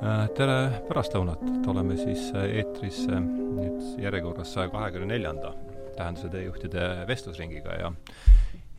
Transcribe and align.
Äh, 0.00 0.30
tere 0.32 0.80
pärastlõunat, 0.88 1.42
oleme 1.68 1.92
siis 1.98 2.30
äh, 2.32 2.46
eetris 2.62 3.02
äh, 3.12 3.18
nüüd 3.20 3.98
järjekorras 4.00 4.54
saja 4.54 4.70
kahekümne 4.72 5.10
neljanda 5.10 5.50
tähenduse 5.98 6.30
teejuhtide 6.32 6.86
vestlusringiga 7.08 7.74
ja 7.76 7.90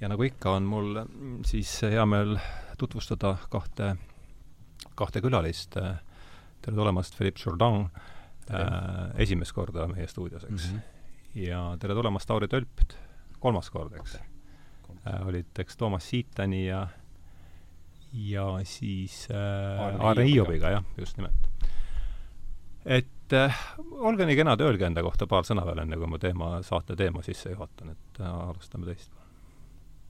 ja 0.01 0.09
nagu 0.09 0.25
ikka, 0.25 0.55
on 0.57 0.65
mul 0.65 0.97
siis 1.45 1.75
hea 1.85 2.07
meel 2.09 2.39
tutvustada 2.81 3.35
kahte, 3.53 3.91
kahte 4.97 5.21
külalist. 5.21 5.77
tere 5.77 6.73
tulemast, 6.73 7.13
Philippe 7.17 7.43
Jourdan, 7.45 7.85
esimest 9.21 9.53
korda 9.53 9.85
meie 9.93 10.07
stuudios, 10.09 10.47
eks 10.49 10.71
mm. 10.71 10.79
-hmm. 10.79 11.45
ja 11.45 11.61
tere 11.79 11.93
tulemast, 11.93 12.25
Tauri 12.27 12.47
Tölpt, 12.47 12.97
kolmas 13.39 13.69
kord, 13.69 13.93
eks. 13.93 14.17
olid, 15.25 15.53
eks, 15.53 15.77
Toomas 15.77 16.09
Siitani 16.09 16.65
ja 16.65 16.87
ja 18.13 18.45
siis 18.67 19.27
äh, 19.31 19.95
Aarne 19.99 20.25
Hiiobiga, 20.27 20.69
jah, 20.75 20.83
just 20.97 21.17
nimelt. 21.17 21.49
et 22.85 23.33
äh, 23.33 23.63
olge 23.91 24.25
nii 24.27 24.35
kenad, 24.35 24.61
öelge 24.61 24.87
enda 24.87 25.03
kohta 25.05 25.27
paar 25.29 25.47
sõna 25.47 25.65
veel, 25.67 25.83
enne 25.85 25.99
kui 25.99 26.09
ma 26.09 26.19
teema, 26.19 26.53
saate 26.65 26.97
teema 26.99 27.23
sisse 27.25 27.53
juhatan, 27.53 27.93
et 27.95 28.21
äh, 28.21 28.37
alustame 28.49 28.89
teist. 28.89 29.11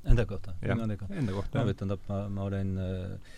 Enda 0.07 0.25
kohta? 0.25 0.55
Enda 0.65 0.95
kohta, 0.97 1.61
jah. 1.61 1.73
tähendab, 1.77 2.05
ma, 2.09 2.23
ma 2.33 2.45
olen 2.47 2.77
äh, 2.81 3.33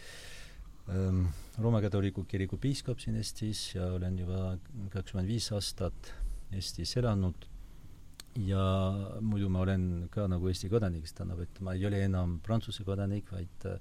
ähm, 0.94 1.26
Rooma 1.60 1.82
katoliku 1.84 2.24
kiriku 2.30 2.58
piiskop 2.58 3.04
siin 3.04 3.18
Eestis 3.20 3.74
ja 3.76 3.90
olen 3.98 4.16
juba 4.22 4.54
kakskümmend 4.94 5.28
viis 5.28 5.50
aastat 5.52 6.14
Eestis 6.56 6.96
elanud 7.02 7.50
ja 8.40 8.64
muidu 9.22 9.50
ma 9.52 9.62
olen 9.66 10.08
ka 10.14 10.26
nagu 10.32 10.48
Eesti 10.50 10.72
kodanik, 10.72 11.06
tähendab, 11.12 11.44
et 11.44 11.60
ma 11.62 11.76
ei 11.76 11.86
ole 11.86 12.00
enam 12.06 12.40
Prantsuse 12.46 12.86
kodanik, 12.88 13.28
vaid 13.36 13.68
äh, 13.70 13.78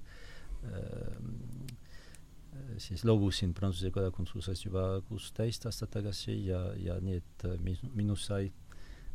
siis 2.81 3.03
loobusin 3.05 3.53
Prantsuse 3.55 3.91
kodakondsusest 3.93 4.67
juba 4.67 4.83
kuusteist 5.07 5.67
aastat 5.69 5.93
tagasi 5.97 6.35
ja, 6.47 6.61
ja 6.79 6.97
nii, 7.03 7.19
et 7.21 7.45
äh, 7.47 7.57
minust 7.95 8.29
sai 8.29 8.49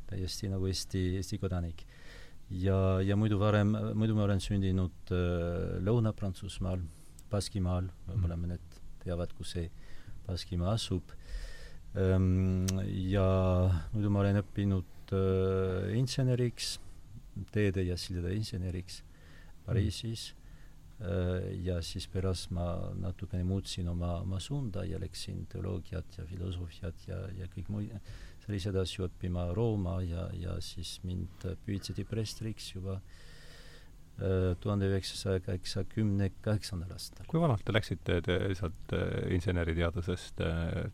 täiesti 0.09 0.51
nagu 0.53 0.69
Eesti, 0.69 1.03
Eesti 1.19 1.39
kodanik. 1.39 1.85
ja, 2.51 3.01
ja 3.05 3.17
muidu 3.17 3.39
varem, 3.41 3.75
muidu 3.95 4.17
ma 4.17 4.25
olen 4.25 4.41
sündinud 4.41 5.13
äh, 5.13 5.79
Lõuna-Prantsusmaal, 5.85 6.85
Baskimaal, 7.31 7.91
võib-olla 8.07 8.37
mm. 8.37 8.47
mõned 8.47 8.81
teavad, 9.05 9.35
kus 9.37 9.57
see 9.57 9.69
Baskimaa 10.27 10.73
asub 10.77 11.13
ähm,. 11.97 12.67
ja 12.89 13.29
muidu 13.93 14.13
ma 14.13 14.25
olen 14.25 14.41
õppinud 14.43 15.15
äh, 15.17 15.93
inseneriks, 15.99 16.79
teede 17.53 17.85
ja 17.87 17.97
sildade 18.01 18.35
inseneriks 18.35 19.03
Pariisis 19.67 20.31
Äh, 20.33 20.38
ja 21.63 21.79
siis 21.85 22.09
pärast 22.11 22.51
ma 22.51 22.65
natukene 22.99 23.45
muutsin 23.47 23.89
oma, 23.89 24.17
oma 24.25 24.41
suunda 24.43 24.83
ja 24.85 24.99
läksin 24.99 25.45
teoloogiat 25.47 26.19
ja 26.19 26.25
filosoofiat 26.27 27.07
ja, 27.07 27.21
ja 27.39 27.47
kõik 27.53 27.71
muid 27.71 27.93
selliseid 28.43 28.79
asju 28.81 29.07
õppima 29.07 29.49
Rooma 29.55 30.01
ja, 30.03 30.27
ja 30.35 30.57
siis 30.65 30.97
mind 31.07 31.47
püüdseti 31.67 32.03
prestriks 32.09 32.73
juba 32.73 32.97
äh, 32.99 34.57
tuhande 34.59 34.89
üheksasaja 34.91 35.45
kaheksakümne 35.47 36.33
kaheksandal 36.43 36.97
aastal. 36.97 37.29
kui 37.31 37.43
vanalt 37.45 37.63
te 37.63 37.77
läksite 37.77 38.19
te 38.27 38.41
sealt 38.59 38.95
äh, 38.99 39.29
inseneriteadusest 39.39 40.43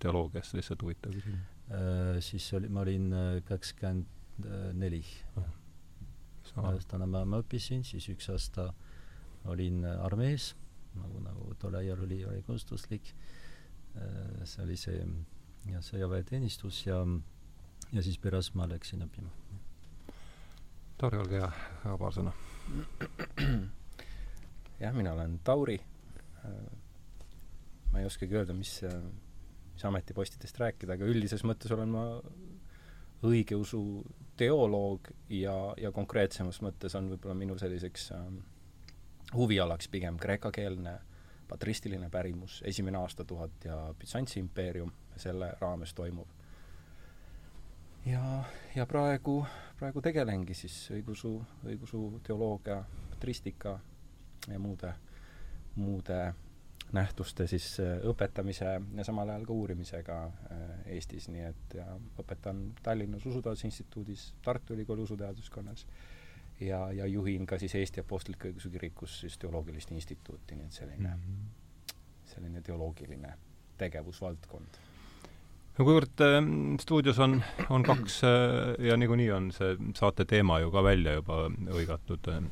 teoloogiasse, 0.05 0.59
lihtsalt 0.61 0.85
huvitav 0.85 1.17
küsimus? 1.17 1.51
Siis 2.21 2.45
oli, 2.53 2.69
ma 2.69 2.83
olin 2.83 3.07
kakskümmend 3.49 4.45
neli. 4.77 5.01
aastane 6.61 7.07
ma, 7.09 7.23
ma 7.25 7.41
õppisin, 7.41 7.81
siis 7.89 8.05
üks 8.13 8.29
aasta 8.29 8.67
äh, 8.69 8.94
olin 9.51 9.85
armees, 9.85 10.53
nagu, 10.99 11.21
nagu 11.25 11.55
tol 11.61 11.75
ajal 11.79 12.05
oli, 12.07 12.21
oli 12.25 12.43
kohustuslik, 12.47 13.13
äh, 13.97 14.45
see 14.49 14.65
oli 14.65 14.77
see 14.81 15.01
ja 15.73 15.81
sõjaväeteenistus 15.85 16.85
ja, 16.87 17.01
ja 17.93 18.05
siis 18.05 18.19
pärast 18.21 18.57
ma 18.59 18.69
läksin 18.69 19.05
õppima. 19.07 19.33
Tauri, 21.01 21.19
olge 21.19 21.41
hea, 21.41 21.51
ka 21.83 21.97
paar 21.99 22.15
sõna. 22.15 22.33
jah, 24.83 24.95
mina 24.95 25.15
olen 25.17 25.39
Tauri. 25.45 25.79
Äh, 26.45 26.59
ma 27.93 28.03
ei 28.03 28.09
oskagi 28.09 28.37
öelda, 28.37 28.55
mis, 28.57 28.77
mis 29.73 29.87
ametipostidest 29.87 30.59
rääkida, 30.61 30.97
aga 30.97 31.09
üldises 31.09 31.45
mõttes 31.47 31.73
olen 31.75 31.93
ma 31.95 32.05
õigeusu 33.25 33.81
teoloog 34.39 35.09
ja, 35.33 35.55
ja 35.81 35.93
konkreetsemas 35.95 36.61
mõttes 36.65 36.97
on 36.99 37.09
võib-olla 37.13 37.37
minu 37.39 37.57
selliseks 37.61 38.11
äh, 38.17 38.27
huvialaks 39.35 39.89
pigem 39.89 40.17
kreekakeelne 40.19 40.99
patristiline 41.49 42.11
pärimus, 42.11 42.63
esimene 42.67 42.99
aastatuhat 42.99 43.65
ja 43.65 43.95
Bütsantsi 43.99 44.41
impeerium, 44.41 44.93
selle 45.17 45.53
raames 45.61 45.95
toimuv. 45.95 46.27
ja, 48.07 48.45
ja 48.75 48.87
praegu, 48.87 49.47
praegu 49.79 50.03
tegelengi 50.03 50.55
siis 50.55 50.91
õigusu, 50.91 51.37
õigusu 51.65 52.21
teoloogia, 52.27 52.85
patristika 53.11 53.79
ja 54.49 54.59
muude, 54.59 54.95
muude 55.77 56.35
nähtuste 56.93 57.47
siis 57.47 57.81
äh, 57.81 57.99
õpetamise 58.09 58.67
ja 58.97 59.05
samal 59.05 59.29
ajal 59.29 59.47
ka 59.47 59.53
uurimisega 59.53 60.19
äh, 60.27 60.67
Eestis, 60.97 61.29
nii 61.29 61.47
et 61.49 61.79
ja 61.81 61.87
õpetan 62.21 62.67
Tallinnas 62.83 63.27
Usuteaduse 63.27 63.67
Instituudis, 63.67 64.33
Tartu 64.45 64.75
Ülikooli 64.75 65.03
usuteaduskonnas 65.03 65.87
ja, 66.61 66.93
ja 66.93 67.07
juhin 67.07 67.47
ka 67.47 67.59
siis 67.59 67.75
Eesti 67.75 68.01
Apostliku 68.01 68.49
Õigeusu 68.49 68.71
Kirikus 68.71 69.21
siis 69.21 69.39
teoloogilist 69.39 69.93
instituuti, 69.93 70.55
nii 70.55 70.67
et 70.67 70.73
selline 70.73 71.09
mm, 71.09 71.21
-hmm. 71.21 71.95
selline 72.25 72.63
teoloogiline 72.63 73.35
tegevusvaldkond. 73.79 74.81
no 75.79 75.85
kuivõrd 75.85 76.21
äh, 76.27 76.41
stuudios 76.81 77.19
on, 77.19 77.43
on 77.71 77.83
kaks 77.83 78.25
äh, 78.25 78.87
ja 78.87 78.97
niikuinii 78.97 79.31
on 79.31 79.53
see 79.53 79.77
saate 79.95 80.25
teema 80.25 80.61
ju 80.61 80.71
ka 80.71 80.83
välja 80.83 81.13
juba 81.13 81.51
hõigatud 81.51 82.29
äh,, 82.29 82.43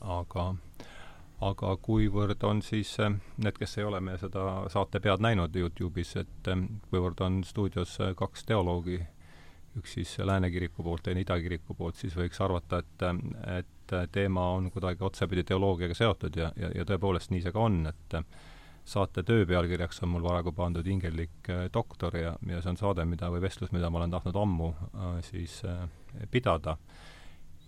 aga 0.00 0.54
aga 1.42 1.74
kuivõrd 1.82 2.44
on 2.46 2.62
siis 2.62 2.92
äh, 3.02 3.16
need, 3.42 3.56
kes 3.58 3.78
ei 3.78 3.86
ole 3.88 4.00
meie 4.04 4.20
seda 4.20 4.44
saate 4.72 5.00
pead 5.02 5.22
näinud 5.24 5.56
Youtube'is, 5.58 6.14
et 6.20 6.50
äh, 6.50 6.62
kuivõrd 6.90 7.22
on 7.26 7.42
stuudios 7.46 7.98
äh, 8.00 8.14
kaks 8.18 8.46
teoloogi, 8.48 9.00
üks 9.78 9.96
siis 9.96 10.14
Lääne 10.18 10.50
kiriku 10.50 10.84
poolt, 10.84 11.02
teine 11.06 11.22
Ida 11.24 11.38
kiriku 11.40 11.74
poolt, 11.74 11.96
siis 11.96 12.16
võiks 12.16 12.40
arvata, 12.44 12.82
et, 12.82 13.04
et 13.58 13.94
teema 14.12 14.48
on 14.56 14.70
kuidagi 14.70 15.04
otsapidi 15.04 15.44
teoloogiaga 15.48 15.94
seotud 15.96 16.36
ja, 16.36 16.52
ja, 16.56 16.72
ja 16.76 16.84
tõepoolest 16.88 17.32
nii 17.32 17.44
see 17.44 17.54
ka 17.54 17.62
on, 17.62 17.86
et 17.90 18.18
saate 18.84 19.22
töö 19.22 19.46
pealkirjaks 19.46 20.02
on 20.02 20.10
mul 20.12 20.26
paraku 20.26 20.52
pandud 20.52 20.86
Ingellik 20.86 21.48
äh, 21.50 21.64
doktor 21.74 22.16
ja, 22.16 22.34
ja 22.48 22.60
see 22.62 22.72
on 22.72 22.80
saade, 22.80 23.04
mida, 23.06 23.30
või 23.30 23.42
vestlus, 23.44 23.72
mida 23.72 23.90
ma 23.90 24.00
olen 24.00 24.14
tahtnud 24.14 24.38
ammu 24.42 24.68
äh, 24.74 25.16
siis 25.28 25.60
äh, 25.68 25.84
pidada. 26.30 26.76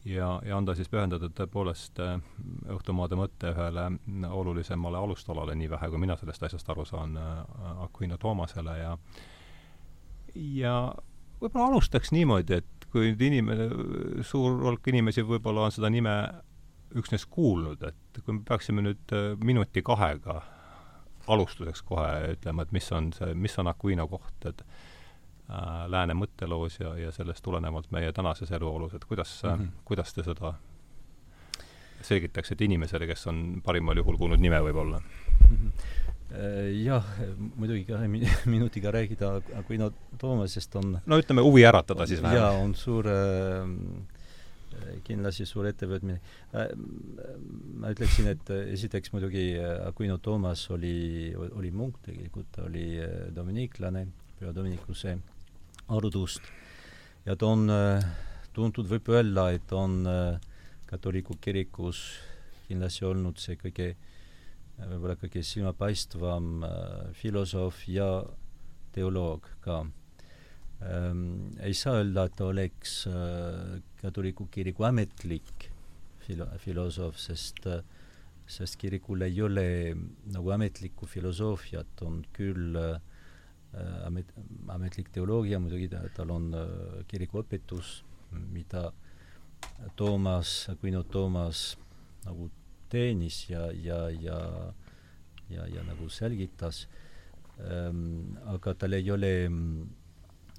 ja, 0.05 0.41
ja 0.45 0.57
on 0.57 0.67
ta 0.67 0.75
siis 0.75 0.91
pühendatud 0.91 1.33
tõepoolest 1.39 2.03
äh, 2.03 2.19
õhtumaade 2.75 3.17
mõtte 3.17 3.55
ühele 3.55 3.87
olulisemale 4.29 4.99
alustalale, 4.99 5.55
nii 5.55 5.71
vähe 5.71 5.91
kui 5.91 6.03
mina 6.03 6.17
sellest 6.17 6.43
asjast 6.43 6.71
aru 6.71 6.85
saan 6.85 7.17
äh,, 7.17 7.85
Aquino 7.87 8.19
Toomasele 8.19 8.79
ja 8.79 8.99
ja 10.35 10.95
võib-olla 11.45 11.71
alustaks 11.73 12.13
niimoodi, 12.15 12.61
et 12.63 12.89
kui 12.93 13.11
nüüd 13.11 13.23
inimene, 13.27 13.69
suur 14.27 14.59
hulk 14.63 14.91
inimesi 14.93 15.25
võib-olla 15.27 15.69
on 15.69 15.75
seda 15.75 15.91
nime 15.93 16.15
üksnes 16.95 17.27
kuulnud, 17.31 17.83
et 17.89 18.21
kui 18.23 18.37
me 18.37 18.45
peaksime 18.47 18.85
nüüd 18.85 19.15
äh, 19.15 19.33
minuti-kahega 19.43 20.41
alustuseks 21.35 21.83
kohe 21.89 22.35
ütlema, 22.35 22.65
et 22.65 22.75
mis 22.77 22.91
on 22.95 23.11
see, 23.17 23.33
mis 23.35 23.57
on 23.59 23.71
Aquino 23.73 24.07
koht, 24.11 24.47
et 24.51 24.63
äh, 24.65 25.85
lääne 25.91 26.17
mõtteloos 26.19 26.79
ja, 26.81 26.95
ja 27.01 27.11
sellest 27.15 27.43
tulenevalt 27.45 27.91
meie 27.95 28.13
tänases 28.15 28.53
eluolus, 28.55 28.95
et 28.95 29.05
kuidas 29.09 29.41
mm, 29.43 29.51
-hmm. 29.51 29.83
kuidas 29.85 30.15
te 30.15 30.23
seda 30.23 30.55
selgitaksite 32.05 32.65
inimesele, 32.65 33.07
kes 33.07 33.27
on 33.27 33.63
parimal 33.65 33.97
juhul 33.97 34.19
kuulnud 34.21 34.41
nime 34.41 34.61
võib-olla 34.61 35.01
mm? 35.01 35.57
-hmm 35.57 36.14
jah, 36.85 37.05
muidugi 37.57 37.85
kahe 37.89 38.09
minutiga 38.55 38.91
rääkida 38.95 39.37
Aquino 39.61 39.91
Toomasest 40.19 40.77
on 40.77 40.99
no 41.07 41.19
ütleme, 41.21 41.45
huvi 41.45 41.65
äratada 41.67 42.07
siis 42.07 42.23
vähemalt. 42.23 42.41
jaa, 42.41 42.65
on 42.65 42.75
suur 42.75 43.09
äh, 43.11 44.99
kindlasti 45.07 45.47
suur 45.47 45.69
ettevõtmine. 45.71 46.19
Äh, 46.57 46.73
ma 47.79 47.93
ütleksin, 47.95 48.31
et 48.33 48.51
esiteks 48.51 49.15
muidugi 49.15 49.53
Aquino 49.87 50.19
Toomas 50.19 50.67
oli, 50.75 51.35
oli 51.35 51.71
munk 51.71 52.01
tegelikult, 52.09 52.51
ta 52.57 52.67
oli 52.67 52.89
dominiklane, 53.35 54.07
Püha 54.41 54.55
Dominikuse 54.55 55.19
ordust 55.95 56.43
ja 57.27 57.37
ta 57.37 57.53
on 57.53 57.69
tuntud, 58.55 58.89
võib 58.91 59.13
öelda, 59.13 59.51
et 59.55 59.73
on 59.73 60.03
katoliku 60.89 61.37
kirikus 61.41 62.03
kindlasti 62.67 63.07
olnud 63.07 63.39
see 63.39 63.57
kõige 63.61 63.93
äh, 63.93 64.11
võib-olla 64.79 65.17
kõige 65.21 65.43
silmapaistvam 65.47 66.65
äh, 66.67 67.13
filosoof 67.19 67.85
ja 67.89 68.09
teoloog 68.95 69.47
ka 69.65 69.85
ähm,. 70.83 71.53
ei 71.63 71.75
saa 71.75 72.01
öelda, 72.01 72.27
et 72.27 72.37
ta 72.39 72.49
oleks 72.51 73.05
äh, 73.11 73.81
katoliku 74.03 74.49
kiriku 74.51 74.87
ametlik 74.91 75.71
filo-, 76.27 76.51
filosoof, 76.59 77.19
sest 77.21 77.67
äh, 77.71 77.85
sest 78.47 78.77
kirikul 78.77 79.25
ei 79.25 79.41
ole 79.43 79.67
nagu 80.33 80.53
ametlikku 80.53 81.07
filosoofiat, 81.09 82.03
on 82.05 82.21
küll 82.37 82.77
äh, 82.77 82.99
amet, 84.05 84.33
ametlik 84.69 85.09
teoloogia, 85.15 85.61
muidugi 85.63 85.89
ta, 85.93 86.03
tal 86.17 86.35
on 86.35 86.51
äh, 86.59 87.01
kirikuõpetus, 87.09 88.03
mida 88.53 88.91
Toomas, 89.97 90.67
Aquino 90.75 91.03
Toomas 91.09 91.71
nagu 92.27 92.51
teenis 92.95 93.43
ja, 93.51 93.67
ja, 93.75 94.01
ja 94.15 94.39
ja, 95.51 95.67
ja 95.69 95.83
nagu 95.87 96.09
selgitas. 96.09 96.87
Ähm,, 97.61 98.37
aga 98.51 98.75
tal 98.75 98.97
ei 98.97 99.11
ole, 99.15 99.33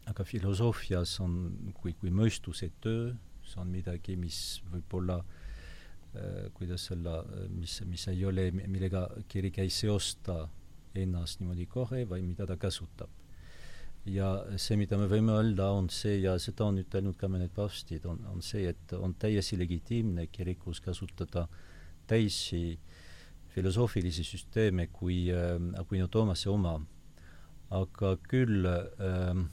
aga 0.08 0.24
filosoofias 0.24 1.18
on, 1.24 1.74
kui, 1.76 1.96
kui 2.00 2.14
mõistuse 2.14 2.72
töö, 2.82 3.10
see 3.46 3.60
on 3.62 3.74
midagi, 3.74 4.16
mis 4.18 4.62
võib-olla 4.72 5.20
äh, 5.20 6.48
kuidas 6.56 6.88
öelda, 6.94 7.20
mis, 7.52 7.82
mis 7.90 8.08
ei 8.14 8.24
ole, 8.26 8.50
millega 8.56 9.08
kirik 9.32 9.60
ei 9.64 9.74
seosta 9.74 10.46
ennast 10.96 11.42
niimoodi 11.42 11.68
kohe, 11.68 12.06
vaid 12.08 12.24
mida 12.24 12.48
ta 12.48 12.58
kasutab. 12.58 13.12
Ja 14.06 14.30
see, 14.62 14.78
mida 14.78 15.00
me 15.02 15.10
võime 15.10 15.34
öelda, 15.34 15.72
on 15.74 15.90
see 15.90 16.20
ja 16.22 16.36
seda 16.40 16.68
on 16.70 16.78
ütelnud 16.78 17.18
ka 17.18 17.28
mõned 17.28 17.50
paavstid, 17.52 18.06
on, 18.08 18.22
on 18.30 18.44
see, 18.46 18.70
et 18.70 18.94
on 18.94 19.18
täiesti 19.18 19.58
legitiimne 19.58 20.28
kirikus 20.32 20.80
kasutada 20.86 21.48
teisi 22.08 22.78
filosoofilisi 23.56 24.24
süsteeme 24.24 24.88
kui 24.94 25.30
äh, 25.34 25.56
Aquino 25.80 26.08
Toomase 26.08 26.50
oma. 26.50 26.80
aga 27.70 28.16
küll 28.30 28.66
äh, 28.66 29.46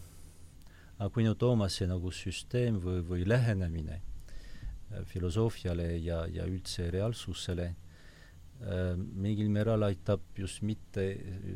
Aquino 0.98 1.34
Toomase 1.34 1.86
nagu 1.86 2.10
süsteem 2.12 2.80
või, 2.80 3.00
või 3.08 3.28
lähenemine 3.28 4.00
äh, 4.00 5.04
filosoofiale 5.04 5.96
ja, 5.98 6.26
ja 6.26 6.44
üldse 6.46 6.90
reaalsusele 6.90 7.72
Äh, 8.62 8.94
mingil 8.96 9.48
määral 9.50 9.82
aitab 9.82 10.22
just 10.38 10.62
mitte, 10.62 11.02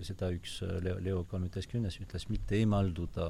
seda 0.03 0.33
üks 0.35 0.59
Leo, 0.83 0.97
Leo 0.99 1.21
kolmeteistkümnes 1.31 2.01
ütles, 2.03 2.27
mitte 2.33 2.59
eemalduda 2.59 3.29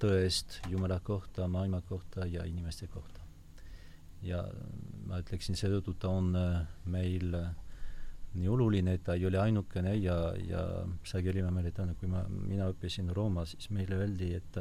tõest 0.00 0.60
Jumala 0.70 1.00
kohta, 1.02 1.48
maailma 1.50 1.82
kohta 1.88 2.28
ja 2.30 2.46
inimeste 2.46 2.86
kohta. 2.86 3.19
Ja 4.22 4.44
ma 5.08 5.20
ütleksin, 5.22 5.56
seetõttu 5.58 5.94
ta 5.98 6.12
on 6.12 6.34
äh, 6.36 6.62
meil 6.90 7.34
nii 8.34 8.48
oluline, 8.48 8.94
et 8.94 9.04
ta 9.06 9.16
ei 9.18 9.26
ole 9.26 9.40
ainukene 9.42 9.96
ja, 9.98 10.16
ja 10.46 10.62
sageli 11.06 11.42
ma 11.42 11.50
mäletan, 11.54 11.94
kui 11.98 12.10
ma, 12.10 12.22
mina 12.30 12.68
õppisin 12.70 13.10
Roomas, 13.14 13.56
siis 13.56 13.72
meile 13.74 13.98
öeldi, 13.98 14.32
et 14.38 14.60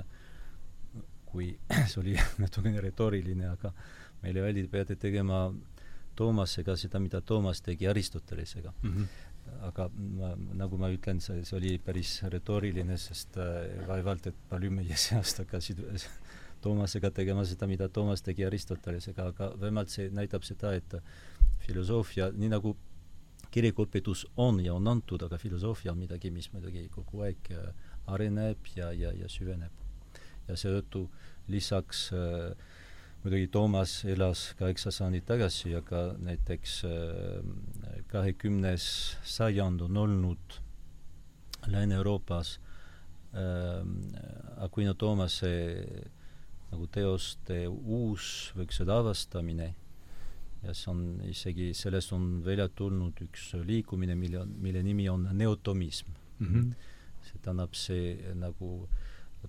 kui 1.29 1.51
see 1.89 2.01
oli 2.01 2.15
natukene 2.43 2.81
retooriline, 2.81 3.49
aga 3.53 3.73
meile 4.23 4.45
öeldi, 4.45 4.65
te 4.65 4.73
peate 4.77 4.99
tegema 4.99 5.47
Toomasega 6.19 6.75
seda, 6.75 6.99
mida 6.99 7.21
Toomas 7.21 7.61
tegi 7.63 7.87
Aristotelesega 7.87 8.73
mm. 8.81 8.89
-hmm. 8.89 9.05
aga 9.69 9.89
ma, 9.95 10.33
nagu 10.63 10.77
ma 10.77 10.89
ütlen, 10.91 11.21
see, 11.23 11.45
see 11.45 11.57
oli 11.57 11.77
päris 11.77 12.17
retooriline, 12.33 12.97
sest 12.97 13.37
äh, 13.37 13.87
vaevalt, 13.87 14.27
et 14.27 14.41
paljud 14.49 14.73
meie 14.73 14.97
seast 14.97 15.43
hakkasid 15.43 15.79
Toomasega 16.61 17.11
tegema 17.15 17.45
seda, 17.47 17.67
mida 17.67 17.89
Toomas 17.89 18.23
tegi 18.25 18.45
Aristotelesega, 18.45 19.29
aga 19.33 19.51
vähemalt 19.59 19.93
see 19.93 20.09
näitab 20.13 20.43
seda, 20.47 20.73
et 20.75 20.95
filosoofia, 21.65 22.29
nii 22.35 22.51
nagu 22.51 22.75
kirikuõpetus 23.53 24.25
on 24.37 24.59
ja 24.63 24.75
on 24.77 24.87
antud, 24.91 25.23
aga 25.25 25.39
filosoofia 25.41 25.93
on 25.93 26.03
midagi, 26.03 26.31
mis 26.31 26.51
muidugi 26.53 26.85
kogu 26.93 27.23
aeg 27.25 27.49
äh, 27.55 27.71
areneb 28.13 28.69
ja, 28.75 28.91
ja, 28.93 29.13
ja 29.15 29.29
süveneb. 29.29 29.73
ja 30.47 30.57
seetõttu 30.57 31.07
lisaks 31.49 32.09
äh, 32.13 32.53
muidugi 33.23 33.49
Toomas 33.51 34.05
elas 34.05 34.53
kaheksa 34.59 34.91
sajandit 34.91 35.25
tagasi, 35.27 35.73
aga 35.75 36.13
näiteks 36.23 36.83
äh, 36.87 38.03
kahekümnes 38.07 38.85
sajand 39.23 39.81
on 39.81 39.97
olnud 39.97 40.59
Lääne-Euroopas 41.67 42.59
äh, 43.33 44.63
Aquino 44.63 44.93
Toomase 44.93 45.51
nagu 46.69 46.87
teoste 46.93 47.63
uus, 47.67 48.51
võiks 48.57 48.81
öelda, 48.81 48.99
avastamine 49.03 49.73
ja 50.63 50.75
see 50.75 50.91
on 50.91 51.03
isegi, 51.29 51.71
sellest 51.77 52.13
on 52.13 52.41
välja 52.45 52.67
tulnud 52.69 53.19
üks 53.23 53.53
liikumine, 53.65 54.15
mille, 54.19 54.43
mille 54.45 54.83
nimi 54.83 55.07
on 55.09 55.29
neotomism 55.31 56.11
mm. 56.39 56.47
-hmm. 56.47 56.73
see 57.25 57.41
tähendab 57.41 57.73
see 57.73 58.33
nagu 58.35 58.89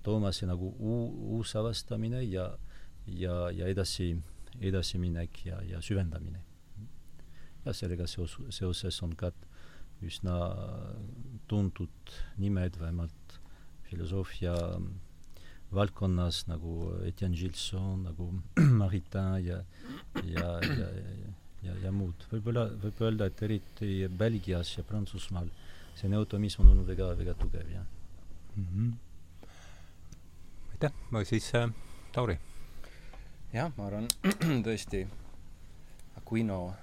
Toomase 0.03 0.45
nagu 0.47 0.69
uu, 0.79 1.35
uus 1.35 1.55
avastamine 1.55 2.23
ja 2.23 2.57
ja, 3.07 3.51
ja 3.51 3.67
edasi, 3.67 4.15
edasiminek 4.61 5.45
ja, 5.45 5.61
ja 5.63 5.81
süvendamine. 5.81 6.43
ja 7.65 7.73
sellega 7.73 8.07
seos, 8.07 8.37
seoses 8.49 9.01
on 9.03 9.15
ka 9.15 9.31
üsna 10.01 10.37
tuntud 11.47 12.13
nimed, 12.41 12.79
vähemalt 12.79 13.39
filosoofia 13.89 14.55
valdkonnas 15.73 16.45
nagu 16.47 16.91
Etienne 17.07 17.37
Gilson, 17.37 18.03
nagu 18.09 18.29
Maritain 18.81 19.45
ja, 19.45 19.59
ja, 20.23 20.47
ja, 20.61 20.87
ja, 20.87 21.33
ja, 21.63 21.75
ja 21.85 21.91
muud. 21.91 22.27
võib-olla, 22.31 22.67
võib 22.83 23.03
öelda, 23.05 23.29
et 23.31 23.43
eriti 23.47 24.07
Belgias 24.09 24.77
ja 24.77 24.83
Prantsusmaal 24.87 25.51
see 25.95 26.09
neotomism 26.09 26.63
on 26.63 26.71
olnud 26.73 26.87
väga, 26.87 27.11
väga 27.17 27.33
tugev, 27.37 27.67
jah. 27.71 27.85
Mm 28.55 28.67
-hmm.. 28.67 28.93
aitäh, 30.71 30.93
aga 31.11 31.25
siis 31.25 31.55
äh, 31.55 31.69
Tauri. 32.11 32.39
Jah, 33.53 33.71
ma 33.77 33.87
arvan 33.87 34.07
tõesti 34.67 35.07
Aquino, 36.17 36.73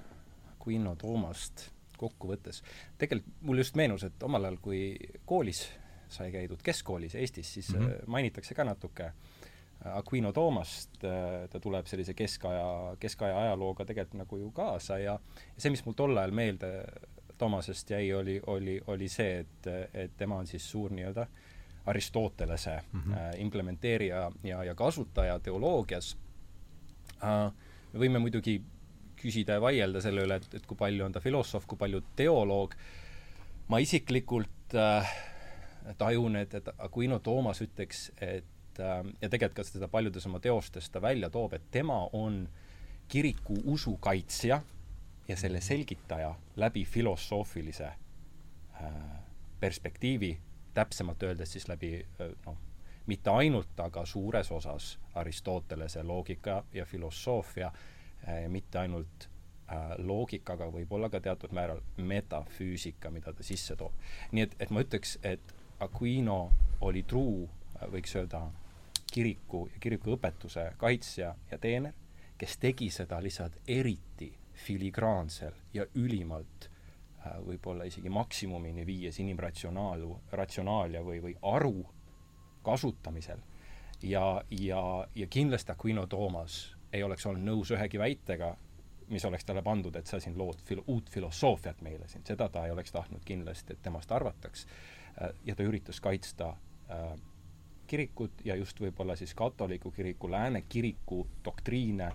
Aquino 0.52 0.94
Toomast 0.96 1.70
kokkuvõttes, 1.96 2.62
tegelikult 2.98 3.42
mul 3.42 3.58
just 3.58 3.74
meenus, 3.74 4.04
et 4.04 4.22
omal 4.22 4.44
ajal, 4.44 4.58
kui 4.62 4.96
koolis 5.26 5.68
sai 6.10 6.32
käidud, 6.32 6.62
keskkoolis 6.64 7.14
Eestis, 7.14 7.54
siis 7.54 7.74
mm 7.74 7.86
-hmm. 7.86 8.06
mainitakse 8.06 8.54
ka 8.54 8.64
natuke 8.64 9.12
Aquino 9.84 10.32
Toomast, 10.32 11.04
äh, 11.04 11.48
ta 11.50 11.60
tuleb 11.60 11.86
sellise 11.86 12.14
keskaja, 12.14 12.96
keskaja 13.00 13.42
ajalooga 13.42 13.84
tegelikult 13.84 14.18
nagu 14.18 14.38
ju 14.38 14.50
kaasa 14.50 14.98
ja, 14.98 15.12
ja 15.54 15.60
see, 15.60 15.70
mis 15.70 15.84
mul 15.86 15.94
tol 15.94 16.16
ajal 16.16 16.30
meelde 16.30 16.84
Toomasest 17.38 17.90
jäi, 17.90 18.12
oli, 18.12 18.40
oli, 18.46 18.80
oli 18.86 19.08
see, 19.08 19.38
et, 19.38 19.66
et 19.94 20.16
tema 20.16 20.36
on 20.36 20.46
siis 20.46 20.70
suur 20.70 20.90
nii-öelda 20.90 21.26
Aristotelese 21.86 22.80
mm 22.92 23.00
-hmm. 23.00 23.12
äh, 23.18 23.40
implementeerija 23.40 24.32
ja, 24.42 24.64
ja 24.64 24.74
kasutaja 24.74 25.38
teoloogias 25.38 26.16
me 27.92 28.02
võime 28.02 28.20
muidugi 28.22 28.58
küsida 29.18 29.58
ja 29.58 29.62
vaielda 29.62 30.02
selle 30.04 30.24
üle, 30.26 30.38
et, 30.38 30.54
et 30.54 30.66
kui 30.66 30.78
palju 30.78 31.06
on 31.06 31.14
ta 31.14 31.22
filosoof, 31.22 31.66
kui 31.66 31.78
palju 31.80 32.02
teoloog, 32.18 32.74
ma 33.68 33.80
isiklikult 33.82 34.76
äh, 34.78 35.16
tajun, 35.98 36.36
et, 36.36 36.54
et 36.54 36.68
Aquino 36.78 37.18
Toomas 37.18 37.62
ütleks, 37.64 38.08
et 38.20 38.80
äh, 38.80 39.04
ja 39.22 39.28
tegelikult 39.28 39.56
ka 39.62 39.66
seda 39.68 39.88
paljudes 39.88 40.26
oma 40.26 40.40
teostes 40.40 40.90
ta 40.90 41.02
välja 41.02 41.30
toob, 41.30 41.54
et 41.56 41.70
tema 41.70 42.04
on 42.12 42.46
kiriku 43.08 43.56
usu 43.64 43.96
kaitsja 43.96 44.60
ja 45.28 45.36
selle 45.36 45.60
selgitaja 45.60 46.34
läbi 46.56 46.84
filosoofilise 46.84 47.86
äh, 47.86 48.92
perspektiivi, 49.60 50.38
täpsemalt 50.74 51.22
öeldes 51.22 51.52
siis 51.52 51.68
läbi 51.68 51.94
äh, 52.20 52.32
noh, 52.46 52.58
mitte 53.08 53.30
ainult, 53.30 53.80
aga 53.80 54.04
suures 54.06 54.52
osas 54.52 54.98
Aristotelese 55.14 56.02
loogika 56.02 56.64
ja 56.72 56.84
filosoofia, 56.84 57.72
eh, 58.26 58.48
mitte 58.48 58.78
ainult 58.78 59.28
äh, 59.72 59.94
loogikaga, 59.98 60.68
võib-olla 60.72 61.08
ka 61.10 61.20
teatud 61.20 61.54
määral 61.56 61.80
metafüüsika, 61.96 63.10
mida 63.10 63.32
ta 63.32 63.46
sisse 63.46 63.76
toob. 63.76 63.96
nii 64.32 64.44
et, 64.44 64.56
et 64.60 64.70
ma 64.70 64.84
ütleks, 64.84 65.16
et 65.22 65.54
Aquino 65.80 66.38
oli 66.80 67.02
truu, 67.02 67.48
võiks 67.92 68.16
öelda, 68.18 68.42
kiriku 69.12 69.68
ja 69.72 69.80
kirikuõpetuse 69.80 70.72
kaitsja 70.78 71.34
ja 71.50 71.58
teener, 71.58 71.94
kes 72.38 72.58
tegi 72.58 72.90
seda 72.94 73.20
lihtsalt 73.22 73.60
eriti 73.66 74.32
filigraansel 74.58 75.54
ja 75.74 75.86
ülimalt 75.94 76.68
äh, 76.68 77.38
võib-olla 77.46 77.86
isegi 77.88 78.10
maksimumini 78.10 78.86
viies 78.86 79.18
inimratsionaalu, 79.22 80.10
ratsionaalia 80.32 81.02
või, 81.06 81.22
või 81.22 81.36
aru 81.42 81.86
kasutamisel 82.66 83.40
ja, 84.02 84.42
ja, 84.50 85.06
ja 85.14 85.26
kindlasti 85.26 85.72
Aquino 85.72 86.06
Toomas 86.06 86.76
ei 86.92 87.02
oleks 87.02 87.26
olnud 87.26 87.44
nõus 87.44 87.70
ühegi 87.74 87.98
väitega, 88.00 88.54
mis 89.08 89.24
oleks 89.24 89.44
talle 89.44 89.62
pandud, 89.62 89.96
et 89.96 90.06
sa 90.06 90.20
siin 90.20 90.36
lood 90.38 90.60
fil-, 90.64 90.84
uut 90.86 91.10
filosoofiat 91.10 91.82
meile 91.84 92.08
siin, 92.08 92.24
seda 92.26 92.48
ta 92.48 92.66
ei 92.66 92.72
oleks 92.72 92.92
tahtnud 92.92 93.24
kindlasti, 93.24 93.74
et 93.74 93.82
temast 93.82 94.12
arvataks. 94.12 94.66
Äh, 95.22 95.34
ja 95.44 95.54
ta 95.54 95.62
üritas 95.62 96.00
kaitsta 96.00 96.48
äh, 96.90 97.18
kirikut 97.86 98.44
ja 98.44 98.56
just 98.56 98.80
võib-olla 98.80 99.16
siis 99.16 99.34
katoliku 99.34 99.90
kiriku, 99.90 100.30
lääne 100.30 100.62
kiriku 100.68 101.26
doktriine, 101.44 102.12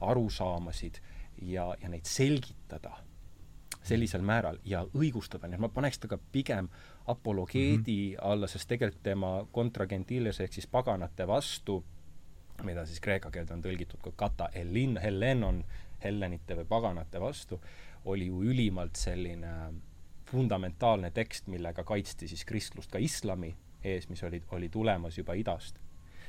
arusaamasid 0.00 1.00
ja, 1.42 1.74
ja 1.82 1.88
neid 1.88 2.06
selgitada 2.06 2.96
sellisel 3.82 4.22
määral 4.22 4.58
ja 4.64 4.82
õigustada, 4.96 5.48
nii 5.48 5.56
et 5.56 5.62
ma 5.64 5.70
paneks 5.72 5.98
ta 5.98 6.10
ka 6.10 6.18
pigem 6.32 6.68
apologeedi 7.06 7.96
mm 7.96 8.14
-hmm. 8.14 8.30
alla, 8.30 8.46
sest 8.46 8.68
tegelikult 8.68 9.02
tema 9.02 9.46
contra 9.54 9.86
gentiles 9.86 10.40
ehk 10.40 10.52
siis 10.52 10.66
paganate 10.66 11.26
vastu, 11.26 11.84
mida 12.62 12.86
siis 12.86 13.00
kreeka 13.00 13.30
keelde 13.30 13.54
on 13.54 13.62
tõlgitud 13.62 14.00
kui 14.02 14.12
kata 14.16 14.48
hellin, 14.54 14.98
hellen 15.02 15.44
on 15.44 15.64
hellenite 16.04 16.56
või 16.56 16.64
paganate 16.64 17.20
vastu, 17.20 17.60
oli 18.04 18.26
ju 18.26 18.42
ülimalt 18.42 18.96
selline 18.96 19.72
fundamentaalne 20.30 21.10
tekst, 21.10 21.46
millega 21.46 21.84
kaitsti 21.84 22.28
siis 22.28 22.44
kristlust 22.44 22.90
ka 22.92 22.98
islami 22.98 23.54
ees, 23.84 24.08
mis 24.08 24.22
oli, 24.24 24.42
oli 24.50 24.68
tulemas 24.68 25.18
juba 25.18 25.34
idast. 25.38 25.78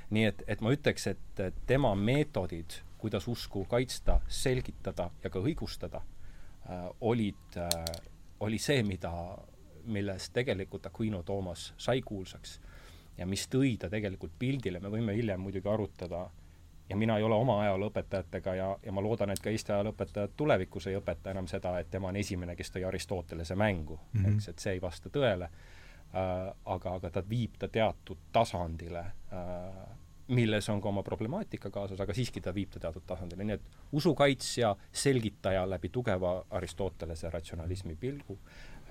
nii 0.10 0.26
et, 0.26 0.44
et 0.48 0.62
ma 0.62 0.72
ütleks, 0.74 1.08
et 1.08 1.42
tema 1.70 1.92
meetodid, 1.96 2.80
kuidas 2.98 3.28
usku 3.28 3.66
kaitsta, 3.70 4.20
selgitada 4.28 5.10
ja 5.24 5.30
ka 5.30 5.40
õigustada 5.40 6.02
äh,, 6.02 6.88
olid 7.02 7.58
äh,, 7.58 7.84
oli 8.40 8.58
see, 8.58 8.84
mida, 8.84 9.12
milles 9.86 10.30
tegelikult 10.34 10.86
Aquino 10.90 11.22
Toomas 11.24 11.74
sai 11.78 12.02
kuulsaks 12.02 12.60
ja 13.18 13.28
mis 13.28 13.46
tõi 13.52 13.76
ta 13.80 13.90
tegelikult 13.92 14.34
pildile, 14.40 14.80
me 14.80 14.92
võime 14.92 15.14
hiljem 15.16 15.42
muidugi 15.44 15.70
arutada, 15.70 16.30
ja 16.90 16.96
mina 16.96 17.18
ei 17.18 17.24
ole 17.24 17.36
oma 17.36 17.62
ajalooõpetajatega 17.62 18.56
ja, 18.56 18.70
ja 18.84 18.92
ma 18.92 19.02
loodan, 19.02 19.30
et 19.30 19.42
ka 19.44 19.50
Eesti 19.50 19.74
ajalooõpetajad 19.76 20.34
tulevikus 20.38 20.88
ei 20.90 20.98
õpeta 20.98 21.32
enam 21.32 21.48
seda, 21.48 21.76
et 21.80 21.92
tema 21.92 22.10
on 22.10 22.18
esimene, 22.18 22.56
kes 22.56 22.74
tõi 22.74 22.86
Aristotelese 22.88 23.56
mängu. 23.56 24.00
Mm, 24.14 24.24
-hmm. 24.24 24.36
eks, 24.36 24.50
et 24.50 24.60
see 24.60 24.74
ei 24.74 24.82
vasta 24.82 25.10
tõele. 25.10 25.50
Äh,, 26.10 26.54
aga, 26.66 26.94
aga 26.94 27.10
ta 27.10 27.24
viib 27.30 27.58
ta 27.60 27.68
teatud 27.68 28.18
tasandile 28.32 29.06
äh,, 29.34 29.98
milles 30.28 30.70
on 30.70 30.82
ka 30.82 30.90
oma 30.90 31.04
problemaatika 31.04 31.70
kaasas, 31.70 32.00
aga 32.02 32.14
siiski 32.14 32.42
ta 32.42 32.54
viib 32.54 32.70
ta 32.74 32.80
teatud 32.80 33.06
tasandile, 33.06 33.44
nii 33.44 33.54
et 33.54 33.62
usukaitsja, 33.92 34.76
selgitaja 34.92 35.70
läbi 35.70 35.90
tugeva 35.90 36.46
Aristotelese 36.50 37.30
ratsionalismi 37.30 37.96
pilgu 37.96 38.40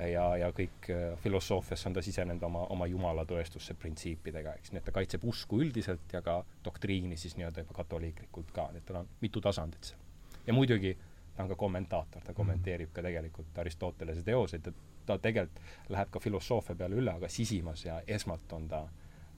ja, 0.07 0.25
ja 0.37 0.51
kõik 0.55 0.89
äh, 0.93 1.19
filosoofiasse 1.23 1.89
on 1.89 1.97
ta 1.97 2.03
sisenenud 2.05 2.43
oma, 2.47 2.65
oma 2.75 2.87
jumala 2.87 3.25
tõestusse 3.29 3.75
printsiipidega, 3.79 4.55
eks, 4.59 4.73
nii 4.73 4.83
et 4.83 4.87
ta 4.87 4.95
kaitseb 4.95 5.25
usku 5.29 5.61
üldiselt 5.65 6.13
ja 6.13 6.23
ka 6.23 6.41
doktriini 6.65 7.17
siis 7.17 7.37
nii-öelda 7.39 7.65
juba 7.65 7.79
katoliiklikult 7.81 8.53
ka, 8.55 8.69
nii 8.73 8.83
et 8.83 8.89
tal 8.89 9.03
on 9.03 9.11
mitu 9.21 9.43
tasandit 9.45 9.91
seal. 9.91 10.01
ja 10.47 10.55
muidugi 10.55 10.95
ta 11.35 11.45
on 11.45 11.53
ka 11.53 11.59
kommentaator, 11.59 12.23
ta 12.25 12.35
kommenteerib 12.35 12.93
ka 12.93 13.03
tegelikult 13.03 13.59
Aristotelese 13.59 14.23
teoseid, 14.27 14.67
et 14.67 15.07
ta 15.07 15.19
tegelikult 15.19 15.93
läheb 15.95 16.11
ka 16.11 16.23
filosoofia 16.23 16.77
peale 16.77 16.99
üle, 16.99 17.13
aga 17.13 17.31
sisimas 17.33 17.85
ja 17.85 18.01
esmalt 18.07 18.53
on 18.53 18.69
ta 18.69 18.85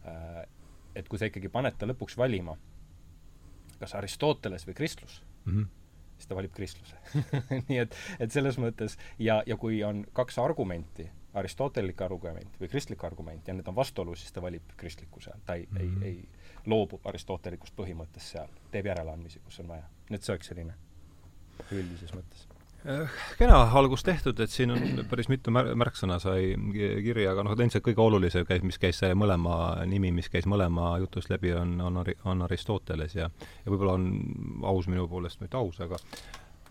äh, 0.05 0.45
et 0.95 1.09
kui 1.09 1.21
sa 1.21 1.29
ikkagi 1.31 1.49
paned 1.53 1.77
ta 1.79 1.89
lõpuks 1.89 2.17
valima, 2.19 2.57
kas 3.81 3.95
Aristoteles 3.97 4.67
või 4.69 4.77
kristlus 4.77 5.23
mm, 5.45 5.53
-hmm 5.53 5.80
siis 6.21 6.31
ta 6.31 6.37
valib 6.39 6.53
kristluse 6.57 6.99
nii 7.69 7.81
et, 7.85 7.97
et 8.21 8.33
selles 8.33 8.59
mõttes 8.63 8.99
ja, 9.19 9.41
ja 9.47 9.57
kui 9.61 9.81
on 9.87 10.05
kaks 10.17 10.39
argumenti, 10.43 11.09
aristotelik 11.41 12.03
argument 12.03 12.61
või 12.61 12.71
kristlik 12.73 13.05
argument 13.07 13.49
ja 13.49 13.55
need 13.57 13.69
on 13.71 13.77
vastuolus, 13.77 14.25
siis 14.25 14.37
ta 14.37 14.43
valib 14.45 14.77
kristliku 14.77 15.23
seal, 15.25 15.41
ta 15.47 15.59
ei 15.59 15.67
mm, 15.71 15.77
-hmm. 15.77 16.05
ei, 16.05 16.15
ei 16.21 16.67
loobub 16.67 17.07
aristotelikust 17.07 17.77
põhimõttest 17.77 18.37
seal, 18.37 18.55
teeb 18.71 18.91
järeleandmisi, 18.93 19.41
kus 19.45 19.61
on 19.65 19.69
vaja. 19.69 19.89
nii 20.11 20.21
et 20.21 20.27
see 20.27 20.35
oleks 20.37 20.53
selline 20.53 20.75
üldises 21.71 22.15
mõttes 22.17 22.50
kena 23.39 23.61
algus 23.77 24.03
tehtud, 24.07 24.41
et 24.41 24.51
siin 24.51 24.73
on 24.73 25.05
päris 25.11 25.29
mitu 25.29 25.53
mär-, 25.53 25.73
märksõna 25.79 26.17
sai 26.23 26.55
kirja, 26.73 27.35
aga 27.35 27.45
noh, 27.45 27.57
ilmselt 27.57 27.85
kõige 27.85 28.03
olulisem 28.05 28.47
käis, 28.49 28.65
mis 28.65 28.81
käis 28.81 29.03
mõlema 29.19 29.55
nimi, 29.91 30.13
mis 30.17 30.31
käis 30.33 30.49
mõlema 30.49 30.95
jutust 31.03 31.33
läbi, 31.33 31.53
on, 31.57 31.77
on, 31.85 32.03
on 32.25 32.45
Aristoteles 32.49 33.17
ja 33.19 33.29
ja 33.31 33.73
võib-olla 33.73 33.99
on 33.99 34.07
aus 34.71 34.89
minu 34.89 35.07
poolest, 35.09 35.43
mitte 35.45 35.61
aus, 35.61 35.81
aga 35.85 36.01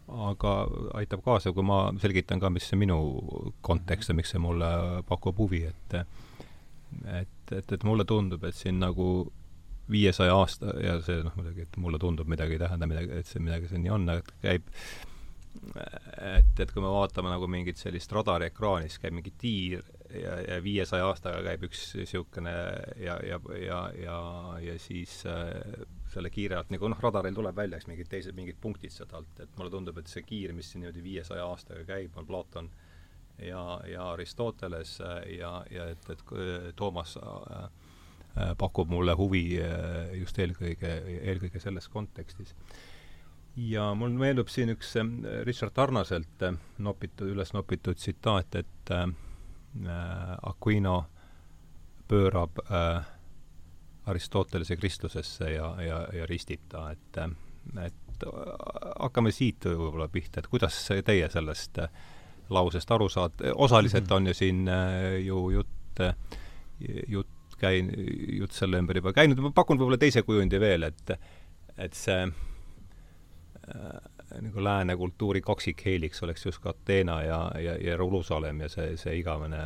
aga 0.09 0.53
aitab 0.97 1.21
kaasa, 1.21 1.53
kui 1.53 1.65
ma 1.65 1.83
selgitan 2.01 2.39
ka, 2.41 2.49
mis 2.49 2.65
see 2.65 2.79
minu 2.81 2.97
kontekst 3.61 4.09
ja 4.09 4.15
miks 4.17 4.33
see 4.33 4.41
mulle 4.41 4.69
pakub 5.09 5.37
huvi, 5.37 5.67
et 5.69 5.99
et, 7.05 7.51
et, 7.53 7.71
et 7.75 7.83
mulle 7.85 8.05
tundub, 8.09 8.43
et 8.49 8.57
siin 8.57 8.79
nagu 8.81 9.29
viiesaja 9.89 10.33
aasta 10.33 10.73
ja 10.81 10.95
see 11.05 11.21
noh, 11.25 11.35
muidugi, 11.37 11.67
et 11.67 11.77
mulle 11.81 12.01
tundub 12.01 12.29
midagi 12.29 12.57
ei 12.57 12.63
tähenda 12.63 12.89
midagi, 12.89 13.21
et 13.21 13.29
see 13.29 13.41
midagi 13.43 13.69
see 13.69 13.81
nii 13.83 13.93
on, 13.93 14.09
et 14.15 14.33
käib 14.41 14.65
et, 15.75 16.59
et 16.59 16.71
kui 16.73 16.83
me 16.83 16.91
vaatame 16.91 17.31
nagu 17.31 17.47
mingit 17.51 17.79
sellist 17.79 18.11
radariekraani, 18.15 18.89
siis 18.89 19.01
käib 19.03 19.15
mingi 19.17 19.33
tiir 19.37 19.85
ja, 20.09 20.35
ja 20.41 20.59
viiesaja 20.63 21.07
aastaga 21.09 21.41
käib 21.45 21.67
üks 21.69 21.83
niisugune 21.99 22.53
ja, 22.99 23.19
ja, 23.25 23.39
ja, 23.61 23.79
ja, 23.99 24.19
ja 24.63 24.77
siis 24.81 25.21
äh, 25.29 25.53
selle 26.13 26.31
kiire 26.33 26.57
alt 26.57 26.73
nagu 26.73 26.89
noh, 26.89 27.01
radaril 27.03 27.37
tuleb 27.37 27.57
välja, 27.57 27.77
eks 27.77 27.89
mingid 27.89 28.09
teised, 28.11 28.37
mingid 28.37 28.57
punktid 28.61 28.93
sealt 28.93 29.13
alt, 29.17 29.41
et 29.43 29.57
mulle 29.59 29.73
tundub, 29.73 29.99
et 30.01 30.09
see 30.09 30.25
kiir, 30.25 30.53
mis 30.57 30.71
siin 30.71 30.83
niimoodi 30.85 31.05
viiesaja 31.05 31.45
aastaga 31.45 31.85
käib, 31.87 32.17
on 32.17 32.27
Platon 32.29 32.71
ja, 33.45 33.63
ja 33.87 34.11
Aristoteles 34.13 34.97
ja, 35.37 35.53
ja 35.71 35.89
et, 35.93 36.09
et 36.09 36.23
Toomas 36.75 37.17
äh, 37.17 37.63
äh, 38.37 38.55
pakub 38.57 38.89
mulle 38.89 39.15
huvi 39.19 39.43
äh, 39.61 40.15
just 40.19 40.39
eelkõige, 40.39 40.95
eelkõige 41.21 41.61
selles 41.63 41.89
kontekstis 41.93 42.55
ja 43.59 43.89
mul 43.97 44.13
meenub 44.19 44.49
siin 44.51 44.71
üks 44.73 44.93
äh, 44.99 45.07
Richard 45.47 45.75
Tarnaselt 45.75 46.43
äh, 46.45 46.57
nopitud, 46.83 47.31
üles 47.33 47.53
nopitud 47.55 47.99
tsitaat, 47.99 48.55
et 48.55 48.91
äh, 48.95 49.07
Aquino 50.49 51.03
pöörab 52.09 52.61
äh, 52.65 53.01
Aristotelese 54.09 54.77
kristlusesse 54.79 55.51
ja, 55.53 55.73
ja, 55.83 55.99
ja 56.13 56.25
ristib 56.29 56.63
ta, 56.71 56.87
et, 56.95 57.19
et 57.83 58.23
hakkame 58.99 59.31
siit 59.31 59.67
võib-olla 59.69 60.07
pihta, 60.11 60.41
et 60.41 60.49
kuidas 60.49 60.79
teie 61.05 61.27
sellest 61.29 61.77
lausest 62.49 62.91
aru 62.91 63.09
saate, 63.13 63.53
osaliselt 63.53 64.09
mhm. 64.09 64.15
on 64.15 64.31
ju 64.31 64.33
siin 64.33 64.71
ju 65.27 65.43
jutt, 65.53 66.01
jutt 67.07 67.59
käin-, 67.61 67.93
jutt 68.39 68.55
selle 68.57 68.81
ümber 68.81 68.97
juba 68.97 69.13
käinud, 69.13 69.43
ma 69.43 69.53
pakun 69.53 69.77
võib-olla 69.77 70.01
teise 70.01 70.25
kujundi 70.25 70.59
veel, 70.61 70.89
et 70.89 71.13
et 71.79 71.95
see 71.95 72.23
äh, 72.25 72.48
nagu 74.41 74.63
lääne 74.63 74.95
kultuuri 74.97 75.41
kaksikheeliks 75.41 76.23
oleks 76.23 76.45
just 76.45 76.61
ka 76.63 76.69
Ateena 76.69 77.21
ja, 77.23 77.39
ja, 77.55 77.61
ja 77.61 77.77
Jeruusalemm 77.89 78.61
ja 78.61 78.69
see, 78.69 78.97
see 78.97 79.17
igavene 79.19 79.61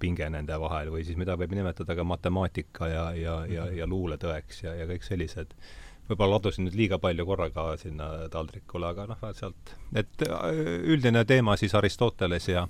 pinge 0.00 0.28
nende 0.30 0.58
vahel 0.60 0.90
või 0.92 1.04
siis 1.06 1.16
mida 1.20 1.36
võib 1.40 1.54
nimetada 1.56 1.96
ka 1.96 2.04
matemaatika 2.04 2.88
ja, 2.88 3.06
ja, 3.16 3.38
ja, 3.48 3.66
ja 3.72 3.88
luuletõeks 3.88 4.62
ja, 4.66 4.74
ja 4.80 4.88
kõik 4.90 5.06
sellised. 5.06 5.56
Võib-olla 6.04 6.36
ladusin 6.36 6.66
nüüd 6.66 6.76
liiga 6.76 6.98
palju 7.00 7.24
korraga 7.24 7.62
sinna 7.80 8.10
taldrikule, 8.28 8.90
aga 8.92 9.06
noh, 9.08 9.22
sealt, 9.32 9.72
et 9.96 10.26
äh, 10.28 10.44
üldine 10.92 11.24
teema 11.24 11.56
siis 11.56 11.74
Aristoteles 11.74 12.48
ja, 12.50 12.66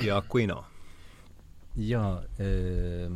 ja 0.00 0.16
Aquino. 0.22 0.64
jaa 1.76 2.22
äh,, 2.40 3.12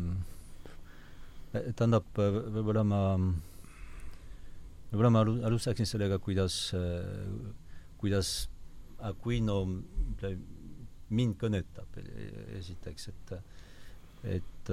tähendab, 1.72 2.04
võib-olla 2.18 2.84
ma 2.84 3.02
võib-olla 4.94 5.10
ma 5.10 5.24
alustaksin 5.50 5.88
sellega, 5.90 6.20
kuidas, 6.22 6.70
kuidas 7.98 8.34
Aquino 9.04 9.58
mind 11.14 11.34
kõnetab 11.40 11.98
esiteks, 12.60 13.10
et 13.10 13.34
et 14.24 14.70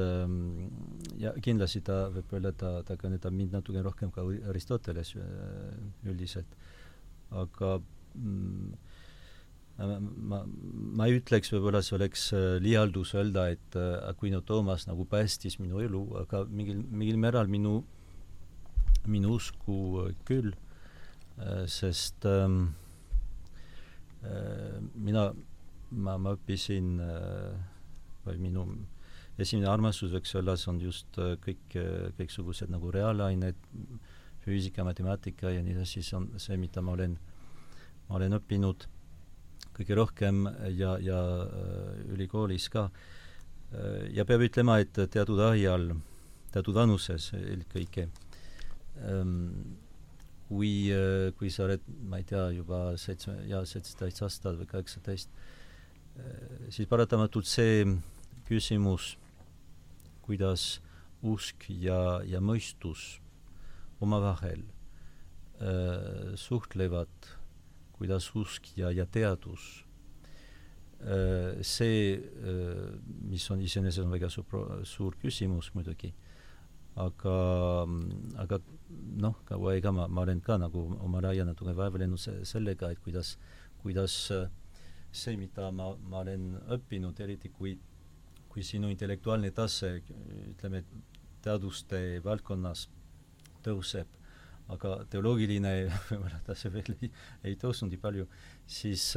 ja 1.20 1.34
kindlasti 1.44 1.82
ta 1.84 2.06
võib 2.14 2.30
öelda, 2.38 2.54
ta, 2.56 2.70
ta 2.88 2.96
kõnetab 2.96 3.34
mind 3.36 3.58
natuke 3.58 3.82
rohkem 3.84 4.14
ka 4.16 4.24
Aristoteles 4.48 5.12
üldiselt, 6.08 6.54
aga 7.36 7.74
mm, 8.16 8.70
ma, 10.32 10.40
ma 10.46 11.10
ei 11.10 11.18
ütleks, 11.20 11.52
võib-olla 11.52 11.82
see 11.84 11.98
oleks 11.98 12.30
liialdus 12.64 13.12
öelda, 13.18 13.50
et 13.58 13.80
Aquino 14.08 14.40
Toomas 14.46 14.88
nagu 14.88 15.04
päästis 15.10 15.60
minu 15.60 15.82
elu, 15.84 16.06
aga 16.24 16.46
mingil, 16.48 16.86
mingil 16.88 17.20
määral 17.20 17.52
minu 17.52 17.82
minu 19.08 19.36
usku 19.38 20.06
äh, 20.06 20.14
küll, 20.26 20.54
äh, 21.38 21.66
sest 21.68 22.26
ähm, 22.26 22.74
äh, 24.24 24.80
mina, 24.96 25.32
ma, 25.92 26.18
ma 26.18 26.36
õppisin 26.38 27.00
või 28.22 28.38
minu 28.40 28.66
esimene 29.42 29.70
armastus, 29.72 30.12
võiks 30.14 30.36
öelda, 30.38 30.56
see 30.60 30.70
on 30.72 30.80
just 30.84 31.18
kõik, 31.42 31.76
kõiksugused 32.20 32.70
nagu 32.72 32.92
reaalained, 32.94 33.58
füüsika, 34.46 34.86
matemaatika 34.86 35.52
ja 35.52 35.64
nii 35.66 35.74
edasi, 35.74 36.04
see 36.06 36.18
on 36.20 36.30
see, 36.42 36.58
mida 36.62 36.84
ma 36.86 36.94
olen, 36.94 37.18
ma 38.08 38.20
olen 38.20 38.38
õppinud 38.38 38.86
kõige 39.74 39.98
rohkem 39.98 40.46
ja, 40.78 40.94
ja 41.02 41.20
ülikoolis 42.14 42.70
ka. 42.70 42.90
ja 44.14 44.26
peab 44.28 44.46
ütlema, 44.46 44.78
et 44.84 44.94
teatud 44.94 45.40
ajal, 45.50 45.94
teatud 46.54 46.78
vanuses 46.78 47.32
eelkõige 47.40 48.10
kui, 50.52 50.92
äh, 50.92 51.32
kui 51.40 51.50
sa 51.50 51.66
oled, 51.66 51.84
ma 52.12 52.20
ei 52.20 52.28
tea, 52.28 52.50
juba 52.58 52.92
seitsme, 53.00 53.38
jaa, 53.48 53.64
seitseteist 53.68 54.24
aastat 54.26 54.58
või 54.60 54.68
kaheksateist, 54.68 55.32
äh, 56.20 56.72
siis 56.76 56.90
paratamatult 56.92 57.48
see 57.48 57.86
küsimus, 58.50 59.16
kuidas 60.26 60.82
usk 61.24 61.70
ja, 61.72 62.20
ja 62.28 62.42
mõistus 62.44 63.22
omavahel 64.04 64.66
äh, 65.62 66.34
suhtlevad, 66.36 67.32
kuidas 67.96 68.28
usk 68.36 68.74
ja, 68.76 68.90
ja 68.92 69.06
teadus 69.06 69.86
äh,, 71.06 71.62
see 71.62 72.18
äh,, 72.18 72.98
mis 73.30 73.46
on 73.54 73.62
iseenesest 73.62 74.10
väga 74.10 74.30
suur, 74.34 74.82
suur 74.90 75.16
küsimus 75.22 75.70
muidugi 75.78 76.12
aga, 77.00 77.36
aga 78.44 78.60
noh, 79.22 79.36
kaua 79.48 79.76
aega 79.76 79.94
ma, 79.96 80.08
ma 80.08 80.26
olen 80.26 80.42
ka 80.44 80.58
nagu 80.60 80.84
oma 81.00 81.22
raia 81.24 81.46
natuke 81.48 81.76
vaevalenud 81.78 82.20
sellega, 82.48 82.92
et 82.92 83.00
kuidas, 83.04 83.38
kuidas 83.82 84.18
see, 85.12 85.38
mida 85.38 85.72
ma, 85.72 85.92
ma 86.10 86.24
olen 86.26 86.56
õppinud, 86.76 87.20
eriti 87.24 87.52
kui, 87.52 87.76
kui 88.52 88.64
sinu 88.64 88.92
intellektuaalne 88.92 89.52
tase, 89.56 89.98
ütleme, 90.52 90.84
teaduste 91.42 92.22
valdkonnas 92.24 92.88
tõuseb, 93.66 94.20
aga 94.72 94.94
teoloogiline 95.12 95.72
võib-olla 96.10 96.40
tase 96.46 96.72
veel 96.72 96.94
ei, 97.00 97.10
ei 97.50 97.58
tõusnud 97.60 97.92
nii 97.92 98.02
palju, 98.02 98.28
siis, 98.68 99.10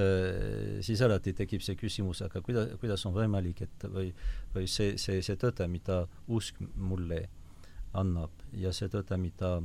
siis 0.86 1.04
alati 1.04 1.34
tekib 1.36 1.62
see 1.62 1.78
küsimus, 1.78 2.24
aga 2.26 2.42
kuidas, 2.42 2.74
kuidas 2.82 3.06
on 3.06 3.14
võimalik, 3.14 3.62
et 3.66 3.86
või, 3.90 4.10
või 4.54 4.66
see, 4.70 4.96
see, 4.98 5.22
see 5.26 5.38
tõde, 5.40 5.68
mida 5.70 6.04
usk 6.26 6.58
mulle 6.74 7.24
annab 7.94 8.44
ja 8.52 8.72
see 8.72 8.90
tõde, 8.92 9.18
mida 9.20 9.56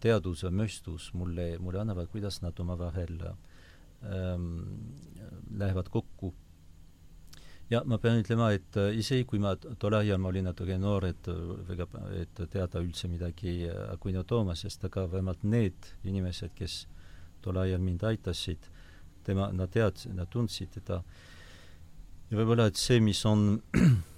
teadus 0.00 0.44
ja 0.44 0.50
mõistus 0.54 1.10
mulle, 1.18 1.56
mulle 1.58 1.82
annavad, 1.82 2.08
kuidas 2.12 2.40
nad 2.42 2.58
omavahel 2.62 3.18
ähm, 3.26 4.48
lähevad 5.58 5.90
kokku 5.90 6.32
ja 7.72 7.80
ma 7.88 7.98
pean 8.00 8.20
ütlema, 8.20 8.50
et 8.56 8.76
äh, 8.80 8.92
isegi 8.98 9.24
kui 9.28 9.40
ma 9.42 9.54
tol 9.56 9.96
ajal 9.96 10.20
ma 10.20 10.30
olin 10.32 10.48
natuke 10.50 10.76
noor, 10.80 11.06
et 11.08 11.28
äh, 11.30 11.40
väga, 11.70 11.86
et 12.20 12.42
teada 12.52 12.82
üldse 12.82 13.08
midagi 13.10 13.62
äh, 13.68 13.84
Aquino 13.94 14.24
Toomasest, 14.28 14.84
aga 14.88 15.06
vähemalt 15.12 15.44
need 15.48 15.92
inimesed, 16.08 16.52
kes 16.58 16.82
tol 17.42 17.58
ajal 17.62 17.82
mind 17.82 18.04
aitasid, 18.10 18.68
tema, 19.24 19.48
nad 19.56 19.72
teadsid, 19.72 20.14
nad 20.18 20.30
tundsid 20.30 20.74
teda. 20.76 21.02
ja 22.30 22.38
võib-olla, 22.38 22.68
et 22.70 22.80
see, 22.80 23.00
mis 23.00 23.24
on 23.28 23.60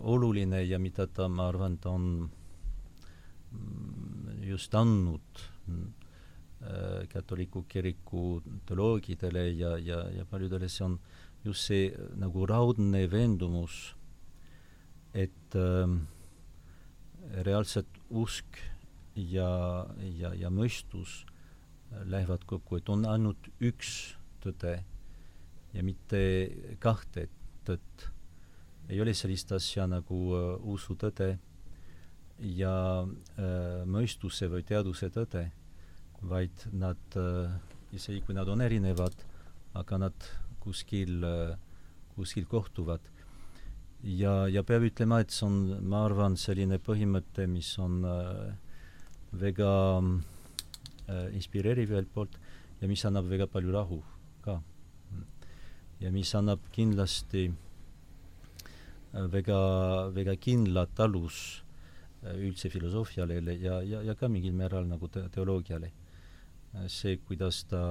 oluline 0.00 0.64
ja 0.64 0.78
mida 0.78 1.06
ta, 1.06 1.28
ma 1.28 1.48
arvan, 1.48 1.76
ta 1.78 1.90
on 1.90 2.30
mm, 3.52 4.42
just 4.48 4.74
andnud 4.74 5.46
katoliku 7.08 7.62
kiriku 7.64 8.42
teoloogidele 8.68 9.46
ja, 9.56 9.78
ja, 9.80 10.02
ja 10.12 10.26
paljudele, 10.28 10.68
see 10.68 10.84
on 10.84 10.98
äh, 10.98 11.30
just 11.44 11.66
see 11.68 11.88
nagu 12.20 12.44
raudne 12.48 13.06
veendumus, 13.10 13.94
et 15.14 15.56
äh, 15.56 15.88
reaalselt 17.46 18.00
usk 18.10 18.60
ja, 19.14 19.86
ja, 20.20 20.34
ja 20.36 20.50
mõistus 20.52 21.24
lähevad 22.06 22.44
kokku, 22.46 22.78
et 22.78 22.88
on 22.92 23.06
ainult 23.08 23.50
üks 23.58 24.14
tõde 24.44 24.76
ja 25.74 25.84
mitte 25.86 26.20
kahte 26.82 27.28
tõtt. 27.66 28.10
Ei 28.90 29.00
ole 29.00 29.14
sellist 29.14 29.52
asja 29.54 29.86
nagu 29.86 30.18
äh, 30.34 30.46
usutõde 30.66 31.30
ja 32.58 32.74
äh, 33.04 33.82
mõistuse 33.86 34.48
või 34.50 34.64
teaduse 34.66 35.10
tõde, 35.14 35.46
vaid 36.26 36.66
nad 36.74 37.18
äh,, 37.20 37.54
isegi 37.94 38.24
kui 38.26 38.34
nad 38.34 38.50
on 38.50 38.64
erinevad, 38.64 39.14
aga 39.78 39.98
nad 40.06 40.26
kuskil, 40.60 41.24
kuskil 42.14 42.44
kohtuvad. 42.50 43.00
ja, 44.02 44.46
ja 44.48 44.62
peab 44.66 44.84
ütlema, 44.84 45.20
et 45.20 45.32
see 45.32 45.46
on, 45.46 45.56
ma 45.88 46.04
arvan, 46.04 46.36
selline 46.36 46.78
põhimõte, 46.82 47.46
mis 47.48 47.70
on 47.80 48.02
väga 49.32 49.72
inspireeriv 51.34 51.94
ühelt 51.94 52.12
poolt 52.12 52.36
ja 52.82 52.90
mis 52.90 53.02
annab 53.08 53.30
väga 53.30 53.48
palju 53.50 53.72
rahu 53.72 54.02
ka. 54.44 54.60
ja 56.00 56.12
mis 56.12 56.34
annab 56.34 56.60
kindlasti 56.76 57.48
äh, 57.48 57.69
väga, 59.12 59.60
väga 60.14 60.36
kindlat 60.36 61.00
alus 61.00 61.62
äh, 62.24 62.36
üldse 62.36 62.70
filosoofiale 62.70 63.40
ja, 63.58 63.80
ja, 63.82 64.02
ja 64.06 64.14
ka 64.14 64.28
mingil 64.28 64.54
määral 64.54 64.86
nagu 64.88 65.08
te 65.08 65.26
teoloogiale 65.34 65.92
see, 66.86 67.16
kuidas 67.26 67.64
ta, 67.66 67.82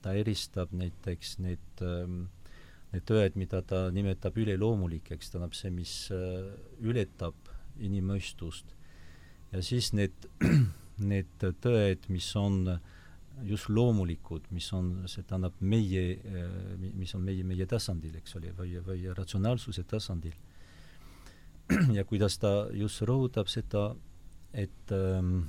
ta 0.00 0.14
eristab 0.16 0.70
näiteks 0.72 1.34
need 1.44 1.82
ähm, 1.84 2.22
need 2.94 3.06
tõed, 3.08 3.38
mida 3.38 3.60
ta 3.66 3.88
nimetab 3.94 4.36
üleloomulikeks, 4.38 5.32
tähendab 5.32 5.56
see, 5.58 5.72
mis 5.74 5.94
äh, 6.14 6.46
ületab 6.84 7.50
inimmõistust. 7.82 8.74
ja 9.52 9.62
siis 9.62 9.92
need, 9.94 10.28
need 11.12 11.46
tõed, 11.64 12.08
mis 12.08 12.30
on 12.38 12.78
just 13.42 13.68
loomulikud, 13.68 14.46
mis 14.54 14.70
on, 14.76 15.08
see 15.10 15.26
tähendab 15.26 15.58
meie, 15.60 16.04
äh, 16.22 16.90
mis 16.94 17.14
on 17.18 17.24
meie, 17.26 17.44
meie 17.46 17.66
tasandil, 17.66 18.14
eks 18.20 18.38
ole, 18.38 18.54
või, 18.58 18.78
või 18.86 19.08
ratsionaalsuse 19.14 19.86
tasandil. 19.90 20.36
ja 21.96 22.04
kuidas 22.04 22.38
ta 22.38 22.68
just 22.72 23.02
rõhutab 23.06 23.48
seda, 23.48 23.90
et 24.52 24.92
ähm, 24.94 25.46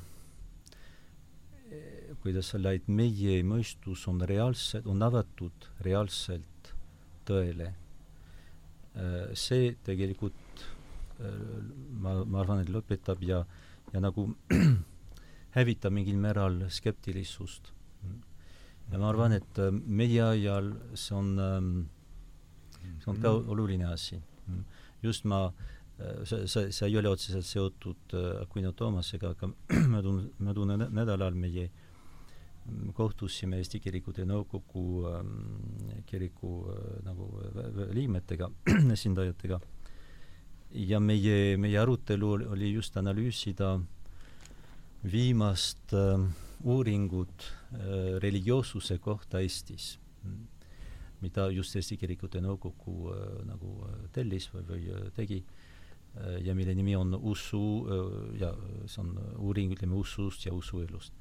kuidas 2.25 2.49
selle, 2.55 2.73
et 2.77 2.87
meie 2.89 3.41
mõistus 3.45 4.07
on 4.09 4.23
reaalselt, 4.25 4.87
on 4.89 5.03
avatud 5.05 5.67
reaalselt 5.85 6.71
tõele. 7.27 7.67
Äh, 8.95 9.35
see 9.37 9.75
tegelikult 9.85 10.63
äh, 11.19 11.27
ma, 12.01 12.15
ma 12.23 12.41
arvan, 12.41 12.63
et 12.63 12.71
lõpetab 12.73 13.21
ja, 13.27 13.43
ja 13.93 14.01
nagu 14.01 14.31
hävitab 15.57 15.93
mingil 15.93 16.17
määral 16.21 16.63
skeptilisust. 16.73 17.73
ja 18.91 18.97
ma 18.97 19.09
arvan, 19.09 19.37
et 19.37 19.61
äh, 19.61 19.69
meie 19.71 20.23
ajal 20.23 20.73
see 20.93 21.15
on, 21.17 21.31
ähm, 21.39 21.71
see 23.03 23.11
on 23.13 23.21
ka 23.21 23.35
oluline 23.53 23.85
asi. 23.91 24.21
just 25.03 25.25
ma 25.25 25.51
see, 25.97 26.45
see, 26.47 26.71
see 26.75 26.87
ei 26.89 26.97
ole 26.99 27.09
otseselt 27.09 27.47
seotud 27.47 28.15
Aquino 28.41 28.71
Toomasega, 28.75 29.35
aga 29.35 29.51
möödunud, 29.93 30.31
möödunud 30.39 30.89
nädalal 30.91 31.37
meie 31.39 31.69
äh, 31.69 31.83
kohtusime 32.93 33.59
Eesti 33.61 33.79
Kirikute 33.79 34.25
Nõukogu 34.25 35.05
ähm, 35.09 35.33
kiriku 36.09 36.53
äh, 36.71 36.85
nagu 37.05 37.27
liikmetega, 37.93 38.49
esindajatega, 38.95 39.59
ja 40.85 40.99
meie, 40.99 41.57
meie 41.61 41.77
arutelu 41.79 42.31
oli 42.55 42.71
just 42.73 42.97
analüüsida 42.97 43.75
viimast 45.11 45.93
äh, 45.93 46.25
uuringut 46.63 47.45
äh, 47.45 48.17
religioossuse 48.23 48.97
kohta 48.97 49.43
Eestis, 49.45 49.95
mida 51.21 51.47
just 51.53 51.75
Eesti 51.77 51.99
Kirikute 52.01 52.41
Nõukogu 52.41 53.13
äh, 53.13 53.29
nagu 53.45 53.77
äh, 53.85 54.01
tellis 54.15 54.49
või, 54.53 54.65
või 54.71 54.89
äh, 54.89 55.07
tegi. 55.15 55.43
äh, 55.45 55.54
ja 56.45 56.55
mille 56.55 56.75
nimi 56.75 56.95
on 56.95 57.13
usu 57.15 57.61
äh, 57.85 58.39
ja 58.39 58.51
see 58.87 59.01
on 59.03 59.15
uuring, 59.37 59.73
ütleme, 59.75 59.97
usust 59.99 60.45
ja 60.45 60.53
usuelust 60.53 61.13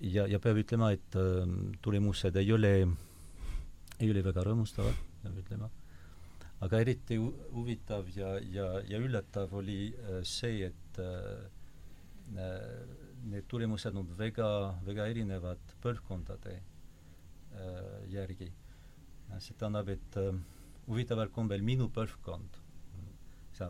ja, 0.00 0.26
ja 0.28 0.40
peab 0.42 0.60
ütlema, 0.60 0.92
et 0.96 1.16
äh, 1.18 1.42
tulemused 1.84 2.36
ei 2.36 2.52
ole, 2.52 2.72
ei 4.00 4.10
ole 4.10 4.24
väga 4.24 4.44
rõõmustavad, 4.46 5.02
peab 5.22 5.42
ütlema. 5.42 5.70
aga 6.64 6.80
eriti 6.80 7.18
huvitav 7.20 8.06
ja, 8.16 8.36
ja, 8.40 8.68
ja 8.88 9.00
üllatav 9.00 9.52
oli 9.56 9.92
äh, 9.92 10.20
see, 10.24 10.70
et 10.70 11.00
äh, 11.00 11.46
need 13.26 13.46
tulemused 13.48 13.96
on 13.96 14.08
väga, 14.18 14.48
väga 14.86 15.08
erinevad 15.12 15.74
põlvkondade 15.82 16.56
äh, 16.56 18.04
järgi. 18.12 18.52
see 19.38 19.56
tähendab, 19.58 19.88
et 19.88 20.16
äh, 20.20 20.32
huvitaval 20.86 21.30
kombel 21.34 21.62
minu 21.62 21.88
põlvkond, 21.90 22.60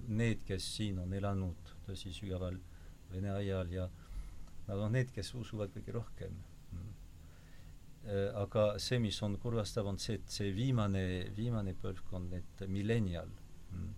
need, 0.08 0.42
kes 0.46 0.64
siin 0.76 0.98
on 1.02 1.12
elanud 1.12 1.76
tõsi 1.86 2.14
sügaval 2.14 2.58
Vene 3.06 3.30
ajal 3.30 3.68
ja 3.70 3.84
äh, 3.86 4.06
nad 4.66 4.78
on 4.78 4.96
need, 4.96 5.12
kes 5.14 5.32
usuvad 5.38 5.72
kõige 5.74 5.94
rohkem. 5.94 6.34
Mm.. 6.74 6.88
Äh, 8.06 8.26
aga 8.42 8.66
see, 8.82 8.98
mis 9.02 9.18
on 9.26 9.38
kurvastav, 9.42 9.86
on 9.90 10.00
see, 10.02 10.18
et 10.20 10.32
see 10.32 10.52
viimane, 10.54 11.04
viimane 11.36 11.76
põlvkond, 11.82 12.34
need 12.34 12.66
millennial 12.72 13.30
mm., 13.70 13.94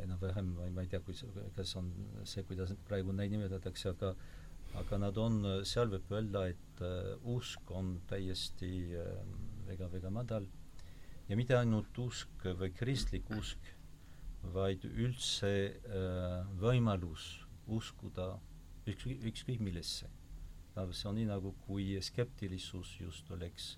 enam-vähem, 0.00 0.54
ma 0.56 0.66
ei, 0.66 0.74
ma 0.74 0.84
ei 0.84 0.90
tea, 0.90 1.02
kui 1.04 1.16
see, 1.16 1.28
kas 1.56 1.74
on 1.78 1.90
see, 2.24 2.44
kuidas 2.48 2.72
praegu 2.88 3.12
neid 3.14 3.34
nimetatakse, 3.34 3.94
aga 3.94 4.14
aga 4.78 5.00
nad 5.02 5.16
on, 5.18 5.42
seal 5.66 5.90
võib 5.90 6.12
öelda, 6.14 6.44
et 6.52 6.80
uh, 6.86 7.32
usk 7.34 7.72
on 7.74 7.96
täiesti 8.06 8.68
väga-väga 9.66 10.06
uh, 10.06 10.14
madal. 10.14 10.46
Ja 11.26 11.34
mitte 11.38 11.56
ainult 11.58 11.98
usk 11.98 12.46
või 12.60 12.70
kristlik 12.78 13.26
usk, 13.34 13.66
vaid 14.42 14.84
üldse 14.88 15.50
uh, 15.70 16.46
võimalus 16.60 17.26
uskuda 17.70 18.32
ükskõik, 18.88 19.20
ükskõik 19.30 19.60
millesse. 19.60 20.08
see 20.74 21.08
on 21.08 21.14
nii, 21.14 21.26
nagu 21.28 21.54
kui 21.66 21.98
skeptilisus 22.00 22.96
just 23.00 23.30
oleks 23.30 23.76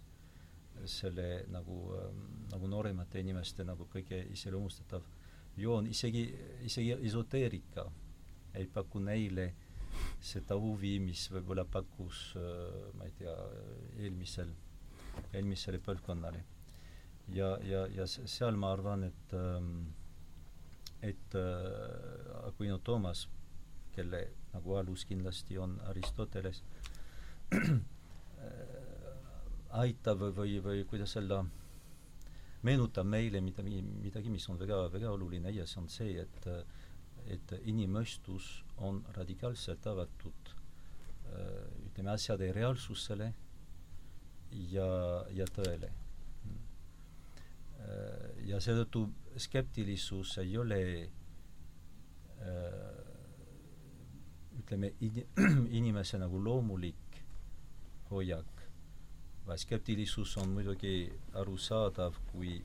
selle 0.86 1.44
nagu, 1.50 1.94
ähm, 1.96 2.22
nagu 2.50 2.66
nooremate 2.66 3.20
inimeste 3.20 3.64
nagu 3.64 3.86
kõige 3.92 4.22
iseloomustatav 4.32 5.02
joon, 5.56 5.86
isegi, 5.86 6.24
isegi 6.64 6.94
esoteerika 7.06 7.86
ei 8.54 8.66
paku 8.66 9.00
neile 9.00 9.52
seda 10.20 10.56
huvi, 10.56 10.98
mis 11.00 11.26
võib-olla 11.32 11.64
pakkus 11.68 12.32
äh, 12.40 12.92
ma 12.96 13.08
ei 13.08 13.16
tea, 13.18 13.34
eelmisel, 14.00 14.52
eelmisele 15.32 15.80
põlvkonnale. 15.84 16.44
ja, 17.28 17.56
ja, 17.64 17.86
ja 17.92 18.06
seal 18.06 18.56
ma 18.56 18.72
arvan, 18.72 19.04
et 19.04 19.34
ähm, 19.36 19.92
et 21.02 21.34
äh, 21.34 22.46
Aquino 22.46 22.78
Toomas, 22.78 23.26
kelle 23.92 24.22
nagu 24.52 24.76
alus 24.78 25.04
kindlasti 25.08 25.58
on 25.58 25.78
Aristoteles 25.90 26.62
aitab 29.82 30.22
või, 30.36 30.58
või, 30.64 30.84
kuidas 30.88 31.16
öelda, 31.16 31.42
meenutab 32.62 33.08
meile 33.08 33.40
midagi, 33.44 33.82
midagi, 33.82 34.30
mis 34.32 34.48
on 34.48 34.60
väga, 34.60 34.86
väga 34.92 35.10
oluline 35.12 35.52
ja 35.52 35.66
see 35.66 35.80
on 35.82 35.88
see, 35.92 36.16
et 36.22 36.48
et 37.30 37.52
inimmõistus 37.70 38.64
on 38.82 38.96
radikaalselt 39.14 39.86
avatud 39.86 40.48
ütleme, 41.86 42.10
asjade 42.10 42.48
reaalsusele 42.52 43.28
ja, 44.72 44.88
ja 45.30 45.46
tõele. 45.56 45.90
ja 48.46 48.60
seetõttu 48.60 49.06
skeptilisus 49.36 50.38
ei 50.38 50.56
ole 50.58 50.82
ütleme, 54.58 54.92
inimese 55.78 56.18
nagu 56.18 56.40
loomulik 56.44 57.22
hoiak 58.10 58.62
skeptilisus 59.56 60.36
on 60.38 60.48
muidugi 60.54 61.12
arusaadav, 61.34 62.14
kui 62.30 62.56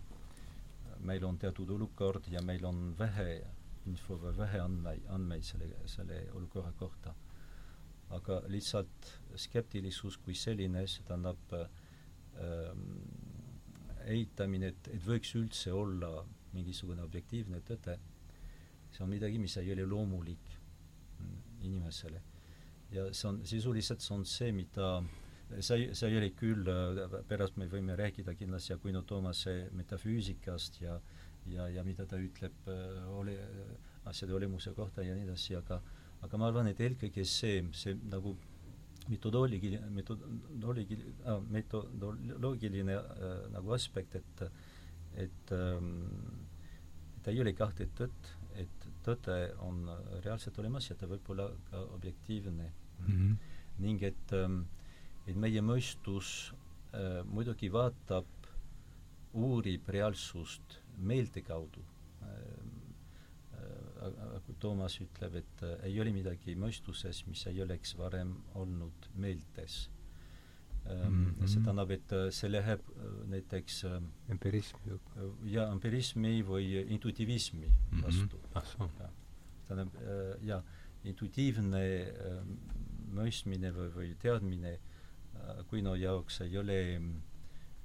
meil 1.05 1.23
on 1.25 1.37
teatud 1.37 1.69
olukord 1.69 2.27
ja 2.31 2.41
meil 2.41 2.65
on 2.65 2.93
vähe 2.99 3.41
info 3.87 4.17
või 4.21 4.35
vähe 4.37 4.59
andmeid, 4.61 5.05
andmeid 5.13 5.45
selle, 5.45 5.69
selle 5.85 6.21
olukorra 6.35 6.71
kohta. 6.79 7.15
aga 8.09 8.37
lihtsalt 8.47 9.07
skeptilisus 9.35 10.15
kui 10.23 10.35
selline, 10.35 10.85
see 10.87 11.03
tähendab 11.03 11.51
ähm, 11.57 12.85
eitamine, 14.05 14.69
et, 14.71 14.87
et 14.93 15.03
võiks 15.03 15.33
üldse 15.35 15.73
olla 15.75 16.23
mingisugune 16.57 17.05
objektiivne 17.05 17.61
tõde, 17.67 17.99
see 18.91 19.05
on 19.05 19.13
midagi, 19.13 19.39
mis 19.41 19.55
ei 19.61 19.71
ole 19.75 19.85
loomulik 19.87 20.57
inimesele. 21.61 22.21
ja 22.91 23.07
see 23.13 23.29
on, 23.29 23.39
sisuliselt 23.45 24.01
see 24.01 24.15
on 24.15 24.25
see, 24.25 24.51
mida 24.55 24.97
äh, 24.97 25.07
see, 25.59 25.93
see 25.95 26.17
oli 26.17 26.31
küll, 26.35 26.67
äh, 26.67 27.15
pärast 27.27 27.57
me 27.59 27.67
võime 27.71 27.95
rääkida 27.99 28.35
kindlasti 28.37 28.75
Aquino 28.75 29.03
Toomase 29.07 29.69
metafüüsikast 29.77 30.81
ja 30.81 30.99
ja, 31.47 31.69
ja 31.71 31.83
mida 31.87 32.05
ta 32.05 32.19
ütleb 32.19 32.67
äh, 32.67 33.05
ole, 33.15 33.37
asjade 34.09 34.35
olemuse 34.35 34.73
kohta 34.75 35.05
ja 35.05 35.15
nii 35.15 35.27
edasi, 35.29 35.55
aga 35.55 35.79
aga 36.25 36.39
ma 36.41 36.49
arvan, 36.49 36.67
et 36.71 36.79
eelkõige 36.81 37.23
see, 37.29 37.61
see 37.77 37.93
nagu 38.09 38.33
metodoloogiline, 39.07 39.87
metodoloogiline 39.95 41.13
ah,, 41.29 41.39
metodoloogiline 41.55 42.97
äh, 42.97 43.37
nagu 43.53 43.75
aspekt, 43.77 44.19
et 44.19 44.43
et 45.17 45.51
ähm, 45.55 45.93
et 47.27 47.33
ei 47.33 47.41
ole 47.43 47.51
kahte 47.53 47.89
tõtt, 47.97 48.31
et 48.55 48.85
tõde 49.03 49.35
on 49.65 49.83
reaalselt 50.23 50.57
olemas 50.63 50.87
ja 50.89 50.95
ta 50.95 51.09
võib 51.11 51.27
olla 51.33 51.49
ka 51.69 51.81
objektiivne 51.97 52.69
mm. 52.69 53.07
-hmm. 53.07 53.35
ning 53.83 54.03
et 54.03 54.33
ähm, 54.33 54.61
et 55.27 55.35
meie 55.35 55.61
mõistus 55.61 56.53
äh, 56.93 57.23
muidugi 57.27 57.69
vaatab, 57.71 58.27
uurib 59.33 59.89
reaalsust 59.89 60.79
meelte 60.97 61.41
kaudu 61.41 61.83
äh,. 62.23 62.31
Äh, 63.97 64.41
kui 64.45 64.55
Toomas 64.59 64.99
ütleb, 65.01 65.35
et 65.35 65.63
äh, 65.63 65.83
ei 65.83 65.99
ole 65.99 66.11
midagi 66.13 66.55
mõistuses, 66.55 67.25
mis 67.27 67.45
ei 67.47 67.61
oleks 67.61 67.97
varem 67.97 68.37
olnud 68.55 69.09
meeltes 69.15 69.89
mm. 70.87 71.35
-hmm. 71.39 71.47
see 71.47 71.61
tähendab, 71.63 71.91
et 71.91 72.11
äh, 72.11 72.31
see 72.31 72.49
läheb 72.49 72.79
äh, 72.79 73.29
näiteks 73.29 73.85
empirismi 74.29 74.91
äh, 74.91 75.29
ja 75.51 75.67
empirismi 75.71 76.41
või 76.43 76.85
intuitivismi 76.87 77.71
vastu 78.01 78.37
mm. 78.37 78.83
-hmm. 78.83 79.09
tähendab 79.67 79.95
äh, 79.95 80.45
jaa, 80.47 80.63
intuitiivne 81.03 81.83
äh, 82.01 82.43
mõistmine 83.13 83.71
või, 83.71 83.89
või 83.95 84.15
teadmine 84.19 84.79
Guino 85.69 85.95
jaoks 85.95 86.41
ei 86.41 86.57
ole, 86.57 87.01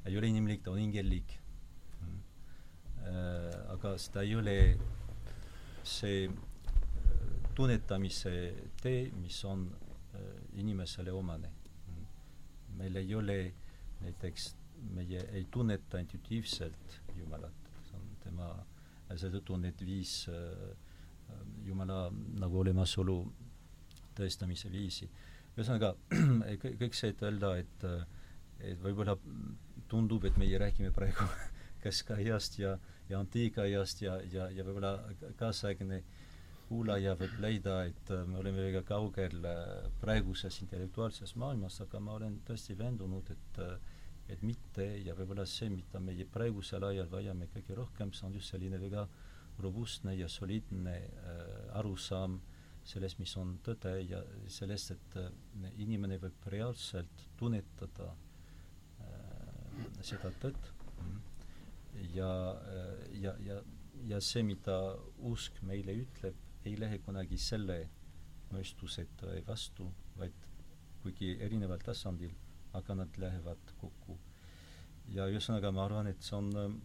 ei 0.04 0.16
ole 0.18 0.26
inimlik, 0.26 0.62
ta 0.64 0.70
on 0.72 0.78
hingelik. 0.78 1.38
Äh, 3.02 3.70
aga 3.70 3.98
seda 3.98 4.22
ei 4.22 4.34
ole 4.34 4.56
see 5.84 6.30
tunnetamise 7.54 8.32
tee, 8.82 9.10
mis 9.20 9.44
on 9.44 9.68
inimesele 10.52 11.12
omane. 11.12 11.50
Meil 12.82 12.98
ei 12.98 13.14
ole 13.14 13.38
näiteks, 14.02 14.48
meie 14.98 15.22
ei 15.32 15.46
tunneta 15.50 16.00
intuitiivselt 16.02 16.98
Jumalat, 17.16 17.70
see 17.86 17.98
on 17.98 18.08
tema, 18.24 18.48
seetõttu 19.14 19.54
on 19.54 19.62
need 19.68 19.84
viis 19.86 20.24
Jumala 21.64 22.08
nagu 22.42 22.58
olemasolu 22.60 23.16
tõestamise 24.18 24.70
viisi. 24.72 25.06
Ühesõnaga 25.54 25.94
kõik 26.80 26.96
see, 26.96 27.12
et 27.14 27.22
öelda, 27.24 27.54
et 27.62 27.86
et 28.62 28.78
võib-olla 28.78 29.16
tundub, 29.90 30.24
et 30.24 30.36
meie 30.38 30.58
räägime 30.60 30.92
praegu 30.94 31.26
keskajast 31.82 32.58
ja, 32.60 32.76
ja 33.10 33.18
antiikajast 33.18 34.04
ja, 34.04 34.18
ja, 34.30 34.48
ja 34.54 34.66
võib-olla 34.66 34.92
kaasaegne 35.40 36.02
kuulaja 36.72 37.14
võib 37.20 37.38
leida, 37.44 37.78
et 37.88 38.12
me 38.28 38.38
oleme 38.40 38.64
väga 38.64 38.82
kaugel 38.88 39.44
praeguses 40.00 40.62
intellektuaalses 40.64 41.34
maailmas, 41.40 41.80
aga 41.84 42.00
ma 42.00 42.16
olen 42.18 42.40
tõesti 42.48 42.78
veendunud, 42.78 43.34
et 43.36 43.66
et 44.32 44.40
mitte 44.46 44.84
ja 45.04 45.12
võib-olla 45.18 45.44
see, 45.50 45.68
mida 45.68 46.00
meie 46.00 46.24
praegusel 46.24 46.84
ajal 46.86 47.08
vajame 47.10 47.48
kõige 47.52 47.74
rohkem, 47.76 48.12
see 48.14 48.24
on 48.28 48.36
just 48.38 48.54
selline 48.54 48.78
väga 48.80 49.02
robustne 49.60 50.14
ja 50.16 50.28
soliidne 50.30 50.94
äh, 50.94 51.40
arusaam 51.80 52.38
äh, 52.38 52.52
sellest, 52.88 53.20
mis 53.22 53.32
on 53.38 53.56
tõde 53.64 53.92
ja 54.08 54.20
sellest, 54.50 54.94
et 54.96 55.18
äh, 55.20 55.28
inimene 55.82 56.18
võib 56.22 56.46
reaalselt 56.52 57.26
tunnetada 57.38 58.08
äh, 59.02 59.84
seda 60.02 60.32
tõtt. 60.42 60.72
Ja 62.14 62.30
äh,, 62.56 63.04
ja, 63.22 63.34
ja, 63.44 63.60
ja 64.08 64.20
see, 64.24 64.42
mida 64.46 64.78
usk 65.28 65.60
meile 65.68 65.94
ütleb, 66.02 66.38
ei 66.64 66.76
lähe 66.78 66.98
kunagi 67.04 67.38
selle 67.38 67.78
mõistuse 68.52 69.06
tõe 69.20 69.42
vastu, 69.46 69.88
vaid 70.18 70.48
kuigi 71.02 71.36
erineval 71.40 71.80
tasandil, 71.82 72.32
aga 72.78 72.94
nad 72.94 73.18
lähevad 73.18 73.74
kokku. 73.80 74.18
ja 75.08 75.26
ühesõnaga, 75.26 75.72
ma 75.74 75.84
arvan, 75.84 76.06
et 76.06 76.22
see 76.22 76.36
on, 76.36 76.76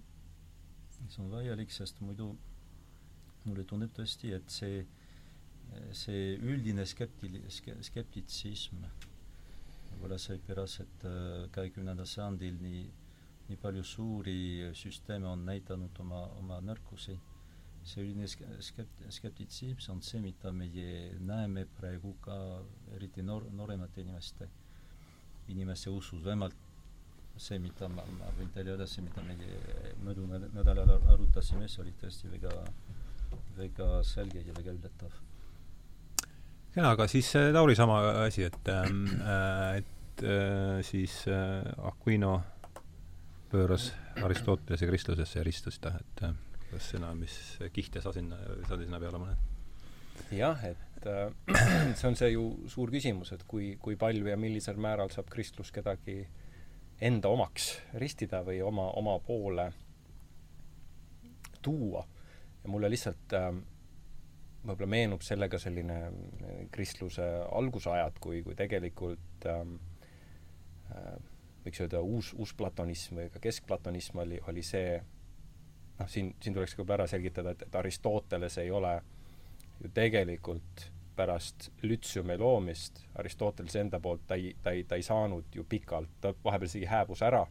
see 1.07 1.21
on 1.21 1.29
vajalik, 1.31 1.71
sest 1.71 1.99
muidu 2.01 2.31
mulle 3.45 3.63
tundub 3.63 3.93
tõesti, 3.93 4.33
et 4.33 4.49
see 4.49 4.87
see 5.95 6.35
üldine 6.43 6.85
skeptil-, 6.87 7.41
skeptitsism, 7.85 8.83
võib-olla 9.91 10.17
seepärast, 10.21 10.83
et 10.83 11.05
äh, 11.09 11.47
kahekümnendal 11.55 12.07
sajandil 12.09 12.59
nii, 12.61 12.83
nii 13.49 13.59
palju 13.61 13.83
suuri 13.87 14.37
süsteeme 14.77 15.29
on 15.29 15.45
näidanud 15.47 15.99
oma, 16.03 16.23
oma 16.41 16.59
nõrkusi, 16.63 17.17
see 17.87 18.03
üldine 18.03 18.27
skept-, 18.29 19.03
skeptitsism 19.15 19.93
on 19.95 20.01
see, 20.05 20.21
mida 20.23 20.51
meie 20.55 21.17
näeme 21.23 21.65
praegu 21.79 22.15
ka 22.23 22.37
eriti 22.97 23.25
noor, 23.25 23.47
nooremate 23.55 24.03
inimeste, 24.03 24.49
inimeste 25.53 25.89
usus, 25.93 26.23
vähemalt 26.25 26.55
see, 27.37 27.59
mida 27.61 27.89
ma, 27.91 28.05
ma 28.17 28.31
võin 28.37 28.49
teile 28.53 28.73
öelda, 28.73 28.87
see, 28.89 29.05
mida 29.05 29.23
meie 29.25 29.93
möödunud 30.03 30.49
nädalal 30.55 30.97
arutasime, 31.13 31.69
see 31.69 31.83
oli 31.85 31.93
tõesti 32.01 32.31
väga, 32.31 32.53
väga 33.57 33.91
selge 34.07 34.41
ja 34.45 34.55
väga 34.57 34.73
üllatav. 34.73 35.19
Jaa, 36.77 36.91
aga 36.91 37.07
siis 37.09 37.29
äh, 37.37 37.49
Lauri 37.53 37.73
sama 37.77 38.01
asi, 38.25 38.43
et 38.45 38.69
ähm, 38.69 39.05
äh, 39.21 39.79
et 40.17 40.23
äh, 40.23 40.83
siis 40.83 41.27
äh, 41.27 41.61
Aquino 41.77 42.41
pööras 43.51 43.91
Aristotelese 44.23 44.89
kristlusesse 44.89 45.39
ja 45.39 45.45
ristus 45.45 45.79
ta, 45.79 45.93
et 45.99 46.23
äh, 46.25 46.33
kas 46.71 46.89
sina, 46.93 47.13
mis 47.15 47.37
kihte 47.73 48.01
sa 48.03 48.13
sinna, 48.15 48.39
sa 48.67 48.79
sinna 48.79 48.99
peale 48.99 49.21
paned? 49.21 49.45
jah, 50.33 50.63
et 50.67 51.07
äh, 51.07 51.31
see 51.97 52.09
on 52.09 52.17
see 52.19 52.33
ju 52.33 52.49
suur 52.71 52.91
küsimus, 52.93 53.31
et 53.35 53.45
kui, 53.47 53.75
kui 53.81 53.95
palju 53.99 54.27
ja 54.27 54.37
millisel 54.39 54.79
määral 54.81 55.13
saab 55.13 55.29
kristlus 55.31 55.71
kedagi 55.75 56.21
enda 57.01 57.29
omaks 57.29 57.75
ristida 58.01 58.41
või 58.45 58.61
oma, 58.65 58.89
oma 58.97 59.19
poole 59.23 59.71
tuua. 61.61 62.05
ja 62.63 62.69
mulle 62.69 62.89
lihtsalt 62.89 63.33
äh, 63.37 63.51
võib-olla 64.67 64.89
meenub 64.89 65.23
sellega 65.25 65.59
selline 65.61 65.99
äh, 66.07 66.61
kristluse 66.71 67.25
algusajad, 67.51 68.19
kui, 68.23 68.41
kui 68.43 68.55
tegelikult 68.57 69.47
ähm, 69.51 69.77
äh, 70.91 71.13
võiks 71.65 71.83
öelda 71.83 72.01
uus, 72.01 72.33
uusplatonism 72.37 73.21
või 73.21 73.29
ka 73.33 73.43
keskplatonism 73.43 74.23
oli, 74.23 74.41
oli 74.47 74.63
see 74.65 74.97
noh, 75.99 76.09
siin, 76.09 76.35
siin 76.41 76.53
tuleks 76.53 76.75
ka 76.75 76.85
ära 76.93 77.07
selgitada, 77.07 77.51
et, 77.51 77.61
et 77.67 77.75
Aristoteles 77.75 78.57
ei 78.57 78.71
ole 78.71 78.93
ju 79.81 79.89
tegelikult 79.93 80.87
pärast 81.17 81.71
lütseumi 81.81 82.37
loomist 82.37 83.01
Aristoteles 83.17 83.75
enda 83.75 83.99
poolt 83.99 84.27
ta 84.27 84.35
ei, 84.35 84.55
ta 84.63 84.71
ei, 84.71 84.83
ta 84.83 84.95
ei 84.95 85.05
saanud 85.05 85.55
ju 85.55 85.65
pikalt, 85.69 86.09
ta 86.21 86.33
vahepeal 86.43 86.69
isegi 86.69 86.85
hääbus 86.85 87.23
ära 87.25 87.45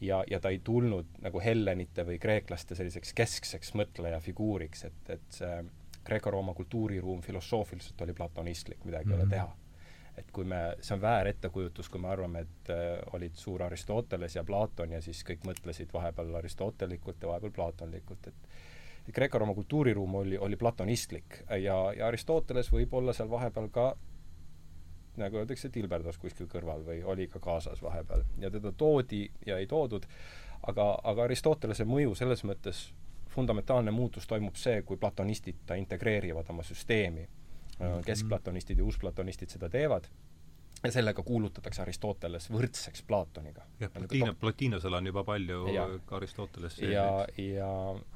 ja, 0.00 0.24
ja 0.30 0.40
ta 0.40 0.52
ei 0.54 0.60
tulnud 0.64 1.18
nagu 1.24 1.40
hellenite 1.42 2.04
või 2.06 2.18
kreeklaste 2.22 2.78
selliseks 2.78 3.14
keskseks 3.16 3.74
mõtleja 3.78 4.20
figuuriks, 4.22 4.84
et, 4.84 5.10
et 5.10 5.26
see 5.34 5.58
Kreeka-Rooma 6.06 6.54
kultuuriruum 6.54 7.22
filosoofiliselt 7.22 8.00
oli 8.00 8.14
platonistlik, 8.14 8.84
midagi 8.84 9.06
mm 9.06 9.12
-hmm. 9.12 9.16
ei 9.16 9.22
ole 9.22 9.24
mhm. 9.24 9.30
teha. 9.30 9.65
Et 10.16 10.30
kui 10.32 10.44
me, 10.48 10.60
see 10.80 10.94
on 10.96 11.02
väär 11.02 11.30
ettekujutus, 11.32 11.88
kui 11.92 12.00
me 12.00 12.08
arvame, 12.08 12.44
et 12.46 12.70
äh, 12.72 12.96
olid 13.16 13.36
suur 13.36 13.62
Aristoteles 13.66 14.36
ja 14.36 14.44
Platon 14.44 14.96
ja 14.96 15.02
siis 15.04 15.22
kõik 15.28 15.44
mõtlesid 15.48 15.92
vahepeal 15.92 16.34
aristotelikult 16.40 17.22
ja 17.22 17.34
vahepeal 17.34 17.54
platonlikult, 17.56 18.30
et 18.32 19.14
Kreeka-Rooma 19.14 19.54
kultuuriruum 19.54 20.14
oli, 20.14 20.38
oli 20.38 20.56
platonistlik 20.56 21.42
ja, 21.62 21.76
ja 21.96 22.06
Aristoteles 22.06 22.72
võib 22.72 22.94
olla 22.94 23.14
seal 23.14 23.30
vahepeal 23.30 23.68
ka 23.70 23.90
nagu 25.16 25.40
öeldakse, 25.40 25.70
tilberdas 25.72 26.18
kuskil 26.20 26.48
kõrval 26.50 26.82
või 26.84 27.02
oli 27.04 27.28
ka 27.32 27.40
kaasas 27.40 27.82
vahepeal 27.82 28.24
ja 28.42 28.50
teda 28.50 28.72
toodi 28.72 29.24
ja 29.46 29.58
ei 29.58 29.66
toodud, 29.70 30.06
aga, 30.68 30.90
aga 31.04 31.28
Aristotelese 31.28 31.86
mõju 31.88 32.16
selles 32.18 32.44
mõttes, 32.44 32.88
fundamentaalne 33.36 33.92
muutus 33.92 34.26
toimub 34.26 34.56
see, 34.56 34.80
kui 34.82 34.96
platonistid 34.96 35.64
ta 35.66 35.76
integreerivad 35.76 36.48
oma 36.50 36.64
süsteemi. 36.64 37.26
Mhm. 37.78 38.06
keskplatonistid 38.06 38.78
ja 38.78 38.84
uusplatonistid 38.84 39.52
seda 39.52 39.68
teevad 39.68 40.08
ja 40.84 40.92
sellega 40.92 41.22
kuulutatakse 41.22 41.82
Aristoteles 41.82 42.50
võrdseks 42.52 43.02
Platoniga. 43.06 43.64
jah, 43.80 43.90
Platiina, 43.92 44.34
Platiinosel 44.40 44.94
on 44.94 45.06
juba 45.06 45.24
palju 45.24 45.66
ja, 45.74 45.86
ka 46.06 46.16
Aristoteles 46.16 46.78
ja, 46.82 47.06
ja, 47.40 47.70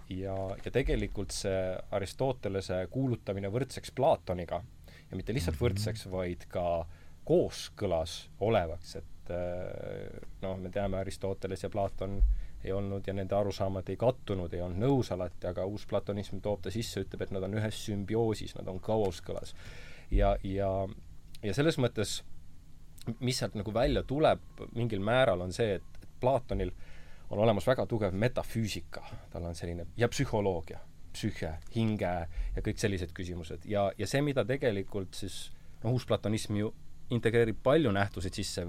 ja, 0.08 0.36
ja 0.64 0.72
tegelikult 0.72 1.34
see 1.34 1.62
Aristotelese 1.96 2.82
kuulutamine 2.92 3.50
võrdseks 3.52 3.94
Platoniga 3.96 4.62
ja 5.10 5.16
mitte 5.16 5.34
lihtsalt 5.34 5.56
mhm. 5.56 5.64
võrdseks, 5.64 6.06
vaid 6.10 6.46
ka 6.52 6.66
kooskõlas 7.30 8.24
olevaks, 8.42 8.96
et 9.00 9.32
äh, 9.34 10.20
noh, 10.42 10.56
me 10.58 10.70
teame, 10.74 11.00
Aristoteles 11.00 11.62
ja 11.66 11.70
Platon 11.70 12.20
ei 12.64 12.72
olnud 12.72 13.06
ja 13.06 13.14
nende 13.16 13.34
arusaamad 13.34 13.88
ei 13.88 13.96
kattunud, 13.96 14.52
ei 14.54 14.60
olnud 14.60 14.82
nõus 14.82 15.12
alati, 15.14 15.46
aga 15.48 15.64
uus 15.64 15.86
platonism 15.88 16.42
toob 16.44 16.62
ta 16.64 16.72
sisse, 16.74 17.04
ütleb, 17.06 17.24
et 17.24 17.32
nad 17.34 17.46
on 17.46 17.56
ühes 17.60 17.84
sümbioosis, 17.86 18.56
nad 18.58 18.68
on 18.68 18.80
kooskõlas. 18.84 19.54
ja, 20.10 20.36
ja, 20.44 20.70
ja 21.42 21.54
selles 21.54 21.78
mõttes 21.78 22.20
mis 23.20 23.38
sealt 23.38 23.56
nagu 23.58 23.72
välja 23.74 24.02
tuleb 24.02 24.40
mingil 24.74 25.00
määral, 25.00 25.40
on 25.40 25.52
see, 25.52 25.78
et, 25.78 26.02
et 26.02 26.08
Platonil 26.20 26.72
on 27.30 27.38
olemas 27.38 27.66
väga 27.66 27.86
tugev 27.86 28.14
metafüüsika, 28.14 29.02
tal 29.32 29.46
on 29.48 29.56
selline, 29.56 29.86
ja 29.96 30.08
psühholoogia, 30.10 30.80
psüühe, 31.14 31.54
hinge 31.74 32.12
ja 32.56 32.62
kõik 32.62 32.78
sellised 32.78 33.14
küsimused 33.16 33.64
ja, 33.70 33.88
ja 33.98 34.06
see, 34.06 34.22
mida 34.22 34.44
tegelikult 34.46 35.16
siis 35.18 35.48
noh, 35.82 35.94
uusplatonism 35.94 36.58
ju 36.60 36.72
integreerib 37.10 37.58
palju 37.62 37.90
nähtuseid 37.94 38.36
sisse, 38.36 38.66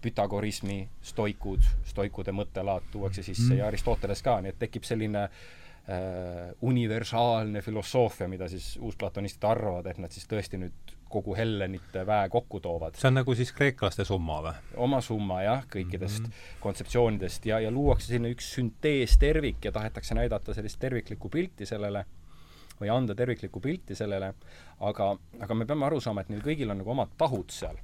Pythagorismi, 0.00 0.88
stoikud, 1.02 1.64
stoikude 1.84 2.32
mõttelaad 2.32 2.88
tuuakse 2.92 3.22
sisse 3.22 3.52
mm. 3.52 3.58
ja 3.58 3.66
Aristoteles 3.66 4.22
ka, 4.22 4.40
nii 4.40 4.52
et 4.54 4.58
tekib 4.58 4.86
selline 4.86 5.24
äh, 5.26 6.50
universaalne 6.60 7.62
filosoofia, 7.62 8.28
mida 8.28 8.48
siis 8.48 8.74
uusplatonistid 8.80 9.44
arvavad, 9.48 9.90
et 9.90 10.00
nad 10.02 10.14
siis 10.14 10.28
tõesti 10.30 10.60
nüüd 10.62 10.96
kogu 11.12 11.34
Hellenite 11.36 12.06
väe 12.08 12.28
kokku 12.32 12.60
toovad. 12.60 12.96
see 12.96 13.10
on 13.10 13.18
nagu 13.20 13.34
siis 13.36 13.52
kreeklaste 13.52 14.04
summa 14.08 14.40
või? 14.46 14.54
oma 14.86 15.00
summa 15.04 15.42
jah, 15.42 15.66
kõikidest 15.74 16.22
mm 16.22 16.30
-hmm. 16.30 16.56
kontseptsioonidest 16.60 17.46
ja, 17.46 17.60
ja 17.60 17.70
luuakse 17.70 18.14
sinna 18.14 18.32
üks 18.32 18.48
sünteestervik 18.54 19.64
ja 19.64 19.72
tahetakse 19.72 20.14
näidata 20.14 20.54
sellist 20.54 20.80
terviklikku 20.80 21.28
pilti 21.28 21.66
sellele 21.66 22.06
või 22.80 22.90
anda 22.90 23.14
terviklikku 23.14 23.60
pilti 23.60 23.94
sellele, 23.94 24.34
aga, 24.80 25.16
aga 25.40 25.54
me 25.54 25.66
peame 25.68 25.86
aru 25.86 26.00
saama, 26.00 26.24
et 26.24 26.32
neil 26.32 26.42
kõigil 26.44 26.70
on 26.72 26.82
nagu 26.82 26.90
omad 26.90 27.14
tahud 27.18 27.54
seal. 27.54 27.78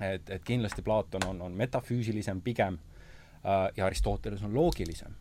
Et, 0.00 0.30
et 0.30 0.44
kindlasti 0.44 0.82
Platon 0.82 1.28
on, 1.28 1.42
on 1.42 1.52
metafüüsilisem 1.52 2.40
pigem 2.40 2.78
äh, 2.78 3.68
ja 3.76 3.86
Aristoteles 3.86 4.42
on 4.42 4.54
loogilisem 4.54 5.14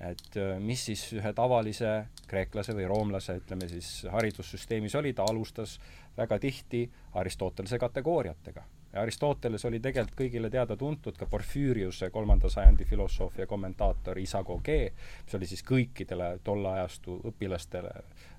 et 0.00 0.36
äh, 0.36 0.56
mis 0.62 0.84
siis 0.90 1.02
ühe 1.16 1.32
tavalise 1.34 1.92
kreeklase 2.30 2.74
või 2.76 2.86
roomlase, 2.90 3.38
ütleme 3.40 3.68
siis, 3.70 4.06
haridussüsteemis 4.10 4.94
oli, 4.98 5.12
ta 5.12 5.26
alustas 5.26 5.78
väga 6.16 6.38
tihti 6.38 6.84
Aristotelese 7.18 7.78
kategooriatega. 7.78 8.62
ja 8.92 9.00
Aristoteles 9.02 9.64
oli 9.64 9.80
tegelikult 9.80 10.16
kõigile 10.20 10.50
teada-tuntud 10.50 11.18
ka 11.18 11.26
Porfüüriuse 11.26 12.10
kolmanda 12.10 12.48
sajandi 12.48 12.84
filosoofia 12.84 13.46
kommentaator 13.46 14.18
Isago 14.18 14.60
G, 14.64 14.78
mis 15.24 15.34
oli 15.34 15.46
siis 15.46 15.62
kõikidele 15.62 16.38
tolle 16.44 16.68
ajastu 16.68 17.20
õpilastele 17.28 17.92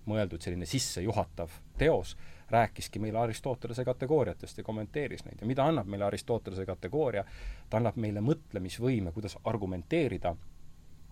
mõeldud 0.06 0.42
selline 0.42 0.66
sissejuhatav 0.66 1.52
teos, 1.78 2.16
rääkiski 2.50 3.00
meile 3.00 3.20
Aristotelese 3.20 3.86
kategooriatest 3.86 4.58
ja 4.58 4.64
kommenteeris 4.64 5.26
neid. 5.26 5.42
Ja 5.42 5.48
mida 5.48 5.66
annab 5.66 5.88
meile 5.88 6.06
Aristotelese 6.06 6.66
kategooria, 6.66 7.26
ta 7.70 7.78
annab 7.78 7.96
meile 7.96 8.22
mõtlemisvõime, 8.26 9.12
kuidas 9.12 9.38
argumenteerida 9.44 10.36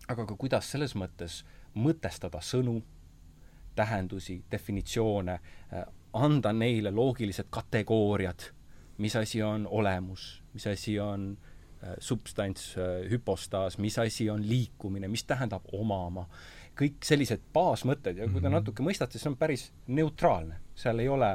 aga 0.08 0.26
ka 0.28 0.38
kuidas 0.40 0.70
selles 0.72 0.96
mõttes 0.98 1.42
mõtestada 1.78 2.42
sõnu, 2.44 2.80
tähendusi, 3.78 4.40
definitsioone, 4.52 5.40
äh, 5.74 5.84
anda 6.18 6.54
neile 6.54 6.92
loogilised 6.92 7.52
kategooriad, 7.54 8.48
mis 8.98 9.16
asi 9.16 9.44
on 9.46 9.68
olemus, 9.70 10.42
mis 10.54 10.66
asi 10.68 10.96
on 11.00 11.30
äh, 11.38 11.94
substants, 12.00 12.72
äh, 12.78 13.04
hüpostaas, 13.12 13.78
mis 13.78 14.00
asi 14.02 14.30
on 14.30 14.48
liikumine, 14.48 15.08
mis 15.08 15.28
tähendab 15.30 15.68
omama, 15.74 16.26
kõik 16.78 17.04
sellised 17.06 17.44
baasmõtted 17.54 18.22
ja 18.22 18.28
kui 18.30 18.42
te 18.42 18.48
mhm. 18.48 18.60
natuke 18.60 18.86
mõistate, 18.86 19.20
see 19.20 19.32
on 19.32 19.38
päris 19.40 19.70
neutraalne, 19.88 20.62
seal 20.78 21.00
ei 21.04 21.10
ole 21.12 21.32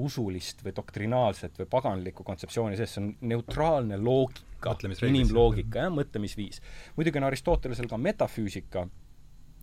usulist 0.00 0.62
või 0.64 0.72
doktrinaalset 0.76 1.58
või 1.60 1.68
paganlikku 1.70 2.24
kontseptsiooni 2.24 2.78
sees, 2.78 2.94
see 2.94 3.02
on 3.02 3.12
neutraalne 3.32 3.98
loogika, 3.98 4.74
loogika, 4.74 5.06
inimloogika, 5.06 5.84
jah, 5.84 5.92
mõtlemisviis. 5.92 6.62
muidugi 6.96 7.20
on 7.20 7.26
Aristotelesel 7.28 7.88
ka 7.90 7.98
metafüüsika 7.98 8.86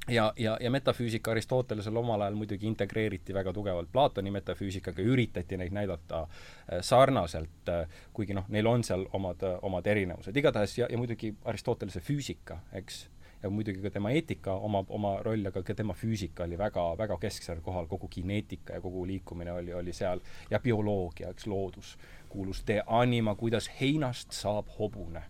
ja, 0.07 0.33
ja, 0.37 0.57
ja 0.61 0.71
metafüüsika 0.71 1.31
Aristotelesel 1.31 1.95
omal 1.95 2.21
ajal 2.21 2.35
muidugi 2.35 2.67
integreeriti 2.67 3.33
väga 3.33 3.53
tugevalt 3.53 3.91
Platoni 3.91 4.31
metafüüsikaga, 4.31 5.01
üritati 5.01 5.57
neid 5.57 5.75
näidata 5.75 6.23
äh, 6.23 6.81
sarnaselt, 6.81 7.69
äh, 7.69 7.99
kuigi 8.13 8.37
noh, 8.37 8.47
neil 8.49 8.67
on 8.67 8.83
seal 8.83 9.07
omad, 9.13 9.43
omad 9.61 9.87
erinevused. 9.87 10.35
igatahes 10.37 10.77
ja, 10.77 10.87
ja 10.91 10.97
muidugi 10.97 11.33
Aristotelese 11.45 12.03
füüsika, 12.03 12.61
eks, 12.73 13.07
ja 13.43 13.49
muidugi 13.49 13.81
ka 13.81 13.91
tema 13.93 14.11
eetika 14.11 14.53
omab 14.53 14.89
oma 14.89 15.17
roll, 15.23 15.45
aga 15.49 15.63
ka 15.63 15.75
tema 15.77 15.93
füüsika 15.93 16.43
oli 16.43 16.57
väga, 16.57 16.85
väga 16.97 17.17
kesksel 17.21 17.61
kohal, 17.65 17.87
kogu 17.87 18.07
kineetika 18.07 18.77
ja 18.77 18.81
kogu 18.81 19.05
liikumine 19.07 19.53
oli, 19.53 19.73
oli 19.73 19.93
seal, 19.93 20.21
ja 20.51 20.59
bioloogia, 20.59 21.29
eks, 21.29 21.47
loodus 21.47 21.97
kuulus 22.29 22.63
De 22.67 22.81
anima, 22.87 23.35
kuidas 23.35 23.69
heinast 23.79 24.31
saab 24.35 24.69
hobune, 24.79 25.23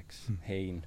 eks 0.00 0.26
hmm., 0.28 0.38
hein, 0.48 0.82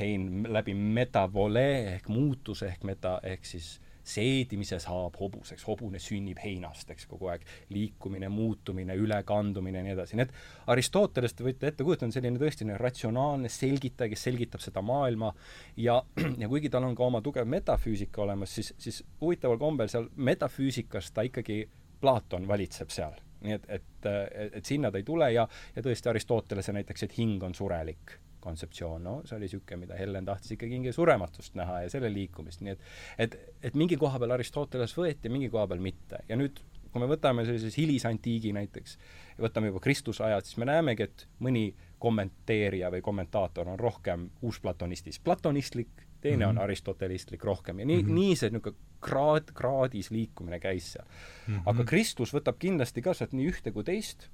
hein 0.00 0.46
läbi 0.48 0.74
metavole 0.74 1.66
ehk 1.94 2.08
muutuse 2.08 2.70
ehk 2.72 2.86
meta, 2.88 3.18
ehk 3.22 3.44
siis 3.44 3.80
seedimise 4.08 4.78
saab 4.82 5.16
hobuseks, 5.20 5.64
hobune 5.68 6.00
sünnib 6.02 6.40
heinast, 6.42 6.90
eks, 6.94 7.06
kogu 7.10 7.30
aeg. 7.32 7.44
Liikumine, 7.74 8.30
muutumine, 8.32 8.96
ülekandumine 8.98 9.82
ja 9.82 9.86
nii 9.86 9.94
edasi, 9.96 10.18
nii 10.18 10.26
et 10.26 10.34
Aristoteles, 10.74 11.34
te 11.36 11.46
võite 11.46 11.70
ette 11.70 11.86
kujutada, 11.86 12.08
on 12.08 12.16
selline 12.16 12.40
tõesti 12.40 12.68
ratsionaalne 12.80 13.50
selgitaja, 13.52 14.12
kes 14.12 14.26
selgitab 14.28 14.64
seda 14.64 14.82
maailma. 14.84 15.32
Ja, 15.76 16.00
ja 16.42 16.50
kuigi 16.50 16.70
tal 16.72 16.86
on 16.88 16.96
ka 16.98 17.06
oma 17.06 17.22
tugev 17.24 17.48
metafüüsika 17.48 18.24
olemas, 18.24 18.54
siis, 18.58 18.72
siis 18.80 19.02
huvitaval 19.20 19.60
kombel 19.60 19.90
seal 19.92 20.08
metafüüsikas 20.16 21.12
ta 21.12 21.26
ikkagi, 21.28 21.66
Platon 21.98 22.44
valitseb 22.46 22.92
seal. 22.94 23.16
Nii 23.42 23.54
et, 23.56 23.64
et, 23.74 24.06
et, 24.06 24.54
et 24.60 24.66
sinna 24.66 24.90
ta 24.90 25.00
ei 25.00 25.06
tule 25.06 25.32
ja, 25.34 25.44
ja 25.74 25.82
tõesti 25.82 26.10
Aristotelese 26.10 26.74
näiteks, 26.74 27.06
et 27.06 27.18
hing 27.18 27.42
on 27.42 27.54
surelik 27.58 28.18
kontseptsioon, 28.40 29.04
no 29.04 29.14
see 29.24 29.36
oli 29.36 29.46
niisugune, 29.46 29.82
mida 29.82 29.98
Hellen 29.98 30.26
tahtis 30.28 30.54
ikkagi 30.54 30.78
hinge 30.78 30.92
surematust 30.94 31.56
näha 31.58 31.82
ja 31.84 31.92
selle 31.92 32.10
liikumist, 32.12 32.62
nii 32.64 32.74
et 32.74 32.88
et, 33.26 33.36
et 33.70 33.78
mingi 33.78 33.98
koha 34.00 34.18
peal 34.18 34.36
Aristoteles 34.36 34.94
võeti, 34.96 35.32
mingi 35.32 35.50
koha 35.52 35.66
peal 35.70 35.82
mitte. 35.82 36.22
ja 36.28 36.38
nüüd, 36.38 36.60
kui 36.92 37.02
me 37.02 37.08
võtame 37.10 37.44
sellises 37.46 37.76
hilisantiigi 37.78 38.52
näiteks 38.56 38.96
ja 39.36 39.44
võtame 39.44 39.72
juba 39.72 39.82
Kristuse 39.84 40.24
ajad, 40.24 40.46
siis 40.48 40.58
me 40.60 40.68
näemegi, 40.70 41.08
et 41.08 41.26
mõni 41.44 41.66
kommenteerija 41.98 42.92
või 42.94 43.02
kommentaator 43.04 43.68
on 43.74 43.80
rohkem 43.80 44.28
uusplatonistis 44.46 45.20
platonistlik, 45.20 45.90
teine 46.20 46.36
mm 46.36 46.42
-hmm. 46.42 46.48
on 46.48 46.54
mhm. 46.54 46.62
aristotelistlik 46.64 47.44
rohkem 47.44 47.78
ja 47.78 47.86
nii 47.86 48.02
mm, 48.02 48.08
-hmm. 48.08 48.14
nii 48.14 48.36
see 48.36 48.50
niisugune 48.50 48.76
kraad, 49.00 49.52
kraadis 49.54 50.10
liikumine 50.10 50.58
käis 50.60 50.92
seal 50.92 51.04
mm. 51.04 51.54
-hmm. 51.54 51.62
aga 51.66 51.84
Kristus 51.84 52.34
võtab 52.34 52.58
kindlasti 52.58 53.02
ka 53.02 53.14
sealt 53.14 53.32
nii 53.32 53.48
ühte 53.50 53.72
kui 53.72 53.84
teist, 53.84 54.28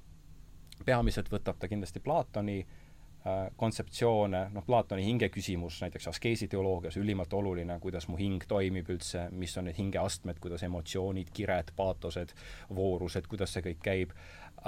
peamiselt 0.84 1.28
võtab 1.32 1.58
ta 1.58 1.68
kindlasti 1.68 2.00
Platoni 2.00 2.60
äh, 2.60 2.83
kontseptsioone, 3.56 4.40
noh, 4.52 4.64
Platoni 4.66 5.04
hinge 5.06 5.30
küsimus 5.32 5.78
näiteks 5.80 6.10
askeesi 6.10 6.48
teoloogias 6.52 6.98
ülimalt 7.00 7.32
oluline, 7.32 7.78
kuidas 7.80 8.04
mu 8.12 8.18
hing 8.20 8.44
toimib 8.48 8.90
üldse, 8.92 9.30
mis 9.32 9.56
on 9.56 9.64
need 9.64 9.78
hingeastmed, 9.78 10.36
kuidas 10.44 10.62
emotsioonid, 10.66 11.30
kired, 11.32 11.72
paatosed, 11.76 12.34
voorused, 12.76 13.24
kuidas 13.30 13.56
see 13.56 13.64
kõik 13.64 13.80
käib 13.86 14.12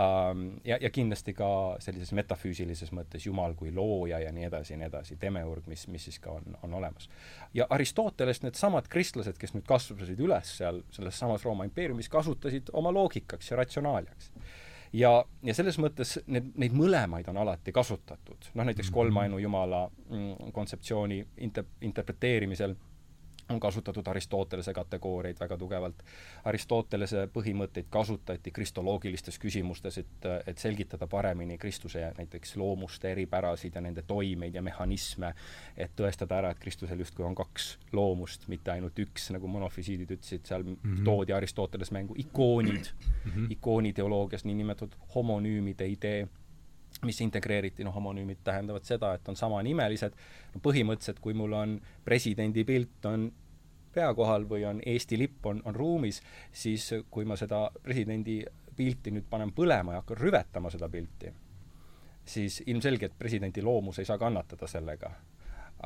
ähm, 0.01 0.47
ja, 0.65 0.79
ja 0.81 0.89
kindlasti 0.91 1.37
ka 1.37 1.51
sellises 1.85 2.15
metafüüsilises 2.17 2.95
mõttes 2.97 3.29
Jumal 3.29 3.53
kui 3.61 3.75
looja 3.77 4.23
ja 4.25 4.33
nii 4.33 4.49
edasi 4.49 4.73
ja 4.73 4.81
nii 4.81 4.89
edasi, 4.89 5.21
demiurg, 5.21 5.69
mis, 5.69 5.85
mis 5.93 6.09
siis 6.09 6.17
ka 6.25 6.39
on, 6.39 6.57
on 6.65 6.81
olemas. 6.81 7.11
ja 7.55 7.69
Aristotelest 7.69 8.47
needsamad 8.49 8.89
kristlased, 8.89 9.37
kes 9.37 9.53
nüüd 9.53 9.69
kasvasid 9.69 10.21
üles 10.25 10.57
seal 10.63 10.81
selles 10.97 11.21
samas 11.21 11.45
Rooma 11.45 11.69
impeeriumis, 11.69 12.09
kasutasid 12.09 12.73
oma 12.73 12.95
loogikaks 12.97 13.53
ja 13.53 13.61
ratsionaaliaks 13.61 14.33
ja, 14.97 15.13
ja 15.43 15.55
selles 15.55 15.79
mõttes 15.83 16.17
need, 16.27 16.53
neid 16.61 16.75
mõlemaid 16.77 17.29
on 17.31 17.41
alati 17.43 17.75
kasutatud. 17.75 18.51
noh, 18.55 18.67
näiteks 18.69 18.91
kolmainu 18.95 19.39
Jumala 19.43 19.87
mm, 20.09 20.53
kontseptsiooni 20.57 21.21
inter-, 21.47 21.69
interpreteerimisel 21.81 22.77
on 23.49 23.61
kasutatud 23.61 24.07
Aristotelese 24.07 24.75
kategooriaid 24.75 25.39
väga 25.41 25.57
tugevalt. 25.59 26.03
Aristotelese 26.45 27.27
põhimõtteid 27.33 27.87
kasutati 27.91 28.51
kristoloogilistes 28.51 29.39
küsimustes, 29.39 29.99
et, 30.03 30.29
et 30.47 30.59
selgitada 30.59 31.07
paremini 31.07 31.59
Kristuse 31.59 32.03
näiteks 32.19 32.57
loomuste 32.57 33.13
eripärasid 33.13 33.75
ja 33.75 33.81
nende 33.81 34.03
toimeid 34.07 34.55
ja 34.55 34.63
mehhanisme, 34.63 35.33
et 35.77 35.95
tõestada 35.97 36.41
ära, 36.41 36.51
et 36.51 36.63
Kristusel 36.63 36.99
justkui 37.05 37.27
on 37.27 37.35
kaks 37.39 37.69
loomust, 37.93 38.49
mitte 38.49 38.75
ainult 38.75 38.99
üks, 38.99 39.31
nagu 39.35 39.51
monofüüsiidid 39.51 40.17
ütlesid, 40.19 40.47
seal 40.47 40.63
mm 40.63 40.79
-hmm. 40.83 41.05
toodi 41.05 41.33
Aristoteles 41.33 41.91
mängu 41.91 42.15
ikoonid 42.19 42.91
mm, 42.93 43.31
-hmm. 43.31 43.47
ikooniteoloogias 43.51 44.45
niinimetatud 44.45 44.99
homonüümide 45.15 45.87
idee 45.87 46.29
mis 47.07 47.21
integreeriti, 47.25 47.85
noh, 47.87 47.95
homonüümid 47.95 48.43
tähendavad 48.45 48.85
seda, 48.85 49.15
et 49.15 49.29
on 49.29 49.39
samanimelised, 49.39 50.15
no 50.55 50.63
põhimõtteliselt 50.65 51.23
kui 51.25 51.35
mul 51.39 51.55
on 51.57 51.81
presidendi 52.05 52.65
pilt 52.69 53.07
on 53.09 53.31
pea 53.97 54.13
kohal 54.15 54.45
või 54.49 54.67
on 54.69 54.81
Eesti 54.85 55.19
lipp 55.19 55.47
on, 55.49 55.63
on 55.65 55.75
ruumis, 55.75 56.21
siis 56.53 56.91
kui 57.11 57.25
ma 57.25 57.37
seda 57.41 57.67
presidendi 57.83 58.43
pilti 58.77 59.13
nüüd 59.15 59.25
panen 59.31 59.55
põlema 59.57 59.95
ja 59.95 60.03
hakkan 60.03 60.21
rüvetama 60.21 60.71
seda 60.73 60.89
pilti, 60.93 61.33
siis 62.25 62.61
ilmselgelt 62.67 63.17
presidendi 63.19 63.65
loomus 63.65 64.03
ei 64.03 64.09
saa 64.09 64.19
kannatada 64.21 64.69
sellega. 64.69 65.15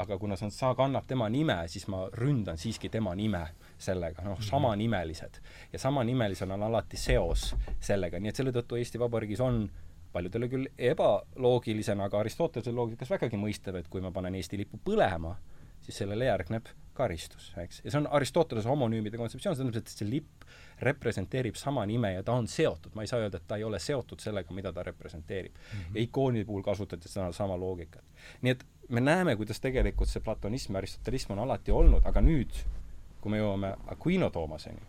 aga 0.00 0.18
kuna 0.18 0.36
see 0.38 0.46
on, 0.46 0.52
sa 0.54 0.68
kannab 0.78 1.06
tema 1.06 1.26
nime, 1.28 1.56
siis 1.68 1.88
ma 1.90 2.04
ründan 2.14 2.58
siiski 2.58 2.88
tema 2.88 3.10
nime 3.18 3.40
sellega, 3.78 4.22
noh, 4.22 4.38
mhm. 4.38 4.46
samanimelised. 4.46 5.40
ja 5.72 5.78
samanimelisena 5.78 6.54
on 6.54 6.62
alati 6.62 6.96
seos 6.96 7.54
sellega, 7.80 8.18
nii 8.18 8.30
et 8.30 8.36
selle 8.36 8.52
tõttu 8.54 8.78
Eesti 8.78 8.98
Vabariigis 8.98 9.40
on 9.40 9.68
paljudele 10.12 10.48
küll 10.50 10.68
ebaloogilisena, 10.90 12.08
aga 12.10 12.20
Aristotelese 12.24 12.72
loogikas 12.74 13.10
vägagi 13.10 13.38
mõistev, 13.40 13.78
et 13.80 13.88
kui 13.88 14.02
ma 14.04 14.12
panen 14.14 14.34
Eesti 14.38 14.58
lipu 14.60 14.80
põlema, 14.84 15.36
siis 15.80 16.02
sellele 16.02 16.28
järgneb 16.28 16.68
karistus, 16.94 17.52
eks. 17.62 17.80
ja 17.84 17.92
see 17.92 18.00
on 18.02 18.08
Aristotelese 18.16 18.68
homonüümide 18.68 19.16
kontseptsioon, 19.20 19.56
see 19.56 19.64
tähendab, 19.64 19.86
et 19.86 19.94
see 19.94 20.08
lipp 20.08 20.44
representeerib 20.84 21.56
sama 21.56 21.86
nime 21.88 22.12
ja 22.12 22.24
ta 22.26 22.34
on 22.36 22.48
seotud, 22.50 22.92
ma 22.96 23.04
ei 23.04 23.10
saa 23.10 23.22
öelda, 23.22 23.40
et 23.40 23.46
ta 23.48 23.56
ei 23.60 23.64
ole 23.64 23.80
seotud 23.80 24.20
sellega, 24.20 24.52
mida 24.56 24.72
ta 24.76 24.84
representeerib 24.84 25.54
mm. 25.54 25.78
-hmm. 25.78 25.96
ja 25.96 26.02
ikoonide 26.02 26.44
puhul 26.44 26.62
kasutati 26.66 27.08
seda 27.08 27.32
sama 27.32 27.56
loogikat. 27.56 28.04
nii 28.42 28.52
et 28.52 28.66
me 28.88 29.00
näeme, 29.00 29.36
kuidas 29.36 29.60
tegelikult 29.60 30.08
see 30.08 30.22
platonism 30.22 30.74
ja 30.74 30.78
aristotelism 30.78 31.32
on 31.32 31.38
alati 31.38 31.72
olnud, 31.72 32.04
aga 32.04 32.20
nüüd, 32.20 32.62
kui 33.20 33.32
me 33.32 33.38
jõuame 33.38 33.76
Aquino 33.86 34.30
Toomaseni 34.30 34.82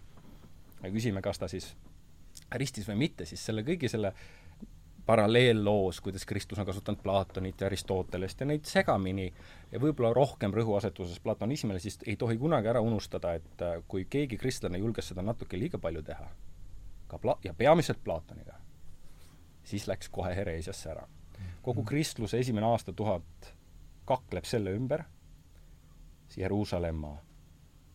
ja 0.84 0.91
küsime, 0.91 1.21
kas 1.21 1.39
ta 1.39 1.47
siis 1.47 1.75
ristis 2.55 2.88
või 2.88 2.95
mitte, 3.05 3.25
siis 3.25 3.45
selle 3.45 3.63
kõigi 3.63 3.89
selle 3.91 4.13
paralleelloos, 5.06 6.02
kuidas 6.02 6.26
Kristus 6.26 6.60
on 6.60 6.66
kasutanud 6.66 7.00
Platonit 7.04 7.62
ja 7.62 7.68
Aristotelest 7.68 8.40
ja 8.40 8.46
neid 8.46 8.66
segamini 8.66 9.34
ja 9.72 9.80
võib-olla 9.80 10.14
rohkem 10.14 10.54
rõhuasetuses 10.54 11.20
platonismile, 11.24 11.80
siis 11.80 12.00
ei 12.06 12.16
tohi 12.16 12.38
kunagi 12.38 12.70
ära 12.70 12.82
unustada, 12.82 13.34
et 13.34 13.62
äh, 13.66 13.82
kui 13.88 14.06
keegi 14.06 14.38
kristlane 14.38 14.78
julges 14.78 15.12
seda 15.12 15.26
natuke 15.26 15.60
liiga 15.60 15.80
palju 15.82 16.04
teha, 16.06 16.28
ka 17.08 17.18
pla-, 17.18 17.40
ja 17.44 17.54
peamiselt 17.54 18.04
Platoniga, 18.04 18.60
siis 19.64 19.88
läks 19.88 20.10
kohe 20.10 20.36
hereesiasse 20.36 20.92
ära. 20.92 21.08
kogu 21.62 21.84
kristluse 21.84 22.40
esimene 22.40 22.66
aastatuhat 22.66 23.54
kakleb 24.06 24.46
selle 24.46 24.72
ümber, 24.72 25.04
Jeruusalemma 26.38 27.18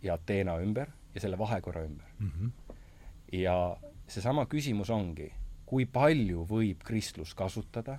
ja 0.02 0.14
Ateena 0.14 0.58
ümber 0.60 0.90
ja 1.14 1.20
selle 1.20 1.38
vahekorra 1.38 1.82
ümber 1.84 2.06
mm. 2.18 2.30
-hmm. 2.30 2.74
ja 3.32 3.76
seesama 4.06 4.46
küsimus 4.46 4.90
ongi 4.90 5.32
kui 5.66 5.86
palju 5.86 6.44
võib 6.46 6.84
kristlus 6.86 7.34
kasutada, 7.34 7.98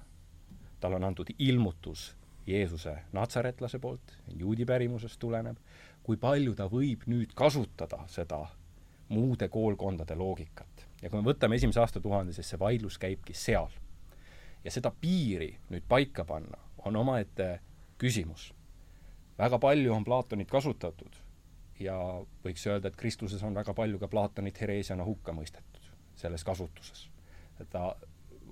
tal 0.79 0.95
on 0.95 1.03
antud 1.03 1.29
ilmutus 1.37 2.13
Jeesuse 2.47 2.93
natsaretlase 3.11 3.79
poolt, 3.83 4.13
juudi 4.39 4.65
pärimusest 4.65 5.19
tuleneb, 5.19 5.57
kui 6.03 6.15
palju 6.17 6.53
ta 6.55 6.69
võib 6.71 7.03
nüüd 7.11 7.33
kasutada 7.35 8.05
seda 8.07 8.45
muude 9.09 9.49
koolkondade 9.51 10.15
loogikat. 10.15 10.87
ja 11.01 11.09
kui 11.09 11.19
me 11.19 11.27
võtame 11.27 11.55
esimese 11.55 11.79
aastatuhande, 11.79 12.33
siis 12.33 12.49
see 12.49 12.59
vaidlus 12.59 12.97
käibki 12.97 13.33
seal. 13.33 13.71
ja 14.63 14.71
seda 14.71 14.91
piiri 15.01 15.57
nüüd 15.69 15.83
paika 15.87 16.25
panna 16.25 16.57
on 16.85 16.95
omaette 16.95 17.59
küsimus. 17.97 18.53
väga 19.37 19.59
palju 19.59 19.93
on 19.93 20.03
Platonit 20.03 20.51
kasutatud 20.51 21.19
ja 21.79 21.99
võiks 22.45 22.67
öelda, 22.67 22.87
et 22.87 22.95
kristluses 22.95 23.43
on 23.43 23.53
väga 23.53 23.73
palju 23.73 23.99
ka 23.99 24.07
Platonit 24.07 24.61
hereesiana 24.61 25.03
hukka 25.03 25.35
mõistetud 25.35 25.91
selles 26.15 26.43
kasutuses 26.43 27.09
ta 27.69 27.95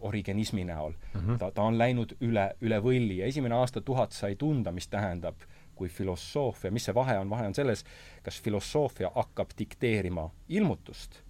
origenismi 0.02 0.64
näol 0.64 0.92
mm. 0.92 1.22
-hmm. 1.22 1.38
ta, 1.38 1.52
ta 1.52 1.62
on 1.62 1.78
läinud 1.78 2.16
üle, 2.22 2.56
üle 2.62 2.80
võlli 2.80 3.18
ja 3.18 3.26
esimene 3.26 3.56
aastatuhat 3.56 4.12
sai 4.12 4.36
tunda, 4.36 4.72
mis 4.72 4.88
tähendab, 4.88 5.36
kui 5.76 5.90
filosoofia, 5.90 6.72
mis 6.72 6.86
see 6.86 6.96
vahe 6.96 7.18
on, 7.20 7.30
vahe 7.30 7.48
on 7.48 7.56
selles, 7.56 7.84
kas 8.24 8.42
filosoofia 8.42 9.12
hakkab 9.16 9.50
dikteerima 9.58 10.30
ilmutust 10.50 11.22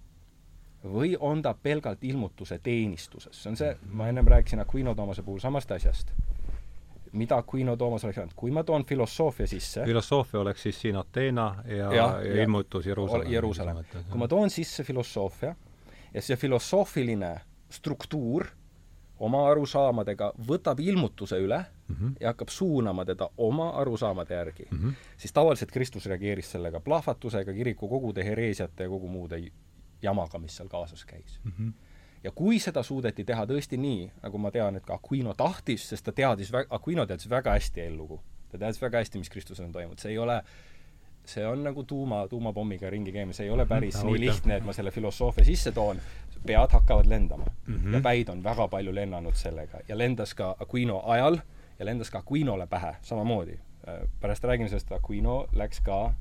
või 0.84 1.16
on 1.20 1.42
ta 1.42 1.54
pelgalt 1.54 2.04
ilmutuse 2.04 2.58
teenistuses. 2.58 3.42
see 3.42 3.50
on 3.50 3.56
see, 3.56 3.76
ma 3.90 4.08
ennem 4.08 4.26
rääkisin 4.26 4.60
Aquino 4.60 4.94
Toomase 4.94 5.22
puhul 5.22 5.38
samast 5.38 5.70
asjast. 5.70 6.12
mida 7.12 7.36
Aquino 7.36 7.76
Toomas 7.76 8.04
oleks 8.04 8.18
öelnud, 8.18 8.34
kui 8.36 8.50
ma 8.50 8.64
toon 8.64 8.84
filosoofia 8.84 9.46
sisse 9.46 9.84
filosoofia 9.84 10.40
oleks 10.40 10.62
siis 10.62 10.80
siin 10.80 10.96
Ateena 10.96 11.64
ja, 11.64 11.76
ja, 11.76 12.22
ja 12.22 12.42
ilmutus 12.42 12.86
Jeruusalemm. 12.86 13.32
Jeruusalemm. 13.32 13.84
kui 14.10 14.18
ma 14.18 14.28
toon 14.28 14.50
sisse 14.50 14.84
filosoofia 14.84 15.54
ja 16.14 16.22
see 16.22 16.36
filosoofiline 16.36 17.40
struktuur 17.70 18.46
oma 19.18 19.46
arusaamadega 19.50 20.32
võtab 20.48 20.80
ilmutuse 20.80 21.38
üle 21.40 21.58
mm 21.58 21.94
-hmm. 21.94 22.16
ja 22.20 22.28
hakkab 22.28 22.48
suunama 22.48 23.04
teda 23.04 23.28
oma 23.36 23.70
arusaamade 23.70 24.34
järgi 24.34 24.66
mm, 24.70 24.78
-hmm. 24.78 24.92
siis 25.16 25.32
tavaliselt 25.32 25.70
Kristus 25.70 26.06
reageeris 26.06 26.50
sellega 26.52 26.80
plahvatusega, 26.80 27.52
kirikukogude 27.52 28.24
hereesiate 28.24 28.82
ja 28.82 28.88
kogu 28.88 29.08
muude 29.08 29.42
jamaga, 30.02 30.38
mis 30.38 30.56
seal 30.56 30.68
kaasas 30.68 31.04
käis 31.04 31.40
mm. 31.44 31.52
-hmm. 31.60 31.72
ja 32.24 32.30
kui 32.30 32.58
seda 32.58 32.82
suudeti 32.82 33.24
teha 33.24 33.44
tõesti 33.44 33.76
nii, 33.76 34.10
nagu 34.22 34.38
ma 34.38 34.50
tean, 34.50 34.76
et 34.76 34.86
ka 34.86 34.94
Aquino 34.94 35.34
tahtis, 35.34 35.88
sest 35.88 36.04
ta 36.04 36.12
teadis, 36.12 36.52
Aquino 36.70 37.06
teadis 37.06 37.30
väga 37.30 37.50
hästi 37.50 37.80
eellugu, 37.80 38.20
ta 38.52 38.58
teadis 38.58 38.82
väga 38.82 38.98
hästi, 38.98 39.18
mis 39.18 39.30
Kristusel 39.30 39.64
on 39.64 39.72
toimunud, 39.72 39.98
see 39.98 40.10
ei 40.10 40.18
ole 40.18 40.42
see 41.26 41.46
on 41.46 41.64
nagu 41.64 41.84
tuuma, 41.84 42.28
tuumapommiga 42.28 42.90
ringi 42.90 43.12
käimine, 43.12 43.32
see 43.32 43.46
ei 43.46 43.50
ole 43.50 43.66
päris 43.66 43.94
mm 43.94 44.00
-hmm. 44.00 44.06
nii 44.12 44.20
lihtne, 44.20 44.56
et 44.56 44.64
ma 44.64 44.72
selle 44.72 44.90
filosoofia 44.90 45.44
sisse 45.44 45.72
toon, 45.72 46.00
pead 46.46 46.72
hakkavad 46.72 47.06
lendama 47.06 47.44
mm. 47.66 47.74
-hmm. 47.74 47.94
ja 47.94 48.00
päid 48.00 48.28
on 48.28 48.44
väga 48.44 48.68
palju 48.68 48.94
lennanud 48.94 49.34
sellega 49.34 49.78
ja 49.88 49.98
lendas 49.98 50.34
ka 50.34 50.56
Aquino 50.60 51.02
ajal 51.06 51.38
ja 51.78 51.84
lendas 51.84 52.10
ka 52.10 52.18
Aquinole 52.18 52.66
pähe 52.66 52.96
samamoodi. 53.02 53.58
Äh, 53.88 54.08
pärast 54.20 54.44
räägime 54.44 54.68
sellest, 54.68 54.92
Aquino 54.92 55.46
läks 55.52 55.80
ka, 55.80 56.14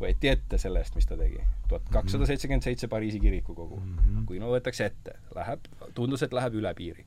võeti 0.00 0.28
ette 0.28 0.58
selle 0.58 0.78
eest, 0.78 0.94
mis 0.94 1.06
ta 1.06 1.16
tegi. 1.16 1.40
tuhat 1.68 1.88
kakssada 1.92 2.26
seitsekümmend 2.26 2.62
seitse 2.62 2.88
Pariisi 2.88 3.20
kirikukogu 3.20 3.80
mm. 3.80 3.96
-hmm. 3.96 4.22
Aquino 4.22 4.50
võetakse 4.50 4.84
ette, 4.84 5.14
läheb, 5.34 5.60
tundus, 5.94 6.22
et 6.22 6.32
läheb 6.32 6.54
üle 6.54 6.74
piiri. 6.74 7.06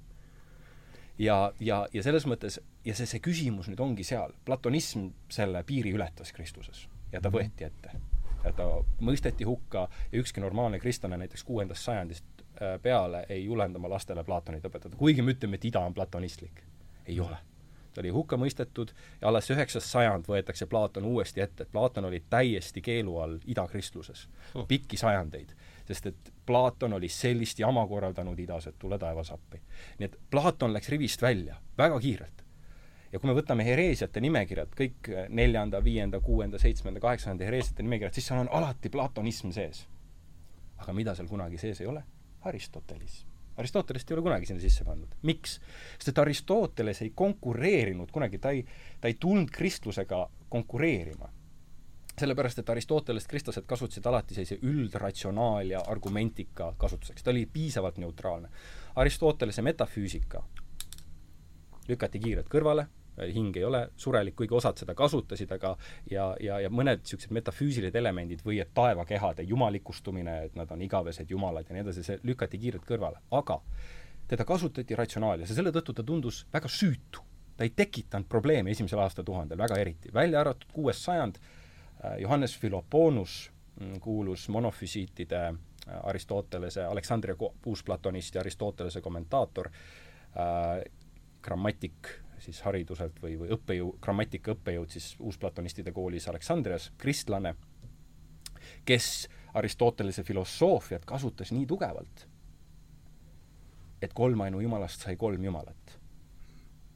ja, 1.20 1.54
ja, 1.60 1.88
ja 1.94 2.04
selles 2.04 2.26
mõttes, 2.26 2.62
ja 2.86 2.96
see, 2.96 3.06
see 3.06 3.20
küsimus 3.20 3.68
nüüd 3.68 3.80
ongi 3.80 4.04
seal, 4.04 4.34
platonism 4.46 5.08
selle 5.30 5.64
piiri 5.64 5.92
ületas 5.94 6.32
Kristuses 6.34 6.88
ja 7.12 7.22
ta 7.22 7.30
mhm. 7.30 7.38
võeti 7.38 7.66
ette. 7.66 7.92
ja 8.44 8.52
ta 8.52 8.66
mõisteti 9.00 9.46
hukka 9.48 9.88
ja 10.12 10.20
ükski 10.20 10.42
normaalne 10.42 10.80
kristlane 10.80 11.18
näiteks 11.18 11.44
kuuendast 11.44 11.84
sajandist 11.84 12.26
peale 12.82 13.26
ei 13.30 13.46
julenda 13.46 13.80
oma 13.80 13.90
lastele 13.90 14.24
Platonit 14.24 14.66
õpetada, 14.66 14.98
kuigi 14.98 15.22
me 15.22 15.34
ütleme, 15.34 15.60
et 15.60 15.66
ida 15.66 15.80
on 15.80 15.94
platonistlik. 15.94 16.64
ei 17.08 17.20
ole. 17.20 17.38
ta 17.94 18.02
oli 18.02 18.10
hukka 18.10 18.38
mõistetud 18.38 18.94
ja 19.22 19.28
alles 19.28 19.50
üheksas 19.52 19.92
sajand 19.92 20.26
võetakse 20.28 20.66
Platon 20.66 21.06
uuesti 21.06 21.42
ette, 21.42 21.64
et 21.64 21.72
Platon 21.72 22.06
oli 22.06 22.24
täiesti 22.30 22.82
keelu 22.82 23.18
all 23.18 23.40
idakristluses 23.46 24.28
oh., 24.56 24.68
pikki 24.68 24.98
sajandeid. 24.98 25.56
sest 25.88 26.06
et 26.06 26.34
Platon 26.46 26.94
oli 26.94 27.10
sellist 27.10 27.60
jama 27.60 27.88
korraldanud 27.88 28.40
idas, 28.40 28.68
et 28.68 28.80
tule 28.80 28.98
taevas 29.00 29.32
appi. 29.32 29.62
nii 30.00 30.06
et 30.06 30.18
Platon 30.30 30.74
läks 30.74 30.90
rivist 30.90 31.22
välja 31.22 31.56
väga 31.78 32.00
kiirelt 32.00 32.44
ja 33.14 33.20
kui 33.20 33.30
me 33.30 33.38
võtame 33.38 33.66
hereesiate 33.66 34.22
nimekirjad, 34.26 34.74
kõik 34.78 35.10
neljanda, 35.30 35.84
viienda, 35.86 36.20
kuuenda, 36.20 36.60
seitsmenda, 36.60 37.02
kaheksanda 37.04 37.46
hereesiate 37.46 37.86
nimekirjad, 37.86 38.18
siis 38.18 38.30
seal 38.30 38.42
on 38.42 38.50
alati 38.52 38.90
platonism 38.90 39.54
sees. 39.54 39.86
aga 40.78 40.94
mida 40.94 41.14
seal 41.16 41.28
kunagi 41.30 41.58
sees 41.58 41.82
ei 41.82 41.88
ole? 41.88 42.04
Aristotelis. 42.44 43.26
Aristotelest 43.58 44.12
ei 44.12 44.16
ole 44.16 44.24
kunagi 44.26 44.46
sinna 44.50 44.62
sisse 44.62 44.84
pandud. 44.84 45.14
miks? 45.22 45.60
sest 45.98 46.08
et 46.08 46.18
Aristoteles 46.18 47.02
ei 47.02 47.12
konkureerinud 47.16 48.12
kunagi, 48.12 48.38
ta 48.38 48.50
ei, 48.50 48.66
ta 49.02 49.08
ei 49.08 49.14
tulnud 49.20 49.52
kristlusega 49.52 50.30
konkureerima. 50.50 51.30
sellepärast, 52.20 52.60
et 52.60 52.70
Aristotelest 52.70 53.28
kristlased 53.28 53.66
kasutasid 53.66 54.06
alati 54.06 54.36
sellise 54.36 54.56
üldratsionaal- 54.62 55.72
ja 55.72 55.80
argumentika 55.88 56.74
kasutuseks, 56.78 57.24
ta 57.24 57.32
oli 57.32 57.46
piisavalt 57.46 57.98
neutraalne. 57.98 58.50
Aristotelese 58.96 59.62
metafüüsika 59.62 60.44
lükati 61.88 62.20
kiirelt 62.20 62.50
kõrvale 62.50 62.88
hing 63.34 63.58
ei 63.58 63.64
ole 63.64 63.88
surelik, 63.98 64.36
kuigi 64.36 64.56
osad 64.58 64.80
seda 64.82 64.96
kasutasid, 64.98 65.52
aga 65.54 65.76
ja, 66.12 66.30
ja, 66.42 66.60
ja 66.64 66.70
mõned 66.74 67.04
niisugused 67.04 67.34
metafüüsilised 67.36 67.96
elemendid 67.96 68.42
või 68.46 68.60
et 68.64 68.72
taevakehade 68.74 69.46
jumalikustumine, 69.50 70.38
et 70.48 70.56
nad 70.56 70.72
on 70.72 70.82
igavesed 70.82 71.30
jumalad 71.30 71.70
ja 71.70 71.76
nii 71.76 71.86
edasi, 71.86 72.06
see 72.06 72.20
lükati 72.24 72.60
kiirelt 72.62 72.88
kõrvale, 72.88 73.22
aga 73.32 73.60
teda 74.28 74.46
kasutati 74.46 74.96
ratsionaalias 74.98 75.52
ja 75.52 75.60
selle 75.60 75.74
tõttu 75.76 75.94
ta 75.94 76.04
tundus 76.04 76.46
väga 76.54 76.72
süütu. 76.72 77.22
ta 77.58 77.64
ei 77.64 77.70
tekitanud 77.70 78.26
probleemi 78.26 78.72
esimesel 78.72 79.00
aastatuhandel 79.00 79.58
väga 79.58 79.76
eriti, 79.78 80.10
välja 80.14 80.40
arvatud 80.40 80.72
kuues 80.74 81.04
sajand, 81.04 81.36
Johannes 82.20 82.58
Philoponus 82.60 83.52
mm, 83.80 84.00
kuulus 84.00 84.50
monofüsiitide 84.50 85.54
Aristotelese, 86.04 86.84
Aleksandria 86.84 87.36
uusplatonist 87.66 88.36
ja 88.36 88.42
Aristotelese 88.42 89.02
kommentaator 89.02 89.70
äh,, 89.70 90.84
grammatik 91.42 92.08
siis 92.44 92.62
hariduselt 92.66 93.20
või, 93.24 93.38
või 93.40 93.54
õppejõu, 93.56 93.94
grammatika 94.04 94.54
õppejõud 94.54 94.92
siis 94.94 95.14
uusplatonistide 95.20 95.92
koolis 95.96 96.28
Aleksandrias, 96.32 96.92
kristlane, 96.98 97.56
kes 98.86 99.30
Aristotelese 99.54 100.24
filosoofiat 100.24 101.06
kasutas 101.06 101.54
nii 101.54 101.66
tugevalt, 101.70 102.28
et 104.02 104.14
kolmainu 104.14 104.60
jumalast 104.64 105.06
sai 105.06 105.16
kolm 105.16 105.44
jumalat. 105.44 106.00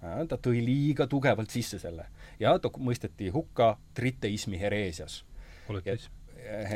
ta 0.02 0.38
tõi 0.38 0.60
liiga 0.66 1.08
tugevalt 1.08 1.50
sisse 1.50 1.80
selle 1.80 2.06
ja 2.40 2.60
ta 2.60 2.70
mõisteti 2.78 3.32
hukka 3.34 3.78
triteismi 3.94 4.60
hereesias. 4.60 5.26
politism 5.68 6.17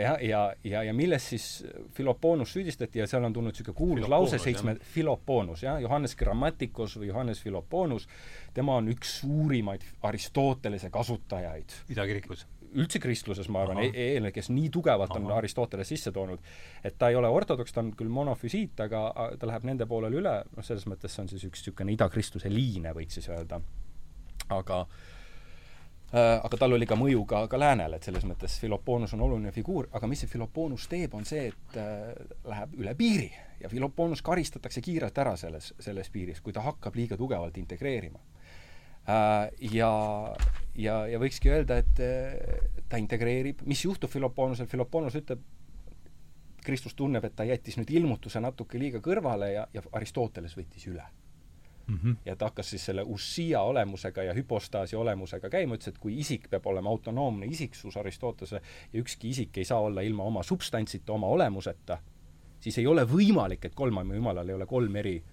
ja, 0.01 0.17
ja, 0.21 0.41
ja, 0.63 0.83
ja 0.83 0.93
milles 0.93 1.29
siis 1.29 1.65
Philoponus 1.95 2.53
süüdistati 2.53 2.99
ja 2.99 3.07
seal 3.07 3.23
on 3.23 3.33
tulnud 3.33 3.53
niisugune 3.53 3.77
kuulus 3.77 4.09
lause 4.09 4.39
seitsme, 4.41 4.75
Philoponus, 4.93 5.63
jah, 5.63 5.81
Johannes 5.81 6.15
Grammaticus 6.15 6.97
või 6.99 7.11
Johannes 7.11 7.41
Philoponus, 7.43 8.07
tema 8.53 8.79
on 8.81 8.89
üks 8.93 9.19
suurimaid 9.21 9.85
Aristotelese 10.07 10.89
kasutajaid. 10.89 11.77
idakirikus? 11.89 12.47
üldse 12.71 13.01
kristluses, 13.03 13.49
ma 13.51 13.65
arvan, 13.65 13.81
eelmine, 13.83 14.29
kes 14.31 14.47
nii 14.47 14.69
tugevalt 14.71 15.11
Aha. 15.11 15.19
on 15.19 15.33
Aristoteles 15.35 15.89
sisse 15.91 16.13
toonud, 16.15 16.39
et 16.87 16.95
ta 16.97 17.09
ei 17.11 17.17
ole 17.19 17.27
ortodoks, 17.27 17.73
ta 17.75 17.81
on 17.83 17.89
küll 17.99 18.07
monofüsiit, 18.07 18.79
aga 18.79 19.01
ta 19.39 19.49
läheb 19.49 19.67
nende 19.67 19.87
poolele 19.91 20.21
üle, 20.21 20.37
noh, 20.55 20.63
selles 20.63 20.87
mõttes 20.87 21.11
see 21.11 21.25
on 21.25 21.27
siis 21.33 21.43
üks 21.49 21.65
niisugune 21.65 21.91
idakristuse 21.97 22.51
liine, 22.53 22.93
võiks 22.95 23.19
siis 23.19 23.27
öelda. 23.27 23.59
aga 24.55 24.79
äh, 24.85 24.87
Äh, 24.87 25.10
aga 26.19 26.57
tal 26.59 26.75
oli 26.75 26.87
ka 26.87 26.97
mõju 26.99 27.23
ka, 27.27 27.45
ka 27.47 27.59
läänele, 27.59 27.95
et 27.95 28.07
selles 28.07 28.25
mõttes 28.27 28.57
Philoponus 28.59 29.13
on 29.15 29.23
oluline 29.23 29.53
figuur, 29.55 29.87
aga 29.95 30.09
mis 30.11 30.23
see 30.23 30.31
Philoponus 30.31 30.89
teeb, 30.91 31.13
on 31.15 31.23
see, 31.27 31.45
et 31.51 31.77
äh, 31.79 32.09
läheb 32.51 32.75
üle 32.81 32.95
piiri. 32.99 33.29
Ja 33.61 33.69
Philoponus 33.71 34.23
karistatakse 34.25 34.83
kiirelt 34.83 35.17
ära 35.23 35.37
selles, 35.39 35.71
selles 35.79 36.09
piiris, 36.11 36.41
kui 36.43 36.51
ta 36.53 36.65
hakkab 36.65 36.97
liiga 36.99 37.17
tugevalt 37.19 37.57
integreerima. 37.61 38.19
Äh,. 39.07 39.47
ja, 39.71 39.93
ja, 40.75 40.97
ja 41.09 41.21
võikski 41.21 41.53
öelda, 41.53 41.79
et 41.81 42.03
äh, 42.03 42.83
ta 42.89 42.99
integreerib, 42.99 43.63
mis 43.65 43.85
juhtub 43.85 44.11
Philoponusel, 44.11 44.67
Philoponus 44.67 45.15
ütleb, 45.21 45.47
Kristus 46.61 46.93
tunneb, 46.93 47.23
et 47.25 47.33
ta 47.33 47.47
jättis 47.47 47.79
nüüd 47.79 47.89
ilmutuse 47.89 48.43
natuke 48.43 48.77
liiga 48.77 48.99
kõrvale 49.01 49.53
ja, 49.55 49.63
ja 49.73 49.81
Aristoteles 49.97 50.53
võttis 50.59 50.85
üle 50.91 51.07
mm. 51.91 51.99
-hmm. 52.03 52.15
ja 52.25 52.35
ta 52.35 52.45
hakkas 52.45 52.69
siis 52.69 52.85
selle 52.85 53.03
ussia 53.05 53.61
olemusega 53.61 54.23
ja 54.23 54.33
hüpostaasi 54.33 54.95
olemusega 54.95 55.49
käima, 55.49 55.75
ütles, 55.75 55.87
et 55.87 55.97
kui 55.97 56.19
isik 56.19 56.49
peab 56.49 56.65
olema 56.65 56.89
autonoomne 56.89 57.45
isiksus 57.45 57.97
Aristotelese 57.97 58.61
ja 58.93 58.99
ükski 58.99 59.29
isik 59.29 59.57
ei 59.57 59.65
saa 59.65 59.79
olla 59.79 60.01
ilma 60.01 60.23
oma 60.23 60.43
substantsita, 60.43 61.13
oma 61.13 61.27
olemuseta, 61.27 61.97
siis 62.59 62.77
ei 62.77 62.87
ole 62.87 63.03
võimalik, 63.03 63.65
et 63.65 63.75
kolmaimu 63.75 64.13
jumalal 64.13 64.49
ei 64.49 64.55
ole 64.55 64.65
kolm 64.65 64.95
eri 64.95 65.23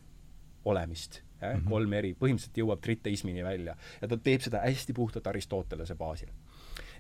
olemist 0.64 1.22
eh? 1.42 1.54
mm, 1.54 1.60
-hmm. 1.60 1.68
kolm 1.68 1.92
eri, 1.92 2.14
põhimõtteliselt 2.14 2.62
jõuab 2.62 2.80
triteismini 2.80 3.44
välja. 3.44 3.76
ja 4.00 4.08
ta 4.08 4.16
teeb 4.16 4.40
seda 4.40 4.60
hästi 4.64 4.92
puhtalt 4.92 5.26
Aristotelese 5.26 5.94
baasil. 5.94 6.28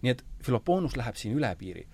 nii 0.02 0.10
et 0.10 0.24
Philoponus 0.44 0.96
läheb 0.96 1.16
siin 1.16 1.36
üle 1.36 1.56
piiri 1.58 1.88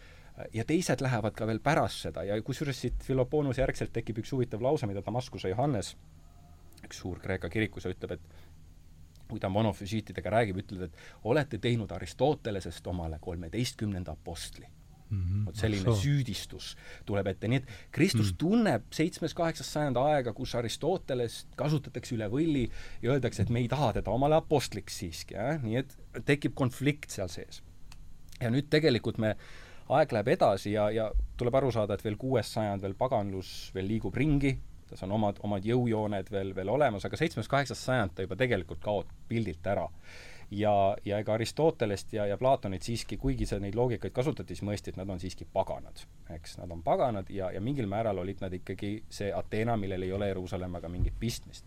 ja 0.53 0.65
teised 0.65 1.01
lähevad 1.01 1.35
ka 1.35 1.47
veel 1.47 1.61
pärast 1.61 2.03
seda 2.03 2.25
ja 2.25 2.43
kusjuures 2.43 2.81
siit 2.81 2.95
Philoponuse 3.07 3.63
järgselt 3.63 3.93
tekib 3.93 4.19
üks 4.19 4.33
huvitav 4.33 4.63
lause, 4.63 4.87
mida 4.87 5.03
Damaskuse 5.07 5.49
Johannes 5.49 5.97
üks 6.95 7.03
suur 7.03 7.21
Kreeka 7.23 7.51
kirikus 7.51 7.89
ja 7.89 7.93
ütleb, 7.93 8.15
et 8.15 9.27
kui 9.29 9.41
ta 9.41 9.51
monofüsiitidega 9.51 10.31
räägib, 10.31 10.63
ütleb, 10.63 10.87
et 10.87 11.27
olete 11.27 11.59
teinud 11.59 11.91
Aristotelesest 11.91 12.87
omale 12.87 13.19
kolmeteistkümnenda 13.21 14.13
apostli 14.13 14.67
mm. 14.67 15.23
-hmm. 15.23 15.47
vot 15.47 15.57
selline 15.57 15.85
so. 15.85 15.95
süüdistus 15.97 16.77
tuleb 17.07 17.27
ette, 17.27 17.49
nii 17.49 17.63
et 17.63 17.73
Kristus 17.91 18.33
mm. 18.33 18.37
tunneb 18.39 18.87
seitsmes-kaheksas 18.93 19.73
sajand 19.73 19.97
aega, 19.97 20.33
kus 20.33 20.55
Aristotelest 20.55 21.57
kasutatakse 21.57 22.15
üle 22.15 22.29
võlli 22.29 22.69
ja 23.03 23.13
öeldakse, 23.13 23.43
et 23.43 23.51
me 23.51 23.65
ei 23.65 23.69
taha 23.69 23.93
teda 24.01 24.11
omale 24.11 24.37
apostlиks 24.37 24.99
siiski, 24.99 25.35
jah, 25.35 25.63
nii 25.63 25.81
et 25.83 25.97
tekib 26.25 26.55
konflikt 26.55 27.11
seal 27.11 27.29
sees. 27.29 27.63
ja 28.41 28.51
nüüd 28.51 28.69
tegelikult 28.69 29.19
me 29.19 29.37
aeg 29.89 30.13
läheb 30.13 30.29
edasi 30.29 30.73
ja, 30.73 30.91
ja 30.91 31.11
tuleb 31.37 31.55
aru 31.55 31.73
saada, 31.73 31.95
et 31.95 32.05
veel 32.05 32.17
kuues 32.17 32.53
sajand 32.53 32.83
veel 32.83 32.95
paganlus 32.95 33.71
veel 33.75 33.89
liigub 33.89 34.17
ringi, 34.17 34.59
tas 34.95 35.03
on 35.03 35.13
omad, 35.17 35.41
omad 35.43 35.65
jõujooned 35.67 36.31
veel, 36.31 36.53
veel 36.55 36.71
olemas, 36.71 37.03
aga 37.07 37.19
seitsmes-kaheksas 37.19 37.81
sajand 37.89 38.15
ta 38.15 38.23
juba 38.23 38.39
tegelikult 38.39 38.79
kaob 38.83 39.11
pildilt 39.29 39.67
ära. 39.67 39.89
ja, 40.51 40.73
ja 41.05 41.19
ega 41.19 41.35
Aristotelest 41.35 42.13
ja, 42.13 42.27
ja 42.31 42.37
Platonit 42.39 42.83
siiski, 42.87 43.17
kuigi 43.19 43.47
see, 43.47 43.59
neid 43.65 43.75
loogikaid 43.75 44.15
kasutati, 44.15 44.55
siis 44.55 44.63
mõisti, 44.69 44.93
et 44.93 45.01
nad 45.01 45.11
on 45.11 45.19
siiski 45.19 45.49
paganad. 45.53 46.05
eks, 46.31 46.59
nad 46.61 46.71
on 46.71 46.83
paganad 46.83 47.31
ja, 47.31 47.51
ja 47.51 47.61
mingil 47.61 47.91
määral 47.91 48.23
olid 48.23 48.45
nad 48.45 48.55
ikkagi 48.55 48.95
see 49.11 49.33
Ateena, 49.35 49.77
millel 49.77 50.07
ei 50.07 50.13
ole 50.13 50.31
Jeruusalemmaga 50.31 50.89
mingit 50.89 51.19
pistmist. 51.19 51.67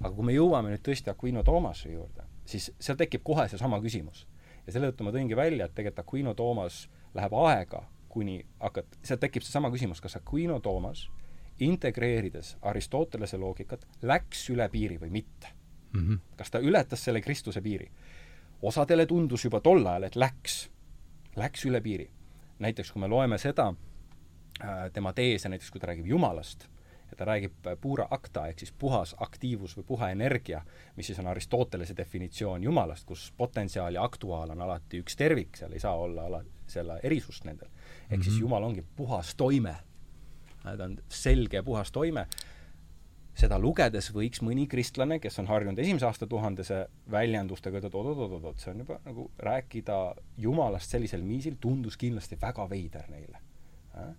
aga 0.00 0.14
kui 0.14 0.26
me 0.26 0.34
jõuame 0.34 0.74
nüüd 0.74 0.82
tõesti 0.82 1.14
Aquino 1.14 1.46
Tomase 1.46 1.94
juurde, 1.94 2.26
siis 2.44 2.72
seal 2.78 2.98
tekib 2.98 3.22
kohe 3.22 3.46
seesama 3.48 3.78
küsimus. 3.80 4.26
ja 4.66 4.72
selle 4.72 4.90
tõttu 4.90 5.06
ma 5.06 5.14
tõingi 5.14 5.36
välja, 5.36 5.70
et 5.70 5.74
tegelikult 5.74 6.06
Aquino 6.08 6.34
Tomas 6.34 6.88
läheb 7.14 7.34
aega, 7.46 7.86
kuni 8.08 8.40
hakkad, 8.58 8.98
sealt 9.02 9.20
tekib 9.22 9.46
seesama 9.46 9.70
küsimus, 9.70 10.00
kas 10.02 10.16
Aquino 10.18 10.58
Tomas 10.60 11.06
integreerides 11.58 12.56
Aristotelese 12.62 13.38
loogikat, 13.38 13.86
läks 14.02 14.48
üle 14.50 14.68
piiri 14.68 14.98
või 15.00 15.10
mitte 15.10 15.48
mm. 15.92 16.00
-hmm. 16.08 16.18
kas 16.36 16.50
ta 16.50 16.58
ületas 16.58 17.04
selle 17.04 17.20
Kristuse 17.20 17.60
piiri? 17.60 17.90
osadele 18.62 19.06
tundus 19.06 19.44
juba 19.44 19.60
tol 19.60 19.86
ajal, 19.86 20.02
et 20.02 20.16
läks, 20.16 20.70
läks 21.36 21.64
üle 21.64 21.80
piiri. 21.80 22.10
näiteks 22.58 22.92
kui 22.92 23.00
me 23.00 23.08
loeme 23.08 23.38
seda, 23.38 23.74
äh, 24.64 24.92
tema 24.92 25.12
teese, 25.12 25.48
näiteks 25.48 25.70
kui 25.70 25.80
ta 25.80 25.86
räägib 25.86 26.06
Jumalast, 26.06 26.68
ja 27.10 27.16
ta 27.16 27.24
räägib 27.24 27.52
pura 27.80 28.06
acta 28.10 28.46
ehk 28.48 28.58
siis 28.58 28.72
puhas 28.72 29.14
aktiivus 29.20 29.76
või 29.76 29.84
puha 29.86 30.10
energia, 30.10 30.62
mis 30.96 31.06
siis 31.06 31.18
on 31.18 31.26
Aristotelese 31.26 31.96
definitsioon 31.96 32.62
Jumalast, 32.62 33.04
kus 33.06 33.32
potentsiaal 33.36 33.94
ja 33.94 34.04
aktuaal 34.04 34.50
on 34.50 34.62
alati 34.62 35.02
üks 35.02 35.16
tervik, 35.16 35.56
seal 35.56 35.72
ei 35.72 35.80
saa 35.80 35.94
olla 35.94 36.26
ala, 36.26 36.44
selle 36.66 37.00
erisust 37.02 37.44
nendel. 37.44 37.68
ehk 37.68 38.10
mm 38.10 38.16
-hmm. 38.16 38.24
siis 38.24 38.34
mhm. 38.34 38.40
Jumal 38.40 38.62
ongi 38.62 38.84
puhas 38.96 39.34
toime 39.34 39.76
ta 40.64 40.84
on 40.84 40.98
selge 41.12 41.60
ja 41.60 41.62
puhas 41.62 41.92
toime, 41.92 42.26
seda 43.38 43.58
lugedes 43.58 44.10
võiks 44.14 44.42
mõni 44.46 44.66
kristlane, 44.70 45.18
kes 45.22 45.38
on 45.42 45.48
harjunud 45.50 45.78
esimese 45.82 46.06
aastatuhandese 46.08 46.84
väljendustega, 47.10 47.80
et 47.80 47.88
oot-oot-oot-oot, 47.90 48.60
see 48.62 48.72
on 48.72 48.84
juba 48.84 49.00
nagu 49.04 49.28
rääkida 49.38 49.98
Jumalast 50.38 50.94
sellisel 50.94 51.24
viisil 51.26 51.58
tundus 51.60 51.98
kindlasti 52.00 52.38
väga 52.40 52.68
veider 52.70 53.08
neile 53.10 53.40
äh?. 53.98 54.12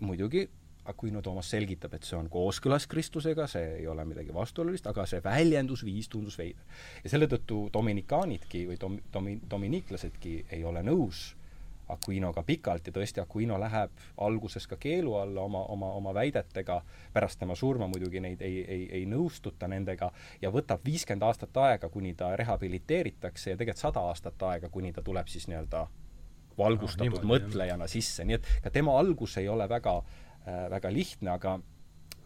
muidugi 0.00 0.48
Aquino 0.90 1.20
Toomas 1.22 1.50
selgitab, 1.52 1.92
et 1.94 2.06
see 2.08 2.16
on 2.18 2.30
kooskõlas 2.32 2.86
Kristusega, 2.90 3.44
see 3.50 3.66
ei 3.82 3.86
ole 3.86 4.04
midagi 4.08 4.32
vastuolulist, 4.34 4.86
aga 4.90 5.04
see 5.06 5.20
väljendusviis 5.22 6.08
tundus 6.10 6.38
veider. 6.40 6.64
ja 7.04 7.12
selle 7.12 7.28
tõttu 7.30 7.66
dominikaanidki 7.72 8.64
või 8.70 8.78
dom-, 8.80 9.02
domi-, 9.12 9.38
dominiiklasedki 9.50 10.34
ei 10.56 10.64
ole 10.64 10.82
nõus 10.82 11.28
Aquinoga 11.92 12.42
pikalt 12.46 12.86
ja 12.86 12.92
tõesti, 12.94 13.22
Aquino 13.22 13.58
läheb 13.60 13.90
alguses 14.26 14.66
ka 14.70 14.78
keelu 14.80 15.14
alla 15.20 15.44
oma, 15.46 15.64
oma, 15.74 15.92
oma 15.98 16.14
väidetega, 16.14 16.80
pärast 17.12 17.40
tema 17.40 17.56
surma 17.58 17.88
muidugi 17.90 18.20
neid 18.20 18.42
ei, 18.42 18.60
ei, 18.64 18.86
ei 19.00 19.06
nõustuta 19.06 19.68
nendega 19.68 20.10
ja 20.42 20.52
võtab 20.54 20.84
viiskümmend 20.84 21.26
aastat 21.26 21.56
aega, 21.56 21.88
kuni 21.88 22.14
ta 22.14 22.34
rehabiliteeritakse 22.36 23.54
ja 23.54 23.56
tegelikult 23.56 23.82
sada 23.82 24.04
aastat 24.10 24.42
aega, 24.50 24.68
kuni 24.68 24.92
ta 24.92 25.02
tuleb 25.02 25.28
siis 25.28 25.48
nii-öelda 25.50 25.86
valgustatud 26.58 27.22
no, 27.22 27.28
mõtlejana 27.34 27.88
sisse, 27.88 28.24
nii 28.26 28.38
et 28.38 28.48
ka 28.64 28.72
tema 28.74 28.96
algus 28.98 29.36
ei 29.40 29.48
ole 29.48 29.68
väga 29.68 29.98
äh,, 30.00 30.66
väga 30.72 30.92
lihtne, 30.92 31.34
aga 31.36 31.58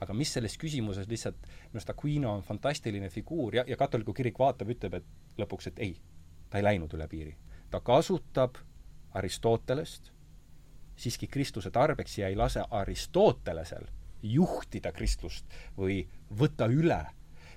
aga 0.05 0.15
mis 0.17 0.33
selles 0.37 0.57
küsimuses 0.61 1.09
lihtsalt, 1.09 1.47
minu 1.71 1.79
arust 1.79 1.93
Aquino 1.93 2.35
on 2.37 2.43
fantastiline 2.45 3.09
figuur 3.13 3.61
ja, 3.61 3.65
ja 3.69 3.79
katoliku 3.81 4.15
kirik 4.17 4.39
vaatab, 4.39 4.73
ütleb, 4.75 4.99
et 4.99 5.41
lõpuks, 5.41 5.71
et 5.71 5.81
ei, 5.87 5.95
ta 6.51 6.61
ei 6.61 6.67
läinud 6.67 6.93
üle 6.97 7.09
piiri. 7.09 7.37
ta 7.71 7.81
kasutab 7.81 8.59
Aristotelest, 9.15 10.11
siiski 10.97 11.27
Kristuse 11.27 11.71
tarbeks 11.71 12.19
ja 12.19 12.29
ei 12.29 12.37
lase 12.37 12.65
Aristotelesel 12.71 13.87
juhtida 14.23 14.93
kristlust 14.93 15.47
või 15.77 16.05
võtta 16.39 16.67
üle. 16.71 17.05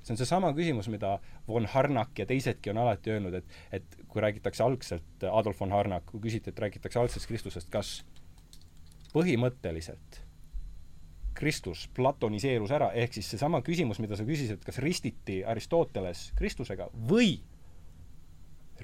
see 0.02 0.14
on 0.14 0.20
seesama 0.20 0.54
küsimus, 0.56 0.88
mida 0.88 1.18
von 1.48 1.66
Harnack 1.66 2.20
ja 2.20 2.26
teisedki 2.26 2.70
on 2.70 2.78
alati 2.78 3.12
öelnud, 3.12 3.34
et, 3.34 3.58
et 3.72 3.98
kui 4.08 4.22
räägitakse 4.22 4.64
algselt, 4.64 5.24
Adolf 5.32 5.60
von 5.60 5.72
Harnack, 5.72 6.06
kui 6.06 6.22
küsiti, 6.24 6.50
et 6.50 6.60
räägitakse 6.60 7.00
algsest 7.00 7.28
Kristlusest, 7.28 7.70
kas 7.70 8.06
põhimõtteliselt 9.14 10.22
Kristus 11.38 11.88
platoniseerus 11.94 12.72
ära, 12.72 12.92
ehk 12.94 13.14
siis 13.14 13.30
seesama 13.34 13.62
küsimus, 13.62 14.00
mida 14.00 14.18
sa 14.18 14.26
küsisid, 14.26 14.64
kas 14.66 14.80
ristiti 14.82 15.44
Aristoteles 15.46 16.32
Kristusega 16.38 16.90
või 17.10 17.38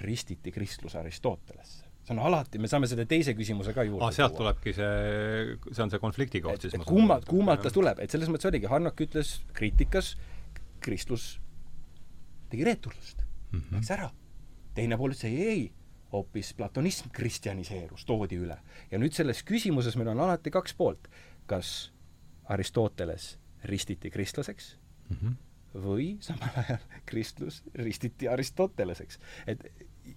ristiti 0.03 0.51
kristlus 0.51 0.95
Aristotelesse 0.95 1.92
see 2.03 2.15
on 2.15 2.19
alati, 2.27 2.59
me 2.59 2.67
saame 2.67 2.87
selle 2.91 3.05
teise 3.09 3.35
küsimuse 3.37 3.73
ka 3.75 3.85
juurde 3.87 4.07
ah, 4.07 4.11
sealt 4.15 4.35
tuua. 4.35 4.51
tulebki 4.51 4.73
see, 4.75 5.55
see 5.71 5.83
on 5.85 5.93
see 5.93 6.01
konflikti 6.03 6.41
koht 6.43 6.65
siis? 6.65 6.75
kummalt, 6.87 7.27
kummalt 7.29 7.63
ta 7.63 7.71
tuleb, 7.73 8.01
et 8.03 8.11
selles 8.11 8.31
mõttes 8.31 8.49
oligi, 8.49 8.67
Harnak 8.71 8.99
ütles 9.05 9.37
kriitikas, 9.55 10.13
kristlus 10.83 11.37
tegi 12.51 12.67
reeturlust 12.67 13.23
mm, 13.23 13.59
-hmm. 13.59 13.77
läks 13.77 13.93
ära. 13.95 14.09
teine 14.75 14.97
pool 14.99 15.15
ütles 15.15 15.29
ei, 15.29 15.47
ei, 15.47 15.63
hoopis 16.13 16.53
platonism 16.53 17.09
kristjaniseerus, 17.13 18.05
toodi 18.05 18.41
üle. 18.41 18.57
ja 18.91 18.99
nüüd 18.99 19.15
selles 19.15 19.43
küsimuses 19.47 19.95
meil 19.97 20.11
on 20.13 20.19
alati 20.27 20.51
kaks 20.51 20.73
poolt. 20.73 21.07
kas 21.45 21.93
Aristoteles 22.51 23.37
ristiti 23.63 24.09
kristlaseks 24.11 24.77
mm 25.09 25.17
-hmm. 25.17 25.33
või 25.87 26.17
samal 26.19 26.51
ajal 26.65 26.83
kristlus 27.09 27.63
ristiti 27.75 28.27
Aristoteleseks. 28.27 29.19
et 29.47 29.63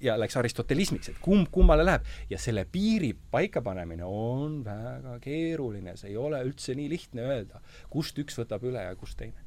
ja 0.01 0.17
läks 0.19 0.37
aristotelismiks, 0.37 1.11
et 1.13 1.21
kumb 1.23 1.51
kummale 1.53 1.85
läheb. 1.85 2.05
ja 2.31 2.39
selle 2.39 2.67
piiri 2.73 3.13
paikapanemine 3.31 4.05
on 4.05 4.63
väga 4.65 5.19
keeruline, 5.23 5.97
see 5.97 6.11
ei 6.11 6.17
ole 6.17 6.43
üldse 6.45 6.75
nii 6.75 6.89
lihtne 6.91 7.27
öelda, 7.27 7.63
kust 7.91 8.19
üks 8.19 8.39
võtab 8.41 8.67
üle 8.67 8.83
ja 8.83 8.97
kust 8.97 9.19
teine. 9.19 9.47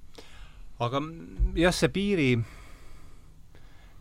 aga 0.79 1.01
jah, 1.59 1.75
see 1.75 1.91
piiri 1.93 2.29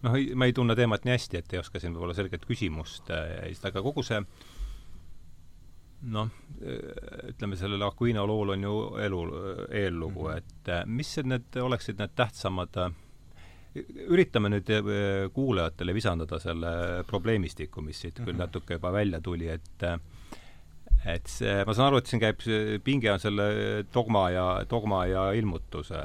noh, 0.02 0.20
ma 0.34 0.48
ei 0.48 0.54
tunne 0.56 0.76
teemat 0.78 1.04
nii 1.04 1.16
hästi, 1.16 1.42
et 1.42 1.52
ei 1.52 1.62
oska 1.62 1.82
siin 1.82 1.96
võib-olla 1.96 2.16
selget 2.16 2.46
küsimust 2.48 3.10
äh, 3.14 3.50
esitada, 3.50 3.76
aga 3.76 3.84
kogu 3.86 4.06
see 4.06 4.22
noh, 6.14 6.30
ütleme 7.32 7.58
sellel 7.58 7.82
Aquino 7.88 8.22
lool 8.28 8.54
on 8.54 8.62
ju 8.62 8.74
elu, 9.02 9.22
eellugu 9.74 10.28
mm, 10.28 10.32
-hmm. 10.32 10.36
et 10.36 10.68
äh, 10.68 10.86
mis 10.86 11.16
need 11.24 11.56
oleksid 11.62 11.98
need 11.98 12.14
tähtsamad 12.14 12.76
äh, 12.76 12.92
üritame 14.08 14.50
nüüd 14.52 14.70
kuulajatele 15.34 15.94
visandada 15.96 16.40
selle 16.42 16.72
probleemistiku, 17.08 17.82
mis 17.84 18.00
siit 18.04 18.20
küll 18.20 18.34
mhm. 18.34 18.44
natuke 18.46 18.78
juba 18.78 18.92
välja 18.94 19.20
tuli, 19.24 19.48
et 19.52 19.86
et 21.06 21.30
see, 21.30 21.62
ma 21.64 21.74
saan 21.76 21.92
aru, 21.92 22.00
et 22.00 22.10
siin 22.10 22.20
käib, 22.22 22.42
pinge 22.84 23.10
on 23.12 23.22
selle 23.22 23.46
dogma 23.94 24.24
ja, 24.34 24.46
dogma 24.68 25.04
ja 25.06 25.28
ilmutuse 25.38 26.00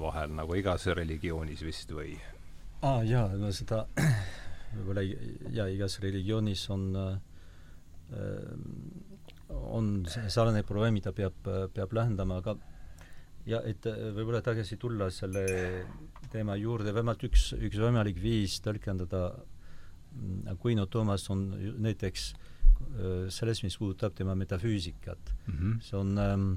vahel, 0.00 0.32
nagu 0.38 0.56
igas 0.56 0.88
religioonis 0.96 1.62
vist 1.66 1.92
või? 1.92 2.16
aa 2.80 2.98
ah, 2.98 3.02
jaa, 3.04 3.26
no 3.36 3.50
seda 3.52 3.84
võib-olla 4.76 5.04
jaa, 5.04 5.68
igas 5.74 5.98
religioonis 6.04 6.64
on 6.72 6.88
äh, 6.96 7.18
on 9.48 10.06
sarnane 10.08 10.62
probleem, 10.66 10.96
mida 10.96 11.12
peab, 11.12 11.48
peab 11.74 11.92
lahendama, 11.96 12.40
aga 12.40 12.56
ja 13.48 13.60
et 13.68 13.84
võib-olla 13.86 14.40
tagasi 14.44 14.76
tulla 14.80 15.08
selle 15.12 15.44
teema 16.32 16.56
juurde, 16.58 16.92
vähemalt 16.94 17.24
üks, 17.28 17.52
üks 17.56 17.80
võimalik 17.80 18.20
viis 18.22 18.58
tõlgendada 18.64 19.22
mm, 19.34 20.48
Aquino 20.54 20.86
Toomas 20.86 21.28
on 21.34 21.50
näiteks 21.82 22.30
äh, 22.32 23.28
selles, 23.34 23.62
mis 23.64 23.78
puudutab 23.80 24.16
tema 24.18 24.34
metafüüsikat 24.38 25.34
mm. 25.46 25.54
-hmm. 25.54 25.80
see 25.82 25.98
on 25.98 26.18
ähm, 26.18 26.48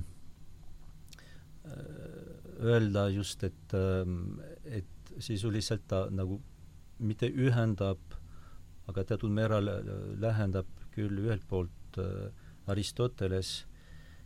äh, 1.65 2.41
öelda 2.61 3.09
just, 3.09 3.43
et 3.43 3.73
ähm,, 3.73 4.39
et 4.65 4.85
sisuliselt 5.19 5.87
ta 5.87 6.07
nagu 6.11 6.41
mitte 6.99 7.27
ühendab, 7.27 7.99
aga 8.87 9.03
teatud 9.03 9.33
määral 9.33 9.67
lähendab 10.21 10.67
küll 10.95 11.23
ühelt 11.23 11.43
poolt 11.49 11.99
äh, 12.01 12.29
Aristoteles, 12.71 13.65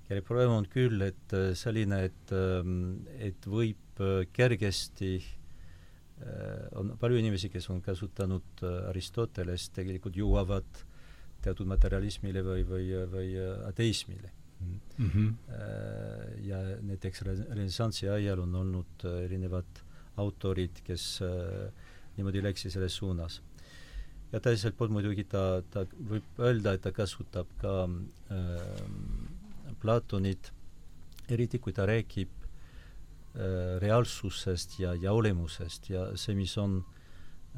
kelle 0.08 0.22
probleem 0.26 0.54
on 0.54 0.68
küll, 0.70 1.02
et 1.06 1.34
äh, 1.34 1.54
selline, 1.58 2.04
et, 2.10 2.34
ähm, 2.36 3.06
et 3.20 3.48
võib 3.50 3.80
äh, 4.04 4.26
kergesti 4.34 5.14
äh, 5.20 6.68
on 6.80 6.96
palju 7.00 7.20
inimesi, 7.22 7.50
kes 7.54 7.70
on 7.74 7.82
kasutanud 7.86 8.64
äh, 8.64 8.90
Aristoteles, 8.90 9.70
tegelikult 9.76 10.18
jõuavad 10.18 10.84
teatud 11.46 11.70
materialismile 11.70 12.42
või, 12.46 12.64
või, 12.66 12.90
või 13.12 13.34
ateismile 13.68 14.32
mm. 14.60 14.80
-hmm. 14.98 15.34
ja 16.48 16.62
näiteks 16.82 17.22
renessansi 17.28 18.10
ajal 18.10 18.42
on 18.48 18.56
olnud 18.64 19.06
erinevad 19.22 19.84
autorid, 20.18 20.82
kes 20.88 21.20
niimoodi 22.18 22.44
läksid 22.44 22.72
selles 22.72 22.96
suunas. 22.96 23.42
ja 24.32 24.40
teiselt 24.40 24.76
poolt 24.78 24.92
muidugi 24.92 25.24
ta, 25.30 25.62
ta 25.72 25.86
võib 26.10 26.40
öelda, 26.42 26.74
et 26.74 26.82
ta 26.82 26.92
kasutab 26.92 27.52
ka 27.62 27.76
äh, 27.86 29.76
Platonit, 29.80 30.50
eriti 31.30 31.60
kui 31.60 31.74
ta 31.74 31.86
räägib 31.86 32.45
reaalsusest 33.82 34.78
ja, 34.80 34.94
ja 34.96 35.12
olemusest 35.12 35.90
ja 35.90 36.06
see, 36.16 36.36
mis 36.38 36.54
on, 36.62 36.78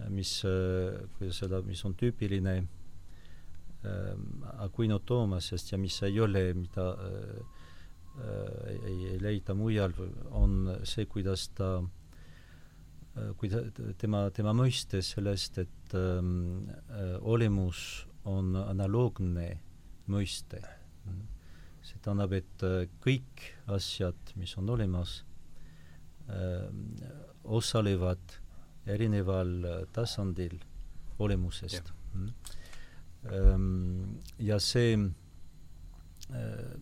mis 0.09 0.39
äh,, 0.45 1.03
kuidas 1.17 1.43
öelda, 1.43 1.61
mis 1.67 1.83
on 1.85 1.93
tüüpiline 1.97 2.63
Aquino 4.57 4.99
Toomasest 4.99 5.71
ja 5.71 5.77
mis 5.77 6.01
ei 6.03 6.19
ole, 6.19 6.41
mida 6.57 6.87
äh, 6.97 8.73
ei, 8.73 8.97
ei 9.13 9.19
leita 9.21 9.53
mujal, 9.55 9.93
on 10.35 10.73
see, 10.83 11.05
kuidas 11.05 11.47
ta 11.55 11.77
kui 13.37 13.49
ta, 13.49 13.61
tema, 13.97 14.27
tema 14.33 14.53
mõistes 14.57 15.13
sellest, 15.15 15.61
et 15.63 15.95
ähm, 15.97 16.67
äh, 16.89 17.15
olemus 17.21 18.07
on 18.27 18.55
analoogne 18.59 19.53
mõiste. 20.11 20.61
see 21.87 21.99
tähendab, 22.03 22.33
et 22.35 22.63
kõik 22.99 23.45
asjad, 23.71 24.33
mis 24.35 24.57
on 24.59 24.69
olemas 24.73 25.21
osalevad 27.47 28.37
erineval 28.87 29.63
äh, 29.63 29.85
tasandil 29.93 30.59
olemusest. 31.19 31.93
Mm. 32.13 32.29
Ähm, 33.31 34.19
ja 34.39 34.59
see 34.59 34.93
äh, 36.31 36.77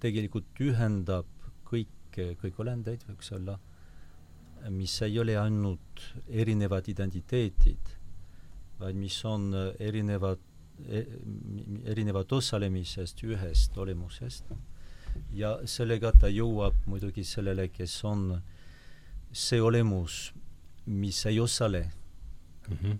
tegelikult 0.00 0.62
ühendab 0.62 1.28
kõiki, 1.68 2.30
kõik 2.40 2.60
olendeid, 2.62 3.04
võiks 3.08 3.32
olla 3.36 3.58
äh, 3.58 4.70
mis 4.72 4.96
ei 5.04 5.18
ole 5.20 5.36
ainult 5.40 6.06
erinevad 6.28 6.88
identiteedid, 6.88 7.94
vaid 8.80 8.98
mis 8.98 9.18
on 9.28 9.50
erinevad 9.78 10.40
e,, 10.88 11.04
erinevad 11.90 12.32
osalemisest 12.32 13.20
ühest 13.26 13.76
olemusest 13.78 14.48
ja 15.32 15.58
sellega 15.66 16.12
ta 16.12 16.28
jõuab 16.28 16.86
muidugi 16.86 17.24
sellele, 17.24 17.68
kes 17.68 17.96
on 18.04 18.40
see 19.32 19.60
olemus, 19.62 20.32
mis 20.86 21.26
ei 21.26 21.40
osale 21.40 21.90
mm 22.68 22.76
-hmm. 22.76 22.98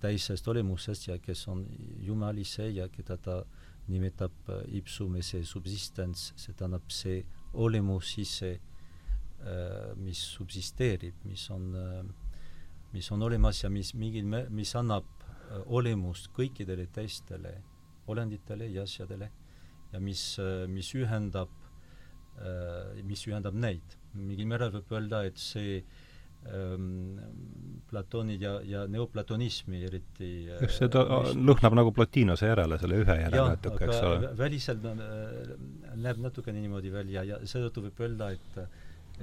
teisest 0.00 0.48
olemusest 0.48 1.08
ja 1.08 1.18
kes 1.18 1.48
on 1.48 1.66
Jumal 2.00 2.38
ise 2.38 2.68
ja 2.70 2.88
keda 2.88 3.16
ta 3.16 3.44
nimetab 3.88 4.32
ipsum 4.68 5.16
esse 5.16 5.44
subsistens, 5.44 6.32
see 6.36 6.54
tähendab 6.54 6.90
see 6.90 7.24
olemus 7.54 8.18
ise 8.18 8.52
äh, 8.52 8.76
Äh, 9.44 9.94
mis 9.96 10.18
subsisteerib, 10.18 11.14
mis 11.24 11.50
on, 11.50 11.74
äh, 11.74 12.04
mis 12.92 13.10
on 13.12 13.22
olemas 13.22 13.62
ja 13.62 13.68
mis 13.70 13.92
mingil 13.94 14.24
mis 14.24 14.72
annab 14.74 15.04
äh, 15.20 15.60
olemust 15.66 16.30
kõikidele 16.34 16.86
teistele 16.90 17.52
olenditele 18.08 18.66
ja 18.72 18.86
asjadele 18.88 19.28
ja 19.92 20.00
mis, 20.02 20.24
mis 20.72 20.90
ühendab, 20.98 21.52
mis 23.06 23.22
ühendab 23.28 23.56
neid. 23.56 23.96
mingil 24.16 24.48
määral 24.48 24.72
võib 24.72 24.92
öelda, 24.96 25.22
et 25.28 25.36
see 25.40 25.78
ähm, 26.48 27.18
Platoni 27.90 28.38
ja, 28.40 28.54
ja 28.64 28.86
neoplatonismi 28.88 29.82
eriti 29.84 30.30
just 30.48 30.80
see 30.80 30.88
ta 30.92 31.04
lõhnab 31.36 31.76
nagu 31.76 31.92
Plotinose 31.96 32.48
järele, 32.48 32.78
selle 32.80 33.00
ühe 33.04 33.18
järele 33.20 33.46
natuke, 33.54 33.84
eks 33.84 34.02
ole. 34.08 34.32
väliselt 34.38 34.84
näeb 34.86 36.20
natukene 36.24 36.60
niimoodi 36.64 36.92
välja 36.92 37.24
ja 37.28 37.40
seetõttu 37.44 37.86
võib 37.88 38.04
öelda, 38.06 38.32
et 38.36 38.60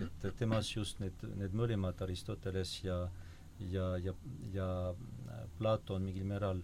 et 0.03 0.23
temas 0.39 0.71
just 0.73 0.97
need, 1.03 1.19
need 1.37 1.53
mõlemad, 1.53 1.99
Aristoteles 2.01 2.79
ja 2.85 3.03
ja, 3.71 3.97
ja, 3.97 4.13
ja 4.53 4.67
Platon 5.57 6.07
mingil 6.07 6.25
määral 6.27 6.61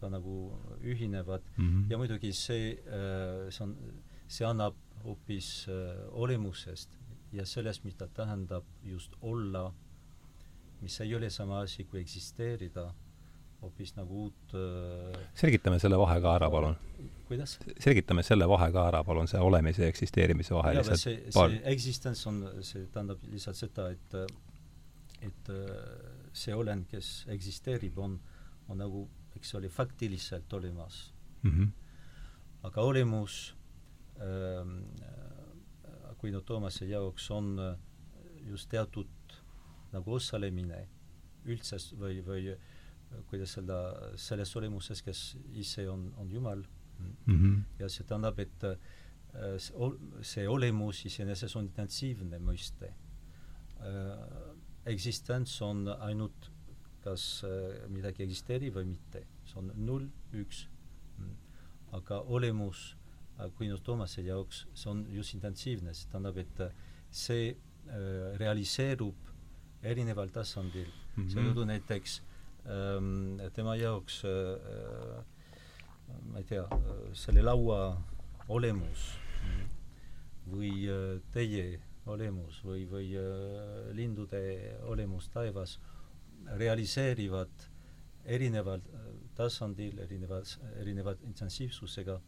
ka 0.00 0.08
nagu 0.12 0.36
ühinevad 0.80 1.44
mm 1.56 1.66
-hmm. 1.66 1.90
ja 1.90 1.98
muidugi 1.98 2.32
see, 2.32 2.72
äh, 2.86 3.50
see 3.50 3.64
on, 3.64 3.76
see 4.28 4.46
annab 4.46 4.74
hoopis 5.04 5.68
äh, 5.68 6.08
olemusest 6.10 6.98
ja 7.32 7.46
sellest, 7.46 7.84
mida 7.84 8.08
tähendab 8.08 8.64
just 8.84 9.12
olla, 9.20 9.72
mis 10.80 11.00
ei 11.00 11.14
ole 11.14 11.30
sama 11.30 11.60
asi 11.60 11.84
kui 11.84 12.00
eksisteerida 12.00 12.94
hoopis 13.62 13.96
nagu 13.96 14.22
uut 14.24 14.54
äh, 14.54 15.20
selgitame 15.34 15.78
selle 15.78 15.98
vahe 15.98 16.20
ka 16.20 16.34
ära, 16.34 16.50
palun. 16.50 16.76
kuidas? 17.28 17.58
selgitame 17.78 18.22
selle 18.22 18.48
vahe 18.48 18.72
ka 18.72 18.88
ära, 18.88 19.04
palun, 19.04 19.28
see 19.28 19.40
olemise 19.40 19.82
ja 19.82 19.88
eksisteerimise 19.88 20.54
vahe 20.54 20.74
lihtsalt 20.74 21.00
see, 21.00 21.18
paar... 21.34 21.50
see 21.50 21.60
existence 21.64 22.28
on, 22.28 22.46
see 22.62 22.86
tähendab 22.86 23.18
lihtsalt 23.32 23.56
seda, 23.56 23.90
et 23.90 24.14
et 25.20 25.50
see 26.32 26.54
olend, 26.54 26.86
kes 26.90 27.10
eksisteerib, 27.34 27.98
on, 27.98 28.16
on 28.70 28.80
nagu, 28.80 29.04
eks 29.40 29.54
ole, 29.56 29.68
faktiliselt 29.72 30.52
olemas 30.52 31.14
mm. 31.42 31.50
-hmm. 31.50 31.68
aga 32.62 32.80
olemus 32.82 33.56
ähm, 34.20 34.84
Aquino 36.10 36.40
Toomase 36.40 36.86
jaoks 36.86 37.30
on 37.30 37.58
äh, 37.58 37.76
just 38.46 38.68
teatud 38.68 39.08
nagu 39.92 40.12
osalemine 40.14 40.86
üldse 41.44 41.76
või, 41.98 42.20
või 42.22 42.52
kuidas 43.30 43.56
öelda, 43.58 43.78
selles 44.20 44.52
olemuses, 44.56 45.02
kes 45.02 45.36
ise 45.58 45.88
on, 45.90 46.12
on 46.16 46.30
Jumal 46.30 46.62
mm. 46.98 47.14
-hmm. 47.26 47.62
ja 47.78 47.88
see 47.88 48.06
tähendab, 48.06 48.38
et 48.38 48.64
äh, 48.64 48.76
see 50.22 50.48
olemus 50.48 51.04
iseenesest 51.06 51.56
on 51.56 51.64
intensiivne 51.64 52.38
mõiste. 52.38 52.92
Äh, 53.80 54.54
eksistents 54.86 55.60
on 55.62 55.88
ainult 55.88 56.49
kas 57.04 57.44
äh, 57.48 57.88
midagi 57.92 58.24
eksisteerib 58.26 58.76
või 58.78 58.92
mitte. 58.94 59.24
see 59.44 59.58
on 59.58 59.72
null, 59.76 60.08
üks. 60.32 60.68
aga 61.92 62.20
olemus 62.20 62.94
Aquinas 63.38 63.80
Toomase 63.82 64.22
jaoks, 64.22 64.66
see 64.74 64.90
on 64.90 65.06
just 65.10 65.34
intensiivne, 65.34 65.94
see 65.94 66.08
tähendab, 66.12 66.36
et 66.38 66.60
see 67.10 67.50
äh, 67.50 68.36
realiseerub 68.38 69.30
erineval 69.82 70.28
tasandil 70.28 70.86
mm. 70.86 71.22
-hmm. 71.22 71.30
seetõttu 71.32 71.64
näiteks 71.64 72.22
ähm, 72.66 73.40
tema 73.54 73.76
jaoks 73.76 74.22
äh, 74.24 75.24
ma 76.30 76.38
ei 76.38 76.44
tea, 76.44 76.66
selle 77.12 77.42
laua 77.42 77.80
olemus 78.48 79.06
või 80.50 80.72
äh, 80.90 81.20
teie 81.34 81.80
olemus 82.10 82.60
või, 82.66 82.84
või 82.90 83.12
äh, 83.18 83.90
lindude 83.96 84.42
olemus 84.90 85.28
taevas 85.30 85.78
realiseerivad 86.60 87.66
erineval 88.24 88.80
äh, 88.80 89.08
tasandil, 89.34 89.98
erinevas, 89.98 90.58
erineva 90.80 91.14
intensiivsusega 91.26 92.20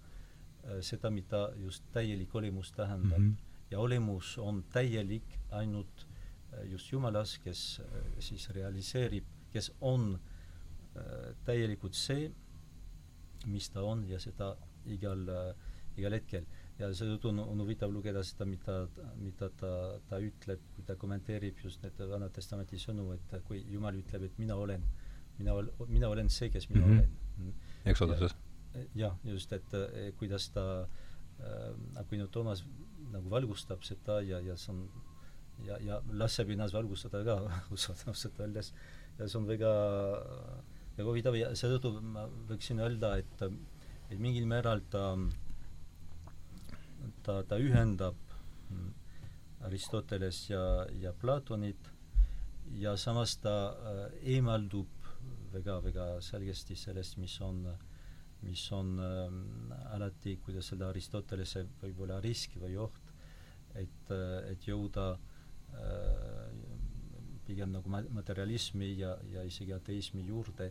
seda, 0.80 1.10
mida 1.10 1.48
just 1.58 1.82
täielik 1.92 2.34
olemus 2.38 2.70
tähendab 2.72 3.18
mm. 3.18 3.32
-hmm. 3.32 3.70
ja 3.70 3.80
olemus 3.80 4.38
on 4.38 4.64
täielik 4.72 5.38
ainult 5.50 6.06
just 6.64 6.92
Jumalas, 6.92 7.38
kes 7.38 7.82
siis 8.18 8.50
realiseerib, 8.50 9.24
kes 9.50 9.72
on 9.80 10.20
täielikult 11.44 11.94
see, 11.94 12.30
mis 13.46 13.70
ta 13.70 13.82
on 13.82 14.04
ja 14.08 14.20
seda 14.20 14.56
igal, 14.86 15.26
igal 15.96 16.12
hetkel 16.12 16.46
ja 16.83 16.91
seetõttu 16.97 17.30
on, 17.30 17.41
on 17.45 17.62
huvitav 17.64 17.93
lugeda 17.95 18.22
seda, 18.26 18.47
mida, 18.49 18.76
mida 19.20 19.49
ta, 19.61 19.72
ta 20.09 20.18
ütleb, 20.22 20.62
kui 20.76 20.87
ta 20.89 20.97
kommenteerib 21.01 21.61
just 21.64 21.83
need 21.85 22.01
Vana 22.11 22.28
Testamenti 22.35 22.80
sõnu, 22.80 23.09
et 23.16 23.37
kui 23.49 23.62
Jumal 23.72 23.99
ütleb, 24.01 24.26
et 24.28 24.41
mina 24.43 24.57
olen, 24.59 24.85
mina 25.39 25.55
ol-, 25.59 25.70
mina 25.89 26.11
olen 26.12 26.30
see, 26.33 26.51
kes 26.53 26.68
mina 26.70 26.87
mm 26.87 26.99
-hmm. 26.99 27.45
olen. 27.45 27.55
Exoduses. 27.93 28.37
jah, 28.95 29.16
just, 29.24 29.53
et 29.53 29.74
kuidas 30.18 30.49
ta 30.51 30.64
äh,, 30.83 32.05
kui 32.09 32.18
nüüd 32.18 32.30
Toomas 32.30 32.64
nagu 33.12 33.30
valgustab 33.30 33.83
seda 33.85 34.20
ja, 34.20 34.41
ja 34.41 34.57
see 34.57 34.72
on 34.72 34.89
ja, 35.66 35.78
ja 35.80 36.03
laseb 36.12 36.51
ennast 36.51 36.74
valgustada 36.74 37.24
ka 37.24 37.37
ausalt 37.70 38.41
öeldes 38.41 38.72
ja 39.18 39.28
see 39.28 39.39
on 39.39 39.47
väga 39.49 39.72
väga 40.97 41.09
huvitav 41.09 41.37
ja 41.37 41.53
seetõttu 41.57 42.01
ma 42.14 42.26
võiksin 42.49 42.80
öelda, 42.85 43.16
et 43.18 43.47
et 44.12 44.20
mingil 44.20 44.47
määral 44.47 44.83
ta 44.93 45.05
äh, 45.14 45.28
ta, 47.22 47.42
ta 47.42 47.59
ühendab 47.59 48.16
Aristoteles 49.62 50.48
ja, 50.50 50.86
ja 51.00 51.12
Platonit 51.12 51.90
ja 52.78 52.96
samas 52.96 53.36
ta 53.42 53.55
äh, 53.70 54.03
eemaldub 54.34 55.09
väga-väga 55.53 56.07
selgesti 56.24 56.76
sellest, 56.78 57.18
mis 57.20 57.34
on, 57.44 57.66
mis 58.42 58.64
on 58.72 58.96
äh, 58.98 59.36
alati, 59.94 60.38
kuidas 60.44 60.72
öelda, 60.72 60.88
Aristotelese 60.90 61.66
võib-olla 61.82 62.20
risk 62.24 62.57
või 62.62 62.78
oht, 62.80 63.12
et, 63.74 64.11
äh, 64.11 64.53
et 64.55 64.68
jõuda 64.68 65.14
pigem 67.46 67.70
nagu 67.72 67.88
materialismi 67.88 68.90
ja, 68.98 69.14
ja 69.32 69.40
isegi 69.48 69.72
ateismi 69.72 70.20
juurde, 70.26 70.66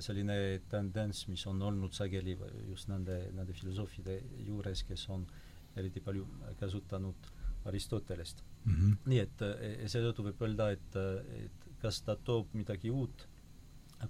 selline 0.00 0.34
tendents, 0.70 1.26
mis 1.28 1.42
on 1.50 1.60
olnud 1.60 1.92
sageli 1.92 2.38
just 2.70 2.88
nende, 2.88 3.18
nende 3.36 3.52
filosoofide 3.52 4.16
juures, 4.46 4.80
kes 4.88 5.04
on 5.12 5.26
äh, 5.26 5.49
eriti 5.80 6.00
palju 6.04 6.26
kasutanud 6.60 7.30
Aristotelest 7.64 8.44
mm. 8.64 8.72
-hmm. 8.74 8.96
nii 9.12 9.18
et 9.18 9.42
e, 9.42 9.88
seetõttu 9.88 10.24
võib 10.24 10.42
öelda, 10.46 10.70
et, 10.76 10.96
et 11.44 11.68
kas 11.82 12.02
ta 12.02 12.16
toob 12.16 12.54
midagi 12.56 12.90
uut, 12.90 13.26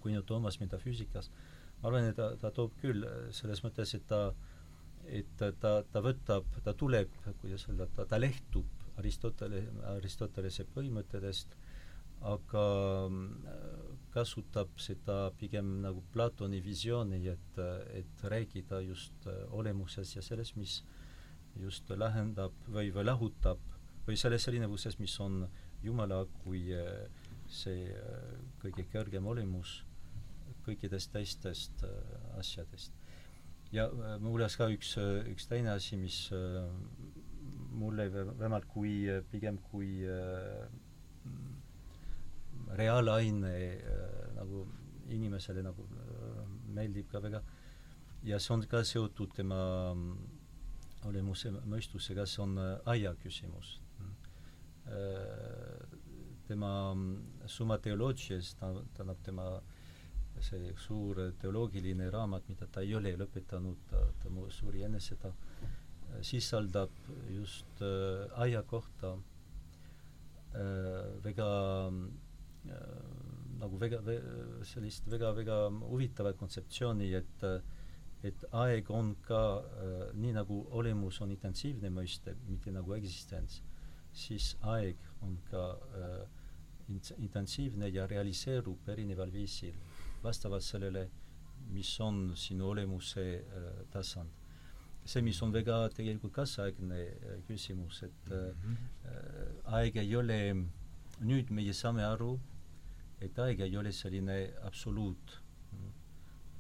kui 0.01 0.15
nüüd 0.15 0.27
Toomas 0.27 0.61
metafüüsikas, 0.61 1.31
ma 1.81 1.89
arvan, 1.89 2.11
et 2.11 2.17
ta, 2.17 2.31
ta 2.39 2.51
toob 2.55 2.77
küll 2.83 3.07
selles 3.35 3.63
mõttes, 3.65 3.95
et 3.95 4.07
ta 4.07 4.31
et 5.09 5.27
ta, 5.39 5.73
ta 5.83 6.03
võtab, 6.05 6.47
ta 6.63 6.75
tuleb, 6.77 7.11
kuidas 7.41 7.67
öelda, 7.69 7.87
ta, 7.97 8.05
ta 8.07 8.19
lehtub 8.21 8.67
Aristotele, 9.01 9.65
Aristotelese 9.97 10.67
põhimõtetest, 10.75 11.57
aga 12.21 12.65
kasutab 14.13 14.75
seda 14.77 15.31
pigem 15.41 15.79
nagu 15.81 16.03
Platoni 16.13 16.61
visiooni, 16.63 17.23
et, 17.33 17.61
et 17.97 18.25
rääkida 18.35 18.83
just 18.85 19.27
olemuses 19.57 20.13
ja 20.17 20.23
selles, 20.23 20.53
mis 20.61 20.83
äh, 20.83 21.00
just 21.59 21.91
lähendab 21.91 22.55
või, 22.69 22.91
või 22.95 23.05
lahutab 23.05 23.61
või 24.07 24.17
selles 24.19 24.47
erinevuses, 24.49 24.99
mis 24.99 25.15
on 25.21 25.45
Jumala 25.83 26.25
kui 26.43 26.67
äh, 26.77 27.07
see 27.49 27.89
äh, 27.89 28.33
kõige 28.61 28.85
kõrgem 28.93 29.27
olemus 29.27 29.81
kõikidest 30.67 31.13
teistest 31.15 31.85
äh, 31.87 31.93
asjadest. 32.39 32.93
ja 33.73 33.89
mul 34.19 34.35
hulgas 34.35 34.57
ka 34.59 34.69
üks, 34.73 34.97
üks 35.31 35.47
teine 35.47 35.71
asi, 35.73 35.97
mis 35.97 36.19
mulle 37.71 38.09
vähemalt 38.11 38.67
kui, 38.67 39.07
pigem 39.31 39.61
kui 39.71 40.03
reaalaine 42.81 43.53
nagu 44.35 44.65
inimesele 45.07 45.63
nagu 45.63 45.87
meeldib 46.75 47.07
ka 47.13 47.23
väga 47.23 47.45
ja 48.27 48.41
see 48.43 48.55
on 48.57 48.67
ka 48.67 48.83
seotud 48.85 49.33
tema 49.39 49.61
olemuse 51.09 51.53
mõistusega, 51.65 52.27
see 52.29 52.43
on 52.45 52.59
äh, 52.61 52.73
aia 52.95 53.15
küsimus. 53.23 53.79
Äh, 54.91 55.99
tema 56.49 56.71
mm, 56.95 57.47
Summa 57.47 57.79
Theologias, 57.79 58.55
ta, 58.59 58.73
tähendab 58.97 59.21
tema 59.25 59.47
see 60.41 60.73
suur 60.81 61.19
teoloogiline 61.41 62.09
raamat, 62.13 62.49
mida 62.49 62.67
ta 62.73 62.83
ei 62.85 62.95
ole 62.97 63.13
lõpetanud, 63.21 63.83
ta, 63.91 64.01
ta 64.23 64.33
suri 64.55 64.85
enne 64.87 65.01
seda, 65.05 65.31
äh, 65.31 66.21
sisaldab 66.27 66.95
just 67.31 67.83
äh, 67.85 68.27
aia 68.45 68.63
kohta 68.63 69.15
äh, 70.55 71.07
väga 71.25 71.51
äh, 71.91 73.31
nagu 73.61 73.77
väga, 73.81 74.01
sellist 74.65 75.09
väga-väga 75.13 75.59
huvitavat 75.91 76.39
kontseptsiooni, 76.41 77.13
et 77.19 77.45
äh, 77.45 77.61
et 78.23 78.45
aeg 78.53 78.91
on 78.93 79.15
ka 79.25 79.43
äh, 79.61 80.03
nii 80.15 80.35
nagu 80.37 80.61
olemus 80.77 81.21
on 81.25 81.31
intensiivne 81.33 81.91
mõiste, 81.95 82.35
mitte 82.49 82.73
nagu 82.75 82.93
eksistents, 82.97 83.63
siis 84.13 84.53
aeg 84.75 85.01
on 85.25 85.39
ka 85.51 85.65
äh, 85.97 86.21
intensiivne 87.19 87.89
ja 87.89 88.07
realiseerub 88.11 88.89
erineval 88.91 89.33
viisil 89.33 89.77
vastavalt 90.23 90.67
sellele, 90.67 91.07
mis 91.71 91.93
on 92.01 92.33
sinu 92.37 92.71
olemuse 92.75 93.27
äh, 93.41 93.73
tasand. 93.91 94.37
see, 95.05 95.23
mis 95.25 95.41
on 95.43 95.53
väga 95.53 95.89
tegelikult 95.97 96.33
kaasaegne 96.33 96.99
äh, 97.01 97.39
küsimus, 97.49 98.03
et 98.03 98.31
äh, 98.31 98.53
mm 98.53 98.75
-hmm. 98.75 99.63
aeg 99.65 99.97
ei 99.97 100.17
ole, 100.17 100.55
nüüd 101.21 101.51
meie 101.51 101.73
saame 101.73 102.05
aru, 102.05 102.39
et 103.21 103.39
aeg 103.39 103.61
ei 103.61 103.77
ole 103.77 103.93
selline 103.93 104.53
absoluut, 104.63 105.43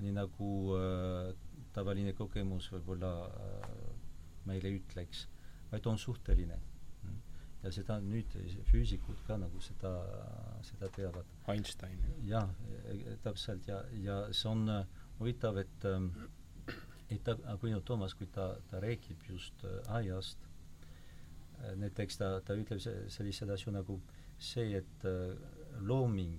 nii 0.00 0.12
nagu 0.12 0.76
äh, 0.76 1.34
tavaline 1.74 2.14
kogemus 2.16 2.70
võib-olla 2.72 3.12
äh, 3.26 3.70
meile 4.48 4.72
ütleks, 4.78 5.26
vaid 5.70 5.86
on 5.86 5.98
suhteline. 5.98 6.58
ja 7.60 7.68
seda 7.68 7.98
nüüd 8.00 8.32
füüsikud 8.70 9.18
ka 9.26 9.36
nagu 9.36 9.58
seda, 9.60 9.90
seda 10.64 10.88
teavad. 10.96 11.26
Einstein. 11.52 11.98
jah, 12.24 12.48
e, 12.88 13.16
täpselt 13.20 13.68
ja, 13.68 13.82
ja 14.00 14.14
see 14.32 14.48
on 14.48 14.68
äh, 14.68 14.86
huvitav, 15.18 15.58
et 15.60 15.84
ähm, 15.84 16.08
et 17.10 17.20
ta, 17.26 17.34
kui 17.60 17.74
nüüd 17.74 17.84
Toomas, 17.84 18.14
kui 18.16 18.30
ta, 18.32 18.54
ta 18.70 18.80
räägib 18.80 19.28
just 19.28 19.64
äh, 19.64 19.76
aiast, 19.98 20.48
näiteks 21.76 22.16
ta, 22.16 22.30
ta 22.40 22.56
ütleb 22.56 22.80
selliseid 22.80 23.50
asju 23.52 23.74
nagu 23.74 23.98
see, 24.40 24.78
et 24.78 25.02
looming, 25.84 26.38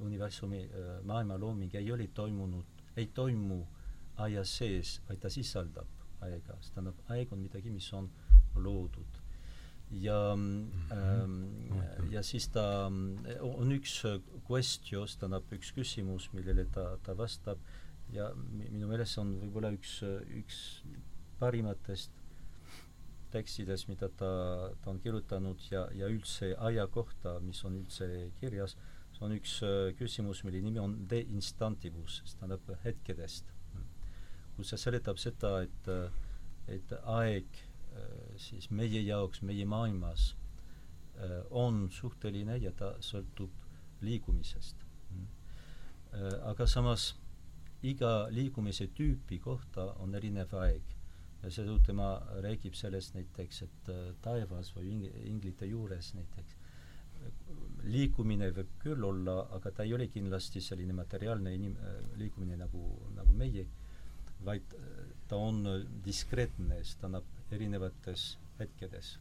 universumi, 0.00 0.62
maailma 1.04 1.36
looming 1.36 1.74
ei 1.76 1.90
ole 1.92 2.06
toimunud, 2.16 2.80
ei 2.96 3.10
toimu 3.12 3.58
äh, 3.60 3.81
aia 4.16 4.44
sees, 4.44 5.00
vaid 5.08 5.20
ta 5.22 5.30
sisaldab 5.32 6.02
aega, 6.26 6.56
see 6.62 6.74
tähendab, 6.76 7.02
aeg 7.12 7.34
on 7.34 7.42
midagi, 7.42 7.72
mis 7.72 7.88
on 7.96 8.08
loodud. 8.54 9.20
ja 9.90 10.34
mm, 10.34 10.70
-hmm. 10.70 10.92
ähm, 10.96 12.12
ja 12.12 12.22
siis 12.22 12.48
ta 12.48 12.86
on 13.40 13.72
üks 13.72 14.02
questions, 14.48 15.16
tähendab 15.16 15.52
üks 15.52 15.72
küsimus, 15.72 16.30
millele 16.32 16.64
ta, 16.64 16.98
ta 17.02 17.16
vastab. 17.16 17.58
Ja 18.12 18.32
minu 18.34 18.88
meelest 18.88 19.14
see 19.14 19.20
on 19.22 19.34
võib-olla 19.40 19.70
üks, 19.72 19.92
üks 20.36 20.56
parimatest 21.38 22.10
tekstides, 23.30 23.86
mida 23.88 24.08
ta, 24.08 24.30
ta 24.82 24.90
on 24.90 25.00
kirjutanud 25.00 25.60
ja, 25.70 25.86
ja 25.92 26.08
üldse 26.08 26.54
aja 26.58 26.86
kohta, 26.86 27.38
mis 27.40 27.64
on 27.64 27.78
üldse 27.80 28.08
kirjas, 28.40 28.76
see 29.12 29.24
on 29.24 29.36
üks 29.36 29.60
küsimus, 29.98 30.44
mille 30.44 30.60
nimi 30.60 30.80
on 30.80 30.96
de 31.08 31.20
instantibus, 31.20 32.20
see 32.24 32.40
tähendab 32.40 32.84
hetkedest 32.84 33.51
kus 34.56 34.72
see 34.72 34.80
seletab 34.80 35.20
seda, 35.20 35.52
et, 35.66 35.90
et 36.68 36.94
aeg 37.02 37.62
siis 38.40 38.70
meie 38.72 39.02
jaoks, 39.04 39.42
meie 39.44 39.64
maailmas 39.68 40.32
on 41.50 41.84
suhteline 41.92 42.56
ja 42.62 42.72
ta 42.72 42.94
sõltub 43.04 43.52
liikumisest. 44.02 44.76
aga 46.48 46.66
samas 46.66 47.12
iga 47.82 48.28
liikumise 48.30 48.88
tüüpi 48.96 49.38
kohta 49.40 49.92
on 50.04 50.14
erinev 50.14 50.54
aeg. 50.54 50.96
ja 51.42 51.50
seetõttu 51.50 51.86
tema 51.90 52.08
räägib 52.44 52.74
sellest 52.78 53.14
näiteks, 53.14 53.62
et 53.62 53.88
taevas 54.22 54.72
või 54.76 54.92
ing-, 54.94 55.14
inglite 55.26 55.66
juures 55.66 56.14
näiteks 56.14 56.56
liikumine 57.82 58.50
võib 58.54 58.70
küll 58.82 59.04
olla, 59.04 59.34
aga 59.56 59.72
ta 59.74 59.86
ei 59.86 59.94
ole 59.94 60.06
kindlasti 60.10 60.60
selline 60.62 60.94
materiaalne 60.96 61.54
inim-, 61.54 61.78
liikumine 62.18 62.56
nagu, 62.60 62.82
nagu 63.16 63.34
meie, 63.38 63.66
vaid 64.44 64.76
ta 65.28 65.38
on 65.38 65.62
diskreetne, 66.04 66.80
see 66.84 66.98
tähendab 67.00 67.52
erinevates 67.52 68.26
hetkedes. 68.58 69.18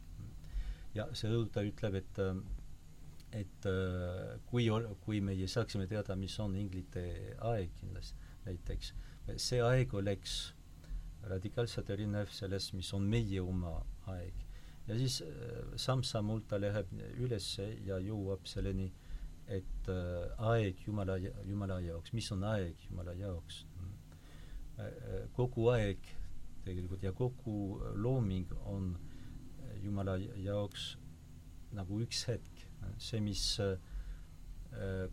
ja 0.95 1.07
seetõttu 1.15 1.53
ta 1.55 1.63
ütleb, 1.63 1.95
et 2.01 2.19
et 3.32 3.67
kui, 4.49 4.65
kui 5.05 5.22
meie 5.24 5.47
saaksime 5.47 5.88
teada, 5.88 6.17
mis 6.19 6.34
on 6.43 6.55
inglite 6.59 7.03
aeg 7.47 7.72
kindlasti, 7.80 8.17
näiteks, 8.45 8.93
see 9.39 9.61
aeg 9.63 9.93
oleks 9.95 10.39
radikaalselt 11.32 11.89
erinev 11.95 12.34
sellest, 12.36 12.74
mis 12.76 12.91
on 12.97 13.07
meie 13.07 13.39
oma 13.39 13.78
aeg 14.11 14.47
ja 14.88 14.97
siis 14.97 15.22
äh, 15.22 15.30
samm-sammult 15.80 16.47
ta 16.49 16.59
läheb 16.59 16.91
üles 17.22 17.47
ja 17.86 17.99
jõuab 18.01 18.47
selleni, 18.49 18.89
et 19.47 19.89
äh, 19.91 20.47
aeg 20.51 20.82
Jumala, 20.88 21.17
Jumala 21.47 21.80
jaoks, 21.86 22.13
mis 22.17 22.32
on 22.36 22.43
aeg 22.49 22.88
Jumala 22.89 23.13
jaoks 23.19 23.63
äh,? 23.63 23.67
äh 23.67 23.70
kogu 25.36 25.69
aeg 25.73 26.11
tegelikult 26.65 27.03
ja 27.03 27.13
kogu 27.17 27.79
looming 27.95 28.51
on 28.69 28.91
Jumala 29.82 30.17
jaoks 30.19 30.91
nagu 31.73 32.01
üks 32.03 32.25
hetk, 32.29 32.65
see, 33.01 33.21
mis 33.23 33.43
äh, 33.63 33.77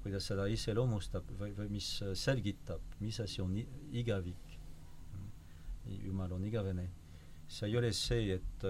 kuidas 0.03 0.29
seda 0.31 0.47
iseloomustab 0.51 1.31
või, 1.39 1.55
või 1.57 1.71
mis 1.79 1.89
selgitab, 2.19 2.83
mis 3.03 3.19
asi 3.23 3.43
on 3.43 3.57
igavik. 3.59 4.57
Jumal 5.89 6.35
on 6.37 6.45
igavene. 6.45 6.91
see 7.49 7.71
ei 7.71 7.77
ole 7.79 7.93
see, 7.97 8.35
et 8.35 8.65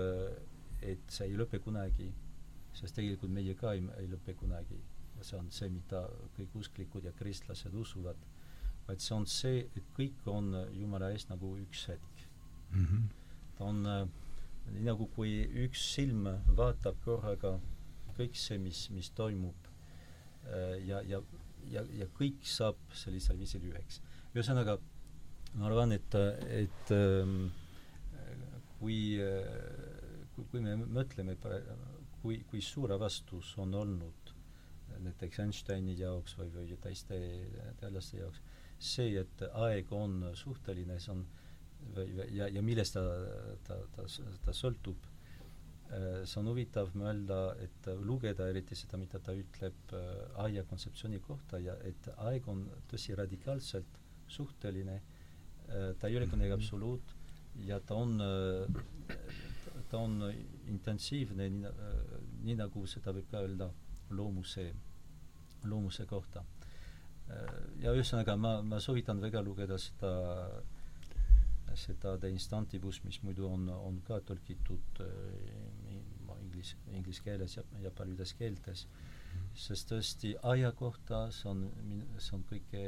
et 0.86 1.11
see 1.11 1.26
ei 1.26 1.36
lõpe 1.36 1.59
kunagi, 1.59 2.12
sest 2.72 2.94
tegelikult 2.94 3.32
meie 3.34 3.57
ka 3.59 3.72
ei, 3.74 3.82
ei 3.99 4.07
lõpe 4.07 4.36
kunagi. 4.38 4.78
see 5.20 5.36
on 5.36 5.51
see, 5.51 5.68
mida 5.68 6.05
kõik 6.36 6.55
usklikud 6.55 7.05
ja 7.05 7.12
kristlased 7.12 7.74
usuvad. 7.74 8.16
Vaid 8.89 9.05
see 9.05 9.14
on 9.16 9.26
see, 9.28 9.64
et 9.76 9.91
kõik 9.97 10.26
on 10.32 10.53
Jumala 10.76 11.12
ees 11.12 11.28
nagu 11.28 11.55
üks 11.62 11.86
hetk 11.91 12.24
mm. 12.72 12.84
-hmm. 12.84 13.09
ta 13.59 13.64
on 13.64 13.86
äh, 13.86 14.07
nii 14.72 14.84
nagu 14.89 15.09
kui 15.16 15.43
üks 15.64 15.84
silm 15.95 16.28
vaatab 16.61 17.01
korraga 17.05 17.59
kõik 18.18 18.34
see, 18.34 18.59
mis, 18.59 18.89
mis 18.91 19.11
toimub 19.11 19.68
äh, 20.47 20.78
ja, 20.86 21.03
ja, 21.03 21.22
ja, 21.70 21.84
ja 22.01 22.07
kõik 22.18 22.43
saab 22.43 22.76
sellisel 22.93 23.39
viisil 23.39 23.62
üheks. 23.70 24.01
ühesõnaga, 24.34 24.78
ma 25.55 25.66
arvan, 25.66 25.93
et, 25.93 26.14
et 26.49 26.91
ähm, 26.91 27.51
kui 28.78 28.99
äh, 29.22 29.99
kui, 30.39 30.47
kui 30.53 30.62
me 30.62 30.76
mõtleme, 30.78 31.36
kui, 32.22 32.41
kui 32.51 32.62
suur 32.62 32.93
avastus 32.95 33.55
on 33.62 33.74
olnud 33.74 34.34
näiteks 35.05 35.43
Einsteini 35.45 35.95
jaoks 35.99 36.36
või, 36.39 36.51
või 36.55 36.78
teiste 36.82 37.18
teadlaste 37.80 38.20
jaoks, 38.20 38.41
see, 38.79 39.18
et 39.20 39.45
aeg 39.49 39.93
on 39.93 40.22
suhteline, 40.39 40.99
see 41.03 41.12
on 41.14 41.24
ja, 42.35 42.49
ja 42.49 42.62
millest 42.62 42.97
ta, 42.97 43.05
ta, 43.66 43.79
ta, 43.95 44.05
ta 44.45 44.55
sõltub, 44.55 45.07
see 45.89 46.41
on 46.41 46.51
huvitav 46.51 46.91
mõelda, 46.99 47.39
et 47.64 47.89
lugeda 48.05 48.49
eriti 48.51 48.76
seda, 48.76 49.01
mida 49.01 49.20
ta 49.24 49.33
ütleb 49.37 49.95
äh, 49.97 50.09
aia 50.45 50.64
kontseptsiooni 50.68 51.20
kohta 51.24 51.61
ja 51.62 51.79
et 51.89 52.11
aeg 52.29 52.49
on 52.51 52.66
tõsi 52.91 53.16
radikaalselt 53.16 54.01
suhteline, 54.29 54.99
äh, 54.99 55.95
ta 55.99 56.11
ei 56.11 56.18
ole 56.20 56.29
kunagi 56.29 56.53
mhm. 56.53 56.61
absoluut 56.61 57.14
ja 57.64 57.81
ta 57.81 57.97
on 57.97 58.20
äh, 58.20 59.47
ta 59.89 60.03
on 60.05 60.20
intensiivne, 60.68 61.47
nii 62.45 62.57
nagu 62.59 62.85
seda 62.91 63.14
võib 63.16 63.31
ka 63.31 63.41
öelda 63.41 63.70
loomuse, 64.12 64.66
loomuse 65.64 66.05
kohta. 66.05 66.43
Ja 67.83 67.93
ühesõnaga, 67.95 68.37
ma, 68.41 68.59
ma 68.64 68.81
soovitan 68.81 69.20
väga 69.20 69.43
lugeda 69.45 69.79
seda, 69.79 70.12
seda 71.79 72.16
De 72.18 72.31
Instantibus, 72.33 73.03
mis 73.05 73.20
muidu 73.22 73.47
on, 73.47 73.68
on 73.68 74.01
ka 74.07 74.20
tõlgitud 74.26 75.03
inglis, 76.59 76.74
inglise 76.97 77.22
keeles 77.24 77.57
ja, 77.57 77.64
ja 77.83 77.93
paljudes 77.95 78.33
keeltes, 78.39 78.87
sest 79.59 79.91
tõesti 79.91 80.35
aja 80.43 80.72
kohta 80.76 81.29
see 81.35 81.51
on, 81.51 81.64
see 82.18 82.35
on 82.37 82.45
kõige, 82.49 82.83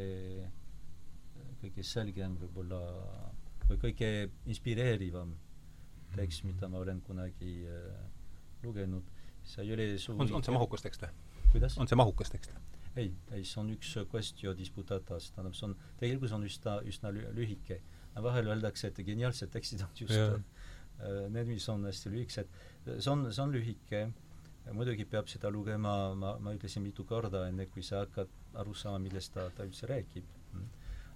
kõige 1.63 1.85
selgem 1.87 2.37
võib-olla 2.41 2.81
või 3.69 3.79
kõige 3.85 4.11
inspireerivam 4.51 5.37
tekst, 6.17 6.45
mida 6.45 6.69
ma 6.69 6.81
olen 6.83 7.01
kunagi 7.07 7.61
äh, 7.71 8.01
lugenud, 8.65 9.07
see 9.47 9.65
ei 9.65 9.75
ole 9.77 9.87
sugugi 9.99 10.33
on, 10.33 10.41
on 10.41 10.47
see 10.47 10.57
mahukas 10.57 10.87
tekst 10.87 11.07
või? 11.07 11.63
on 11.63 11.91
see 11.91 11.99
mahukas 11.99 12.33
tekst? 12.35 12.57
Ei, 12.97 13.13
ei, 13.33 13.45
see 13.45 13.61
on 13.63 13.71
üks 13.75 13.93
questio 14.11 14.55
disputatas, 14.57 15.31
tähendab, 15.35 15.55
see 15.59 15.69
on, 15.69 15.77
tegelikult 16.01 16.33
see 16.33 16.39
on 16.39 16.47
üsna, 16.49 16.77
üsna 16.93 17.13
lühike. 17.37 17.81
vahel 18.21 18.51
öeldakse, 18.51 18.89
et 18.89 18.99
geniaalsed 19.07 19.53
tekstid 19.53 19.85
on 19.87 19.95
just 19.97 20.17
yeah. 20.17 20.41
Äh, 21.01 21.31
need, 21.33 21.47
mis 21.49 21.69
on 21.73 21.85
hästi 21.87 22.11
lühikesed. 22.13 22.49
see 22.99 23.11
on, 23.11 23.29
see 23.33 23.43
on 23.43 23.55
lühike, 23.55 24.03
muidugi 24.77 25.07
peab 25.09 25.29
seda 25.33 25.51
lugema, 25.51 26.15
ma, 26.15 26.35
ma 26.39 26.53
ütlesin 26.57 26.83
mitu 26.85 27.07
korda, 27.09 27.47
enne 27.49 27.67
kui 27.73 27.83
sa 27.83 28.03
hakkad 28.05 28.35
aru 28.61 28.75
saama, 28.75 28.99
millest 28.99 29.33
ta, 29.35 29.47
ta 29.57 29.65
üldse 29.65 29.89
räägib. 29.89 30.27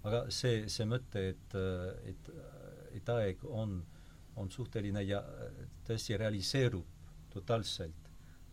aga 0.05 0.27
see, 0.33 0.69
see 0.69 0.87
mõte, 0.89 1.29
et, 1.35 1.59
et, 2.13 2.31
et 2.97 3.13
aeg 3.19 3.45
on 3.49 3.83
on 4.37 4.51
suhteline 4.51 5.03
ja 5.07 5.21
tõesti 5.87 6.17
realiseerub 6.19 6.87
totaalselt 7.35 8.04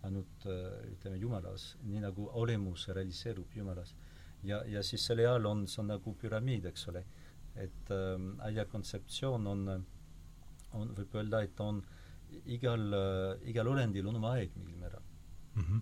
ainult 0.07 0.45
äh, 0.49 0.91
ütleme 0.91 1.19
Jumalas, 1.21 1.75
nii 1.85 2.01
nagu 2.01 2.27
olemus 2.41 2.87
realiseerub 2.89 3.55
Jumalas. 3.55 3.95
ja, 4.43 4.63
ja 4.65 4.83
siis 4.83 5.05
selle 5.05 5.27
all 5.29 5.45
on, 5.45 5.67
see 5.67 5.81
on 5.83 5.91
nagu 5.93 6.15
püramiid, 6.17 6.65
eks 6.65 6.87
ole. 6.89 7.05
et 7.55 7.91
ähm, 7.91 8.39
aia 8.39 8.65
kontseptsioon 8.65 9.47
on, 9.47 9.65
on, 10.79 10.93
võib 10.95 11.15
öelda, 11.19 11.41
et 11.43 11.59
on 11.59 11.81
igal 12.55 12.93
äh,, 12.95 13.49
igal 13.51 13.67
olendil 13.67 14.07
on 14.07 14.15
oma 14.21 14.37
aeg 14.37 14.55
mingil 14.55 14.77
määral 14.79 15.03
mm. 15.55 15.63
-hmm. 15.63 15.81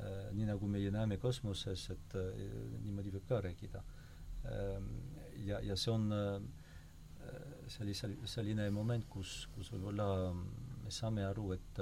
Äh, 0.00 0.32
nii 0.32 0.46
nagu 0.48 0.66
meie 0.66 0.90
näeme 0.90 1.16
kosmoses, 1.20 1.90
et 1.90 2.14
äh, 2.16 2.36
niimoodi 2.82 3.10
võib 3.12 3.26
ka 3.28 3.40
rääkida 3.40 3.82
äh,. 4.44 4.82
ja, 5.46 5.60
ja 5.60 5.76
see 5.76 5.92
on 5.92 6.12
äh, 6.12 6.40
see 7.68 7.84
oli 7.84 7.94
sel-, 7.94 8.16
selline 8.24 8.70
moment, 8.70 9.06
kus, 9.08 9.48
kus 9.54 9.70
võib-olla 9.72 10.32
me 10.34 10.90
saame 10.90 11.24
aru, 11.24 11.52
et 11.52 11.80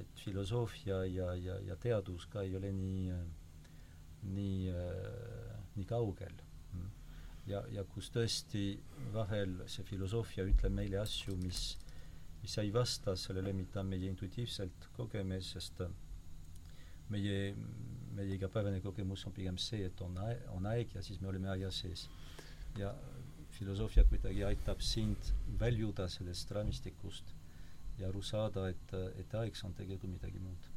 et 0.00 0.20
filosoofia 0.24 1.04
ja, 1.06 1.32
ja, 1.34 1.58
ja 1.68 1.76
teadus 1.80 2.26
ka 2.30 2.42
ei 2.42 2.56
ole 2.56 2.72
nii, 2.74 3.14
nii, 4.34 4.72
nii 5.76 5.86
kaugel. 5.88 6.34
ja, 7.46 7.60
ja 7.70 7.84
kus 7.94 8.10
tõesti 8.14 8.64
vahel 9.12 9.58
see 9.68 9.84
filosoofia 9.88 10.46
ütleb 10.48 10.72
meile 10.74 11.00
asju, 11.02 11.36
mis, 11.42 11.76
mis 12.42 12.56
ei 12.62 12.72
vasta 12.72 13.16
sellele, 13.20 13.52
mida 13.52 13.84
meie 13.84 14.08
intuitiivselt 14.10 14.88
kogeme, 14.96 15.40
sest 15.44 15.84
meie, 17.12 17.54
meie 18.16 18.38
igapäevane 18.38 18.80
kogemus 18.84 19.26
on 19.28 19.36
pigem 19.36 19.60
see, 19.60 19.84
et 19.90 20.00
on 20.04 20.16
aeg, 20.24 20.48
on 20.56 20.66
aeg 20.72 20.96
ja 20.96 21.04
siis 21.04 21.20
me 21.20 21.30
oleme 21.32 21.52
aja 21.52 21.70
sees. 21.70 22.08
ja 22.78 22.94
filosoofia 23.54 24.02
kuidagi 24.10 24.42
aitab 24.44 24.80
sind 24.82 25.28
väljuda 25.60 26.08
sellest 26.10 26.50
raamistikust 26.50 27.34
ja 28.00 28.08
aru 28.10 28.22
saada, 28.24 28.68
et, 28.72 28.94
et 29.20 29.38
aeg 29.40 29.56
on 29.66 29.74
tegelikult 29.76 30.10
midagi 30.10 30.40
muud. 30.40 30.70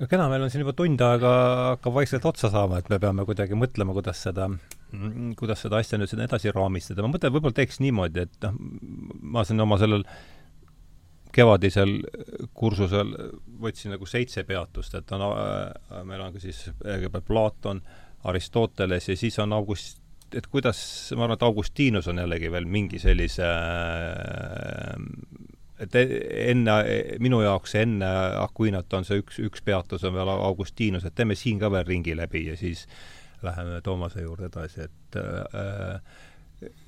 no 0.00 0.08
kena, 0.10 0.28
meil 0.32 0.46
on 0.46 0.52
siin 0.52 0.64
juba 0.64 0.74
tund 0.78 1.02
aega 1.04 1.30
hakkab 1.74 1.96
vaikselt 2.00 2.26
otsa 2.30 2.50
saama, 2.52 2.80
et 2.80 2.90
me 2.92 3.00
peame 3.02 3.26
kuidagi 3.28 3.58
mõtlema, 3.58 3.94
kuidas 3.96 4.22
seda, 4.26 4.48
kuidas 5.40 5.64
seda 5.66 5.80
asja 5.82 6.00
nüüd 6.00 6.10
sinna 6.10 6.28
edasi 6.28 6.52
raamistada. 6.54 7.04
ma 7.04 7.14
mõtlen, 7.14 7.34
võib-olla 7.34 7.60
teeks 7.60 7.80
niimoodi, 7.84 8.26
et 8.26 8.46
noh, 8.46 8.60
ma 9.36 9.46
siin 9.46 9.66
oma 9.66 9.80
sellel 9.80 10.06
kevadisel 11.30 12.00
kursusel 12.58 13.12
võtsin 13.62 13.94
nagu 13.94 14.06
seitse 14.08 14.42
peatust, 14.46 14.96
et 14.98 15.12
on 15.14 15.26
äh,, 15.30 16.00
meil 16.06 16.24
on 16.24 16.34
ka 16.34 16.42
siis 16.42 16.68
kõigepealt 16.80 17.26
Platon, 17.28 17.82
Aristoteles 18.30 19.06
ja 19.08 19.16
siis 19.16 19.38
on 19.40 19.54
August 19.56 20.00
et 20.36 20.46
kuidas, 20.50 20.78
ma 21.16 21.24
arvan, 21.26 21.36
et 21.38 21.44
Augustinus 21.46 22.08
on 22.10 22.20
jällegi 22.22 22.50
veel 22.52 22.66
mingi 22.70 23.00
sellise 23.02 23.46
et 25.80 25.96
enne, 25.96 26.74
minu 27.22 27.40
jaoks 27.44 27.74
enne 27.80 28.08
Aquinas 28.40 28.88
on 28.96 29.06
see 29.08 29.22
üks, 29.22 29.40
üks 29.42 29.64
peatus 29.64 30.04
on 30.04 30.14
veel 30.16 30.30
Augustinus, 30.32 31.06
et 31.08 31.16
teeme 31.16 31.36
siin 31.38 31.60
ka 31.60 31.70
veel 31.72 31.86
ringi 31.88 32.16
läbi 32.16 32.46
ja 32.50 32.56
siis 32.60 32.86
läheme 33.42 33.80
Toomase 33.84 34.22
juurde 34.22 34.50
edasi, 34.50 34.84
et 34.88 35.16
äh, 35.16 36.20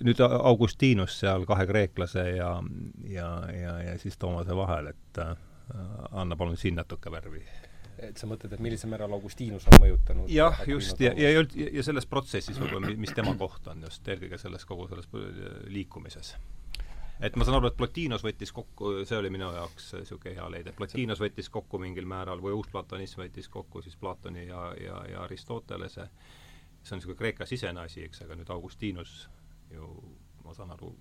nüüd 0.05 0.21
Augustinus 0.21 1.17
seal 1.23 1.47
kahe 1.49 1.67
kreeklase 1.69 2.27
ja, 2.37 2.53
ja, 3.09 3.29
ja, 3.57 3.77
ja 3.89 3.99
siis 3.99 4.19
Toomase 4.21 4.57
vahel, 4.57 4.93
et 4.93 5.21
äh, 5.25 5.35
anna 6.13 6.37
palun 6.37 6.59
siin 6.61 6.77
natuke 6.81 7.13
värvi. 7.13 7.45
Et 8.03 8.19
sa 8.19 8.27
mõtled, 8.27 8.53
et 8.53 8.61
millisel 8.61 8.91
määral 8.91 9.13
Augustinus 9.15 9.69
on 9.71 9.79
mõjutanud 9.81 10.33
jah, 10.33 10.59
just, 10.67 11.01
ja, 11.01 11.13
ja, 11.17 11.31
ja, 11.39 11.45
ja 11.79 11.85
selles 11.87 12.09
protsessis 12.11 12.59
võib-olla, 12.61 12.91
mis 12.99 13.15
tema 13.17 13.37
koht 13.39 13.69
on 13.71 13.85
just, 13.87 14.05
eelkõige 14.09 14.41
selles 14.43 14.67
kogu 14.69 14.89
selles 14.91 15.09
liikumises 15.71 16.35
et 17.21 17.37
ma 17.37 17.45
saan 17.45 17.59
aru, 17.59 17.71
et 17.71 17.77
Plotinos 17.77 18.25
võttis 18.25 18.53
kokku, 18.55 18.93
see 19.09 19.19
oli 19.19 19.31
minu 19.33 19.51
jaoks 19.55 19.93
niisugune 19.99 20.35
hea 20.37 20.49
leide, 20.51 20.75
Plotinos 20.77 21.21
võttis 21.23 21.51
kokku 21.53 21.81
mingil 21.83 22.09
määral 22.09 22.43
või 22.43 22.57
uusplatonism 22.59 23.25
võttis 23.25 23.49
kokku 23.53 23.83
siis 23.83 23.97
Platoni 24.01 24.47
ja, 24.49 24.65
ja, 24.81 25.03
ja 25.11 25.23
Aristotelese, 25.27 26.09
see 26.83 26.97
on 26.97 27.03
niisugune 27.03 27.21
Kreeka 27.21 27.47
sisene 27.49 27.85
asi, 27.85 28.05
eks, 28.09 28.25
aga 28.27 28.39
nüüd 28.39 28.51
Augustinus 28.55 29.17
ju, 29.73 29.89
ma 30.45 30.55
saan 30.57 30.75
aru, 30.75 30.93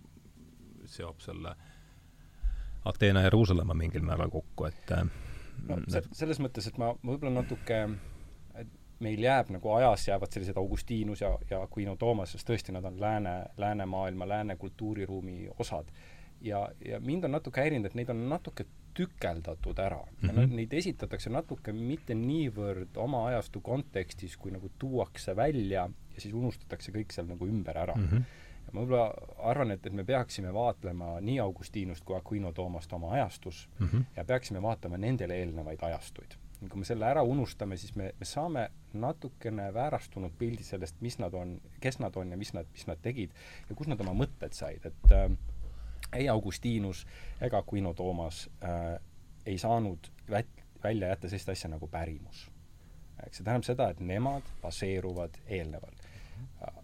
seob 0.89 1.21
selle 1.21 1.55
Ateena 2.85 3.21
ja 3.21 3.29
Jeruusalemma 3.29 3.75
mingil 3.77 4.05
määral 4.05 4.31
kokku, 4.33 4.65
et 4.65 4.95
no 5.69 5.77
se-, 5.87 6.07
selles 6.17 6.41
mõttes, 6.41 6.67
et 6.69 6.79
ma 6.81 6.93
võib-olla 7.05 7.41
natuke 7.41 7.83
meil 9.01 9.23
jääb 9.23 9.49
nagu 9.55 9.71
ajas 9.75 10.07
jäävad 10.07 10.33
sellised 10.33 10.57
Augustinus 10.57 11.21
ja, 11.21 11.31
ja 11.49 11.61
Aquino 11.65 11.95
Toomas, 11.95 12.35
sest 12.35 12.49
tõesti 12.49 12.73
nad 12.75 12.85
on 12.85 12.99
lääne, 13.01 13.35
läänemaailma, 13.57 14.27
lääne 14.27 14.55
kultuuriruumi 14.55 15.49
osad. 15.59 15.89
ja, 16.41 16.69
ja 16.85 16.99
mind 16.99 17.23
on 17.23 17.31
natuke 17.31 17.61
häirinud, 17.61 17.85
et 17.85 17.95
neid 17.95 18.09
on 18.09 18.29
natuke 18.29 18.65
tükeldatud 18.93 19.79
ära 19.79 20.03
mm. 20.21 20.29
-hmm. 20.29 20.53
Neid 20.55 20.73
esitatakse 20.73 21.29
natuke 21.29 21.71
mitte 21.71 22.13
niivõrd 22.13 22.97
oma 22.97 23.25
ajastu 23.27 23.61
kontekstis, 23.61 24.37
kui 24.37 24.51
nagu 24.51 24.71
tuuakse 24.79 25.35
välja 25.35 25.89
ja 26.15 26.21
siis 26.21 26.33
unustatakse 26.33 26.91
kõik 26.91 27.13
seal 27.13 27.27
nagu 27.27 27.47
ümber 27.47 27.77
ära 27.77 27.95
mm. 27.95 28.07
-hmm. 28.07 28.23
ja 28.65 28.73
ma 28.73 28.81
võib-olla 28.81 29.13
arvan, 29.37 29.71
et, 29.71 29.85
et 29.85 29.93
me 29.93 30.03
peaksime 30.03 30.53
vaatlema 30.53 31.19
nii 31.21 31.39
Augustinust 31.39 32.03
kui 32.05 32.17
Aquino 32.17 32.51
Toomast 32.51 32.93
oma 32.93 33.11
ajastus 33.11 33.69
mm 33.79 33.87
-hmm. 33.87 34.03
ja 34.15 34.25
peaksime 34.25 34.61
vaatama 34.61 34.97
nendele 34.97 35.35
eelnevaid 35.35 35.79
ajastuid 35.81 36.40
kui 36.69 36.81
me 36.83 36.85
selle 36.85 37.07
ära 37.07 37.23
unustame, 37.25 37.77
siis 37.77 37.95
me, 37.97 38.11
me 38.19 38.25
saame 38.27 38.67
natukene 38.93 39.71
väärastunud 39.73 40.35
pildi 40.37 40.63
sellest, 40.63 40.99
mis 41.01 41.17
nad 41.21 41.33
on, 41.33 41.55
kes 41.81 41.97
nad 42.03 42.15
on 42.19 42.31
ja 42.31 42.37
mis 42.37 42.53
nad, 42.53 42.69
mis 42.73 42.85
nad 42.89 43.01
tegid 43.01 43.33
ja 43.69 43.75
kust 43.75 43.89
nad 43.89 44.01
oma 44.03 44.13
mõtted 44.17 44.53
said, 44.53 44.85
et 44.85 45.15
äh, 45.15 45.29
ei 46.13 46.29
Augustinus 46.29 47.05
ega 47.41 47.63
Quino 47.65 47.93
Toomas 47.97 48.45
äh, 48.63 48.99
ei 49.45 49.57
saanud 49.57 50.11
vät-, 50.29 50.63
välja 50.83 51.07
jätta 51.07 51.29
sellist 51.29 51.49
asja 51.49 51.69
nagu 51.69 51.87
pärimus. 51.87 52.49
eks 53.25 53.37
see 53.37 53.45
tähendab 53.45 53.65
seda, 53.65 53.89
et 53.93 53.99
nemad 54.01 54.45
baseeruvad 54.61 55.37
eelneval. 55.47 55.97
Äh, 56.61 56.81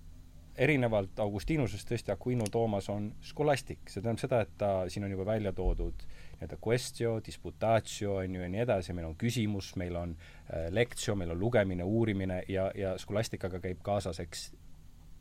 erinevalt 0.57 1.19
Augustinusest 1.19 1.89
tõesti 1.89 2.13
Aquino 2.13 2.45
Toomas 2.51 2.89
on 2.89 3.11
skolastik, 3.21 3.89
see 3.89 4.01
tähendab 4.01 4.21
seda, 4.21 4.41
et 4.41 4.57
ta, 4.57 4.71
siin 4.89 5.05
on 5.05 5.13
juba 5.13 5.25
välja 5.25 5.53
toodud 5.53 6.05
nii-öelda 6.37 6.57
questio, 6.61 7.17
disputatio, 7.25 8.15
on 8.21 8.35
ju, 8.35 8.41
ja 8.41 8.49
nii 8.49 8.61
edasi, 8.61 8.93
meil 8.93 9.09
on 9.09 9.17
küsimus, 9.17 9.73
meil 9.75 9.95
on 9.97 10.13
äh, 10.13 10.67
lectio, 10.69 11.15
meil 11.15 11.33
on 11.33 11.39
lugemine, 11.39 11.83
uurimine 11.83 12.43
ja, 12.47 12.69
ja 12.77 12.93
skolastikaga 13.01 13.59
käib 13.63 13.81
kaasas, 13.85 14.19
eks, 14.21 14.51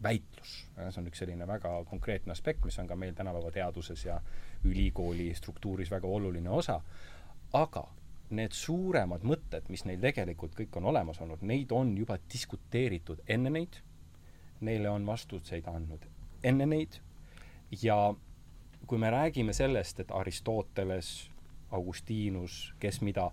väitlus. 0.02 0.66
see 0.76 1.00
on 1.00 1.06
üks 1.08 1.22
selline 1.22 1.46
väga 1.48 1.70
konkreetne 1.88 2.34
aspekt, 2.34 2.64
mis 2.64 2.78
on 2.78 2.88
ka 2.88 2.96
meil 2.96 3.14
tänapäeva 3.16 3.50
teaduses 3.50 4.04
ja 4.04 4.20
ülikooli 4.64 5.30
struktuuris 5.34 5.90
väga 5.90 6.08
oluline 6.08 6.50
osa, 6.50 6.80
aga 7.52 7.86
need 8.36 8.52
suuremad 8.52 9.24
mõtted, 9.24 9.70
mis 9.72 9.86
neil 9.86 10.02
tegelikult 10.02 10.56
kõik 10.58 10.76
on 10.76 10.90
olemas 10.92 11.20
olnud, 11.22 11.42
neid 11.46 11.72
on 11.72 11.94
juba 11.96 12.18
diskuteeritud 12.32 13.22
enne 13.28 13.52
neid, 13.54 13.80
neile 14.60 14.90
on 14.90 15.06
vastuseid 15.06 15.68
andnud 15.70 16.04
enne 16.46 16.66
neid. 16.66 17.00
Ja 17.82 18.14
kui 18.86 18.98
me 18.98 19.10
räägime 19.10 19.52
sellest, 19.52 20.00
et 20.00 20.10
Aristoteles, 20.10 21.30
Augustinus, 21.70 22.74
kes 22.78 23.00
mida, 23.00 23.30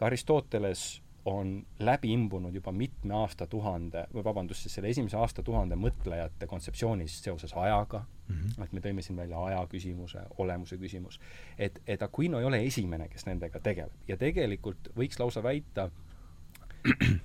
Aristoteles 0.00 1.02
on 1.24 1.66
läbi 1.78 2.12
imbunud 2.12 2.54
juba 2.54 2.72
mitme 2.72 3.14
aastatuhande, 3.14 4.06
või 4.14 4.24
vabandust, 4.24 4.64
siis 4.64 4.78
selle 4.78 4.88
esimese 4.88 5.16
aastatuhande 5.16 5.76
mõtlejate 5.76 6.46
kontseptsioonis 6.46 7.18
seoses 7.22 7.52
ajaga 7.52 8.00
mm, 8.00 8.34
-hmm. 8.34 8.64
et 8.64 8.72
me 8.72 8.80
tõime 8.80 9.02
siin 9.02 9.16
välja 9.16 9.42
aja 9.44 9.66
küsimuse, 9.68 10.22
olemuse 10.38 10.78
küsimus, 10.78 11.20
et, 11.58 11.82
et 11.86 12.02
Aquino 12.02 12.38
ei 12.38 12.44
ole 12.44 12.62
esimene, 12.66 13.08
kes 13.08 13.26
nendega 13.26 13.60
tegeleb. 13.60 13.92
ja 14.08 14.16
tegelikult 14.16 14.88
võiks 14.96 15.20
lausa 15.20 15.42
väita, 15.42 15.90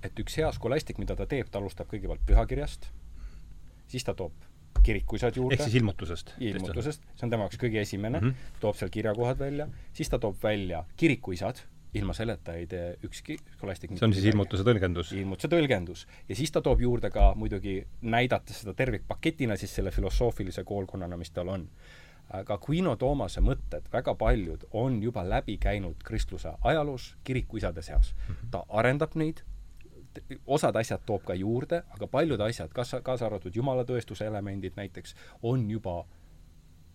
et 0.06 0.20
üks 0.20 0.38
hea 0.38 0.52
skolastik, 0.52 0.98
mida 0.98 1.16
ta 1.16 1.26
teeb, 1.26 1.50
ta 1.52 1.60
alustab 1.60 1.88
kõigepealt 1.88 2.26
pühakirjast, 2.26 2.90
siis 3.88 4.04
ta 4.04 4.14
toob 4.14 4.34
kirikuisad 4.84 5.38
juurde. 5.40 5.58
ehk 5.58 5.68
siis 5.68 5.76
ilmutusest? 5.82 6.34
ilmutusest, 6.40 7.06
see 7.16 7.28
on 7.28 7.34
tema 7.34 7.48
jaoks 7.48 7.60
kõige 7.62 7.82
esimene 7.82 8.20
mm, 8.20 8.30
-hmm. 8.30 8.58
toob 8.64 8.80
seal 8.80 8.92
kirjakohad 8.94 9.40
välja, 9.40 9.68
siis 9.94 10.10
ta 10.10 10.20
toob 10.20 10.38
välja 10.44 10.84
kirikuisad, 10.98 11.64
ilma 11.94 12.14
selleta 12.14 12.54
ei 12.58 12.68
tee 12.68 12.96
ükski 13.06 13.38
skolastik 13.56 13.94
see 13.98 14.08
on 14.08 14.14
siis 14.16 14.26
ilmutuse 14.32 14.66
tõlgendus? 14.66 15.12
ilmutuse 15.18 15.50
tõlgendus. 15.52 16.06
ja 16.30 16.36
siis 16.36 16.52
ta 16.52 16.62
toob 16.62 16.82
juurde 16.82 17.12
ka 17.14 17.34
muidugi, 17.38 17.82
näidates 18.02 18.64
seda 18.64 18.74
tervikpaketina 18.78 19.58
siis 19.58 19.76
selle 19.76 19.92
filosoofilise 19.92 20.64
koolkonnana, 20.64 21.18
mis 21.18 21.32
tal 21.32 21.52
on. 21.54 21.68
aga 22.34 22.58
Quino 22.68 22.96
Toomase 22.96 23.42
mõtted, 23.42 23.90
väga 23.94 24.16
paljud, 24.16 24.64
on 24.72 25.02
juba 25.04 25.26
läbi 25.30 25.58
käinud 25.58 26.04
kristluse 26.04 26.54
ajaloos 26.62 27.16
kirikuisade 27.24 27.82
seas. 27.82 28.16
-hmm. 28.16 28.50
ta 28.52 28.66
arendab 28.70 29.16
neid, 29.16 29.44
osad 30.46 30.76
asjad 30.76 31.06
toob 31.06 31.24
ka 31.28 31.38
juurde, 31.38 31.84
aga 31.96 32.08
paljud 32.08 32.42
asjad, 32.42 32.74
kas, 32.74 32.96
kaasa 33.04 33.26
arvatud 33.26 33.56
jumalatõestuse 33.56 34.28
elemendid 34.28 34.78
näiteks, 34.80 35.16
on 35.42 35.70
juba 35.72 36.04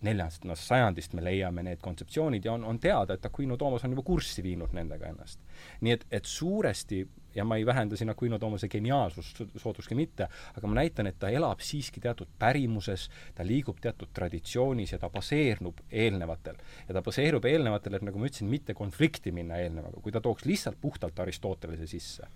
neljandast 0.03 0.45
no, 0.47 0.55
sajandist 0.59 1.15
me 1.19 1.23
leiame 1.25 1.65
need 1.67 1.81
kontseptsioonid 1.83 2.45
ja 2.47 2.53
on, 2.55 2.65
on 2.65 2.79
teada, 2.79 3.17
et 3.19 3.25
Aquino 3.27 3.57
Toomas 3.59 3.85
on 3.85 3.95
juba 3.95 4.05
kurssi 4.07 4.43
viinud 4.47 4.75
nendega 4.77 5.11
ennast. 5.11 5.41
nii 5.81 5.95
et, 5.95 6.05
et 6.21 6.29
suuresti, 6.29 7.01
ja 7.35 7.45
ma 7.45 7.59
ei 7.59 7.67
vähenda 7.67 7.97
siin 7.99 8.11
Aquino 8.11 8.39
Toomase 8.39 8.69
geniaalsust 8.71 9.43
sooduski 9.57 9.99
mitte, 9.99 10.29
aga 10.55 10.71
ma 10.71 10.79
näitan, 10.81 11.11
et 11.11 11.19
ta 11.19 11.31
elab 11.35 11.63
siiski 11.65 12.01
teatud 12.05 12.31
pärimuses, 12.39 13.09
ta 13.35 13.47
liigub 13.47 13.81
teatud 13.83 14.13
traditsioonis 14.15 14.95
ja 14.95 15.01
ta 15.03 15.11
baseernub 15.11 15.83
eelnevatel. 15.91 16.63
ja 16.89 16.95
ta 16.95 17.03
baseerub 17.03 17.45
eelnevatel, 17.51 17.99
et 17.99 18.07
nagu 18.07 18.23
ma 18.23 18.31
ütlesin, 18.31 18.51
mitte 18.51 18.75
konflikti 18.79 19.35
minna 19.35 19.59
eelnevaga, 19.65 20.03
kui 20.03 20.15
ta 20.15 20.23
tooks 20.23 20.47
lihtsalt 20.47 20.79
puhtalt 20.81 21.19
Aristotelese 21.19 21.91
sisse 21.91 22.31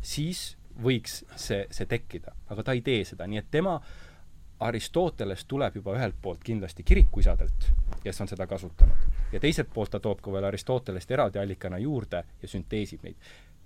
siis 0.00 0.56
võiks 0.82 1.24
see, 1.36 1.66
see 1.70 1.86
tekkida, 1.86 2.32
aga 2.48 2.64
ta 2.64 2.72
ei 2.76 2.80
tee 2.84 3.04
seda, 3.04 3.26
nii 3.26 3.42
et 3.42 3.50
tema 3.50 3.80
Aristoteles 4.60 5.46
tuleb 5.48 5.78
juba 5.80 5.94
ühelt 5.96 6.18
poolt 6.22 6.42
kindlasti 6.44 6.84
kirikuisadelt, 6.84 7.70
kes 8.04 8.20
on 8.20 8.28
seda 8.28 8.46
kasutanud, 8.48 9.06
ja 9.32 9.40
teiselt 9.40 9.70
poolt 9.72 9.94
ta 9.94 10.00
toob 10.04 10.20
ka 10.20 10.32
veel 10.34 10.44
Aristotelest 10.50 11.10
eraldi 11.16 11.40
allikana 11.40 11.78
juurde 11.80 12.22
ja 12.42 12.48
sünteesib 12.48 13.04
neid. 13.06 13.16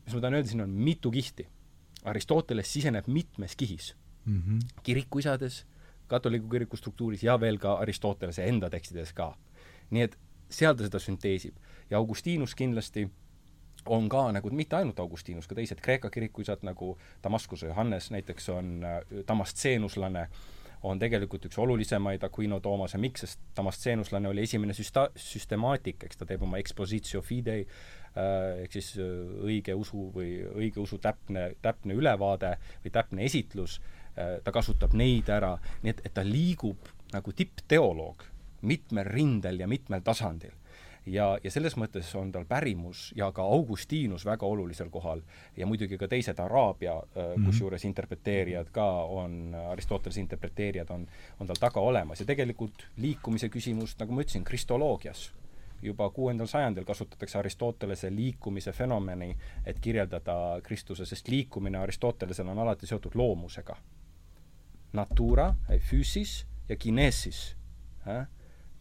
mis 0.05 0.15
ma 0.15 0.21
tahan 0.21 0.39
öelda, 0.39 0.49
siin 0.49 0.61
on 0.61 0.71
mitu 0.71 1.11
kihti. 1.11 1.47
Aristoteles 2.05 2.73
siseneb 2.73 3.07
mitmes 3.09 3.57
kihis 3.57 3.95
mm. 4.25 4.43
-hmm. 4.43 4.83
kirikuisades, 4.83 5.65
katoliku 6.07 6.49
kiriku 6.49 6.77
struktuuris 6.77 7.23
ja 7.23 7.41
veel 7.41 7.59
ka 7.59 7.75
Aristotelese 7.75 8.45
enda 8.45 8.71
tekstides 8.71 9.13
ka. 9.13 9.35
nii 9.91 10.03
et 10.03 10.19
seal 10.51 10.75
ta 10.75 10.85
seda 10.85 10.99
sünteesib. 10.99 11.55
ja 11.91 11.99
Augustinus 11.99 12.55
kindlasti 12.55 13.11
on 13.87 14.09
ka 14.09 14.27
nagu 14.33 14.51
mitte 14.51 14.77
ainult 14.77 15.01
Augustinus, 15.01 15.49
ka 15.49 15.57
teised 15.59 15.81
Kreeka 15.85 16.11
kirikuisad 16.11 16.65
nagu 16.67 16.95
Damaskuse 17.23 17.67
Johannes 17.67 18.11
näiteks 18.11 18.49
on 18.55 18.85
Damastseenuslane, 19.29 20.29
on 20.85 21.01
tegelikult 21.01 21.47
üks 21.49 21.59
olulisemaid 21.59 22.25
Aquino 22.27 22.61
Toomase, 22.61 22.99
miks, 23.01 23.25
sest 23.25 23.41
Damastseenuslane 23.57 24.29
oli 24.29 24.45
esimene 24.45 24.77
süsta-, 24.77 25.09
süstemaatik, 25.17 26.05
eks 26.05 26.21
ta 26.21 26.29
teeb 26.29 26.45
oma 26.45 26.61
expositio 26.61 27.23
fidei 27.25 27.65
äh,, 27.65 28.65
ehk 28.65 28.77
siis 28.77 28.95
õige 29.01 29.77
usu 29.79 30.11
või 30.15 30.37
õige 30.45 30.83
usu 30.83 30.99
täpne, 31.03 31.53
täpne 31.65 31.97
ülevaade 31.97 32.57
või 32.85 32.93
täpne 32.93 33.25
esitlus 33.25 33.79
äh,, 33.81 34.39
ta 34.45 34.53
kasutab 34.53 34.97
neid 34.97 35.33
ära, 35.33 35.57
nii 35.83 35.97
et, 35.97 36.05
et 36.05 36.17
ta 36.17 36.27
liigub 36.27 36.93
nagu 37.15 37.33
tippteoloog 37.33 38.29
mitmel 38.65 39.09
rindel 39.09 39.61
ja 39.61 39.69
mitmel 39.69 40.05
tasandil 40.05 40.53
ja, 41.07 41.39
ja 41.45 41.51
selles 41.51 41.77
mõttes 41.81 42.09
on 42.19 42.33
tal 42.33 42.47
pärimus 42.49 43.13
ja 43.17 43.31
ka 43.33 43.43
Augustinus 43.43 44.25
väga 44.27 44.47
olulisel 44.47 44.91
kohal 44.91 45.23
ja 45.57 45.67
muidugi 45.67 45.99
ka 45.99 46.09
teised 46.09 46.39
Araabia 46.39 46.95
mm 46.95 47.21
-hmm. 47.21 47.47
kusjuures 47.47 47.85
interpreteerijad 47.85 48.71
ka 48.73 49.05
on, 49.05 49.55
Aristotelese 49.71 50.21
interpreteerijad 50.21 50.91
on, 50.91 51.07
on 51.41 51.47
tal 51.47 51.57
taga 51.61 51.81
olemas 51.81 52.21
ja 52.21 52.27
tegelikult 52.27 52.87
liikumise 52.97 53.49
küsimus, 53.49 53.97
nagu 53.99 54.13
ma 54.13 54.21
ütlesin, 54.21 54.45
kristoloogias 54.45 55.33
juba 55.83 56.11
kuuendal 56.11 56.47
sajandil 56.47 56.85
kasutatakse 56.85 57.39
Aristotelese 57.39 58.11
liikumise 58.15 58.73
fenomeni, 58.73 59.37
et 59.67 59.81
kirjeldada 59.81 60.61
Kristuse, 60.63 61.07
sest 61.07 61.29
liikumine 61.29 61.79
Aristotelesel 61.79 62.49
on 62.49 62.59
alati 62.59 62.87
seotud 62.87 63.15
loomusega. 63.15 63.77
Natura, 64.93 65.55
füüsis 65.91 66.47
ja 66.69 66.77
kineesis 66.77 67.57
äh?, 68.09 68.27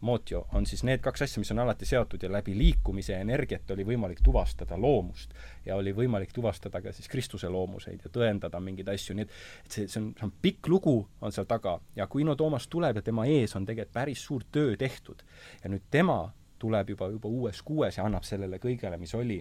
motio 0.04 0.44
on 0.52 0.66
siis 0.68 0.84
need 0.86 1.02
kaks 1.04 1.24
asja, 1.26 1.40
mis 1.42 1.50
on 1.54 1.62
alati 1.64 1.88
seotud 1.88 2.22
ja 2.22 2.30
läbi 2.32 2.54
liikumise 2.58 3.14
ja 3.14 3.24
energiat 3.24 3.70
oli 3.74 3.86
võimalik 3.88 4.20
tuvastada 4.24 4.78
loomust 4.80 5.34
ja 5.66 5.76
oli 5.76 5.94
võimalik 5.96 6.32
tuvastada 6.34 6.82
ka 6.84 6.92
siis 6.92 7.08
Kristuse 7.08 7.48
loomuseid 7.48 8.04
ja 8.04 8.12
tõendada 8.12 8.60
mingeid 8.60 8.88
asju, 8.94 9.16
nii 9.16 9.26
et 9.26 9.34
et 9.64 9.76
see, 9.76 9.88
see 9.88 10.00
on, 10.00 10.12
see 10.18 10.28
on 10.28 10.32
pikk 10.44 10.68
lugu, 10.68 10.96
on 11.20 11.34
seal 11.34 11.48
taga 11.50 11.78
ja 11.96 12.08
Aquino 12.08 12.36
Toomas 12.36 12.68
tuleb 12.70 13.00
ja 13.00 13.04
tema 13.04 13.26
ees 13.30 13.56
on 13.56 13.66
tegelikult 13.66 13.94
päris 13.94 14.24
suur 14.24 14.44
töö 14.52 14.76
tehtud. 14.76 15.22
ja 15.62 15.70
nüüd 15.70 15.84
tema 15.90 16.32
tuleb 16.58 16.94
juba, 16.94 17.08
juba 17.12 17.28
uues 17.28 17.62
kuues 17.62 17.98
ja 17.98 18.06
annab 18.06 18.24
sellele 18.24 18.58
kõigele, 18.62 18.98
mis 19.00 19.14
oli, 19.14 19.40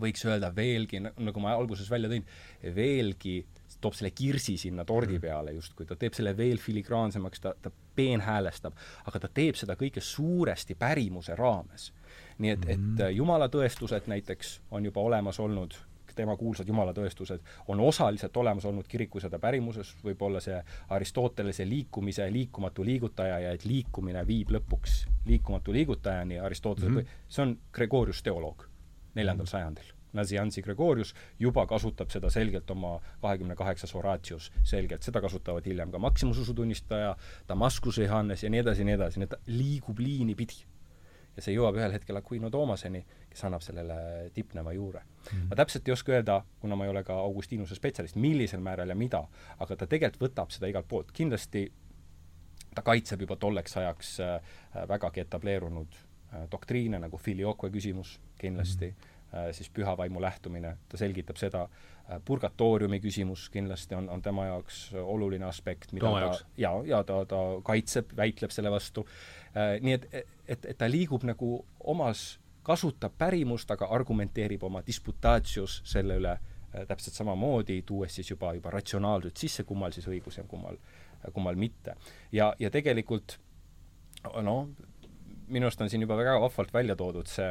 võiks 0.00 0.24
öelda 0.24 0.52
veelgi, 0.56 1.02
nagu 1.02 1.42
ma 1.42 1.52
alguses 1.56 1.90
välja 1.90 2.08
tõin, 2.12 2.24
veelgi 2.76 3.42
toob 3.82 3.96
selle 3.98 4.12
kirsi 4.16 4.56
sinna 4.60 4.84
tordi 4.88 5.16
mm. 5.16 5.22
peale 5.22 5.54
justkui, 5.56 5.86
ta 5.86 5.96
teeb 5.98 6.16
selle 6.16 6.36
veel 6.36 6.60
filigraansemaks, 6.62 7.40
ta, 7.44 7.54
ta 7.62 7.70
peenhäälestab, 7.96 8.76
aga 9.06 9.22
ta 9.22 9.30
teeb 9.34 9.58
seda 9.58 9.76
kõike 9.78 10.02
suuresti 10.04 10.76
pärimuse 10.78 11.36
raames. 11.38 11.92
nii 12.38 12.50
et, 12.50 12.68
et 12.68 12.78
mm. 12.80 13.08
jumala 13.16 13.48
tõestused 13.52 14.08
näiteks 14.10 14.60
on 14.70 14.84
juba 14.88 15.00
olemas 15.00 15.40
olnud, 15.40 15.76
tema 16.14 16.36
kuulsad 16.36 16.68
jumala 16.68 16.92
tõestused 16.92 17.40
on 17.72 17.80
osaliselt 17.80 18.36
olemas 18.36 18.64
olnud 18.68 18.88
kirikusõda 18.88 19.38
pärimuses, 19.40 19.94
võib-olla 20.04 20.42
see 20.44 20.58
Aristotelese 20.92 21.64
liikumise 21.68 22.26
liikumatu 22.32 22.84
liigutaja 22.84 23.38
ja 23.46 23.54
et 23.56 23.64
liikumine 23.64 24.26
viib 24.28 24.52
lõpuks 24.52 25.06
liikumatu 25.26 25.72
liigutajani, 25.72 26.38
Aristotelese 26.38 26.90
mm, 26.90 27.00
-hmm. 27.00 27.26
see 27.28 27.42
on 27.46 27.58
Gregorius 27.72 28.22
teoloog 28.22 28.68
neljandal 29.14 29.46
-hmm. 29.46 29.50
sajandil 29.50 30.01
Nazianzi 30.12 30.62
Gregorius 30.62 31.14
juba 31.40 31.66
kasutab 31.66 32.10
seda 32.12 32.30
selgelt 32.30 32.70
oma 32.70 32.98
kahekümne 33.22 33.56
kaheksas 33.56 33.94
Horatius, 33.94 34.50
selgelt, 34.64 35.02
seda 35.02 35.22
kasutavad 35.24 35.66
hiljem 35.66 35.92
ka 35.92 35.98
Maximus 35.98 36.38
usutunnistaja, 36.38 37.16
Damaskuse 37.48 38.04
Johannes 38.04 38.44
ja 38.44 38.50
nii 38.50 38.60
edasi 38.60 38.84
ja 38.84 38.90
nii 38.90 38.98
edasi, 38.98 39.20
nii 39.20 39.30
et 39.30 39.34
ta 39.36 39.40
liigub 39.46 39.98
liini 39.98 40.36
pidi. 40.38 40.64
ja 41.32 41.40
see 41.40 41.54
jõuab 41.54 41.78
ühel 41.78 41.94
hetkel 41.94 42.18
Aquino 42.18 42.50
Toomaseni, 42.52 43.00
kes 43.30 43.44
annab 43.48 43.62
sellele 43.64 43.94
tippneva 44.34 44.72
juure 44.76 45.00
mm. 45.00 45.38
-hmm. 45.38 45.46
ma 45.48 45.56
täpselt 45.56 45.88
ei 45.88 45.92
oska 45.92 46.12
öelda, 46.12 46.42
kuna 46.60 46.76
ma 46.76 46.84
ei 46.84 46.90
ole 46.90 47.02
ka 47.04 47.14
Augustinuse 47.14 47.74
spetsialist, 47.74 48.16
millisel 48.16 48.60
määral 48.60 48.88
ja 48.88 48.94
mida, 48.94 49.22
aga 49.58 49.76
ta 49.76 49.86
tegelikult 49.86 50.28
võtab 50.28 50.50
seda 50.52 50.66
igalt 50.66 50.88
poolt, 50.88 51.12
kindlasti 51.12 51.72
ta 52.74 52.82
kaitseb 52.82 53.20
juba 53.20 53.36
tolleks 53.36 53.76
ajaks 53.76 54.20
äh, 54.20 54.40
vägagi 54.88 55.20
etableerunud 55.20 55.94
äh, 55.94 56.50
doktriine 56.50 56.98
nagu 56.98 57.16
filioque 57.16 57.70
küsimus 57.70 58.20
kindlasti 58.38 58.86
mm, 58.86 58.92
-hmm 58.92 59.11
siis 59.52 59.70
püha 59.70 59.96
vaimu 59.96 60.20
lähtumine, 60.20 60.76
ta 60.88 60.98
selgitab 61.00 61.38
seda, 61.40 61.62
äh, 62.10 62.20
purgatooriumi 62.24 63.00
küsimus 63.00 63.48
kindlasti 63.52 63.96
on, 63.96 64.08
on 64.12 64.22
tema 64.22 64.46
jaoks 64.50 64.82
oluline 65.00 65.46
aspekt, 65.48 65.92
mida 65.96 66.10
ta, 66.12 66.32
ja, 66.60 66.72
ja 66.86 67.02
ta, 67.04 67.22
ta 67.28 67.40
kaitseb, 67.64 68.12
väitleb 68.16 68.52
selle 68.52 68.70
vastu, 68.72 69.06
äh, 69.56 69.78
nii 69.80 69.96
et, 69.96 70.08
et, 70.46 70.70
et 70.74 70.78
ta 70.78 70.90
liigub 70.90 71.24
nagu 71.28 71.54
omas, 71.80 72.38
kasutab 72.62 73.16
pärimust, 73.18 73.70
aga 73.74 73.88
argumenteerib 73.90 74.62
oma 74.68 74.84
disputaatius 74.86 75.80
selle 75.88 76.20
üle 76.20 76.36
täpselt 76.88 77.16
samamoodi, 77.16 77.82
tuues 77.84 78.14
siis 78.16 78.30
juba, 78.30 78.54
juba 78.56 78.70
ratsionaalselt 78.72 79.36
sisse, 79.36 79.64
kummal 79.68 79.92
siis 79.92 80.06
õigus 80.08 80.38
ja 80.38 80.44
kummal, 80.48 80.78
kummal 81.32 81.58
mitte. 81.60 81.96
ja, 82.32 82.54
ja 82.58 82.70
tegelikult 82.70 83.34
noh, 84.40 84.70
minu 85.52 85.68
arust 85.68 85.82
on 85.84 85.90
siin 85.92 86.06
juba 86.06 86.16
väga 86.16 86.38
vahvalt 86.40 86.72
välja 86.72 86.96
toodud 86.96 87.28
see 87.28 87.50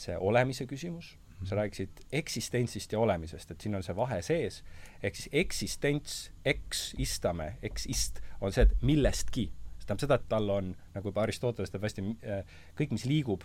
see 0.00 0.16
olemise 0.18 0.66
küsimus, 0.66 1.16
sa 1.44 1.56
rääkisid 1.58 2.04
eksistentsist 2.12 2.92
ja 2.92 2.98
olemisest, 2.98 3.50
et 3.50 3.60
siin 3.60 3.74
on 3.74 3.82
see 3.82 3.96
vahe 3.96 4.20
sees, 4.22 4.60
ehk 5.02 5.18
siis 5.18 5.28
eksistents, 5.32 6.18
eks, 6.44 6.92
istame, 7.02 7.56
eksist, 7.62 8.22
on 8.40 8.54
see, 8.54 8.66
et 8.68 8.82
millestki. 8.82 9.48
see 9.78 9.86
tähendab 9.86 10.04
seda, 10.04 10.18
et 10.20 10.28
tal 10.30 10.50
on, 10.54 10.74
nagu 10.94 11.10
juba 11.10 11.24
Aristoteles 11.26 11.70
teeb 11.70 11.82
hästi, 11.82 12.04
äh, 12.22 12.44
kõik, 12.78 12.94
mis 12.94 13.06
liigub, 13.10 13.44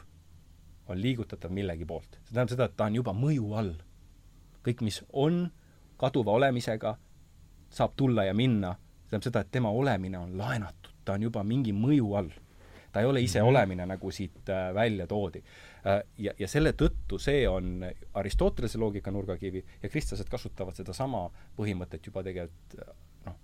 on 0.87 1.01
liigutatav 1.01 1.51
millegi 1.51 1.85
poolt. 1.85 2.19
see 2.23 2.33
tähendab 2.33 2.53
seda, 2.53 2.69
et 2.69 2.77
ta 2.77 2.85
on 2.85 2.99
juba 3.01 3.13
mõju 3.13 3.53
all. 3.57 3.75
kõik, 4.67 4.81
mis 4.83 5.03
on 5.13 5.47
kaduva 5.97 6.31
olemisega, 6.37 6.97
saab 7.69 7.95
tulla 7.95 8.27
ja 8.27 8.33
minna, 8.33 8.75
see 8.75 9.09
tähendab 9.09 9.29
seda, 9.31 9.41
et 9.41 9.51
tema 9.51 9.71
olemine 9.71 10.19
on 10.19 10.37
laenatud, 10.37 10.93
ta 11.05 11.17
on 11.17 11.23
juba 11.29 11.43
mingi 11.43 11.73
mõju 11.73 12.13
all 12.19 12.31
ta 12.91 13.01
ei 13.01 13.05
ole 13.05 13.21
ise 13.21 13.41
mhm. 13.41 13.49
olemine, 13.49 13.85
nagu 13.85 14.11
siit 14.11 14.49
äh, 14.49 14.73
välja 14.73 15.07
toodi. 15.07 15.43
Äh, 15.87 16.03
ja, 16.17 16.33
ja 16.39 16.47
selle 16.47 16.73
tõttu 16.73 17.19
see 17.21 17.47
on 17.49 17.85
Aristotelese 18.13 18.79
loogika 18.81 19.11
nurgakivi 19.11 19.63
ja 19.83 19.89
kristlased 19.89 20.29
kasutavad 20.29 20.75
sedasama 20.75 21.27
põhimõtet 21.57 22.07
juba 22.07 22.23
tegelikult 22.25 22.79
noh, 23.25 23.35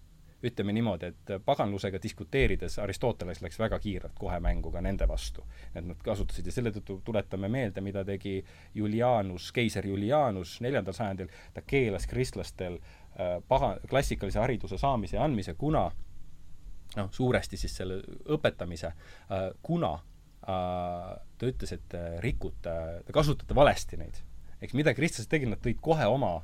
ütleme 0.43 0.73
niimoodi, 0.75 1.11
et 1.11 1.33
paganlusega 1.45 1.99
diskuteerides 2.03 2.79
Aristoteles 2.83 3.41
läks 3.43 3.59
väga 3.59 3.79
kiirelt 3.79 4.17
kohe 4.19 4.39
mängu 4.43 4.71
ka 4.71 4.81
nende 4.81 5.07
vastu. 5.07 5.45
et 5.75 5.85
nad 5.85 5.99
kasutasid 6.03 6.45
ja 6.45 6.51
selle 6.51 6.71
tõttu 6.71 6.99
tuletame 7.05 7.49
meelde, 7.49 7.81
mida 7.81 8.03
tegi 8.05 8.43
Julianus, 8.75 9.51
keiser 9.51 9.87
Julianus 9.87 10.59
neljandal 10.61 10.93
sajandil, 10.93 11.29
ta 11.53 11.61
keelas 11.61 12.07
kristlastel 12.07 12.79
äh, 12.79 13.37
paga-, 13.47 13.77
klassikalise 13.89 14.39
hariduse 14.39 14.77
saamise 14.77 15.17
ja 15.17 15.23
andmise, 15.23 15.53
kuna 15.53 15.91
noh, 16.99 17.11
suuresti 17.13 17.59
siis 17.59 17.75
selle 17.81 18.01
õpetamise, 18.35 18.93
äh, 18.93 19.49
kuna 19.61 19.93
äh, 19.95 21.13
ta 21.37 21.49
ütles, 21.49 21.75
et 21.75 21.97
rikute, 22.23 22.77
te 23.05 23.15
kasutate 23.15 23.55
valesti 23.55 23.99
neid. 23.99 24.21
eks 24.63 24.73
mida 24.73 24.93
kristlased 24.95 25.29
tegid, 25.31 25.51
nad 25.51 25.61
tõid 25.63 25.81
kohe 25.83 26.07
oma 26.07 26.37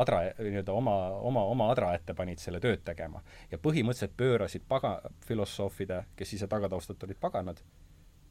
adra, 0.00 0.20
nii-öelda 0.38 0.72
oma, 0.72 0.94
oma, 1.28 1.42
oma 1.52 1.68
adra 1.72 1.92
ette 1.96 2.14
panid 2.16 2.40
selle 2.40 2.60
tööd 2.60 2.84
tegema. 2.84 3.22
ja 3.50 3.58
põhimõtteliselt 3.58 4.16
pöörasid 4.16 4.64
paga-, 4.68 5.00
filosoofide, 5.26 6.04
kes 6.16 6.36
ise 6.38 6.48
tagataustalt 6.48 7.02
olid 7.04 7.20
paganad, 7.20 7.60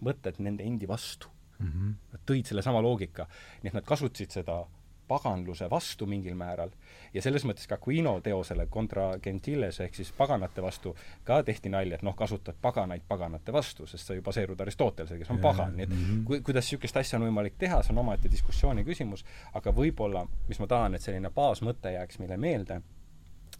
mõtted 0.06 0.40
nende 0.40 0.64
endi 0.64 0.88
vastu 0.88 1.30
mm. 1.60 1.68
-hmm. 1.68 1.96
Nad 2.14 2.22
tõid 2.26 2.48
sellesama 2.48 2.82
loogika. 2.82 3.28
nii 3.62 3.70
et 3.70 3.74
nad 3.74 3.86
kasutasid 3.86 4.32
seda 4.32 4.66
paganluse 5.10 5.70
vastu 5.70 6.06
mingil 6.10 6.36
määral. 6.38 6.72
Ja 7.14 7.24
selles 7.26 7.46
mõttes 7.48 7.68
ka 7.70 7.80
Aquino 7.80 8.14
teosele 8.24 8.68
Contra 8.72 9.10
Gentiles 9.24 9.80
ehk 9.84 9.98
siis 9.98 10.12
paganate 10.18 10.62
vastu 10.62 10.94
ka 11.28 11.42
tehti 11.44 11.72
nalja, 11.74 11.98
et 11.98 12.06
noh, 12.06 12.16
kasutad 12.18 12.60
paganaid 12.62 13.08
paganate 13.08 13.54
vastu, 13.56 13.88
sest 13.90 14.10
sa 14.10 14.18
ju 14.18 14.24
baseerud 14.26 14.62
Aristotelesel, 14.62 15.22
kes 15.22 15.34
on 15.34 15.42
pagan, 15.44 15.76
nii 15.78 15.88
et 15.88 15.90
mm 15.90 16.06
-hmm. 16.06 16.24
kui, 16.30 16.42
kuidas 16.46 16.70
niisugust 16.70 17.02
asja 17.02 17.20
on 17.20 17.26
võimalik 17.26 17.58
teha, 17.58 17.82
see 17.84 17.94
on 17.94 18.04
omaette 18.06 18.32
diskussiooni 18.32 18.86
küsimus, 18.86 19.26
aga 19.54 19.72
võib-olla, 19.72 20.28
mis 20.48 20.60
ma 20.60 20.68
tahan, 20.68 20.96
et 20.96 21.02
selline 21.02 21.30
baasmõte 21.30 21.94
jääks 21.94 22.20
meile 22.20 22.38
meelde, 22.38 22.82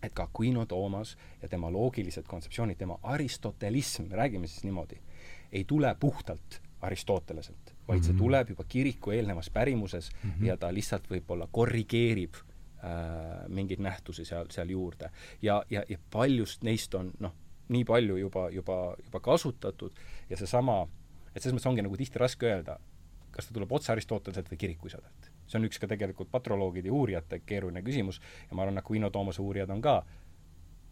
et 0.04 0.14
ka 0.14 0.24
Aquino 0.24 0.66
Toomas 0.66 1.18
ja 1.42 1.48
tema 1.50 1.72
loogilised 1.72 2.28
kontseptsioonid, 2.28 2.78
tema 2.78 3.00
aristotelism, 3.04 4.12
räägime 4.12 4.48
siis 4.48 4.64
niimoodi, 4.64 5.02
ei 5.52 5.64
tule 5.64 5.96
puhtalt 6.00 6.62
Aristoteleselt 6.82 7.74
vaid 7.88 8.04
see 8.06 8.14
mhm. 8.14 8.22
tuleb 8.22 8.54
juba 8.54 8.64
kiriku 8.70 9.12
eelnevas 9.12 9.50
pärimuses 9.50 10.12
mm 10.12 10.30
-hmm. 10.30 10.46
ja 10.46 10.58
ta 10.58 10.74
lihtsalt 10.74 11.10
võib-olla 11.10 11.48
korrigeerib 11.52 12.36
äh, 12.36 13.48
mingeid 13.48 13.80
nähtusi 13.80 14.26
seal, 14.26 14.46
seal 14.50 14.70
juurde. 14.70 15.10
ja, 15.42 15.64
ja, 15.70 15.84
ja 15.90 15.98
paljust 16.12 16.64
neist 16.64 16.96
on 16.96 17.12
noh, 17.20 17.34
nii 17.70 17.86
palju 17.86 18.18
juba, 18.18 18.50
juba, 18.50 18.96
juba 19.04 19.20
kasutatud 19.20 19.92
ja 20.30 20.38
seesama, 20.38 20.88
et 21.36 21.42
selles 21.42 21.56
mõttes 21.56 21.70
ongi 21.70 21.82
nagu 21.82 21.98
tihti 21.98 22.20
raske 22.20 22.46
öelda, 22.46 22.80
kas 23.32 23.48
ta 23.48 23.54
tuleb 23.54 23.72
otse 23.72 23.92
Aristoteleselt 23.92 24.52
või 24.52 24.58
kirikuisadelt. 24.58 25.32
see 25.50 25.58
on 25.58 25.66
üks 25.66 25.80
ka 25.82 25.88
tegelikult 25.88 26.32
patroloogide 26.32 26.88
ja 26.88 26.94
uurijate 26.94 27.40
keeruline 27.40 27.82
küsimus 27.82 28.22
ja 28.50 28.56
ma 28.56 28.62
arvan, 28.62 28.78
Aquino 28.78 29.10
Toomase 29.10 29.42
uurijad 29.42 29.70
on 29.70 29.82
ka 29.82 30.06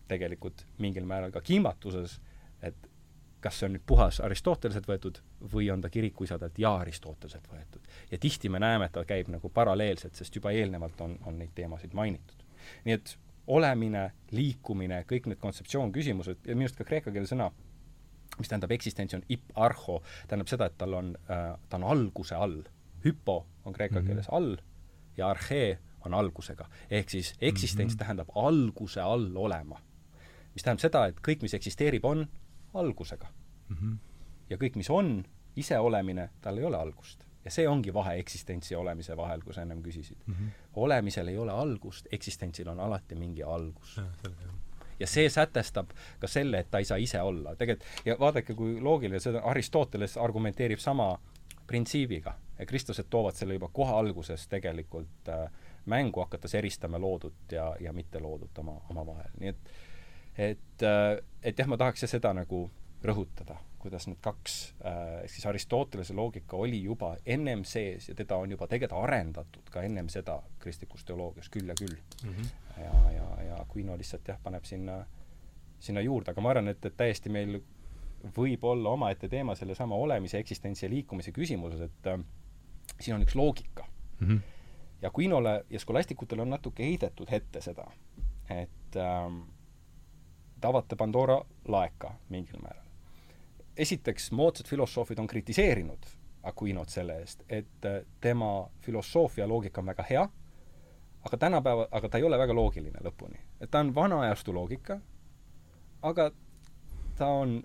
tegelikult 0.08 0.66
mingil 0.78 1.06
määral 1.06 1.32
ka 1.32 1.42
kimbatuses, 1.42 2.22
kas 3.48 3.62
see 3.62 3.70
on 3.70 3.78
nüüd 3.78 3.86
puhas 3.88 4.20
Aristoteleselt 4.24 4.88
võetud 4.90 5.22
või 5.54 5.70
on 5.72 5.84
ta 5.84 5.92
kirikuisadelt 5.94 6.60
ja 6.60 6.74
Aristoteleselt 6.82 7.48
võetud. 7.52 7.86
ja 8.12 8.18
tihti 8.18 8.50
me 8.50 8.60
näeme, 8.60 8.90
et 8.90 8.96
ta 8.98 9.06
käib 9.08 9.32
nagu 9.32 9.50
paralleelselt, 9.54 10.16
sest 10.16 10.36
juba 10.36 10.52
eelnevalt 10.52 11.02
on, 11.02 11.16
on 11.26 11.40
neid 11.40 11.56
teemasid 11.56 11.96
mainitud. 11.98 12.44
nii 12.86 12.98
et 13.00 13.16
olemine, 13.48 14.12
liikumine, 14.36 15.04
kõik 15.08 15.30
need 15.32 15.40
kontseptsioonküsimused 15.40 16.48
ja 16.48 16.56
minu 16.56 16.68
arust 16.68 16.80
ka 16.82 16.88
kreeka 16.88 17.14
keele 17.16 17.30
sõna, 17.30 17.48
mis 18.38 18.50
tähendab 18.52 18.74
eksistentsi, 18.76 19.16
on 19.16 19.24
ip-arho, 19.32 20.02
tähendab 20.28 20.52
seda, 20.52 20.68
et 20.68 20.76
tal 20.78 20.98
on 20.98 21.14
äh,, 21.32 21.54
ta 21.70 21.80
on 21.80 21.88
alguse 21.88 22.36
all. 22.36 22.64
hüpo 23.06 23.46
on 23.66 23.74
kreeka 23.74 24.00
mm 24.00 24.02
-hmm. 24.02 24.08
keeles 24.08 24.30
all 24.30 24.58
ja 25.18 25.30
arhee 25.30 25.80
on 26.06 26.14
algusega. 26.14 26.68
ehk 26.90 27.10
siis 27.10 27.36
eksistents 27.42 27.94
mm 27.94 27.96
-hmm. 27.96 28.00
tähendab 28.00 28.28
alguse 28.36 29.02
all 29.02 29.36
olema. 29.36 29.80
mis 30.54 30.64
tähendab 30.64 30.82
seda, 30.82 31.06
et 31.06 31.16
kõik, 31.28 31.42
mis 31.42 31.54
eksisteerib, 31.54 32.06
on 32.06 32.28
algusega 32.80 33.28
mm. 33.70 33.76
-hmm. 33.76 33.98
ja 34.50 34.58
kõik, 34.58 34.76
mis 34.76 34.90
on, 34.90 35.26
iseolemine, 35.56 36.30
tal 36.42 36.58
ei 36.58 36.64
ole 36.64 36.78
algust. 36.78 37.26
ja 37.46 37.52
see 37.52 37.68
ongi 37.68 37.94
vahe 37.94 38.18
eksistentsi 38.20 38.74
ja 38.74 38.80
olemise 38.80 39.18
vahel, 39.18 39.42
kui 39.42 39.54
sa 39.54 39.62
ennem 39.62 39.84
küsisid 39.84 40.18
mm. 40.26 40.34
-hmm. 40.34 40.50
olemisel 40.76 41.28
ei 41.28 41.38
ole 41.38 41.52
algust, 41.52 42.08
eksistentsil 42.12 42.68
on 42.68 42.80
alati 42.80 43.16
mingi 43.16 43.44
algus. 43.44 44.02
ja 45.00 45.08
see 45.08 45.30
sätestab 45.30 45.90
ka 46.20 46.28
selle, 46.28 46.60
et 46.60 46.72
ta 46.72 46.78
ei 46.78 46.86
saa 46.86 46.98
ise 46.98 47.22
olla. 47.22 47.56
tegelikult, 47.56 48.06
ja 48.06 48.16
vaadake, 48.20 48.54
kui 48.54 48.82
loogiline, 48.82 49.20
seda 49.20 49.40
Aristoteles 49.40 50.18
argumenteerib 50.18 50.80
sama 50.80 51.20
printsiibiga. 51.68 52.34
kristlased 52.66 53.06
toovad 53.10 53.36
selle 53.36 53.54
juba 53.54 53.70
kohe 53.74 53.94
alguses 53.94 54.48
tegelikult 54.48 55.30
äh, 55.30 55.52
mängu, 55.86 56.20
hakates 56.20 56.56
eristama 56.56 57.00
loodut 57.00 57.52
ja, 57.52 57.76
ja 57.80 57.94
mitteloodut 57.94 58.58
oma, 58.58 58.82
omavahel, 58.90 59.30
nii 59.40 59.50
et, 59.50 59.58
äh, 59.58 59.87
et 60.38 61.58
jah, 61.58 61.68
ma 61.68 61.78
tahaks 61.78 62.06
seda 62.06 62.34
nagu 62.38 62.68
rõhutada, 63.06 63.58
kuidas 63.80 64.08
need 64.10 64.20
kaks 64.22 64.56
äh,, 64.82 65.24
ehk 65.24 65.32
siis 65.32 65.46
Aristotelese 65.50 66.16
loogika 66.18 66.58
oli 66.58 66.82
juba 66.84 67.14
ennem 67.26 67.64
sees 67.66 68.10
ja 68.10 68.16
teda 68.18 68.40
on 68.42 68.52
juba 68.52 68.68
tegelikult 68.68 69.06
arendatud 69.06 69.70
ka 69.72 69.84
ennem 69.86 70.10
seda 70.10 70.40
kristlikus 70.60 71.06
teoloogias 71.06 71.50
küll 71.54 71.70
ja 71.70 71.76
küll 71.78 71.96
mm. 72.24 72.34
-hmm. 72.34 72.82
ja, 72.84 73.12
ja, 73.12 73.28
ja 73.48 73.62
Aquino 73.62 73.98
lihtsalt 73.98 74.28
jah, 74.28 74.40
paneb 74.44 74.66
sinna, 74.66 75.06
sinna 75.80 76.02
juurde, 76.02 76.32
aga 76.32 76.42
ma 76.42 76.50
arvan, 76.50 76.74
et, 76.74 76.86
et 76.86 76.98
täiesti 76.98 77.30
meil 77.30 77.62
võib 78.38 78.64
olla 78.66 78.90
omaette 78.90 79.30
teema 79.30 79.56
sellesama 79.56 79.96
olemise, 79.96 80.38
eksistentsi 80.38 80.86
ja 80.86 80.90
liikumise 80.90 81.32
küsimuses, 81.32 81.82
et 81.82 82.08
äh, 82.08 82.20
siin 83.00 83.16
on 83.16 83.22
üks 83.22 83.36
loogika 83.36 83.86
mm. 84.20 84.28
-hmm 84.28 84.40
ja 85.02 85.12
Quinole 85.20 85.66
ja 85.70 85.80
Scholasticutele 85.80 86.42
on 86.42 86.50
natuke 86.50 86.84
heidetud 86.84 87.28
ette 87.32 87.62
seda, 87.62 87.86
et 88.50 88.96
ähm, 88.96 89.42
te 90.62 90.68
avate 90.68 90.96
Pandora 90.96 91.42
laeka 91.68 92.14
mingil 92.30 92.62
määral. 92.62 92.86
esiteks, 93.78 94.32
moodsad 94.32 94.66
filosoofid 94.68 95.20
on 95.20 95.28
kritiseerinud 95.28 96.06
Aquinot 96.44 96.90
selle 96.90 97.20
eest, 97.20 97.44
et 97.50 97.86
äh, 97.86 98.06
tema 98.22 98.70
filosoofia 98.82 99.48
loogika 99.48 99.82
on 99.82 99.86
väga 99.86 100.04
hea, 100.10 100.30
aga 101.26 101.38
tänapäeva, 101.38 101.88
aga 101.92 102.10
ta 102.10 102.18
ei 102.18 102.24
ole 102.24 102.38
väga 102.38 102.56
loogiline 102.56 103.00
lõpuni. 103.04 103.40
et 103.62 103.72
ta 103.72 103.80
on 103.80 103.96
vana 103.96 104.22
ajastu 104.22 104.54
loogika, 104.54 105.00
aga 106.02 106.32
ta 107.16 107.28
on, 107.28 107.64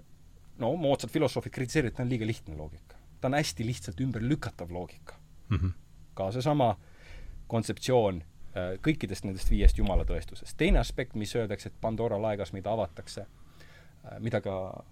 no 0.59 0.75
moodsad 0.77 1.11
filosoofid 1.11 1.53
kritiseerivad, 1.53 1.97
ta 1.97 2.03
on 2.03 2.09
liiga 2.09 2.27
lihtne 2.27 2.57
loogika. 2.57 2.97
ta 3.21 3.29
on 3.29 3.35
hästi 3.35 3.67
lihtsalt 3.67 4.01
ümberlükatav 4.01 4.71
loogika 4.71 5.15
mm. 5.49 5.57
-hmm. 5.57 5.73
ka 6.15 6.33
seesama 6.33 6.77
kontseptsioon 7.47 8.23
kõikidest 8.83 9.25
nendest 9.25 9.51
viiest 9.51 9.79
jumalatõestusest. 9.79 10.57
teine 10.57 10.79
aspekt, 10.79 11.15
mis 11.15 11.37
öeldakse, 11.37 11.69
et 11.69 11.81
Pandora 11.81 12.19
laegas, 12.23 12.53
mida 12.53 12.73
avatakse, 12.73 13.27
äh, 14.05 14.19
mida 14.21 14.41
ka 14.41 14.85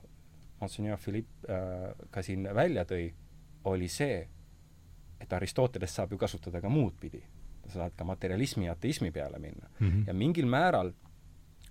Monsignor 0.61 0.99
Philippe 0.99 1.53
äh, 1.53 1.91
ka 2.11 2.23
siin 2.23 2.49
välja 2.55 2.85
tõi, 2.85 3.13
oli 3.65 3.89
see, 3.89 4.29
et 5.21 5.33
Aristotelest 5.33 5.95
saab 5.95 6.13
ju 6.13 6.19
kasutada 6.19 6.61
ka 6.61 6.69
muud 6.69 6.97
pidi. 7.01 7.23
sa 7.71 7.85
saad 7.85 7.93
ka 7.97 8.05
materialismi 8.05 8.67
ja 8.67 8.73
ateismi 8.73 9.11
peale 9.11 9.39
minna 9.39 9.69
mm. 9.79 9.89
-hmm. 9.89 10.07
ja 10.07 10.15
mingil 10.15 10.47
määral 10.47 10.93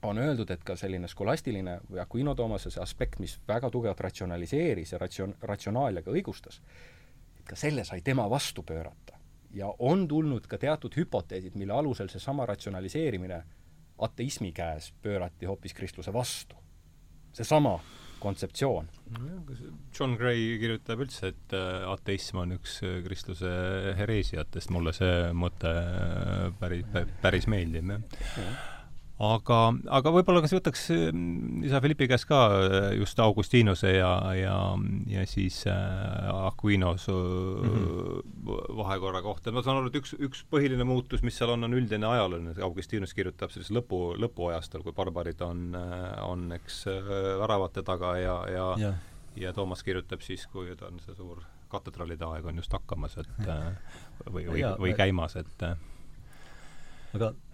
on 0.02 0.18
öeldud, 0.18 0.50
et 0.50 0.64
ka 0.64 0.76
selline 0.76 1.08
skolastiline 1.08 1.80
või 1.92 2.00
Aquino 2.00 2.36
Toomase 2.36 2.72
see 2.72 2.82
aspekt, 2.84 3.20
mis 3.20 3.40
väga 3.48 3.70
tugevalt 3.70 4.00
ratsionaliseeris 4.00 4.92
ja 4.92 5.00
ratsion-, 5.02 5.36
ratsionaaliaga 5.42 6.12
õigustas, 6.12 6.62
et 7.40 7.46
ka 7.50 7.56
selle 7.56 7.84
sai 7.84 8.02
tema 8.02 8.30
vastu 8.30 8.64
pöörata. 8.64 9.18
Ja 9.54 9.70
on 9.80 10.08
tulnud 10.08 10.47
ka 10.47 10.58
teatud 10.58 10.95
hüpoteesid, 10.97 11.56
mille 11.56 11.74
alusel 11.74 12.10
seesama 12.12 12.45
ratsionaliseerimine 12.45 13.43
ateismi 14.00 14.52
käes 14.56 14.93
pöörati 15.02 15.45
hoopis 15.45 15.74
kristluse 15.74 16.14
vastu. 16.14 16.56
seesama 17.34 17.80
kontseptsioon. 18.20 18.89
John 20.00 20.16
Gray 20.20 20.58
kirjutab 20.60 21.00
üldse, 21.06 21.32
et 21.32 21.54
äh, 21.56 21.86
ateism 21.88 22.41
on 22.41 22.58
üks 22.58 22.80
äh, 22.84 22.97
kristluse 23.06 23.52
hereesiatest, 23.95 24.74
mulle 24.76 24.91
see 24.97 25.30
mõte 25.32 25.72
äh, 25.72 26.50
päris, 26.60 26.84
päris 27.22 27.47
meeldib, 27.47 27.93
jah 27.93 28.76
aga, 29.20 29.57
aga 29.99 30.11
võib-olla 30.15 30.41
kas 30.43 30.53
võtaks 30.55 30.86
isa 31.67 31.82
Philippi 31.84 32.07
käest 32.07 32.28
ka 32.30 32.39
just 32.95 33.20
Augustinuse 33.20 33.91
ja, 33.97 34.11
ja, 34.38 34.55
ja 35.11 35.26
siis 35.28 35.59
äh, 35.67 36.30
Aquinos 36.47 37.07
mm 37.11 37.74
-hmm. 37.74 38.78
vahekorra 38.78 39.22
kohta. 39.22 39.51
ma 39.51 39.63
saan 39.63 39.78
aru, 39.78 39.91
et 39.91 39.99
üks, 39.99 40.15
üks 40.20 40.45
põhiline 40.51 40.84
muutus, 40.84 41.24
mis 41.24 41.38
seal 41.38 41.49
on, 41.49 41.63
on 41.63 41.74
üldine 41.74 42.07
ajalooline, 42.07 42.55
Augustinus 42.63 43.13
kirjutab 43.13 43.51
selles 43.51 43.72
lõpu, 43.72 44.15
lõpuajastul, 44.15 44.84
kui 44.84 44.93
barbarid 44.93 45.41
on, 45.41 45.76
on 46.22 46.51
eks 46.51 46.86
väravate 47.39 47.84
taga 47.84 48.17
ja, 48.17 48.43
ja, 48.49 48.76
ja., 48.78 48.93
ja 49.36 49.53
Toomas 49.53 49.84
kirjutab 49.84 50.22
siis, 50.22 50.47
kui 50.47 50.76
ta 50.76 50.88
on 50.88 50.99
see 50.99 51.15
suur 51.15 51.43
katedraalide 51.70 52.26
aeg 52.26 52.45
on 52.45 52.55
just 52.55 52.72
hakkamas, 52.74 53.17
et 53.17 53.28
või, 54.34 54.47
või, 54.47 54.63
või 54.80 54.95
käimas, 54.95 55.36
et 55.36 55.63
aga 57.13 57.34
Mm, 57.34 57.49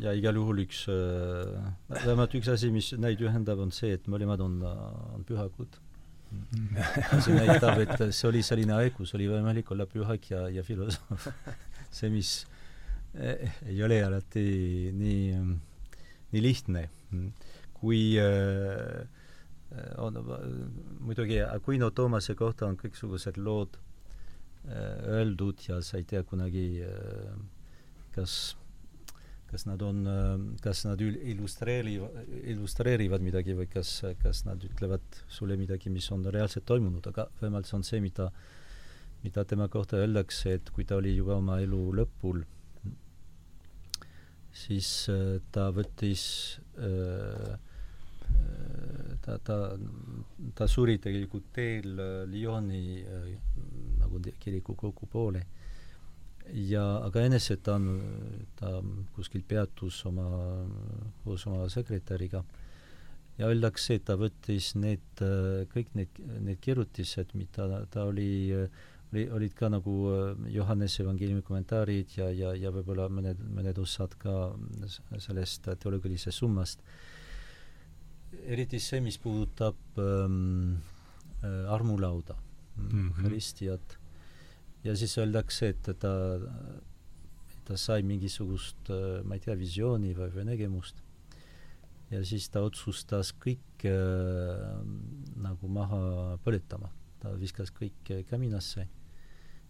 ja 0.00 0.12
igal 0.16 0.38
juhul 0.38 0.62
üks, 0.64 0.84
äh, 0.88 1.72
vähemalt 1.90 2.34
üks 2.38 2.48
asi, 2.52 2.70
mis 2.72 2.92
neid 3.00 3.20
ühendab, 3.24 3.60
on 3.60 3.72
see, 3.74 3.92
et 3.98 4.06
mõlemad 4.10 4.40
on, 4.44 4.60
on 4.64 5.26
pühakud. 5.28 5.80
see 7.22 7.34
näitab, 7.36 7.78
et 7.84 8.06
see 8.16 8.28
oli 8.30 8.42
selline 8.42 8.74
aeg, 8.78 8.94
kus 8.96 9.14
oli 9.14 9.28
võimalik 9.30 9.70
olla 9.74 9.86
pühak 9.86 10.30
ja, 10.32 10.46
ja 10.50 10.64
filosoof. 10.66 11.28
see, 11.96 12.10
mis 12.10 12.32
eh, 13.14 13.60
ei 13.68 13.82
ole 13.84 14.00
alati 14.06 14.90
nii, 14.94 15.44
nii 16.32 16.42
lihtne. 16.42 16.88
kui 17.74 18.16
äh, 18.18 19.04
on, 20.00 20.16
muidugi 21.04 21.42
Aquino 21.44 21.90
Toomase 21.90 22.34
kohta 22.38 22.66
on 22.70 22.78
kõiksugused 22.80 23.36
lood 23.36 23.76
äh, 23.76 25.18
öeldud 25.18 25.60
ja 25.68 25.82
sa 25.84 26.00
ei 26.00 26.06
tea 26.08 26.24
kunagi 26.24 26.66
äh,, 26.86 27.34
kas 28.14 28.54
kas 29.54 29.68
nad 29.68 29.82
on, 29.86 30.02
kas 30.62 30.80
nad 30.88 31.00
illustreerivad, 31.04 32.32
illustreerivad 32.50 33.22
midagi 33.22 33.54
või 33.54 33.68
kas, 33.70 34.00
kas 34.18 34.42
nad 34.48 34.62
ütlevad 34.66 35.20
sulle 35.30 35.54
midagi, 35.60 35.92
mis 35.94 36.10
on 36.14 36.26
reaalselt 36.26 36.66
toimunud, 36.66 37.06
aga 37.12 37.28
vähemalt 37.38 37.70
see 37.70 37.78
on 37.78 37.86
see, 37.86 38.02
mida, 38.02 38.26
mida 39.22 39.44
tema 39.46 39.68
kohta 39.70 40.00
öeldakse, 40.02 40.56
et 40.58 40.74
kui 40.74 40.88
ta 40.88 40.98
oli 40.98 41.14
juba 41.14 41.38
oma 41.38 41.60
elu 41.62 41.84
lõpul, 42.00 42.42
siis 44.54 44.90
äh, 45.12 45.38
ta 45.54 45.68
võttis 45.74 46.24
äh, 46.78 47.54
ta, 49.22 49.38
ta, 49.38 49.58
ta 50.54 50.68
suri 50.70 50.98
tegelikult 51.02 51.50
teel 51.54 51.94
Lyoni 52.30 53.02
äh, 53.02 53.28
nagu 54.02 54.22
kiriku 54.42 54.74
kogu 54.78 55.10
poole 55.10 55.46
ja 56.52 56.84
aga 57.04 57.24
enese 57.24 57.56
ta 57.62 57.78
on, 57.78 57.88
ta 58.58 58.78
kuskil 59.14 59.44
peatus 59.48 60.02
oma, 60.10 60.26
koos 61.24 61.46
oma 61.48 61.68
sekretäriga 61.72 62.44
ja 63.38 63.48
öeldakse, 63.50 63.98
et 63.98 64.04
ta 64.08 64.16
võttis 64.18 64.74
need, 64.78 65.22
kõik 65.72 65.94
need, 65.98 66.20
need 66.44 66.60
kirjutised, 66.62 67.34
mida 67.38 67.80
ta 67.90 68.04
oli, 68.10 68.52
oli, 69.12 69.24
olid 69.38 69.56
ka 69.58 69.70
nagu 69.72 69.96
Johannese 70.52 71.02
evangeeliumi 71.02 71.42
kommentaarid 71.46 72.14
ja, 72.18 72.30
ja, 72.30 72.54
ja 72.58 72.72
võib-olla 72.74 73.08
mõned, 73.10 73.40
mõned 73.56 73.80
osad 73.82 74.14
ka 74.20 74.52
sellest 75.18 75.70
teoloogilisest 75.82 76.44
summast. 76.44 76.84
eriti 78.44 78.78
see, 78.82 79.00
mis 79.00 79.18
puudutab 79.18 79.98
ähm, 79.98 80.76
armulauda 81.70 82.34
mm, 82.76 82.88
-hmm. 82.88 83.26
Hristiat 83.26 83.98
ja 84.84 84.94
siis 84.96 85.16
öeldakse, 85.20 85.72
et 85.72 85.88
ta, 86.00 86.12
ta 87.64 87.78
sai 87.80 88.04
mingisugust, 88.06 88.90
ma 89.24 89.38
ei 89.38 89.44
tea, 89.44 89.56
visiooni 89.58 90.12
või, 90.16 90.30
või 90.34 90.48
nägemust. 90.52 91.00
ja 92.12 92.20
siis 92.24 92.50
ta 92.52 92.60
otsustas 92.62 93.32
kõik 93.40 93.86
äh, 93.88 94.82
nagu 95.40 95.68
maha 95.68 96.36
põletama. 96.44 96.92
ta 97.20 97.32
viskas 97.40 97.72
kõik 97.72 98.12
kaminasse. 98.28 98.88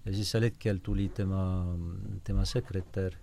ja 0.05 0.12
siis 0.12 0.31
sel 0.31 0.43
hetkel 0.43 0.81
tuli 0.83 1.09
tema, 1.09 1.77
tema 2.25 2.45
sekretär 2.45 3.15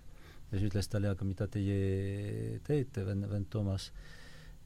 ja 0.50 0.58
siis 0.58 0.70
ütles 0.70 0.88
talle, 0.88 1.08
aga 1.08 1.24
mida 1.24 1.46
teie 1.46 2.58
teete, 2.64 3.04
vend, 3.04 3.28
vend 3.28 3.50
Toomas. 3.50 3.92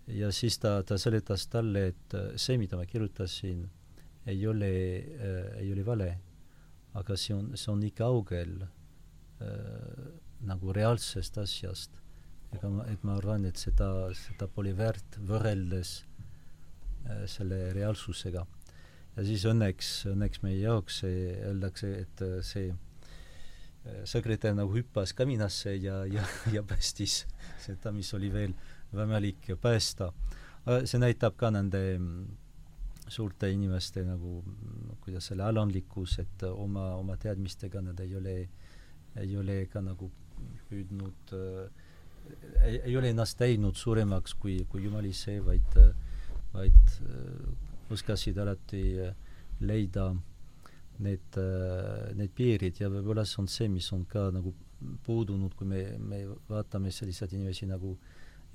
ja 0.07 0.31
siis 0.31 0.59
ta, 0.59 0.83
ta 0.83 0.99
seletas 0.99 1.49
talle, 1.49 1.89
et 1.89 2.17
see, 2.37 2.57
mida 2.59 2.77
ma 2.77 2.87
kirjutasin, 2.87 3.67
ei 4.27 4.47
ole 4.47 4.71
äh,, 4.71 5.59
ei 5.59 5.73
ole 5.73 5.85
vale 5.87 6.15
aga 6.97 7.17
see 7.21 7.35
on, 7.37 7.53
see 7.57 7.71
on 7.73 7.83
nii 7.83 7.93
kaugel 7.97 8.63
äh, 8.65 10.07
nagu 10.45 10.73
reaalsest 10.77 11.39
asjast, 11.41 11.97
ega 12.55 12.71
ma, 12.71 12.87
et 12.91 13.03
ma 13.07 13.17
arvan, 13.19 13.47
et 13.49 13.61
seda, 13.61 13.89
seda 14.17 14.49
pole 14.53 14.75
väärt 14.77 15.19
võrreldes 15.29 15.99
äh, 17.09 17.25
selle 17.31 17.71
reaalsusega. 17.77 18.47
ja 19.17 19.25
siis 19.25 19.47
õnneks, 19.49 19.93
õnneks 20.13 20.43
meie 20.45 20.61
jaoks 20.61 21.03
öeldakse, 21.09 21.93
et 22.05 22.25
äh, 22.25 22.39
see 22.45 22.71
äh, 22.71 24.03
sekretär 24.05 24.57
nagu 24.57 24.75
hüppas 24.77 25.15
kaminasse 25.17 25.77
ja, 25.77 26.05
ja, 26.11 26.25
ja 26.55 26.63
päästis 26.63 27.25
seda, 27.65 27.93
mis 27.93 28.13
oli 28.15 28.33
veel 28.33 28.57
võimalik 28.95 29.55
päästa. 29.61 30.13
see 30.85 30.99
näitab 30.99 31.37
ka 31.39 31.51
nende 31.51 31.81
suurte 33.09 33.51
inimeste 33.53 34.03
nagu 34.07 34.41
kuidas 35.05 35.31
selle 35.31 35.45
alandlikkus, 35.47 36.19
et 36.23 36.45
oma, 36.49 36.89
oma 36.99 37.17
teadmistega 37.21 37.83
nad 37.85 38.01
ei 38.03 38.15
ole, 38.19 38.37
ei 39.23 39.37
ole 39.39 39.59
ka 39.71 39.83
nagu 39.85 40.11
püüdnud 40.69 41.35
äh, 41.37 41.85
ei, 42.67 42.81
ei 42.91 42.97
ole 42.99 43.13
ennast 43.15 43.39
teinud 43.39 43.79
suuremaks 43.79 44.35
kui, 44.43 44.59
kui 44.71 44.83
Jumal 44.85 45.07
ise, 45.07 45.39
vaid, 45.47 45.79
vaid 46.55 46.97
äh, 47.07 47.93
oskasid 47.95 48.39
alati 48.43 48.83
leida 49.63 50.09
need, 50.99 51.39
need 52.19 52.33
piirid. 52.35 52.81
Ja 52.83 52.91
võib-olla 52.91 53.23
see 53.29 53.39
on 53.45 53.51
see, 53.53 53.69
mis 53.71 53.87
on 53.95 54.03
ka 54.11 54.27
nagu 54.35 54.51
puudunud, 55.07 55.55
kui 55.55 55.69
me, 55.71 55.85
me 56.03 56.25
vaatame 56.51 56.91
selliseid 56.93 57.37
inimesi 57.39 57.71
nagu 57.71 57.95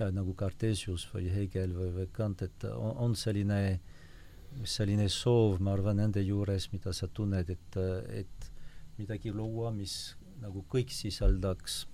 nagu 0.02 0.34
Cartesius 0.34 1.03
või 1.14 1.28
Hegel 1.30 1.76
või, 1.78 1.91
või 1.94 2.07
Kant, 2.11 2.41
et 2.41 2.64
on, 2.73 2.95
on 3.06 3.11
selline 3.15 3.57
äh, 3.69 4.01
selline 4.68 5.07
soov, 5.10 5.60
ma 5.64 5.73
arvan, 5.76 6.02
nende 6.02 6.23
juures, 6.26 6.69
mida 6.73 6.94
sa 6.94 7.07
tunned, 7.07 7.49
et, 7.49 7.78
et 8.11 8.52
midagi 8.99 9.32
luua, 9.34 9.72
mis 9.76 10.15
nagu 10.41 10.65
kõik 10.69 10.91
sisaldaks 10.94 11.86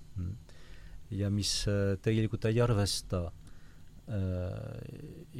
ja 1.14 1.30
mis 1.32 1.52
äh, 1.68 1.96
tegelikult 2.04 2.48
ei 2.48 2.60
arvesta 2.60 3.22
äh, 3.28 3.32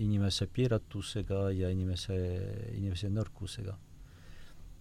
inimese 0.00 0.48
piiratusega 0.52 1.48
ja 1.56 1.70
inimese, 1.72 2.16
inimese 2.76 3.10
nõrkusega. 3.12 3.76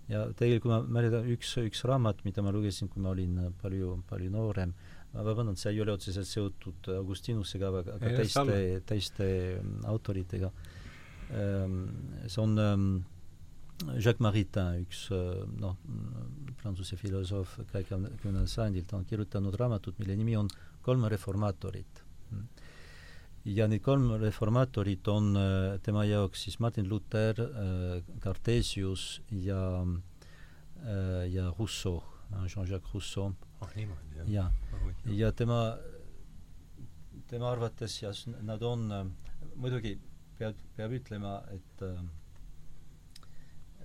ja 0.08 0.24
tegelikult 0.40 0.72
ma 0.72 0.80
mäletan, 1.00 1.28
üks, 1.34 1.58
üks 1.60 1.84
raamat, 1.88 2.24
mida 2.24 2.44
ma 2.46 2.54
lugesin, 2.56 2.88
kui 2.88 3.04
ma 3.04 3.12
olin 3.12 3.52
palju, 3.62 3.98
palju 4.08 4.32
noorem, 4.32 4.74
ma 5.14 5.24
vabandan, 5.26 5.58
see 5.60 5.74
ei 5.74 5.82
ole 5.84 5.98
otseselt 5.98 6.30
seotud 6.30 6.92
Augustinusega, 6.96 7.72
aga, 7.74 7.98
aga 7.98 8.14
teiste, 8.22 8.60
teiste 8.88 9.28
mm, 9.60 9.82
autoritega. 9.92 10.52
Ehm, 10.54 10.77
see 11.28 12.42
on 12.42 12.58
ähm, 12.58 13.06
Jacques 14.00 14.22
Maritain, 14.24 14.82
üks 14.86 15.08
noh, 15.62 15.76
prantsuse 16.62 16.98
filosoof 16.98 17.60
kahekümnendal 17.72 18.48
sajandil, 18.50 18.86
ta 18.90 18.98
on 18.98 19.06
kirjutanud 19.06 19.56
raamatut, 19.60 20.00
mille 20.00 20.16
nimi 20.18 20.38
on 20.40 20.50
Kolm 20.88 21.04
reformaatorit. 21.12 22.04
ja 23.46 23.68
need 23.68 23.82
kolm 23.82 24.14
reformaatorit 24.20 25.08
on 25.08 25.36
tema 25.84 26.06
jaoks 26.06 26.44
siis 26.44 26.60
Martin 26.60 26.88
Luther, 26.90 27.36
Cartesius 28.24 29.22
ja 29.32 29.86
ja 31.28 31.54
Rousseau, 31.60 32.04
Jean-Jacques 32.48 32.94
Rousseau. 32.94 33.34
ah 33.62 33.70
niimoodi, 33.76 34.18
jah? 34.18 34.30
ja, 34.30 34.52
ja 35.06 35.32
tema, 35.32 35.78
tema 37.28 37.52
arvates 37.52 38.02
ja 38.02 38.12
nad 38.42 38.64
on, 38.64 39.14
muidugi 39.56 39.98
peab, 40.38 40.64
peab 40.78 40.96
ütlema, 40.98 41.40
et 41.54 41.84
äh, 41.86 42.00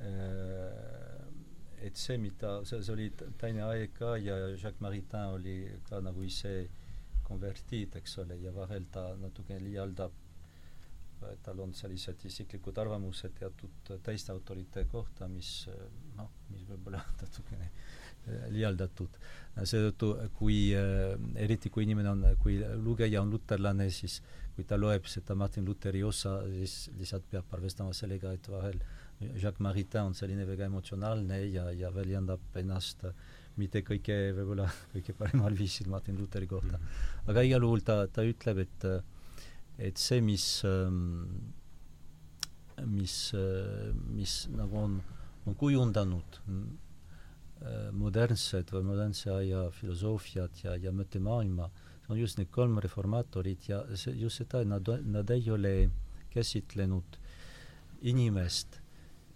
Äh, 0.02 1.86
et 1.86 1.96
see, 1.98 2.16
mida, 2.18 2.60
see, 2.64 2.78
see 2.82 2.94
oli 2.94 3.08
teine 3.40 3.64
aeg 3.66 3.94
ka 3.96 4.14
ja 4.22 4.36
Jacques 4.54 4.82
Maritain 4.84 5.34
oli 5.34 5.56
ka 5.88 5.98
nagu 6.02 6.22
ise 6.22 6.52
konvertiit, 7.26 7.96
eks 7.98 8.20
ole, 8.22 8.36
ja 8.42 8.52
vahel 8.54 8.86
ta 8.94 9.08
natuke 9.18 9.58
liialdab, 9.58 10.14
tal 11.42 11.60
on 11.62 11.74
sellised 11.74 12.22
isiklikud 12.26 12.78
arvamused 12.82 13.34
teatud 13.38 13.90
teiste 14.02 14.32
autorite 14.34 14.84
kohta, 14.90 15.28
mis 15.30 15.50
noh, 16.18 16.30
mis 16.50 16.62
võib-olla 16.70 17.02
natukene 17.20 17.66
äh, 17.66 18.46
liialdatud. 18.54 19.18
seetõttu, 19.58 20.14
kui 20.38 20.60
äh, 20.78 21.16
eriti 21.46 21.70
kui 21.70 21.86
inimene 21.86 22.14
on, 22.14 22.24
kui 22.42 22.60
lugeja 22.78 23.22
on 23.22 23.34
luterlane, 23.34 23.90
siis 23.90 24.20
kui 24.54 24.64
ta 24.68 24.76
loeb 24.76 25.06
seda 25.08 25.34
Martin 25.34 25.64
Lutheri 25.64 26.02
osa, 26.04 26.38
siis 26.52 26.90
lihtsalt 26.98 27.24
peab 27.30 27.54
arvestama 27.56 27.94
sellega, 27.96 28.32
et 28.36 28.48
vahel 28.52 28.76
äh, 28.76 29.02
Jacques 29.36 29.60
Maritain 29.60 30.10
on 30.10 30.14
selline 30.14 30.46
väga 30.48 30.66
emotsionaalne 30.66 31.38
ja, 31.52 31.68
ja 31.76 31.90
väljendab 31.94 32.58
ennast 32.58 33.04
mitte 33.60 33.82
kõige, 33.86 34.16
võib-olla 34.36 34.68
kõige 34.94 35.14
paremal 35.18 35.56
viisil 35.56 35.90
Martin 35.92 36.18
Lutheri 36.20 36.48
kohta 36.50 36.78
mm. 36.78 36.84
-hmm. 36.84 37.32
aga 37.32 37.42
igal 37.48 37.66
juhul 37.66 37.84
ta, 37.86 38.06
ta 38.06 38.24
ütleb, 38.26 38.64
et 38.66 38.86
et 39.78 39.98
see, 39.98 40.20
mis 40.20 40.62
mis, 42.86 43.14
mis 44.16 44.32
nagu 44.52 44.78
on, 44.78 44.98
on 45.46 45.54
kujundanud 45.54 46.40
modernset 47.92 48.72
või 48.72 48.82
modernse 48.84 49.30
aja 49.30 49.70
filosoofiat 49.70 50.64
ja, 50.64 50.76
ja 50.76 50.92
mõttemaailma, 50.92 51.68
on 52.12 52.20
just 52.20 52.38
need 52.38 52.52
kolm 52.52 52.78
reformaatorit 52.84 53.68
ja 53.72 53.82
see, 53.96 54.14
just 54.20 54.42
seda, 54.44 54.62
et 54.62 54.70
nad, 54.70 54.88
nad 55.08 55.30
ei 55.34 55.50
ole 55.50 55.74
käsitlenud 56.32 57.18
inimest 58.12 58.82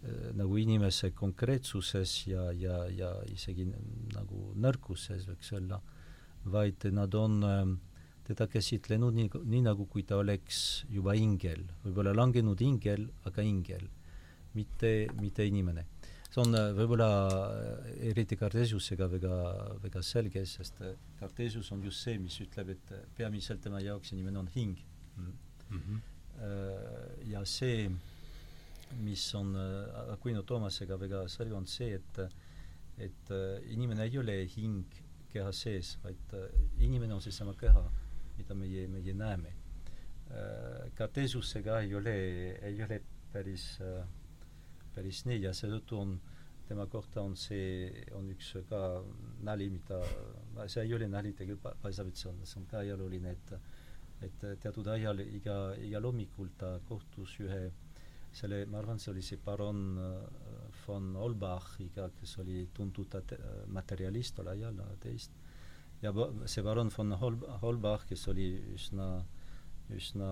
Äh, 0.06 0.32
nagu 0.36 0.58
inimese 0.60 1.10
konkreetsuses 1.16 2.26
ja, 2.28 2.50
ja, 2.52 2.84
ja 2.92 3.10
isegi 3.32 3.64
nagu 4.12 4.52
nõrkuses, 4.60 5.24
võiks 5.26 5.50
öelda, 5.56 5.80
vaid 6.52 6.84
nad 6.94 7.14
on 7.18 7.40
äh, 7.46 7.62
teda 8.28 8.46
käsitlenud 8.50 9.16
nii, 9.16 9.30
nii 9.40 9.64
nagu 9.66 9.88
kui 9.90 10.04
ta 10.06 10.20
oleks 10.20 10.84
juba 10.92 11.16
ingel, 11.18 11.64
võib-olla 11.82 12.12
langenud 12.14 12.60
ingel, 12.62 13.08
aga 13.26 13.42
ingel, 13.42 13.88
mitte, 14.54 14.92
mitte 15.18 15.46
inimene. 15.48 15.86
See 16.36 16.42
on 16.44 16.54
äh, 16.54 16.72
võib-olla 16.76 17.08
eriti 18.10 18.36
Cartesiusega 18.36 19.08
väga, 19.08 19.36
väga 19.80 20.02
selge, 20.04 20.44
sest 20.46 20.82
Cartesius 21.20 21.72
on 21.72 21.84
just 21.88 22.04
see, 22.04 22.18
mis 22.20 22.36
ütleb, 22.44 22.74
et 22.76 22.92
peamiselt 23.16 23.64
tema 23.64 23.80
jaoks 23.80 24.12
inimene 24.12 24.44
on 24.44 24.52
hing 24.54 24.76
mm. 25.16 25.32
-hmm. 25.70 26.04
ja 27.32 27.40
see 27.48 27.88
mis 28.92 29.34
on 29.34 29.54
äh, 29.56 30.12
Aquino 30.12 30.42
Toomasega 30.42 30.96
väga 31.00 31.26
selge, 31.28 31.54
on 31.54 31.66
see, 31.66 31.94
et 31.94 32.20
et 32.98 33.30
äh, 33.30 33.60
inimene 33.72 34.06
ei 34.08 34.18
ole 34.18 34.36
hing 34.48 34.84
keha 35.32 35.52
sees, 35.52 35.96
vaid 36.02 36.32
äh, 36.32 36.48
inimene 36.80 37.14
on 37.14 37.20
seesama 37.20 37.54
keha, 37.60 37.82
mida 38.38 38.54
meie, 38.54 38.86
meie 38.88 39.14
näeme. 39.14 39.54
Cartesiusega 40.98 41.76
ei 41.84 41.92
ole, 41.94 42.14
ei 42.66 42.80
ole 42.82 42.96
päris, 43.32 43.78
päris 44.96 45.24
nii 45.28 45.44
ja 45.44 45.52
seetõttu 45.56 46.00
on 46.00 46.16
tema 46.66 46.86
kohta 46.90 47.22
on 47.22 47.36
see, 47.38 47.90
on 48.18 48.30
üks 48.34 48.54
ka 48.68 48.80
nali, 49.46 49.68
mida, 49.70 50.00
see 50.66 50.82
ei 50.82 50.94
ole 50.96 51.08
nali, 51.10 51.32
tegelikult 51.38 51.84
see 51.86 52.30
on, 52.30 52.40
see 52.42 52.60
on 52.60 52.70
ka 52.70 52.82
ajalooline, 52.82 53.34
et 53.36 53.58
et 54.24 54.44
teatud 54.62 54.86
ajal 54.88 55.20
iga, 55.20 55.74
igal 55.84 56.06
hommikul 56.08 56.48
ta 56.56 56.78
kohtus 56.88 57.34
ühe 57.44 57.66
selle, 58.36 58.62
ma 58.72 58.78
arvan, 58.80 58.98
see 59.00 59.10
oli 59.12 59.24
see 59.24 59.40
baron 59.44 59.82
äh, 60.00 60.14
von 60.86 61.10
Olbachiga, 61.20 62.08
kes 62.16 62.38
oli 62.42 62.66
tuntud 62.74 63.12
materialist 63.72 64.36
tol 64.36 64.48
ajal, 64.52 64.80
ateist, 64.86 65.36
ja 66.02 66.12
see 66.44 66.64
baron 66.64 66.92
von 66.96 67.16
Hol-, 67.20 67.46
Holbach, 67.62 68.06
kes 68.08 68.26
oli 68.32 68.48
üsna, 68.74 69.08
üsna 69.96 70.30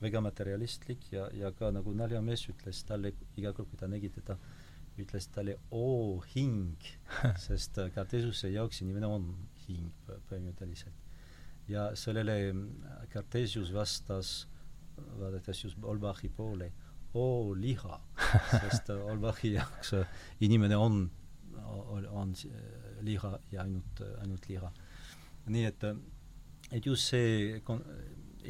väga 0.00 0.20
materialistlik 0.20 1.10
ja, 1.12 1.26
ja 1.32 1.50
ka 1.56 1.70
nagu 1.72 1.92
naljamees 1.96 2.46
ütles 2.52 2.82
talle 2.88 3.12
iga 3.36 3.52
kord, 3.56 3.70
kui 3.70 3.80
ta 3.80 3.88
nägi 3.88 4.10
teda, 4.12 4.36
ütles 5.00 5.28
talle 5.32 5.56
oo 5.76 6.20
hing 6.34 6.76
sest 7.46 7.78
äh, 7.82 7.90
Cartesiuse 7.94 8.50
jaoks 8.52 8.82
inimene 8.84 9.08
on 9.08 9.30
hing 9.66 9.92
põhimõtteliselt. 10.28 11.04
ja 11.68 11.90
sellele 11.96 12.52
mm, 12.52 13.08
Cartesius 13.12 13.72
vastas 13.74 14.46
vaadates 14.96 15.64
just 15.64 15.84
Olbachi 15.84 16.28
poole, 16.28 16.70
oo 17.14 17.54
liha 17.54 18.00
sest 18.62 18.90
Olbachi 18.96 19.54
jaoks 19.56 19.94
inimene 20.40 20.76
on, 20.76 21.06
on, 21.64 22.06
on 22.06 22.34
liha 23.00 23.38
ja 23.52 23.64
ainult, 23.64 24.04
ainult 24.20 24.48
liha. 24.48 24.72
nii 25.46 25.64
et, 25.64 25.84
et 26.72 26.86
just 26.86 27.12
see 27.12 27.60
kon-, 27.64 27.84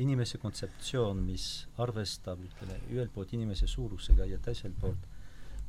inimese 0.03 0.39
kontseptsioon, 0.43 1.21
mis 1.27 1.67
arvestab, 1.83 2.43
ütleme, 2.47 2.79
ühelt 2.93 3.13
poolt 3.15 3.35
inimese 3.37 3.69
suurusega 3.71 4.27
ja 4.29 4.39
teiselt 4.43 4.77
poolt 4.81 5.09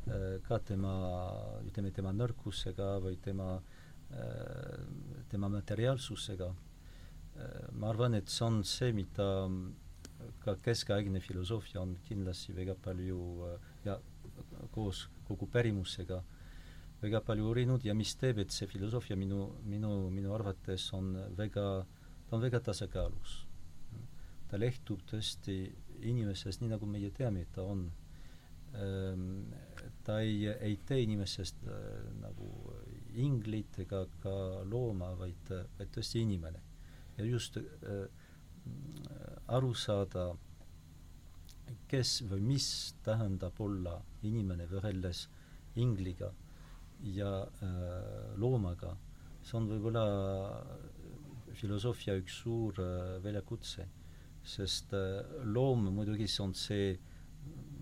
äh, 0.08 0.38
ka 0.48 0.60
tema, 0.68 0.94
ütleme, 1.68 1.92
tema 1.96 2.14
nõrkusega 2.16 2.96
või 3.04 3.18
tema, 3.24 3.56
äh, 4.12 4.78
tema 5.32 5.50
materiaalsusega, 5.54 6.52
äh, 6.52 7.60
ma 7.80 7.92
arvan, 7.94 8.18
et 8.20 8.32
see 8.34 8.46
on 8.48 8.64
see, 8.68 8.94
mida 8.96 9.28
ka 10.42 10.58
keskaegne 10.66 11.22
filosoofia 11.22 11.84
on 11.84 11.94
kindlasti 12.08 12.56
väga 12.58 12.74
palju 12.82 13.52
ja 13.86 14.00
koos 14.74 15.04
kogu 15.28 15.46
pärimusega 15.54 16.18
väga 17.02 17.22
palju 17.22 17.46
uurinud 17.52 17.86
ja 17.86 17.94
mis 17.94 18.16
teeb, 18.18 18.42
et 18.42 18.54
see 18.54 18.68
filosoofia 18.70 19.18
minu, 19.20 19.44
minu, 19.70 20.10
minu 20.14 20.34
arvates 20.34 20.90
on 20.98 21.14
väga, 21.38 21.68
ta 22.30 22.36
on 22.36 22.42
väga 22.42 22.62
tasakaalus. 22.72 23.47
Ta 24.48 24.60
lehtub 24.60 25.04
tõesti 25.10 25.58
inimesest, 26.08 26.62
nii 26.62 26.72
nagu 26.72 26.90
meie 26.90 27.12
teame, 27.16 27.44
et 27.44 27.54
ta 27.56 27.66
on. 27.68 27.88
Ehm, 28.78 29.48
ta 30.04 30.20
ei, 30.24 30.46
ei 30.48 30.78
tee 30.86 31.02
inimesest 31.04 31.64
äh, 31.68 31.78
nagu 32.22 32.50
inglit 33.18 33.80
ega 33.84 34.04
ka 34.22 34.34
looma, 34.70 35.14
vaid, 35.20 35.52
vaid 35.78 35.94
tõesti 35.96 36.22
inimene. 36.24 36.62
ja 37.18 37.26
just 37.26 37.58
äh, 37.58 38.04
aru 39.48 39.74
saada, 39.74 40.28
kes 41.88 42.22
või 42.30 42.44
mis 42.52 42.68
tähendab 43.04 43.60
olla 43.64 43.96
inimene 44.28 44.68
võrreldes 44.70 45.26
ingliga 45.80 46.30
ja 47.16 47.32
äh, 47.44 48.38
loomaga, 48.38 48.96
see 49.44 49.58
on 49.60 49.68
võib-olla 49.72 50.06
filosoofia 51.58 52.18
üks 52.20 52.42
suur 52.44 52.80
äh, 52.82 53.18
väljakutse, 53.24 53.88
sest 54.48 54.94
äh, 54.96 55.22
loom 55.44 55.90
muidugi 55.94 56.28
see 56.32 56.44
on 56.44 56.56
see, 56.56 56.92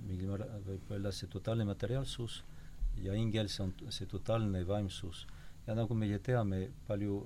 mingil 0.06 0.34
määral 0.34 0.62
võib 0.66 0.92
öelda 0.92 1.14
see 1.14 1.30
totaalne 1.32 1.66
materiaalsus 1.68 2.42
ja 3.04 3.16
ingel 3.18 3.50
see 3.52 3.66
on 3.66 3.74
see 3.90 4.08
totaalne 4.10 4.64
vaimsus. 4.68 5.26
ja 5.68 5.74
nagu 5.78 5.96
meie 5.98 6.20
teame, 6.20 6.68
palju 6.88 7.20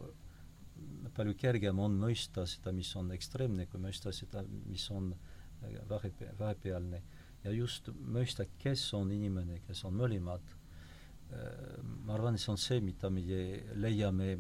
palju 1.16 1.36
kergem 1.40 1.80
on 1.84 1.98
mõista 2.00 2.46
seda, 2.48 2.72
mis 2.76 2.92
on 3.00 3.12
ekstreemne, 3.16 3.66
kui 3.70 3.82
mõista 3.82 4.14
seda, 4.16 4.44
mis 4.70 4.86
on 4.96 5.12
äh, 5.14 5.76
vahepe-, 5.90 6.32
vahepealne. 6.40 7.02
ja 7.44 7.52
just 7.56 7.90
mõista, 7.90 8.46
kes 8.60 8.84
on 8.94 9.12
inimene, 9.16 9.62
kes 9.68 9.84
on 9.88 9.96
mõlemad, 10.00 10.54
äh, 11.34 11.76
ma 12.06 12.16
arvan, 12.16 12.38
see 12.38 12.52
on 12.54 12.62
see, 12.62 12.80
mida 12.84 13.10
meie 13.10 13.64
leiame 13.76 14.38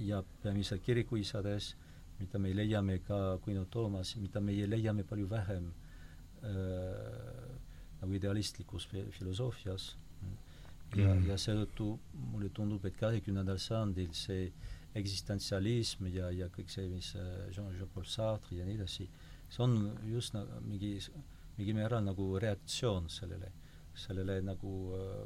ja 0.00 0.22
peamiselt 0.42 0.82
kirikuisades, 0.82 1.74
mida 2.20 2.38
me 2.38 2.52
leiame 2.54 2.98
ka 3.06 3.38
Kuino 3.44 3.64
Toomas, 3.70 4.14
mida 4.16 4.40
meie 4.40 4.66
leiame 4.66 5.04
palju 5.04 5.28
vähem 5.30 5.70
äh, 6.42 7.50
nagu 8.00 8.14
idealistlikus 8.14 8.86
filosoofias 8.90 9.94
ja 10.94 11.10
mm., 11.14 11.26
ja 11.28 11.36
seetõttu 11.40 11.88
mulle 12.32 12.50
tundub, 12.54 12.84
et 12.86 12.96
kahekümnendal 13.00 13.58
sajandil 13.58 14.12
see 14.14 14.48
eksistentsialism 14.94 16.06
ja, 16.14 16.30
ja 16.30 16.48
kõik 16.54 16.70
see, 16.70 16.86
mis 16.92 17.14
äh, 17.18 17.48
Jean-Paul 17.54 18.06
Sartre 18.06 18.60
ja 18.60 18.66
nii 18.66 18.78
edasi, 18.78 19.08
see 19.50 19.64
on 19.64 19.78
just 20.10 20.36
nagu 20.36 20.60
mingi, 20.68 20.94
mingil 21.58 21.78
määral 21.80 22.04
nagu 22.06 22.28
reaktsioon 22.42 23.10
sellele, 23.10 23.50
sellele 23.98 24.38
nagu 24.46 24.74
äh, 24.94 25.24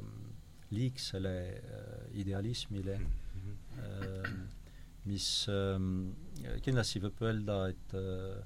liigsele 0.73 1.35
äh, 1.57 2.19
idealismile 2.21 2.97
mm, 2.99 3.11
-hmm. 3.35 3.83
äh, 3.83 4.58
mis 5.09 5.27
äh, 5.51 5.75
kindlasti 6.65 7.01
võib 7.03 7.21
öelda, 7.25 7.59
et 7.73 7.97
äh, 7.97 8.39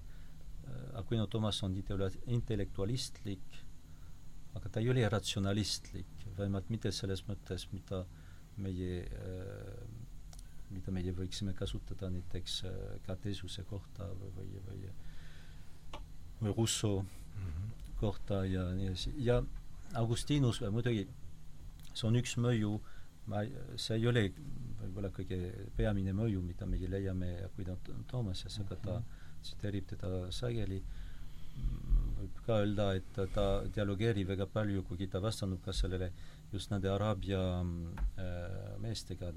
Aquino 1.00 1.28
Thomas 1.28 1.60
on 1.66 1.76
intellektualistlik, 1.76 3.60
aga 4.56 4.70
ta 4.70 4.82
ei 4.82 4.90
ole 4.90 5.04
ratsionalistlik, 5.10 6.28
vähemalt 6.38 6.70
mitte 6.72 6.92
selles 6.96 7.26
mõttes, 7.28 7.68
mida 7.74 8.06
meie 8.64 9.04
äh, 9.04 9.84
mida 10.74 10.94
meie 10.96 11.14
võiksime 11.14 11.54
kasutada 11.58 12.10
näiteks 12.10 12.64
äh, 12.66 12.78
Cartesiuse 13.06 13.66
kohta 13.70 14.08
või, 14.18 14.32
või, 14.38 14.62
või 14.70 14.94
või 16.44 16.54
Rousseau 16.58 17.02
mm 17.02 17.08
-hmm. 17.50 17.70
kohta 18.00 18.46
ja 18.46 18.64
nii 18.76 18.88
edasi. 18.88 19.14
ja 19.18 19.44
Augustinus 19.94 20.62
muidugi, 20.62 21.08
see 21.94 22.08
on 22.08 22.16
üks 22.16 22.38
mõju, 22.38 22.80
ma, 23.32 23.44
see 23.76 23.98
ei 24.00 24.08
ole 24.08 24.28
võib-olla 24.84 25.10
kõige 25.16 25.40
peamine 25.78 26.14
mõju, 26.16 26.42
mida 26.44 26.68
meie 26.68 26.90
leiame 26.90 27.38
Aquino 27.46 27.78
Thomases, 28.08 28.60
aga 28.60 28.76
ta 28.76 28.98
-hmm. 28.98 29.42
tsiteerib 29.42 29.88
teda 29.88 30.32
sageli 30.32 30.82
võib 32.18 32.40
ka 32.46 32.60
öelda, 32.64 32.86
et 32.96 33.20
ta 33.36 33.46
dialogeerib 33.76 34.28
väga 34.28 34.48
palju, 34.48 34.84
kuigi 34.88 35.08
ta 35.08 35.20
vastanud 35.24 35.62
ka 35.66 35.74
sellele 35.74 36.12
just 36.52 36.72
nende 36.72 36.90
Araabia 36.90 37.42
äh, 37.62 38.78
meestega, 38.80 39.32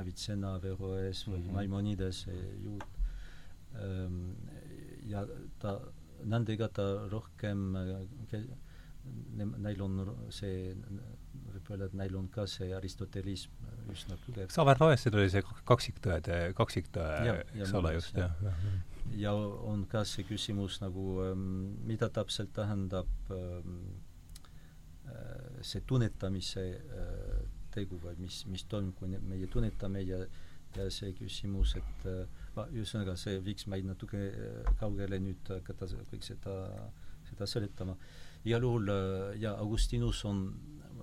Avicenna, 0.00 0.54
Averroes 0.54 1.26
või 1.28 1.38
mm 1.38 1.44
-hmm. 1.44 1.52
Maimonides, 1.52 2.26
juut 2.64 2.84
ähm,. 3.74 4.34
ja 5.06 5.26
ta, 5.58 5.78
nendega 6.24 6.68
ta 6.68 7.08
rohkem 7.08 7.76
äh, 7.76 8.42
neil 9.58 9.82
on 9.82 10.00
see, 10.30 10.74
öelda, 11.70 11.88
et 11.90 11.96
neil 12.00 12.16
on 12.18 12.28
ka 12.32 12.46
see 12.50 12.70
aristotelism 12.76 13.66
üsna 13.92 14.18
tugev. 14.26 14.52
Averroesil 14.64 15.16
oli 15.16 15.30
see 15.32 15.44
kaksiktõede, 15.68 16.38
kaksiktõe, 16.58 17.40
eks 17.62 17.74
ole, 17.78 17.96
just, 17.98 18.16
jah 18.16 18.34
ja. 18.44 18.52
ja 18.52 18.76
ja 19.16 19.32
on 19.32 19.84
ka 19.90 20.02
see 20.06 20.26
küsimus 20.28 20.80
nagu, 20.82 21.04
ähm, 21.24 21.46
mida 21.86 22.08
täpselt 22.12 22.52
tähendab 22.56 23.08
ähm, 23.32 23.78
äh, 25.06 25.62
see 25.62 25.82
tunnetamise 25.86 26.66
äh, 26.76 27.40
tegu 27.74 27.98
või 28.02 28.16
mis, 28.24 28.44
mis 28.50 28.64
toimub, 28.68 28.96
kui 28.98 29.08
meie 29.08 29.48
tunnetame 29.50 30.04
ja 30.04 30.24
ja 30.76 30.84
see 30.92 31.14
küsimus, 31.16 31.72
et 31.80 32.02
äh, 32.06 32.66
ühesõnaga, 32.76 33.14
see 33.16 33.38
viiks 33.40 33.64
meid 33.72 33.86
natuke 33.88 34.18
kaugele 34.78 35.16
nüüd 35.22 35.48
hakata 35.48 35.88
kõik 36.10 36.26
seda, 36.26 36.54
seda 37.30 37.46
seletama. 37.48 37.96
igal 38.44 38.62
juhul 38.62 38.90
ja 39.40 39.54
Augustinus 39.56 40.20
on 40.28 40.42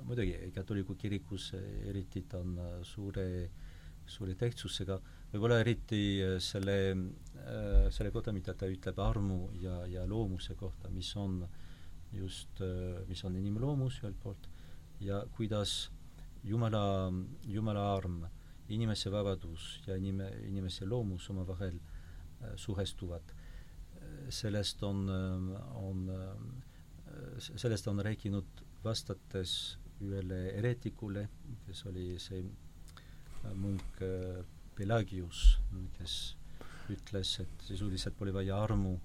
muidugi 0.06 0.52
katoliku 0.54 0.96
kirikus 0.96 1.52
eriti 1.58 2.22
ta 2.30 2.40
on 2.40 2.58
suure, 2.86 3.28
suure 4.06 4.36
tähtsusega 4.38 5.00
äh, 5.00 5.26
võib-olla 5.36 5.60
eriti 5.60 6.02
äh, 6.24 6.38
selle, 6.44 6.78
äh, 7.44 7.88
selle 7.94 8.12
kohta, 8.16 8.34
mida 8.36 8.56
ta 8.56 8.70
ütleb 8.72 9.00
armu 9.04 9.50
ja, 9.60 9.82
ja 9.90 10.06
loomuse 10.08 10.56
kohta, 10.60 10.92
mis 10.94 11.12
on 11.20 11.42
just, 12.16 12.62
äh, 12.64 13.02
mis 13.10 13.24
on 13.28 13.36
inimloomus 13.40 14.00
ühelt 14.04 14.20
poolt 14.24 14.50
ja 15.04 15.24
kuidas 15.36 15.90
Jumala, 16.46 17.12
Jumala 17.50 17.88
arm, 17.96 18.22
inimese 18.70 19.10
vabadus 19.12 19.82
ja 19.88 19.98
inime, 19.98 20.30
inimese 20.46 20.86
loomus 20.86 21.26
omavahel 21.34 21.80
suhestuvad. 22.56 23.34
sellest 24.30 24.84
on, 24.84 25.10
on, 25.76 26.10
sellest 27.40 27.88
on 27.88 28.00
rääkinud 28.06 28.62
vastates 28.84 29.78
ühele 30.04 30.40
eretikule, 30.58 31.28
kes 31.66 31.86
oli 31.92 32.16
see 32.20 32.44
munk 33.56 34.02
Pelagius, 34.76 35.60
kes 35.98 36.16
ütles, 36.92 37.40
et 37.42 37.66
sisuliselt 37.66 38.18
pole 38.18 38.34
vaja 38.36 38.58
armu, 38.62 38.96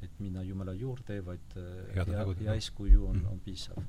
et 0.00 0.22
minna 0.22 0.44
Jumala 0.46 0.72
juurde, 0.76 1.18
vaid 1.24 1.58
äh, 1.60 1.90
hea, 1.96 2.06
hea 2.40 2.54
eeskuju 2.56 3.04
on, 3.10 3.20
on 3.34 3.42
piisav. 3.44 3.82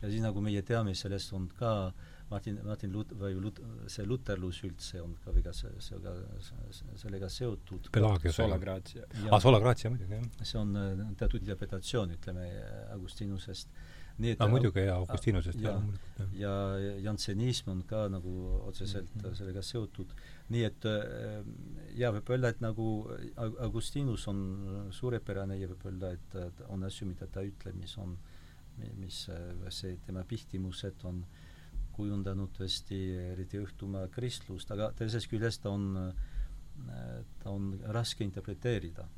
ja 0.00 0.08
siis 0.08 0.22
nagu 0.24 0.40
meie 0.40 0.62
teame, 0.64 0.94
sellest 0.96 1.34
on 1.36 1.50
ka 1.58 1.92
Martin, 2.30 2.60
Martin 2.64 2.92
Lut- 2.94 3.12
või 3.20 3.34
Lut-, 3.42 3.60
see 3.90 4.06
luterlus 4.06 4.62
üldse 4.64 5.02
on 5.02 5.16
ka 5.24 5.34
väga 5.34 5.52
see 5.52 5.98
ka 6.00 6.14
sellega 7.02 7.28
seotud. 7.28 7.90
Solagratsia. 8.46 9.08
aa, 9.28 9.40
Solagratsia 9.42 9.90
muidugi, 9.92 10.16
jah. 10.16 10.44
see 10.46 10.60
on 10.62 10.76
äh, 10.78 11.02
teatud 11.20 11.42
interpretatsioon, 11.42 12.14
ütleme, 12.16 12.46
Augustinusest 12.94 13.74
et 14.18 14.40
no 14.42 14.48
muidugi 14.52 14.84
jaa, 14.84 14.96
Augustinusest 15.00 15.60
ja, 15.62 15.74
jah. 16.18 16.32
ja 16.36 16.54
jantsenism 17.06 17.70
on 17.72 17.82
ka 17.88 18.06
nagu 18.12 18.32
otseselt 18.68 19.14
mm 19.14 19.20
-hmm. 19.20 19.34
sellega 19.34 19.62
seotud. 19.62 20.14
nii 20.48 20.64
et 20.64 20.84
äh, 20.84 21.44
jaa, 21.94 22.12
võib 22.12 22.30
öelda, 22.30 22.48
et 22.48 22.60
nagu 22.60 23.08
Augustinus 23.36 24.28
on 24.28 24.88
suurepärane 24.90 25.56
ja 25.56 25.68
võib 25.68 25.86
öelda, 25.86 26.12
et 26.12 26.64
on 26.68 26.84
asju, 26.84 27.06
mida 27.06 27.26
ta 27.26 27.42
ütleb, 27.42 27.74
mis 27.74 27.98
on, 27.98 28.18
mis 28.96 29.28
äh, 29.28 29.70
see 29.70 29.96
tema 30.06 30.24
pihtimused 30.24 31.04
on 31.04 31.24
kujundanud 32.00 32.52
tõesti 32.56 32.98
eriti 33.32 33.60
õhtumaa 33.60 34.08
kristlust, 34.12 34.70
aga 34.70 34.90
teisest 34.96 35.28
küljest 35.30 35.62
ta 35.62 35.70
on, 35.74 35.96
äh, 35.96 37.24
ta 37.42 37.50
on 37.50 37.74
raske 37.96 38.24
interpreteerida. 38.24 39.08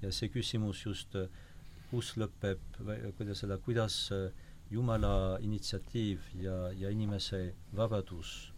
ja 0.00 0.08
see 0.12 0.30
küsimus 0.32 0.86
just 0.86 1.14
äh, 1.14 1.28
kus 1.90 2.14
lõpeb 2.20 2.78
kuidas 3.18 3.44
öelda, 3.44 3.58
kuidas 3.64 3.96
äh, 4.14 4.30
Jumala 4.70 5.38
initsiatiiv 5.42 6.28
ja, 6.38 6.56
ja 6.78 6.90
inimese 6.94 7.56
vabadus 7.74 8.52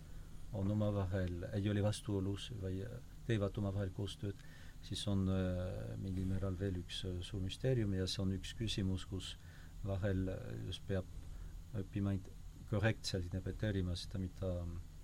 on 0.53 0.69
omavahel, 0.71 1.47
ei 1.57 1.71
ole 1.73 1.81
vastuolus 1.83 2.51
või 2.61 2.83
teevad 3.25 3.57
omavahel 3.57 3.95
koostööd, 3.97 4.37
siis 4.85 5.07
on 5.09 5.25
äh, 5.33 5.97
mingil 6.03 6.29
määral 6.29 6.59
veel 6.61 6.83
üks 6.83 7.07
äh, 7.09 7.17
suur 7.25 7.41
müsteerium 7.41 7.97
ja 7.97 8.07
see 8.07 8.21
on 8.27 8.37
üks 8.37 8.53
küsimus, 8.59 9.07
kus 9.09 9.37
vahel 9.87 10.29
just 10.67 10.85
peab 10.87 11.09
õppima 11.81 12.13
korrektselt 12.71 13.25
interpreteerima 13.25 13.97
seda, 13.97 14.21
mida 14.21 14.53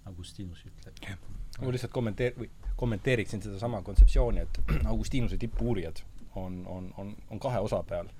Augustinus 0.08 0.60
ütleb. 0.68 1.24
ma 1.60 1.72
lihtsalt 1.72 1.92
kommenteer-, 1.92 2.36
või 2.38 2.48
kommenteeriksin 2.76 3.42
sedasama 3.44 3.80
kontseptsiooni, 3.84 4.44
et 4.44 4.60
Augustinuse 4.92 5.40
tippuurijad 5.40 6.04
on, 6.38 6.62
on, 6.66 6.92
on, 6.96 7.14
on 7.30 7.40
kahe 7.40 7.58
osa 7.58 7.82
peal 7.82 8.10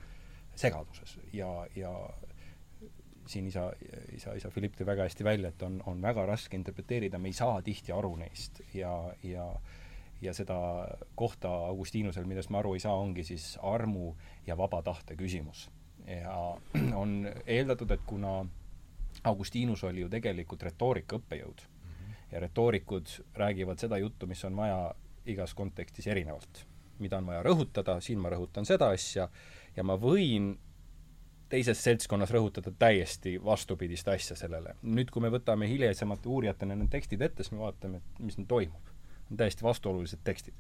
segaduses 0.59 1.19
ja, 1.33 1.67
ja 1.77 1.93
siin 3.29 3.47
isa, 3.47 3.73
isa, 4.17 4.35
isa 4.35 4.51
Philipp 4.51 4.79
tõi 4.79 4.87
väga 4.89 5.05
hästi 5.07 5.25
välja, 5.25 5.53
et 5.53 5.63
on, 5.63 5.83
on 5.87 6.01
väga 6.03 6.25
raske 6.27 6.57
interpreteerida, 6.57 7.19
me 7.19 7.29
ei 7.31 7.37
saa 7.37 7.61
tihti 7.63 7.93
aru 7.93 8.17
neist 8.17 8.63
ja, 8.75 8.95
ja 9.23 9.51
ja 10.23 10.33
seda 10.35 10.89
kohta 11.15 11.51
Augustinusel, 11.71 12.25
millest 12.27 12.51
me 12.51 12.59
aru 12.59 12.75
ei 12.75 12.81
saa, 12.83 12.97
ongi 12.99 13.25
siis 13.25 13.53
armu 13.63 14.15
ja 14.47 14.57
vaba 14.59 14.83
tahte 14.83 15.17
küsimus. 15.17 15.69
ja 16.07 16.57
on 17.03 17.29
eeldatud, 17.47 17.91
et 17.91 18.01
kuna 18.07 18.47
Augustinus 19.25 19.85
oli 19.85 20.01
ju 20.01 20.09
tegelikult 20.09 20.63
retoorika 20.63 21.17
õppejõud 21.17 21.63
mm 21.63 21.91
-hmm. 21.91 22.15
ja 22.33 22.41
retoorikud 22.41 23.07
räägivad 23.35 23.79
seda 23.79 23.99
juttu, 23.99 24.27
mis 24.27 24.45
on 24.45 24.57
vaja 24.57 24.95
igas 25.27 25.55
kontekstis 25.55 26.07
erinevalt. 26.07 26.67
Mida 27.03 27.19
on 27.19 27.27
vaja 27.27 27.43
rõhutada, 27.47 27.99
siin 28.05 28.21
ma 28.23 28.33
rõhutan 28.33 28.67
seda 28.69 28.91
asja, 28.95 29.29
ja 29.77 29.85
ma 29.87 29.97
võin 30.01 30.57
teises 31.49 31.81
seltskonnas 31.85 32.33
rõhutada 32.35 32.73
täiesti 32.79 33.39
vastupidist 33.45 34.09
asja 34.09 34.37
sellele. 34.37 34.75
nüüd, 34.83 35.11
kui 35.11 35.23
me 35.25 35.31
võtame 35.33 35.69
hilisemate 35.69 36.29
uurijatena 36.29 36.77
need 36.77 36.91
tekstid 36.93 37.23
ette, 37.25 37.43
siis 37.43 37.55
me 37.57 37.63
vaatame, 37.65 38.03
et 38.03 38.23
mis 38.25 38.39
nüüd 38.39 38.49
toimub. 38.49 38.95
on 39.31 39.37
täiesti 39.37 39.65
vastuolulised 39.65 40.21
tekstid. 40.25 40.55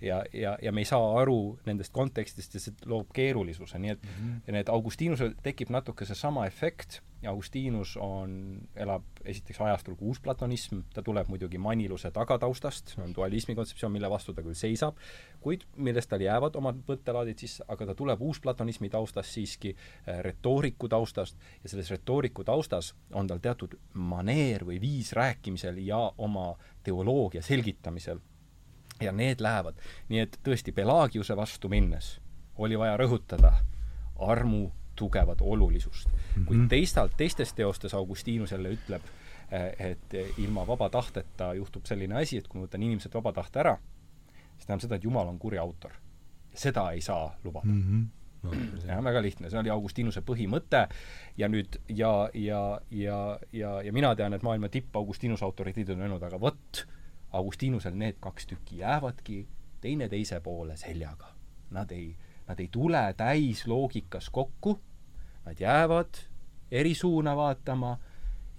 Ja, 0.00 0.22
ja, 0.32 0.56
ja 0.62 0.72
me 0.72 0.80
ei 0.80 0.88
saa 0.88 1.20
aru 1.20 1.58
nendest 1.66 1.92
kontekstist 1.92 2.54
ja 2.54 2.60
see 2.60 2.74
loob 2.86 3.12
keerulisuse, 3.16 3.78
nii 3.78 3.90
et 3.90 4.02
mm 4.02 4.10
-hmm. 4.18 4.52
need 4.52 4.68
Augustinusel 4.68 5.34
tekib 5.42 5.70
natuke 5.70 6.04
seesama 6.04 6.46
efekt, 6.46 7.00
Augustinus 7.26 7.96
on, 7.96 8.60
elab 8.76 9.04
esiteks 9.24 9.60
ajastul, 9.60 9.96
kui 9.96 10.10
uusplatonism, 10.12 10.82
ta 10.94 11.02
tuleb 11.02 11.28
muidugi 11.32 11.58
maniluse 11.58 12.10
tagataustast, 12.14 12.94
on 13.02 13.14
dualismi 13.16 13.54
kontseptsioon, 13.54 13.92
mille 13.92 14.10
vastu 14.10 14.34
ta 14.34 14.44
küll 14.44 14.56
seisab, 14.58 15.00
kuid 15.40 15.64
millest 15.76 16.10
tal 16.10 16.22
jäävad 16.22 16.58
omad 16.60 16.82
mõttelaadid 16.88 17.40
sisse, 17.40 17.64
aga 17.72 17.88
ta 17.90 17.96
tuleb 17.98 18.22
uusplatonismi 18.22 18.90
taustast 18.92 19.32
siiski 19.32 19.74
äh, 19.74 20.20
retooriku 20.28 20.88
taustast 20.92 21.40
ja 21.64 21.72
selles 21.72 21.90
retooriku 21.90 22.44
taustas 22.44 22.92
on 23.12 23.26
tal 23.26 23.42
teatud 23.42 23.78
maneer 23.94 24.66
või 24.68 24.80
viis 24.80 25.12
rääkimisel 25.16 25.80
ja 25.86 26.00
oma 26.18 26.52
teoloogia 26.84 27.42
selgitamisel. 27.42 28.20
Ja 29.02 29.12
need 29.12 29.40
lähevad, 29.40 29.76
nii 30.08 30.20
et 30.20 30.38
tõesti 30.44 30.72
Pelagiuse 30.72 31.36
vastu 31.36 31.68
minnes 31.68 32.16
oli 32.58 32.78
vaja 32.78 32.96
rõhutada 32.96 33.52
armu 34.18 34.70
tugevat 34.96 35.40
olulisust 35.40 36.08
mm. 36.08 36.18
-hmm. 36.18 36.44
kuid 36.44 36.58
Mhm. 36.58 36.68
teistalt, 36.68 37.12
teistes 37.16 37.52
teostes 37.52 37.94
Augustinus 37.94 38.52
jälle 38.52 38.68
ütleb, 38.68 39.02
et 39.78 40.38
ilma 40.38 40.66
vaba 40.66 40.88
tahteta 40.88 41.54
juhtub 41.54 41.84
selline 41.84 42.22
asi, 42.22 42.38
et 42.38 42.48
kui 42.48 42.60
ma 42.60 42.66
võtan 42.66 42.82
inimeselt 42.82 43.14
vaba 43.14 43.32
tahte 43.32 43.60
ära, 43.62 43.76
see 44.58 44.66
tähendab 44.66 44.80
seda, 44.80 44.94
et 44.96 45.04
Jumal 45.04 45.28
on 45.28 45.38
kuri 45.38 45.58
autor. 45.58 45.92
seda 46.56 46.90
ei 46.90 47.00
saa 47.00 47.36
lubada 47.44 47.66
mm. 47.66 47.82
-hmm. 47.82 48.06
no, 48.42 48.52
jah, 48.86 49.04
väga 49.04 49.22
lihtne, 49.22 49.50
see 49.50 49.58
oli 49.58 49.70
Augustinuse 49.70 50.20
põhimõte 50.20 50.88
ja 51.36 51.48
nüüd 51.48 51.76
ja, 51.88 52.30
ja, 52.34 52.80
ja, 52.90 53.38
ja, 53.52 53.82
ja 53.82 53.92
mina 53.92 54.14
tean, 54.16 54.32
et 54.32 54.42
maailma 54.42 54.68
tipp 54.68 54.96
Augustinuse 54.96 55.44
autoriteedid 55.44 55.94
on 55.94 56.00
öelnud, 56.00 56.22
aga 56.22 56.40
vot, 56.40 56.86
Augustinusel 57.32 57.94
need 57.94 58.16
kaks 58.20 58.46
tükki 58.46 58.78
jäävadki 58.78 59.46
teineteise 59.80 60.40
poole 60.40 60.76
seljaga. 60.76 61.32
Nad 61.70 61.90
ei, 61.90 62.14
nad 62.48 62.60
ei 62.60 62.68
tule 62.72 63.02
täisloogikas 63.16 64.30
kokku, 64.30 64.78
nad 65.44 65.60
jäävad 65.60 66.20
eri 66.70 66.94
suuna 66.94 67.36
vaatama 67.36 67.96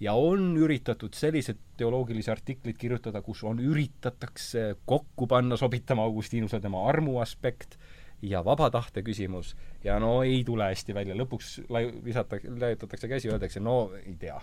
ja 0.00 0.12
on 0.14 0.56
üritatud 0.56 1.14
selliseid 1.14 1.58
teoloogilisi 1.76 2.30
artikleid 2.30 2.76
kirjutada, 2.78 3.22
kus 3.22 3.42
on, 3.44 3.60
üritatakse 3.60 4.76
kokku 4.86 5.26
panna, 5.26 5.56
sobitama 5.56 6.02
Augustinuse 6.02 6.60
tema 6.60 6.84
armu 6.88 7.18
aspekt 7.18 7.78
ja 8.22 8.40
vaba 8.44 8.68
tahte 8.70 9.02
küsimus 9.06 9.52
ja 9.84 9.98
no 10.02 10.22
ei 10.26 10.40
tule 10.46 10.66
hästi 10.72 10.94
välja, 10.94 11.14
lõpuks 11.18 11.52
laiu-, 11.70 11.92
visatakse, 12.04 12.50
laiutatakse 12.60 13.10
käsi, 13.10 13.30
öeldakse 13.30 13.62
no 13.62 13.92
ei 14.00 14.16
tea. 14.18 14.38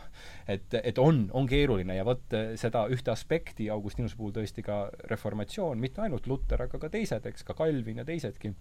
et, 0.47 0.77
et 0.83 0.97
on, 1.01 1.25
on 1.33 1.47
keeruline 1.47 1.97
ja 1.97 2.05
vot 2.07 2.37
eh, 2.37 2.53
seda 2.59 2.85
ühte 2.91 3.11
aspekti 3.11 3.69
Augustinuse 3.69 4.15
puhul 4.15 4.35
tõesti 4.35 4.63
ka 4.65 4.85
reformatsioon, 5.11 5.79
mitte 5.79 6.05
ainult 6.05 6.27
Luter, 6.27 6.67
aga 6.67 6.79
ka 6.79 6.89
teised, 6.89 7.27
eks, 7.27 7.43
ka 7.43 7.57
Calvin 7.57 7.99
ja 8.03 8.07
teisedki 8.07 8.53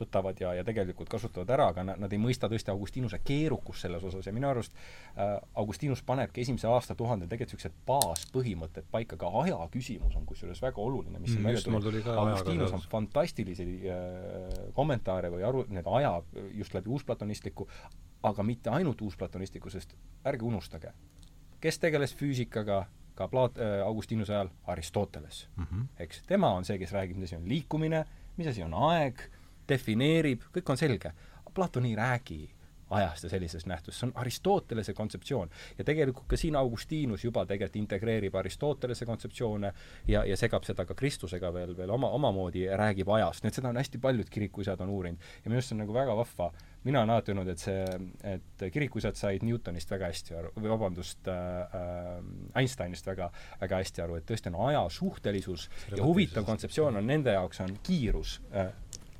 võtavad 0.00 0.40
ja, 0.40 0.54
ja 0.54 0.64
tegelikult 0.64 1.08
kasutavad 1.08 1.50
ära, 1.50 1.68
aga 1.72 1.84
nad, 1.94 2.12
ei 2.12 2.20
mõista 2.20 2.50
tõesti 2.50 2.72
Augustinuse 2.72 3.20
keerukust 3.24 3.86
selles 3.86 4.04
osas 4.04 4.26
ja 4.26 4.34
minu 4.36 4.48
arust 4.50 4.74
äh, 5.16 5.36
Augustinus 5.54 6.02
panebki 6.06 6.44
esimese 6.44 6.68
aastatuhandel 6.68 7.28
tegelikult 7.28 7.46
niisugused 7.46 7.76
baaspõhimõtted 7.86 8.88
paika, 8.90 9.16
ka 9.20 9.30
aja 9.42 9.58
küsimus 9.72 10.16
on 10.18 10.26
kusjuures 10.26 10.62
väga 10.62 10.82
oluline, 10.82 11.18
mis 11.22 11.36
Mm, 11.36 11.52
just, 11.52 11.68
mul 11.68 11.82
tuli 11.82 12.02
ka 12.02 12.14
Augustinus 12.16 12.70
ajaga 12.70 12.78
on 12.78 12.90
fantastilisi 12.90 13.66
äh, 13.90 14.72
kommentaare 14.74 15.30
või 15.32 15.44
aru, 15.46 15.64
need 15.68 15.86
aja 15.98 16.22
just 16.54 16.74
läbi 16.74 16.90
uusplatonistliku, 16.90 17.68
aga 18.26 18.42
mitte 18.46 18.70
ainult 18.70 19.02
uusplatonistliku, 19.02 19.70
sest 19.70 19.96
ärge 20.26 20.46
unustage, 20.46 20.92
kes 21.60 21.78
tegeles 21.82 22.14
füüsikaga 22.16 22.86
ka 23.16 23.28
Plaat- 23.32 23.60
äh,, 23.60 23.80
Augustinuse 23.86 24.34
ajal, 24.34 24.48
Aristoteles 24.66 25.48
mm. 25.56 25.64
-hmm. 25.64 25.86
eks, 25.98 26.22
tema 26.26 26.52
on 26.52 26.64
see, 26.64 26.78
kes 26.78 26.92
räägib, 26.92 27.16
mis 27.16 27.32
asi 27.32 27.36
on 27.36 27.48
liikumine, 27.48 28.04
mis 28.36 28.46
asi 28.46 28.62
on 28.62 28.74
aeg, 28.74 29.20
defineerib, 29.68 30.48
kõik 30.54 30.70
on 30.74 30.80
selge. 30.80 31.12
Platon 31.56 31.86
ei 31.88 31.96
räägi 31.96 32.42
ajast 32.90 33.24
ja 33.24 33.30
sellisest 33.30 33.66
nähtusest, 33.66 34.00
see 34.00 34.06
on 34.06 34.12
Aristotelese 34.14 34.94
kontseptsioon. 34.94 35.50
ja 35.78 35.84
tegelikult 35.84 36.26
ka 36.28 36.36
siin 36.36 36.56
Augustinus 36.56 37.24
juba 37.24 37.46
tegelikult 37.46 37.76
integreerib 37.76 38.34
Aristotelese 38.34 39.06
kontseptsioone 39.06 39.72
ja, 40.08 40.24
ja 40.24 40.36
segab 40.36 40.64
seda 40.64 40.86
ka 40.86 40.94
Kristusega 40.94 41.52
veel, 41.54 41.76
veel 41.76 41.90
oma, 41.90 42.10
omamoodi 42.14 42.62
ja 42.62 42.76
räägib 42.78 43.10
ajast, 43.10 43.42
nii 43.42 43.50
et 43.50 43.58
seda 43.58 43.72
on 43.72 43.80
hästi 43.80 43.98
paljud 43.98 44.30
kirikuisad 44.30 44.80
on 44.80 44.94
uurinud. 44.94 45.18
ja 45.44 45.50
minu 45.50 45.58
arust 45.58 45.72
see 45.72 45.76
on 45.76 45.82
nagu 45.82 45.94
väga 45.94 46.16
vahva, 46.16 46.52
mina 46.84 47.00
olen 47.00 47.10
alati 47.10 47.32
öelnud, 47.32 47.48
et 47.50 47.58
see, 47.58 47.82
et 48.22 48.66
kirikuisad 48.72 49.18
said 49.18 49.42
Newtonist 49.42 49.90
väga 49.90 50.12
hästi 50.12 50.38
aru, 50.38 50.52
või 50.54 50.70
vabandust 50.70 51.26
äh,, 51.32 51.78
äh, 51.80 52.60
Einsteinist 52.62 53.06
väga, 53.06 53.32
väga 53.60 53.82
hästi 53.82 54.04
aru, 54.04 54.20
et 54.20 54.28
tõesti 54.30 54.52
on 54.52 54.60
aja 54.68 54.84
suhtelisus 54.94 55.68
ja 55.90 56.04
huvitav 56.04 56.46
kontseptsioon 56.46 57.02
on 57.02 57.10
nende 57.10 57.34
jaoks 57.34 57.64
on 57.66 57.74
kiirus 57.82 58.38
äh,, 58.54 58.70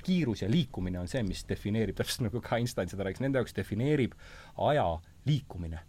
kiirus 0.07 0.41
ja 0.43 0.49
liikumine 0.51 0.99
on 1.01 1.09
see, 1.11 1.23
mis 1.27 1.43
defineerib, 1.49 1.97
täpselt 1.99 2.27
nagu 2.27 2.41
ka 2.43 2.57
Einstein 2.59 2.91
seda 2.91 3.07
rääkis, 3.07 3.23
nende 3.23 3.41
jaoks 3.41 3.55
defineerib 3.57 4.15
aja 4.69 4.87
liikumine. 5.27 5.83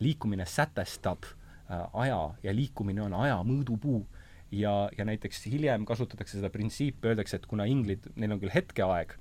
liikumine 0.00 0.44
sätestab 0.46 1.24
äh, 1.24 1.86
aja 1.92 2.20
ja 2.42 2.54
liikumine 2.54 3.02
on 3.02 3.14
aja 3.14 3.40
mõõdupuu. 3.44 4.06
ja, 4.52 4.88
ja 4.98 5.04
näiteks 5.04 5.46
hiljem 5.50 5.84
kasutatakse 5.84 6.38
seda 6.38 6.50
printsiipi, 6.50 7.08
öeldakse, 7.08 7.36
et 7.36 7.46
kuna 7.50 7.64
inglid, 7.66 8.06
neil 8.14 8.36
on 8.36 8.40
küll 8.40 8.54
hetkeaeg, 8.54 9.16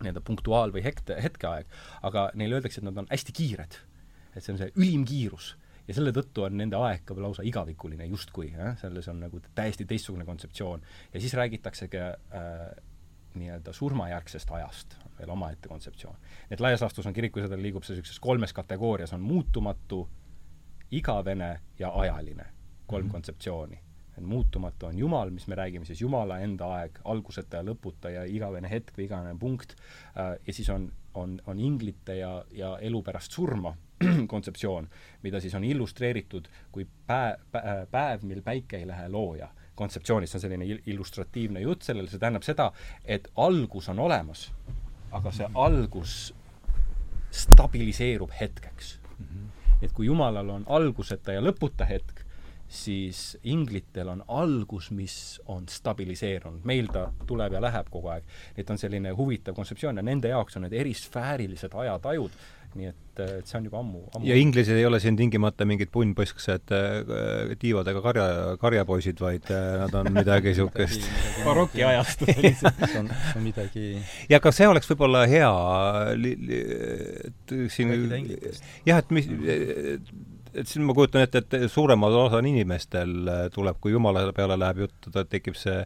nii-öelda 0.00 0.22
punktuaal- 0.24 0.72
või 0.72 0.82
hekte, 0.86 1.18
hetkeaeg, 1.22 1.66
aga 2.02 2.30
neile 2.34 2.56
öeldakse, 2.56 2.80
et 2.80 2.86
nad 2.86 2.96
on 2.96 3.08
hästi 3.10 3.32
kiired. 3.32 3.76
et 4.36 4.44
see 4.44 4.52
on 4.52 4.58
see 4.58 4.72
ülim 4.76 5.04
kiirus 5.04 5.56
ja 5.88 5.96
selle 5.96 6.12
tõttu 6.14 6.44
on 6.44 6.58
nende 6.60 6.78
aeg 6.78 7.04
ka 7.08 7.16
lausa 7.16 7.44
igavikuline 7.48 8.06
justkui, 8.10 8.50
jah, 8.52 8.76
selles 8.80 9.08
on 9.10 9.22
nagu 9.24 9.40
täiesti 9.56 9.86
teistsugune 9.88 10.26
kontseptsioon. 10.28 10.84
ja 11.14 11.20
siis 11.20 11.34
räägitaksegi 11.34 12.00
äh, 12.00 12.68
nii-öelda 13.34 13.72
surmajärgsest 13.72 14.50
ajast 14.50 14.96
veel 15.18 15.30
omaette 15.30 15.68
kontseptsioon. 15.68 16.16
et 16.50 16.60
laias 16.60 16.80
laastus 16.80 17.06
on 17.06 17.12
kirikuisadel 17.12 17.62
liigub 17.62 17.82
see 17.82 17.96
niisuguses 17.96 18.20
kolmes 18.20 18.52
kategoorias, 18.52 19.12
on 19.12 19.20
muutumatu, 19.20 20.08
igavene 20.90 21.60
ja 21.78 21.90
ajaline, 21.94 22.46
kolm 22.86 23.04
mm. 23.04 23.08
-hmm. 23.08 23.12
kontseptsiooni. 23.12 23.80
et 24.18 24.24
muutumatu 24.24 24.86
on 24.86 24.98
Jumal, 24.98 25.30
mis 25.30 25.46
me 25.46 25.54
räägime 25.54 25.84
siis 25.84 26.00
Jumala 26.00 26.38
enda 26.38 26.66
aeg, 26.74 26.98
alguseta 27.04 27.56
ja 27.56 27.62
lõputa 27.62 28.08
ja 28.10 28.24
igavene 28.24 28.70
hetk 28.70 28.98
või 28.98 29.04
igavene 29.04 29.38
punkt 29.38 29.72
äh,, 29.72 30.38
ja 30.46 30.52
siis 30.52 30.70
on, 30.70 30.92
on, 31.14 31.40
on 31.46 31.60
inglite 31.60 32.16
ja, 32.16 32.44
ja 32.50 32.78
elu 32.78 33.02
pärast 33.02 33.32
surma 33.32 33.76
kontseptsioon, 34.32 34.88
mida 35.22 35.40
siis 35.40 35.54
on 35.54 35.64
illustreeritud 35.64 36.48
kui 36.72 36.86
päev, 37.06 37.38
päev, 37.90 38.22
mil 38.22 38.42
päike 38.42 38.76
ei 38.76 38.86
lähe 38.86 39.08
looja 39.08 39.48
kontseptsioonis, 39.78 40.32
see 40.32 40.38
on 40.38 40.44
selline 40.46 40.66
il- 40.66 40.82
illustratiivne 40.94 41.62
jutt 41.64 41.86
sellele, 41.86 42.10
see 42.10 42.20
tähendab 42.20 42.46
seda, 42.46 42.70
et 43.04 43.28
algus 43.36 43.88
on 43.88 44.02
olemas, 44.06 44.48
aga 45.12 45.32
see 45.32 45.48
algus 45.54 46.18
stabiliseerub 47.30 48.32
hetkeks. 48.40 48.98
et 49.82 49.92
kui 49.94 50.06
Jumalal 50.06 50.48
on 50.50 50.64
alguseta 50.66 51.36
ja 51.36 51.40
lõputa 51.40 51.86
hetk, 51.86 52.24
siis 52.68 53.38
inglitel 53.48 54.08
on 54.08 54.24
algus, 54.28 54.90
mis 54.90 55.40
on 55.46 55.68
stabiliseerunud, 55.68 56.64
meil 56.68 56.90
ta 56.92 57.06
tuleb 57.26 57.54
ja 57.56 57.60
läheb 57.62 57.86
kogu 57.90 58.10
aeg. 58.12 58.24
et 58.56 58.70
on 58.70 58.78
selline 58.78 59.12
huvitav 59.16 59.54
kontseptsioon 59.54 59.96
ja 59.96 60.02
nende 60.02 60.28
jaoks 60.28 60.56
on 60.56 60.66
need 60.66 60.72
erisfäärilised 60.72 61.74
ajatajud, 61.74 62.30
nii 62.78 62.90
et, 62.90 63.20
et 63.24 63.50
see 63.50 63.58
on 63.58 63.66
juba 63.68 63.80
ammu, 63.82 64.02
ammu 64.14 64.28
ja 64.28 64.38
inglased 64.38 64.78
ei 64.78 64.86
ole 64.88 65.00
siin 65.02 65.18
tingimata 65.18 65.66
mingid 65.68 65.90
punnpõsksed 65.94 66.74
äh, 66.76 67.52
tiivad 67.60 67.90
ega 67.92 68.02
karja, 68.04 68.28
karjapoisid, 68.62 69.20
vaid 69.22 69.50
äh, 69.54 69.68
nad 69.82 69.98
on 69.98 70.12
midagi 70.14 70.52
niisugust 70.52 71.04
barokiajast 71.48 72.24
see 72.28 73.02
on, 73.02 73.10
see 73.10 73.36
on 73.36 73.44
midagi 73.44 73.90
ja 74.30 74.42
ka 74.44 74.54
see 74.54 74.70
oleks 74.70 74.90
võib-olla 74.92 75.26
hea 75.30 75.52
li, 76.18 76.34
li, 76.48 76.62
et 77.28 77.56
siin 77.74 77.94
jah, 78.86 79.02
et 79.02 79.14
mis, 79.14 79.30
et 80.58 80.68
siin 80.68 80.84
ma 80.86 80.94
kujutan 80.96 81.24
ette, 81.24 81.42
et 81.44 81.70
suuremal 81.72 82.14
osal 82.24 82.46
inimestel 82.48 83.14
äh, 83.28 83.42
tuleb, 83.54 83.78
kui 83.82 83.92
jumala 83.94 84.28
peale 84.36 84.56
läheb 84.60 84.84
jutt, 84.86 85.10
tekib 85.30 85.58
see 85.58 85.82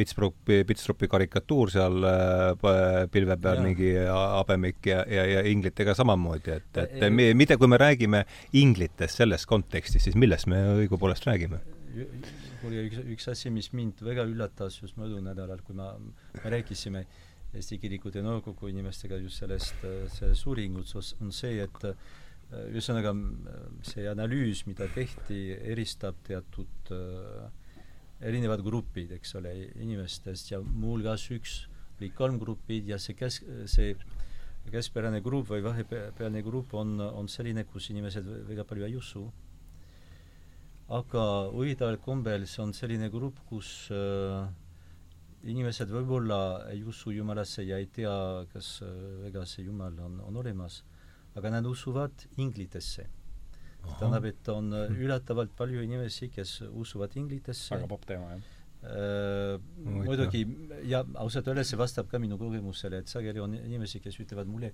Pittsburghi, 0.00 0.62
Pittsburghi 0.68 1.08
karikatuur 1.12 1.70
seal 1.72 2.08
äh, 2.08 3.06
pilve 3.12 3.36
peal, 3.44 3.62
mingi 3.64 3.92
habemik 4.08 4.90
ja, 4.90 5.04
ja, 5.08 5.26
ja 5.36 5.44
inglitega 5.52 5.94
samamoodi, 5.98 6.56
et, 6.58 6.82
et 6.88 7.08
mi- 7.14 7.30
mida, 7.38 7.60
kui 7.60 7.68
me 7.70 7.78
räägime 7.80 8.24
inglitest 8.58 9.20
selles 9.22 9.46
kontekstis, 9.50 10.08
siis 10.08 10.16
millest 10.18 10.48
me 10.50 10.62
õigupoolest 10.80 11.28
räägime? 11.30 11.60
oli 12.66 12.82
üks, 12.86 12.98
üks 13.16 13.28
asi, 13.32 13.50
mis 13.52 13.70
mind 13.72 14.02
väga 14.04 14.26
üllatas 14.28 14.76
just 14.82 14.98
möödunud 15.00 15.30
nädalal, 15.30 15.62
kui 15.64 15.74
ma, 15.78 15.94
me 16.36 16.50
rääkisime 16.52 17.04
Eesti 17.56 17.80
Kirikute 17.82 18.20
Nõukogu 18.22 18.68
inimestega 18.70 19.16
just 19.18 19.40
sellest, 19.42 19.80
sellest 20.14 20.46
uuringust, 20.46 21.16
on 21.24 21.32
see, 21.34 21.56
et 21.64 21.86
ühesõnaga 22.70 23.10
see 23.86 24.04
analüüs, 24.10 24.64
mida 24.68 24.86
tehti, 24.94 25.40
eristab 25.72 26.18
teatud 26.26 26.92
äh, 26.94 27.48
erinevad 28.20 28.62
grupid, 28.64 29.12
eks 29.16 29.34
ole, 29.40 29.52
inimestest 29.80 30.50
ja 30.52 30.60
muuhulgas 30.60 31.28
üks 31.32 31.62
oli 31.98 32.10
kolm 32.16 32.38
gruppi 32.40 32.82
ja 32.88 32.98
see 33.00 33.16
kesk, 33.16 33.44
see 33.68 33.94
keskpärane 34.70 35.20
grupp 35.24 35.50
või 35.50 35.62
vahepealne 35.64 36.42
grupp 36.44 36.74
on, 36.76 36.98
on 37.00 37.28
selline, 37.28 37.64
kus 37.68 37.90
inimesed 37.92 38.26
väga 38.48 38.64
palju 38.68 38.86
ei 38.86 38.96
usu 38.96 39.24
aga 40.90 41.24
huvitaval 41.54 42.00
kombel 42.02 42.46
see 42.50 42.62
on 42.64 42.72
selline 42.74 43.08
grupp, 43.14 43.38
kus 43.46 43.68
äh, 43.94 44.48
inimesed 45.46 45.90
võib-olla 45.94 46.40
ei 46.72 46.82
usu 46.82 47.14
Jumalasse 47.14 47.62
ja 47.62 47.78
ei 47.78 47.86
tea, 47.86 48.14
kas 48.50 48.80
äh, 48.82 48.90
väga 49.26 49.44
see 49.46 49.68
Jumal 49.68 49.94
on, 50.02 50.18
on 50.26 50.40
olemas, 50.42 50.82
aga 51.38 51.54
nad 51.54 51.66
usuvad 51.66 52.26
inglitesse. 52.42 53.06
tähendab, 53.88 54.26
et 54.30 54.48
on 54.52 54.72
äh, 54.76 54.96
üllatavalt 55.00 55.52
palju 55.58 55.82
inimesi, 55.84 56.30
kes 56.32 56.60
usuvad 56.70 57.14
inglitesse. 57.20 57.74
Väga 57.74 57.88
popp 57.90 58.06
teema, 58.08 58.32
jah. 58.34 58.56
äh, 58.90 59.54
muidugi 59.84 60.44
ja 60.88 61.02
ausalt 61.22 61.50
öeldes 61.52 61.72
see 61.72 61.80
vastab 61.80 62.10
ka 62.10 62.20
minu 62.22 62.38
kogemusele, 62.40 63.02
et 63.02 63.12
sageli 63.12 63.42
on 63.42 63.56
inimesi, 63.58 64.02
kes 64.04 64.20
ütlevad 64.24 64.50
mulle, 64.50 64.72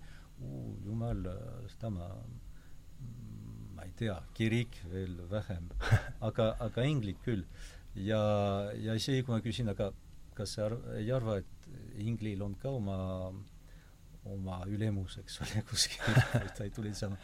Jumal, 0.84 1.22
seda 1.72 1.90
ma 1.94 2.10
ma 3.76 3.84
ei 3.86 3.92
tea, 3.96 4.16
kirik 4.36 4.78
veel 4.92 5.16
vähem, 5.30 5.70
aga, 6.28 6.52
aga 6.60 6.84
inglid 6.84 7.20
küll. 7.24 7.44
ja, 7.96 8.20
ja 8.76 8.96
isegi 8.96 9.24
kui 9.24 9.36
ma 9.36 9.42
küsin, 9.44 9.72
aga 9.72 9.90
kas 10.36 10.58
sa 10.58 10.68
ei 10.98 11.10
arva, 11.12 11.38
et 11.40 12.00
inglil 12.04 12.42
on 12.44 12.54
ka 12.60 12.68
oma, 12.68 12.96
oma 14.28 14.60
ülemus, 14.68 15.16
eks 15.22 15.40
ole, 15.44 15.64
kuskil, 15.70 16.20
ta 16.56 16.66
ei 16.66 16.74
tule 16.76 16.92
niisama 16.92 17.16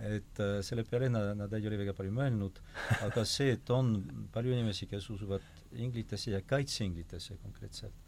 et 0.00 0.40
äh, 0.40 0.60
selle 0.62 0.84
peale 0.86 1.08
nad, 1.10 1.32
nad 1.36 1.54
ei 1.56 1.66
ole 1.66 1.78
väga 1.80 1.94
palju 1.96 2.12
mõelnud, 2.14 2.60
aga 3.02 3.24
see, 3.26 3.50
et 3.56 3.70
on 3.74 3.96
palju 4.34 4.54
inimesi, 4.54 4.86
kes 4.90 5.08
usuvad 5.14 5.44
inglitesse 5.74 6.32
ja 6.34 6.42
kaitseinglitesse 6.46 7.38
konkreetselt, 7.42 8.04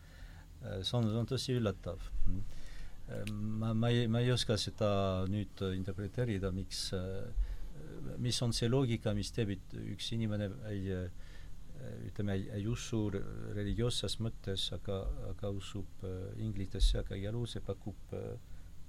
äh, 0.62 0.80
see 0.86 0.96
on, 0.98 1.10
on 1.22 1.28
tõesti 1.28 1.56
üllatav. 1.58 2.06
ma, 3.32 3.72
ma 3.74 3.88
ei, 3.90 4.06
ma 4.06 4.20
ei 4.22 4.30
oska 4.30 4.54
seda 4.60 5.26
nüüd 5.26 5.64
interpreteerida, 5.72 6.52
miks, 6.54 6.92
äh, 6.94 7.26
mis 8.22 8.38
on 8.46 8.54
see 8.54 8.70
loogika, 8.70 9.14
mis 9.16 9.32
teeb, 9.34 9.56
et 9.56 9.74
üks 9.80 10.12
inimene 10.14 10.50
ei 10.70 10.94
ütleme, 12.06 12.36
ei, 12.36 12.44
ei 12.58 12.66
usu 12.68 13.06
religioosses 13.10 14.18
mõttes, 14.20 14.66
aga, 14.76 15.00
aga 15.30 15.50
usub 15.56 16.04
inglitesse, 16.36 17.00
aga 17.00 17.16
igal 17.16 17.38
juhul 17.38 17.48
see 17.48 17.64
pakub 17.64 18.12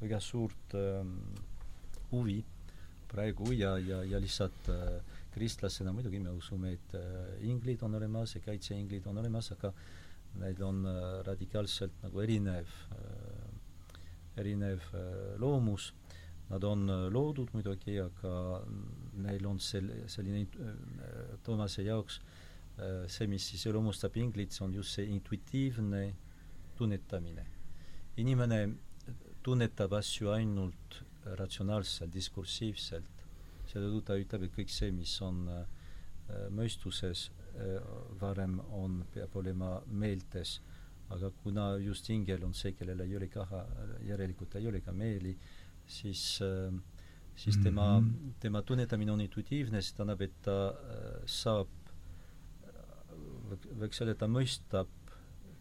väga 0.02 0.20
suurt 0.20 0.76
ähm, 0.76 1.16
huvi 2.12 2.42
praegu 3.12 3.52
ja, 3.54 3.76
ja, 3.80 4.04
ja 4.08 4.20
lihtsalt 4.22 4.70
äh, 4.72 5.00
kristlasena 5.34 5.94
muidugi 5.96 6.20
me 6.20 6.32
usume, 6.36 6.74
et 6.78 6.96
äh, 6.96 7.44
inglid 7.48 7.84
on 7.84 7.96
olemas 8.00 8.36
ja 8.36 8.42
kaitseinglid 8.46 9.08
on 9.08 9.20
olemas, 9.22 9.52
aga 9.56 9.74
neil 10.40 10.64
on 10.64 10.86
äh, 10.88 11.00
radikaalselt 11.28 12.04
nagu 12.04 12.22
erinev 12.24 12.72
äh,, 12.96 13.52
erinev 14.42 14.86
äh, 14.96 15.40
loomus. 15.40 15.92
Nad 16.52 16.64
on 16.68 16.90
äh, 16.90 17.08
loodud 17.12 17.54
muidugi, 17.56 17.98
aga 18.04 18.62
neil 19.24 19.48
on 19.48 19.60
sel-, 19.60 19.94
selline 20.12 20.44
äh, 20.44 21.38
Toomase 21.44 21.84
jaoks 21.88 22.20
äh, 22.78 23.08
see, 23.08 23.28
mis 23.32 23.48
iseloomustab 23.56 24.18
inglit, 24.20 24.52
see 24.56 24.66
on 24.66 24.76
just 24.76 24.96
see 24.96 25.08
intuitiivne 25.12 26.06
tunnetamine. 26.76 27.46
inimene 28.18 28.58
tunnetab 29.44 29.94
asju 29.96 30.30
ainult 30.30 30.98
ratsionaalselt, 31.26 32.14
diskursiivselt, 32.14 33.26
seetõttu 33.70 34.02
ta 34.08 34.18
ütleb, 34.20 34.48
et 34.48 34.56
kõik 34.56 34.74
see, 34.74 34.92
mis 34.96 35.14
on 35.26 35.46
äh, 35.52 35.66
mõistuses 36.54 37.30
äh, 37.30 37.78
varem 38.22 38.60
on, 38.78 39.02
peab 39.14 39.36
olema 39.40 39.78
meeltes, 39.88 40.60
aga 41.12 41.32
kuna 41.44 41.74
just 41.84 42.08
ingel 42.10 42.46
on 42.48 42.56
see, 42.56 42.74
kellel 42.78 43.04
ei 43.04 43.16
ole 43.18 43.28
kaha, 43.32 43.66
järelikult 44.08 44.56
ei 44.60 44.68
ole 44.72 44.82
ka 44.84 44.96
meeli, 44.96 45.36
siis 45.88 46.40
äh, 46.46 46.72
siis 47.36 47.58
mm 47.58 47.62
-hmm. 47.62 47.64
tema, 47.64 48.04
tema 48.40 48.62
tunnetamine 48.62 49.12
on 49.12 49.22
intuitiivne, 49.22 49.82
see 49.82 49.96
tähendab, 49.98 50.22
et 50.22 50.42
ta 50.42 50.70
äh, 50.70 51.22
saab, 51.26 51.68
võiks 53.80 54.02
öelda, 54.02 54.16
ta 54.16 54.28
mõistab 54.28 54.88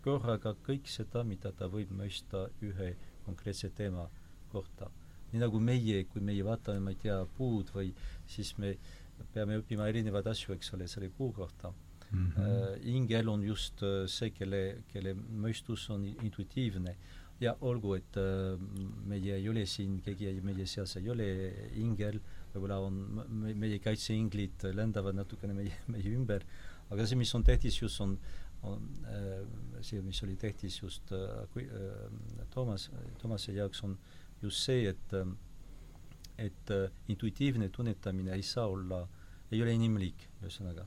korraga 0.02 0.54
kõik 0.66 0.86
seda, 0.86 1.24
mida 1.24 1.52
ta 1.52 1.68
võib 1.68 1.90
mõista 1.90 2.48
ühe 2.62 2.96
konkreetse 3.24 3.70
teema 3.70 4.10
kohta 4.48 4.90
nii 5.32 5.42
nagu 5.42 5.60
meie, 5.62 6.04
kui 6.10 6.22
meie 6.24 6.44
vaatame, 6.46 6.82
ma 6.84 6.94
ei 6.94 6.98
tea, 7.00 7.20
puud 7.36 7.70
või 7.74 7.92
siis 8.30 8.56
me 8.58 8.74
peame 9.34 9.60
õppima 9.60 9.88
erinevaid 9.90 10.26
asju, 10.30 10.54
eks 10.56 10.74
ole, 10.76 10.88
selle 10.90 11.10
puu 11.16 11.32
kohta 11.36 11.70
mm. 11.70 12.26
-hmm. 12.26 12.40
Uh, 12.40 12.94
ingel 12.94 13.28
on 13.28 13.42
just 13.44 13.82
uh, 13.82 14.06
see, 14.06 14.30
kelle, 14.30 14.82
kelle 14.92 15.14
mõistus 15.14 15.88
on 15.90 16.04
intuitiivne. 16.06 16.96
ja 17.40 17.54
olgu, 17.60 17.94
et 17.96 18.16
uh, 18.20 18.60
meie 19.08 19.36
ei 19.36 19.48
ole 19.48 19.64
siin, 19.66 20.00
keegi 20.04 20.40
meie 20.44 20.66
seas 20.66 20.96
ei 20.96 21.08
ole 21.08 21.28
ingel, 21.74 22.20
võib-olla 22.52 22.76
on 22.84 22.98
me, 23.30 23.54
meie 23.54 23.78
kaitseinglid 23.78 24.66
lendavad 24.74 25.14
natukene 25.14 25.54
meie, 25.54 25.78
meie 25.94 26.12
ümber, 26.12 26.44
aga 26.90 27.06
see, 27.06 27.16
mis 27.16 27.34
on 27.34 27.44
tähtis 27.44 27.82
just, 27.82 28.00
on 28.00 28.18
on 28.62 28.90
see, 29.80 30.02
mis 30.04 30.18
oli 30.22 30.34
tähtis 30.36 30.82
just 30.82 31.12
kui 31.52 31.64
Toomas, 32.52 32.90
Toomase 33.22 33.54
jaoks 33.56 33.80
on 33.86 33.94
äh, 33.94 34.19
just 34.42 34.64
see, 34.64 34.88
et 34.88 35.14
et 36.40 36.70
äh, 36.70 36.88
intuitiivne 37.12 37.68
tunnetamine 37.68 38.32
ei 38.32 38.42
saa 38.42 38.66
olla, 38.66 39.02
ei 39.52 39.60
ole 39.62 39.74
inimlik, 39.76 40.28
ühesõnaga. 40.40 40.86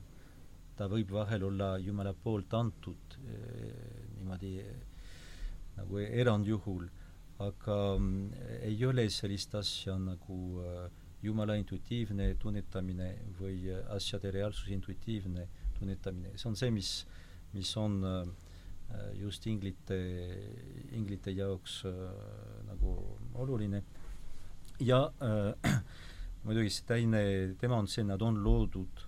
ta 0.74 0.88
võib 0.90 1.12
vahel 1.14 1.44
olla 1.46 1.76
Jumala 1.78 2.10
poolt 2.18 2.54
antud 2.58 3.14
äh, 3.20 4.08
niimoodi 4.16 4.56
nagu 5.76 6.00
erandjuhul, 6.02 6.88
aga 7.46 7.78
äh, 7.94 8.56
ei 8.72 8.84
ole 8.86 9.06
sellist 9.10 9.54
asja 9.54 9.94
nagu 9.98 10.38
äh, 10.64 10.88
Jumala 11.22 11.54
intuitiivne 11.56 12.34
tunnetamine 12.42 13.12
või 13.38 13.60
äh, 13.70 13.84
asjade 13.94 14.34
reaalsuse 14.34 14.74
intuitiivne 14.74 15.46
tunnetamine, 15.78 16.34
see 16.34 16.50
on 16.50 16.58
see, 16.58 16.74
mis, 16.74 16.90
mis 17.54 17.70
on 17.78 18.02
äh, 18.02 18.24
Äh, 18.24 18.43
just 19.18 19.46
inglite, 19.46 19.96
inglite 20.92 21.32
jaoks 21.32 21.84
äh, 21.84 21.92
nagu 22.68 22.94
oluline. 23.34 23.82
ja 24.80 25.12
äh, 25.22 25.80
muidugi 26.44 26.70
see 26.70 26.86
teine, 26.86 27.54
tema 27.60 27.78
on 27.78 27.86
see, 27.88 28.04
nad 28.04 28.22
on 28.22 28.42
loodud. 28.44 29.06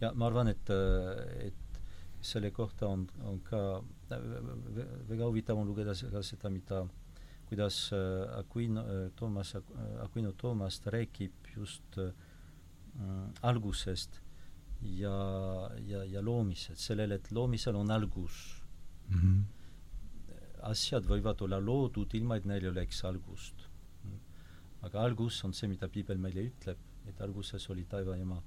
ja 0.00 0.12
ma 0.14 0.26
arvan, 0.26 0.48
et, 0.48 0.70
äh, 0.70 1.48
et 1.48 1.80
selle 2.20 2.50
kohta 2.50 2.88
on, 2.88 3.08
on 3.24 3.40
ka 3.40 3.82
väga 5.08 5.26
huvitav 5.26 5.58
on 5.58 5.68
lugeda 5.68 5.94
ka 5.94 6.22
seda, 6.22 6.50
mida, 6.50 6.86
kuidas 7.48 7.92
Aquino, 8.36 8.82
Toomas, 9.16 9.54
Aquino 10.02 10.32
Toomas, 10.32 10.80
ta 10.80 10.90
räägib 10.90 11.52
just 11.56 11.98
äh, 11.98 12.10
algusest 13.42 14.20
ja, 14.82 15.70
ja, 15.86 16.04
ja 16.04 16.22
loomisest, 16.22 16.80
sellele, 16.80 17.18
et 17.18 17.30
loomisel 17.32 17.76
on 17.76 17.90
algus 17.90 18.57
mm. 19.08 19.20
-hmm. 19.20 19.42
asjad 20.70 21.06
võivad 21.06 21.42
olla 21.42 21.58
loodud 21.60 22.14
ilma, 22.14 22.36
et 22.36 22.44
neil 22.44 22.68
oleks 22.70 23.04
algust. 23.04 23.68
aga 24.82 25.00
algus 25.02 25.44
on 25.44 25.52
see, 25.52 25.68
mida 25.68 25.88
piibel 25.88 26.18
meile 26.18 26.44
ütleb, 26.46 26.78
et 27.08 27.20
alguses 27.20 27.70
oli 27.70 27.84
taeva 27.84 28.16
ema. 28.16 28.42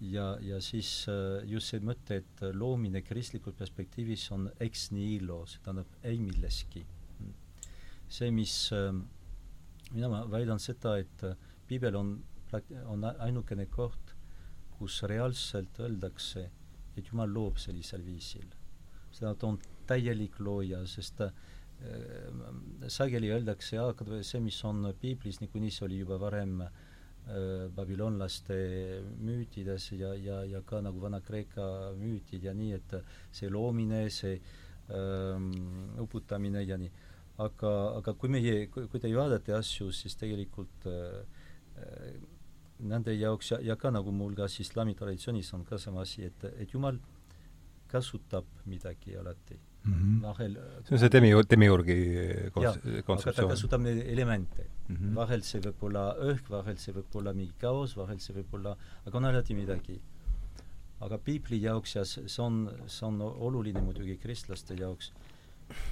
ja, 0.00 0.38
ja 0.40 0.60
siis 0.60 1.06
äh, 1.08 1.44
just 1.46 1.68
see 1.68 1.80
mõte, 1.80 2.16
et 2.16 2.40
loomine 2.52 3.02
kristlikul 3.02 3.52
perspektiivis 3.52 4.30
on 4.32 4.50
ex 4.60 4.90
nihilo, 4.90 5.46
see 5.46 5.60
tähendab 5.62 5.86
ei 6.02 6.18
milleski. 6.18 6.86
see, 8.08 8.30
mis 8.30 8.72
äh, 8.72 8.92
mina 9.92 10.08
ma 10.08 10.24
väidan 10.30 10.58
seda, 10.58 10.96
et 10.98 11.24
äh, 11.24 11.36
piibel 11.66 11.96
on, 11.96 12.14
on 12.86 13.04
ainukene 13.10 13.66
koht, 13.66 14.14
kus 14.78 15.02
reaalselt 15.10 15.80
öeldakse, 15.82 16.46
et 16.96 17.10
Jumal 17.10 17.30
loob 17.34 17.58
sellisel 17.60 18.04
viisil. 18.06 18.48
seda 19.10 19.34
ta 19.34 19.48
on 19.48 19.58
täielik 19.90 20.38
looja, 20.40 20.84
sest 20.88 21.24
äh, 21.26 21.34
sageli 22.88 23.30
öeldakse, 23.32 23.78
see, 24.26 24.40
mis 24.44 24.58
on 24.68 24.90
piiblis, 25.00 25.40
niikuinii 25.40 25.72
see 25.72 25.86
oli 25.86 26.00
juba 26.02 26.18
varem 26.20 26.60
äh, 26.64 26.72
babylonlaste 27.76 28.56
müütides 29.20 29.90
ja, 29.96 30.14
ja, 30.14 30.42
ja 30.44 30.62
ka 30.66 30.80
nagu 30.84 31.00
Vana-Kreeka 31.00 31.92
müütid 31.98 32.44
ja 32.44 32.54
nii, 32.56 32.72
et 32.76 32.96
see 33.32 33.48
loomine, 33.52 34.08
see 34.10 34.34
ähm, 34.90 35.52
uputamine 36.00 36.64
ja 36.64 36.78
nii. 36.80 36.90
aga, 37.40 37.70
aga 37.96 38.12
kui 38.20 38.28
meie, 38.28 38.66
kui 38.68 39.00
te 39.00 39.08
vaatate 39.14 39.54
asju, 39.56 39.88
siis 39.96 40.18
tegelikult 40.20 40.84
äh, 40.90 41.22
äh, 41.80 42.12
nende 42.80 43.14
jaoks 43.16 43.54
ja, 43.54 43.60
ja 43.64 43.76
ka 43.76 43.90
nagu 43.90 44.12
siis 44.48 44.68
islami 44.68 44.94
traditsioonis 44.94 45.54
on 45.54 45.64
ka 45.64 45.78
sama 45.78 46.02
asi, 46.02 46.24
et, 46.24 46.44
et 46.44 46.72
Jumal 46.72 46.98
kasutab 47.88 48.44
midagi 48.66 49.16
alati 49.16 49.69
mm. 49.84 49.92
-hmm. 49.92 50.22
vahel 50.22 50.54
see 50.84 50.94
on 50.94 50.98
see 50.98 51.08
demi-, 51.08 51.44
demiurgi 51.50 51.98
kontseptsioon. 52.52 53.34
ta 53.34 53.46
kasutab 53.48 53.80
neid 53.80 54.02
elemente 54.06 54.66
mm. 54.88 54.96
-hmm. 54.96 55.14
vahel 55.14 55.42
see 55.42 55.60
võib 55.66 55.84
olla 55.88 56.04
õhk, 56.30 56.50
vahel 56.50 56.78
see 56.78 56.94
võib 56.94 57.16
olla 57.20 57.32
mingi 57.32 57.54
kaos, 57.58 57.96
vahel 57.96 58.20
see 58.20 58.36
võib 58.36 58.54
olla, 58.58 58.76
aga 59.06 59.18
on 59.18 59.24
alati 59.24 59.54
midagi. 59.54 60.00
aga 61.00 61.18
piibli 61.18 61.62
jaoks 61.62 61.94
ja 61.96 62.04
see 62.04 62.42
on, 62.44 62.70
see 62.86 63.06
on 63.06 63.20
oluline 63.20 63.80
muidugi 63.80 64.18
kristlaste 64.20 64.74
jaoks, 64.74 65.12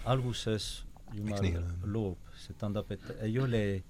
alguses 0.04 0.84
Jumal 1.16 1.46
loob, 1.88 2.18
see 2.36 2.52
tähendab, 2.60 2.90
et 2.92 3.04
ei 3.24 3.38
ole, 3.40 3.82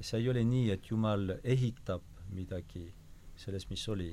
see 0.00 0.18
ei 0.20 0.28
ole 0.28 0.42
nii, 0.44 0.66
et 0.74 0.90
Jumal 0.90 1.38
ehitab 1.42 2.02
midagi 2.36 2.92
sellest, 3.36 3.70
mis 3.70 3.88
oli. 3.88 4.10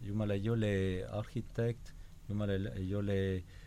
Jumal 0.00 0.30
ei 0.30 0.48
ole 0.48 0.70
arhitekt, 1.18 1.92
Jumalal 2.30 2.70
ei 2.72 2.94
ole 2.94 3.18
äh, 3.36 3.59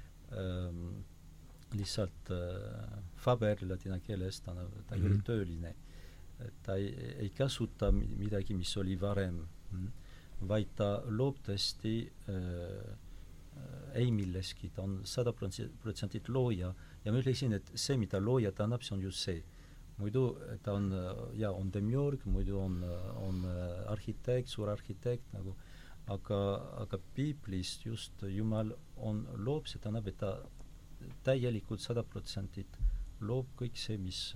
lihtsalt 1.73 2.29
äh, 2.31 2.99
faber 3.15 3.61
ladina 3.65 3.99
keeles, 3.99 4.41
ta, 4.41 4.53
ta 4.53 4.61
ei 4.61 4.67
mm 4.67 4.87
-hmm. 4.89 5.05
ole 5.05 5.15
mhm. 5.15 5.25
tööline. 5.29 5.75
ta 6.63 6.75
ei, 6.75 6.87
ei 7.19 7.29
kasuta 7.29 7.91
midagi, 7.91 8.53
mis 8.53 8.77
oli 8.77 8.95
varem, 9.01 9.37
vaid 10.41 10.67
ta 10.75 11.03
loob 11.07 11.37
tõesti 11.47 12.09
äh, 12.29 12.97
ei 13.93 14.11
milleski, 14.11 14.69
ta 14.75 14.81
on 14.81 15.01
sada 15.05 15.31
protsenti 15.31 16.21
looja 16.27 16.73
ja 17.05 17.11
ma 17.11 17.19
ütleksin, 17.19 17.53
et 17.53 17.71
see, 17.75 17.97
mida 17.97 18.19
looja 18.19 18.51
ta 18.51 18.63
annab, 18.63 18.81
see 18.81 18.95
on 18.95 19.01
just 19.01 19.19
see. 19.19 19.43
muidu 19.97 20.37
ta 20.63 20.73
on, 20.73 20.91
jaa, 21.33 21.51
on 21.51 21.71
demiurg, 21.71 22.25
muidu 22.25 22.59
on, 22.59 22.83
on 23.15 23.45
arhitekt, 23.87 24.49
suur 24.49 24.69
arhitekt 24.69 25.33
nagu 25.33 25.49
äh, 25.49 25.72
aga, 26.11 26.39
aga 26.83 26.99
piiblist 27.15 27.85
just 27.85 28.23
Jumal 28.27 28.73
on, 28.97 29.23
loob, 29.37 29.67
see 29.67 29.79
tähendab, 29.79 30.07
et 30.07 30.17
ta 30.19 30.35
täielikult 31.23 31.83
sada 31.83 32.03
protsenti 32.03 32.65
loob 33.23 33.53
kõik 33.59 33.77
see, 33.79 33.97
mis, 33.97 34.33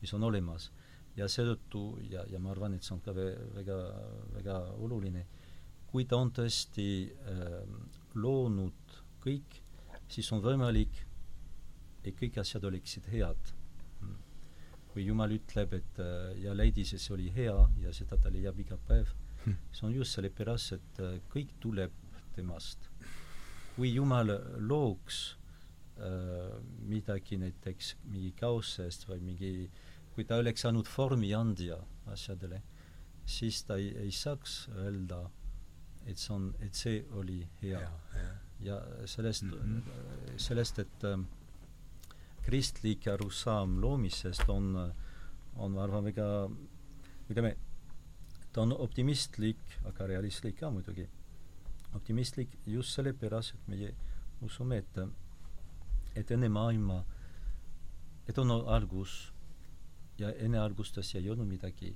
mis 0.00 0.14
on 0.16 0.26
olemas. 0.26 0.70
ja 1.16 1.24
seetõttu, 1.32 1.96
ja, 2.10 2.26
ja 2.28 2.38
ma 2.38 2.50
arvan, 2.52 2.74
et 2.76 2.84
see 2.84 2.92
on 2.92 3.00
ka 3.00 3.14
väga, 3.16 3.76
väga 4.34 4.56
oluline, 4.84 5.22
kui 5.88 6.04
ta 6.04 6.18
on 6.20 6.28
tõesti 6.36 6.88
äh, 7.08 7.62
loonud 8.20 8.96
kõik, 9.24 9.56
siis 10.12 10.28
on 10.36 10.42
võimalik, 10.44 10.98
et 12.04 12.12
kõik 12.20 12.36
asjad 12.42 12.64
oleksid 12.68 13.08
head. 13.14 13.54
kui 14.92 15.04
Jumal 15.04 15.32
ütleb, 15.32 15.72
et 15.76 15.98
äh, 16.00 16.36
ja 16.42 16.52
leidis, 16.52 16.92
et 16.92 17.00
see 17.00 17.14
oli 17.16 17.30
hea 17.32 17.56
ja 17.80 17.92
seda 17.96 18.16
ta 18.20 18.30
leiab 18.32 18.60
iga 18.60 18.76
päev. 18.88 19.08
See 19.72 19.86
on 19.86 19.94
just 19.94 20.16
sellepärast, 20.16 20.76
et 20.76 21.00
äh, 21.04 21.18
kõik 21.32 21.56
tuleb 21.60 21.92
temast. 22.36 22.90
kui 23.76 23.90
Jumal 23.92 24.32
looks 24.58 25.36
äh, 26.00 26.56
midagi 26.88 27.36
näiteks 27.36 27.96
mingi 28.04 28.32
kaosest 28.38 29.04
või 29.08 29.20
mingi, 29.20 29.70
kui 30.14 30.24
ta 30.24 30.38
oleks 30.40 30.64
saanud 30.64 30.88
vormi 30.88 31.34
andja 31.36 31.76
asjadele, 32.06 32.62
siis 33.26 33.62
ta 33.68 33.76
ei, 33.76 33.92
ei 34.06 34.10
saaks 34.10 34.68
öelda, 34.72 35.26
et 36.06 36.18
see 36.18 36.32
on, 36.34 36.54
et 36.60 36.74
see 36.74 37.04
oli 37.12 37.42
hea, 37.60 37.82
hea 38.14 38.34
ja 38.60 38.80
sellest 39.04 39.42
mm, 39.42 39.82
-hmm. 39.82 40.38
sellest, 40.38 40.78
et 40.78 41.04
äh, 41.04 41.20
kristlik 42.42 43.06
arusaam 43.06 43.80
loomisest 43.82 44.48
on, 44.48 44.92
on 45.56 45.72
ma 45.72 45.82
arvan, 45.82 46.04
väga, 46.04 46.50
ütleme, 47.30 47.56
ta 48.56 48.62
on 48.64 48.72
optimistlik, 48.72 49.58
aga 49.84 50.06
realistlik 50.08 50.56
ka 50.56 50.70
muidugi. 50.72 51.04
optimistlik 51.94 52.58
just 52.66 52.94
sellepärast, 52.96 53.54
et 53.54 53.68
meie 53.68 53.90
usume, 54.44 54.78
et, 54.78 54.98
et 56.16 56.30
enne 56.30 56.48
maailma, 56.48 56.96
et 58.28 58.38
on 58.38 58.50
algus 58.56 59.32
ja 60.18 60.32
enne 60.40 60.58
algustes 60.58 61.14
ei 61.14 61.28
olnud 61.30 61.48
midagi 61.48 61.92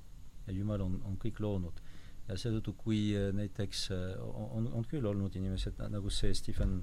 ja 0.47 0.53
Jumal 0.53 0.85
on, 0.85 1.01
on 1.05 1.17
kõik 1.21 1.41
loonud 1.41 1.81
ja 2.29 2.37
seetõttu, 2.39 2.75
kui 2.77 3.01
näiteks 3.35 3.87
on, 4.21 4.69
on 4.69 4.85
küll 4.89 5.09
olnud 5.09 5.37
inimesed 5.37 5.81
nagu 5.91 6.13
see 6.13 6.35
Stephen, 6.37 6.83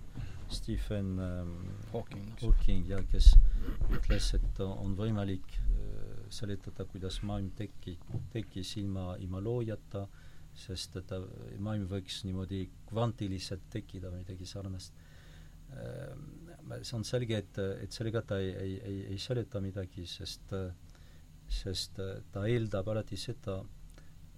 Stephen 0.49 1.13
ähm, 1.21 1.53
Hawking, 1.93 2.33
Hawking 2.41 2.89
ja 2.89 3.03
kes 3.13 3.29
ütles, 3.93 4.33
et 4.41 4.61
on 4.65 4.97
võimalik 4.97 5.59
seletada, 6.33 6.85
kuidas 6.89 7.21
maailm 7.27 7.51
teki, 7.57 7.97
tekkis 8.33 8.75
ilma, 8.81 9.15
ilma 9.21 9.41
loojata, 9.43 10.07
sest 10.57 10.97
et 10.97 11.13
maailm 11.61 11.85
võiks 11.91 12.23
niimoodi 12.25 12.63
kvantiliselt 12.89 13.67
tekkida 13.73 14.09
või 14.09 14.23
midagi 14.23 14.47
sarnast 14.49 14.93
äh,. 15.71 16.13
see 16.81 16.95
on 16.97 17.05
selge, 17.05 17.37
et, 17.37 17.59
et 17.83 17.93
sellega 17.93 18.23
ta 18.25 18.39
ei, 18.41 18.53
ei, 18.55 18.77
ei, 18.91 19.01
ei 19.13 19.17
seleta 19.21 19.61
midagi, 19.61 20.05
sest 20.09 20.53
sest 21.47 21.99
ta 22.31 22.43
eeldab 22.47 22.89
alati 22.91 23.17
seda, 23.19 23.61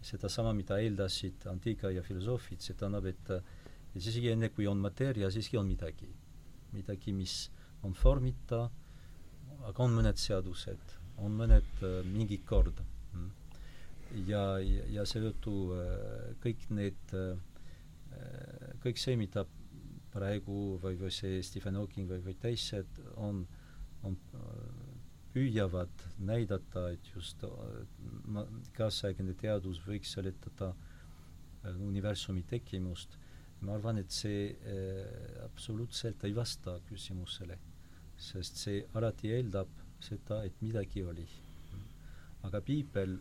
sedasama, 0.01 0.53
mida 0.53 0.77
eeldasid 0.79 1.47
antiika 1.49 1.89
ja 1.91 2.03
filosoofid, 2.05 2.61
see 2.61 2.77
tähendab, 2.77 3.07
et 3.09 3.33
et 3.89 4.05
isegi 4.05 4.29
enne, 4.29 4.51
kui 4.53 4.67
on 4.69 4.77
mateeria, 4.77 5.31
siiski 5.33 5.57
on 5.57 5.65
midagi. 5.67 6.09
midagi, 6.71 7.11
mis 7.11 7.49
on 7.81 7.95
vormita, 8.03 8.69
aga 9.65 9.83
on 9.83 9.95
mõned 9.97 10.19
seadused, 10.21 10.91
on 11.25 11.37
mõned 11.39 11.83
äh, 11.83 11.99
mingi 12.07 12.39
kord. 12.47 12.81
Mm. 13.13 13.29
ja, 14.29 14.43
ja, 14.93 15.05
seetõttu 15.09 15.55
äh, 15.75 16.35
kõik 16.43 16.67
need 16.75 17.15
äh,, 17.17 17.37
kõik 18.83 18.97
see, 18.99 19.15
mida 19.19 19.45
praegu 20.13 20.79
või, 20.81 20.97
või 20.99 21.11
see 21.13 21.41
Stephen 21.45 21.77
Hawking 21.77 22.09
või, 22.09 22.23
või 22.25 22.35
teised 22.41 22.99
on, 23.21 23.43
on 24.03 24.17
püüavad 25.29 26.05
näidata, 26.25 26.87
et 26.95 27.11
just 27.13 27.45
kaasaegne 28.75 29.35
teadus 29.37 29.79
võiks 29.85 30.15
seletada 30.17 30.73
universumi 31.85 32.43
tekkimust, 32.49 33.17
ma 33.61 33.75
arvan, 33.75 33.99
et 34.01 34.13
see 34.15 34.49
äh, 34.49 35.43
absoluutselt 35.43 36.23
ei 36.27 36.35
vasta 36.35 36.77
küsimusele, 36.89 37.57
sest 38.19 38.59
see 38.63 38.81
alati 38.95 39.33
eeldab 39.35 39.71
seda, 40.03 40.43
et 40.45 40.61
midagi 40.61 41.03
oli. 41.03 41.27
aga 42.43 42.61
piibel 42.63 43.17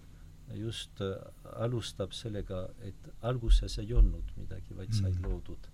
just 0.54 1.00
äh, 1.00 1.16
alustab 1.64 2.12
sellega, 2.12 2.68
et 2.86 3.08
alguses 3.22 3.78
ei 3.78 3.92
olnud 3.92 4.30
midagi, 4.36 4.76
vaid 4.76 4.94
sai 4.94 5.10
mm. 5.12 5.24
loodud. 5.26 5.66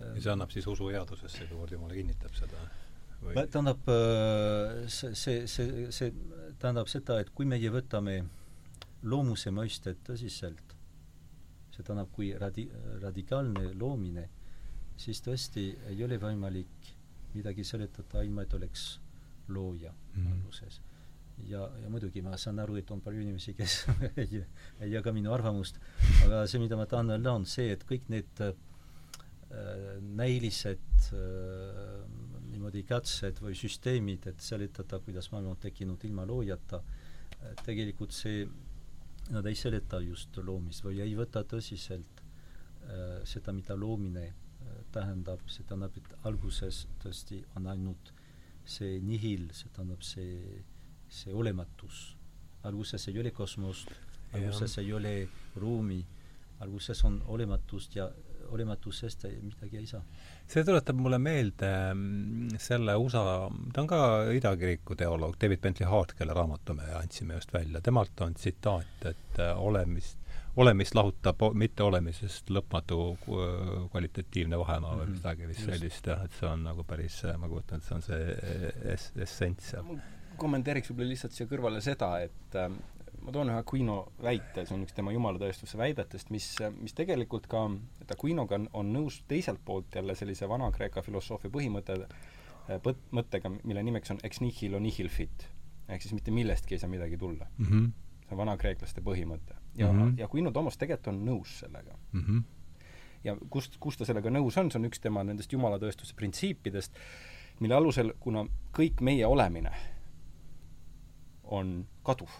ja 0.00 0.20
see 0.20 0.32
annab 0.32 0.50
siis 0.50 0.66
usu 0.66 0.88
headusesse, 0.88 1.46
kuivõrd 1.50 1.76
Jumal 1.76 1.92
kinnitab 1.94 2.34
seda 2.34 2.64
tähendab, 3.32 3.88
äh, 3.88 4.88
see, 4.88 5.14
see, 5.14 5.46
see, 5.46 5.90
see 5.92 6.12
tähendab 6.60 6.88
seda, 6.88 7.20
et 7.22 7.30
kui 7.34 7.46
meie 7.48 7.70
võtame 7.72 8.18
loomuse 9.04 9.52
mõistet 9.54 10.02
tõsiselt, 10.04 10.74
see 11.72 11.82
tähendab, 11.82 12.10
kui 12.12 12.32
radi-, 12.38 12.68
radikaalne 13.02 13.72
loomine, 13.80 14.28
siis 14.96 15.22
tõesti 15.24 15.70
ei 15.90 16.04
ole 16.04 16.18
võimalik 16.20 16.92
midagi 17.34 17.64
seletada, 17.66 18.22
ilma 18.22 18.44
et 18.44 18.54
oleks 18.54 18.98
looja 19.48 19.92
mm 19.92 20.22
-hmm. 20.22 20.32
alguses. 20.32 20.80
ja, 21.44 21.70
ja 21.82 21.90
muidugi 21.90 22.22
ma 22.22 22.36
saan 22.36 22.58
aru, 22.58 22.76
et 22.76 22.90
on 22.90 23.00
palju 23.00 23.20
inimesi, 23.20 23.54
kes 23.54 23.86
ei, 24.16 24.44
ei 24.80 24.92
jaga 24.92 25.12
minu 25.12 25.32
arvamust, 25.32 25.80
aga 26.24 26.46
see, 26.46 26.60
mida 26.60 26.76
ma 26.76 26.86
tahan 26.86 27.10
öelda, 27.10 27.32
on 27.32 27.46
see, 27.46 27.72
et 27.72 27.84
kõik 27.84 28.08
need 28.08 28.40
äh, 28.40 28.54
näilised 30.00 31.10
äh, 31.12 32.04
niimoodi 32.54 32.84
katsed 32.86 33.40
või 33.42 33.54
süsteemid, 33.58 34.26
et 34.30 34.40
seletada, 34.40 35.00
kuidas 35.04 35.30
maailm 35.32 35.52
on 35.52 35.60
tekkinud 35.60 36.04
ilma 36.04 36.24
loojata, 36.26 36.80
tegelikult 37.64 38.14
see, 38.14 38.44
nad 39.34 39.46
ei 39.48 39.56
seleta 39.58 40.00
just 40.04 40.36
loomist 40.44 40.84
või 40.84 41.00
ei 41.04 41.14
võta 41.16 41.44
tõsiselt 41.48 42.22
äh, 42.22 43.20
seda, 43.28 43.52
mida 43.56 43.76
loomine 43.76 44.26
äh, 44.28 44.80
tähendab, 44.92 45.44
see 45.48 45.66
tähendab, 45.68 45.96
et 46.00 46.16
alguses 46.28 46.84
tõesti 47.02 47.42
on 47.58 47.68
ainult 47.72 48.13
see 48.64 48.98
nihil, 49.04 49.48
see 49.52 49.70
tähendab 49.72 50.02
see, 50.02 50.64
see 51.08 51.34
olematus. 51.34 52.16
alguses 52.64 53.08
ei 53.08 53.18
ole 53.20 53.30
kosmost, 53.30 53.90
alguses 54.32 54.78
ei 54.80 54.92
ole 54.92 55.28
ruumi, 55.60 56.00
alguses 56.64 57.04
on 57.04 57.22
olematust 57.28 57.96
ja 57.96 58.08
olematusest 58.50 59.26
midagi 59.42 59.76
ei 59.76 59.86
saa. 59.86 60.02
see 60.48 60.64
tuletab 60.64 60.96
mulle 61.00 61.18
meelde 61.18 61.70
mm, 61.94 62.56
selle 62.60 62.96
USA, 63.00 63.22
ta 63.72 63.82
on 63.82 63.88
ka 63.90 64.00
idakiriku 64.36 64.96
teoloog, 64.96 65.36
David 65.40 65.60
Bentley 65.64 65.88
Hart, 65.88 66.12
kelle 66.18 66.36
raamatu 66.36 66.76
me 66.76 66.88
andsime 66.98 67.38
just 67.38 67.52
välja, 67.52 67.80
temalt 67.84 68.20
on 68.20 68.34
tsitaat, 68.34 69.08
et 69.10 69.40
äh, 69.40 69.52
olemist, 69.60 70.18
olemist 70.56 70.94
lahutab 70.94 71.40
mitteolemisest 71.54 72.50
lõpmatu 72.50 72.98
kvalitatiivne 73.90 74.58
vahemaa 74.58 74.96
või 74.96 75.06
mm 75.06 75.06
-hmm. 75.06 75.16
midagi 75.18 75.48
vist 75.48 75.64
sellist 75.64 76.06
jah, 76.06 76.24
et 76.24 76.32
see 76.40 76.48
on 76.48 76.62
nagu 76.62 76.84
päris, 76.84 77.22
ma 77.38 77.48
kujutan, 77.48 77.78
et 77.78 77.84
see 77.84 77.94
on 77.94 78.02
see 78.02 78.36
es-, 78.94 79.12
essents 79.16 79.70
seal 79.70 79.96
kommenteeriks 80.40 80.90
võib-olla 80.90 81.14
lihtsalt 81.14 81.36
siia 81.36 81.48
kõrvale 81.50 81.80
seda, 81.84 82.10
et 82.24 82.58
ähm, 82.58 82.76
ma 83.24 83.32
toon 83.34 83.50
ühe 83.52 83.58
Aquino 83.60 83.96
väite, 84.22 84.64
see 84.66 84.76
on 84.76 84.84
üks 84.86 84.96
tema 84.96 85.14
jumalatõestuse 85.14 85.78
väidetest, 85.80 86.30
mis, 86.34 86.48
mis 86.78 86.96
tegelikult 86.96 87.48
ka, 87.50 87.64
et 88.02 88.14
Aquinoga 88.14 88.58
on, 88.58 88.68
on 88.80 88.92
nõus 88.94 89.20
teiselt 89.30 89.62
poolt 89.64 89.94
jälle 89.96 90.16
sellise 90.18 90.48
Vana-Kreeka 90.50 91.04
filosoofia 91.06 91.52
põhimõtte, 91.54 91.98
põt-, 92.84 93.04
mõttega, 93.14 93.52
mille 93.62 93.84
nimeks 93.86 94.14
on 94.14 94.22
ex 94.26 94.42
nihilo 94.44 94.80
nihil 94.82 95.10
fit. 95.12 95.50
ehk 95.88 96.00
siis 96.02 96.14
mitte 96.16 96.32
millestki 96.32 96.74
ei 96.74 96.80
saa 96.80 96.88
midagi 96.88 97.16
tulla 97.20 97.44
mm. 97.58 97.66
-hmm. 97.66 97.88
see 98.24 98.32
on 98.32 98.38
vanakreeklaste 98.38 99.02
põhimõte. 99.04 99.56
Ja 99.76 99.92
mm, 99.92 100.00
-hmm. 100.00 100.18
ja 100.18 100.24
Aquino 100.24 100.50
Tomos 100.50 100.76
tegelikult 100.76 101.14
on 101.14 101.24
nõus 101.26 101.58
sellega 101.58 101.98
mm. 102.12 102.20
-hmm. 102.20 102.42
ja 103.24 103.36
kust, 103.50 103.76
kust 103.80 103.98
ta 103.98 104.04
sellega 104.04 104.30
nõus 104.30 104.58
on, 104.60 104.70
see 104.70 104.78
on 104.78 104.88
üks 104.90 105.00
tema 105.00 105.24
nendest 105.24 105.52
jumalatõestuse 105.52 106.14
printsiipidest, 106.14 106.92
mille 107.60 107.74
alusel, 107.74 108.12
kuna 108.20 108.46
kõik 108.78 109.00
meie 109.00 109.26
olemine 109.26 109.72
on 111.44 111.86
kaduv 112.02 112.30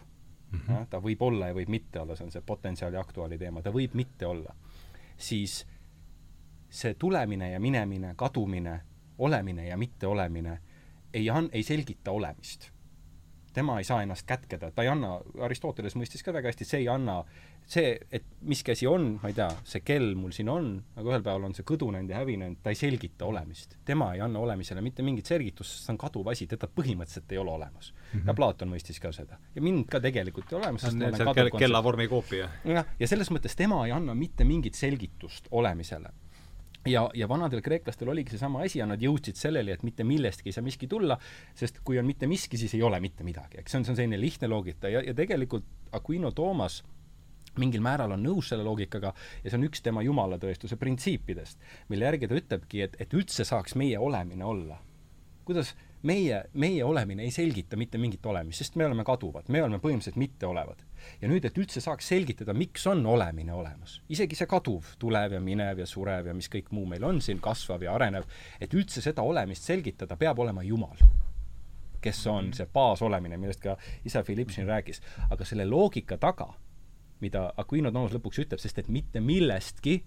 mm, 0.50 0.58
-hmm. 0.58 0.86
ta 0.90 0.98
võib 0.98 1.22
olla 1.22 1.48
ja 1.48 1.54
võib 1.54 1.68
mitte 1.68 2.00
olla, 2.00 2.16
see 2.16 2.24
on 2.24 2.32
see 2.32 2.42
potentsiaali 2.42 2.96
aktuaali 2.96 3.38
teema, 3.38 3.62
ta 3.62 3.70
võib 3.70 3.94
mitte 3.94 4.26
olla, 4.26 4.54
siis 5.16 5.66
see 6.70 6.94
tulemine 6.94 7.50
ja 7.50 7.60
minemine, 7.60 8.14
kadumine, 8.16 8.80
olemine 9.18 9.66
ja 9.68 9.76
mitteolemine 9.76 10.58
ei 11.14 11.30
an-, 11.30 11.50
ei 11.52 11.62
selgita 11.62 12.10
olemist. 12.10 12.73
Tema 13.54 13.78
ei 13.78 13.86
saa 13.86 14.02
ennast 14.02 14.26
kätkeda, 14.26 14.70
ta 14.74 14.84
ei 14.84 14.90
anna, 14.90 15.16
Aristoteles 15.46 15.96
mõistis 15.98 16.24
ka 16.26 16.34
väga 16.34 16.50
hästi, 16.50 16.66
see 16.68 16.82
ei 16.82 16.88
anna 16.90 17.20
see, 17.66 17.94
et 18.12 18.24
miski 18.44 18.74
asi 18.74 18.86
on, 18.88 19.14
ma 19.22 19.30
ei 19.30 19.36
tea, 19.36 19.48
see 19.68 19.82
kell 19.86 20.12
mul 20.18 20.34
siin 20.36 20.50
on, 20.52 20.68
aga 20.98 21.12
ühel 21.12 21.24
päeval 21.24 21.46
on 21.48 21.54
see 21.56 21.66
kõdunenud 21.68 22.10
ja 22.12 22.20
hävinenud, 22.20 22.60
ta 22.64 22.74
ei 22.74 22.78
selgita 22.78 23.28
olemist. 23.28 23.78
tema 23.84 24.10
ei 24.14 24.20
anna 24.24 24.42
olemisele 24.42 24.82
mitte 24.84 25.04
mingit 25.06 25.30
selgitust, 25.30 25.70
sest 25.70 25.88
see 25.88 25.94
on 25.94 26.00
kaduv 26.00 26.28
asi, 26.32 26.48
teda 26.50 26.68
põhimõtteliselt 26.68 27.32
ei 27.32 27.40
ole 27.40 27.54
olemas 27.54 27.92
mm. 27.92 28.18
-hmm. 28.18 28.26
ja 28.28 28.34
Platon 28.34 28.72
mõistis 28.74 29.00
ka 29.00 29.12
seda. 29.12 29.38
ja 29.54 29.62
mind 29.62 29.88
ka 29.90 30.00
tegelikult 30.00 30.52
ei 30.52 30.58
ole 30.58 30.66
olemas, 30.66 30.84
sest 30.84 30.98
ma 30.98 31.08
olen 31.08 31.18
kaduv 31.30 31.34
kell, 31.34 31.58
kellavormi 31.66 32.08
koopia. 32.08 32.50
jah, 32.64 32.92
ja 32.98 33.08
selles 33.08 33.30
mõttes 33.30 33.56
tema 33.56 33.84
ei 33.86 33.92
anna 33.96 34.14
mitte 34.14 34.44
mingit 34.44 34.74
selgitust 34.74 35.48
olemisele. 35.50 36.12
Ja, 36.88 37.04
ja 37.14 37.28
vanadel 37.28 37.62
kreeklastel 37.64 38.08
oligi 38.12 38.34
seesama 38.34 38.64
asi 38.64 38.80
ja 38.80 38.88
nad 38.88 39.02
jõudsid 39.02 39.38
selleni, 39.38 39.74
et 39.74 39.84
mitte 39.86 40.04
millestki 40.06 40.50
ei 40.50 40.56
saa 40.56 40.64
miski 40.64 40.88
tulla, 40.90 41.18
sest 41.56 41.80
kui 41.84 41.98
on 42.00 42.08
mitte 42.08 42.28
miski, 42.30 42.60
siis 42.60 42.74
ei 42.76 42.82
ole 42.82 43.00
mitte 43.04 43.26
midagi, 43.26 43.60
eks 43.60 43.72
see 43.72 43.80
on, 43.80 43.86
see 43.86 43.94
on 43.94 44.00
selline 44.02 44.20
lihtne 44.20 44.50
loogika 44.50 44.92
ja, 44.92 45.02
ja 45.04 45.14
tegelikult 45.16 45.66
Aquino 45.94 46.32
Toomas 46.34 46.82
mingil 47.60 47.82
määral 47.84 48.16
on 48.16 48.22
nõus 48.24 48.50
selle 48.50 48.66
loogikaga 48.66 49.12
ja 49.44 49.50
see 49.50 49.58
on 49.58 49.66
üks 49.68 49.82
tema 49.84 50.02
jumalatõestuse 50.02 50.78
printsiipidest, 50.80 51.60
mille 51.92 52.08
järgi 52.08 52.28
ta 52.30 52.38
ütlebki, 52.40 52.82
et, 52.86 52.96
et 52.98 53.14
üldse 53.14 53.46
saaks 53.46 53.76
meie 53.78 53.98
olemine 53.98 54.44
olla. 54.44 54.80
kuidas 55.44 55.74
meie, 56.04 56.44
meie 56.52 56.84
olemine 56.84 57.24
ei 57.24 57.32
selgita 57.32 57.76
mitte 57.80 57.98
mingit 57.98 58.26
olemist, 58.26 58.62
sest 58.62 58.76
me 58.76 58.86
oleme 58.86 59.04
kaduvad, 59.06 59.48
me 59.48 59.62
oleme 59.62 59.80
põhimõtteliselt 59.82 60.20
mitteolevad. 60.20 60.84
ja 61.20 61.28
nüüd, 61.28 61.44
et 61.44 61.58
üldse 61.58 61.80
saaks 61.84 62.08
selgitada, 62.12 62.54
miks 62.56 62.86
on 62.86 63.04
olemine 63.06 63.52
olemas, 63.52 63.98
isegi 64.08 64.36
see 64.38 64.48
kaduv, 64.48 64.94
tulev 64.98 65.36
ja 65.36 65.40
minev 65.40 65.82
ja 65.82 65.86
surev 65.86 66.30
ja 66.30 66.34
mis 66.34 66.48
kõik 66.52 66.70
muu 66.72 66.86
meil 66.88 67.04
on 67.04 67.20
siin, 67.24 67.40
kasvav 67.44 67.82
ja 67.82 67.94
arenev, 67.94 68.24
et 68.60 68.74
üldse 68.74 69.02
seda 69.04 69.22
olemist 69.22 69.68
selgitada, 69.68 70.16
peab 70.20 70.38
olema 70.44 70.62
Jumal 70.64 70.96
kes 72.04 72.26
on 72.28 72.50
see 72.52 72.66
baasolemine, 72.68 73.38
millest 73.40 73.62
ka 73.64 73.78
isa 74.04 74.20
Philipp 74.22 74.50
siin 74.52 74.66
rääkis. 74.68 75.00
aga 75.30 75.44
selle 75.44 75.64
loogika 75.64 76.18
taga, 76.20 76.50
mida 77.20 77.46
Aquino 77.56 77.92
Toomas 77.92 78.12
lõpuks 78.12 78.42
ütleb, 78.44 78.60
sest 78.60 78.78
et 78.78 78.88
mitte 78.92 79.20
millestki 79.24 80.02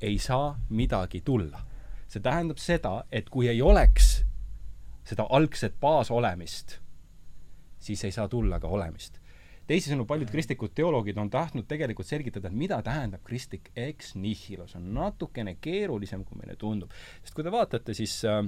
ei 0.00 0.18
saa 0.18 0.54
midagi 0.70 1.20
tulla 1.26 1.69
see 2.10 2.22
tähendab 2.22 2.58
seda, 2.58 3.04
et 3.12 3.30
kui 3.30 3.48
ei 3.48 3.62
oleks 3.62 4.20
seda 5.06 5.26
algset 5.30 5.78
baasolemist, 5.80 6.78
siis 7.80 8.04
ei 8.04 8.12
saa 8.14 8.28
tulla 8.28 8.60
ka 8.60 8.68
olemist. 8.68 9.18
teisisõnu, 9.70 10.02
paljud 10.06 10.30
kristlikud 10.30 10.72
teoloogid 10.74 11.18
on 11.22 11.30
tahtnud 11.30 11.68
tegelikult 11.70 12.06
selgitada, 12.06 12.50
mida 12.50 12.80
tähendab 12.82 13.22
kristlik 13.22 13.70
ex 13.78 14.16
nihilo, 14.18 14.66
see 14.66 14.80
on 14.80 14.88
natukene 14.94 15.54
keerulisem, 15.62 16.24
kui 16.26 16.40
meile 16.42 16.56
tundub. 16.58 16.90
sest 17.22 17.34
kui 17.34 17.46
te 17.46 17.54
vaatate, 17.54 17.94
siis 17.94 18.18
Äh, 18.26 18.44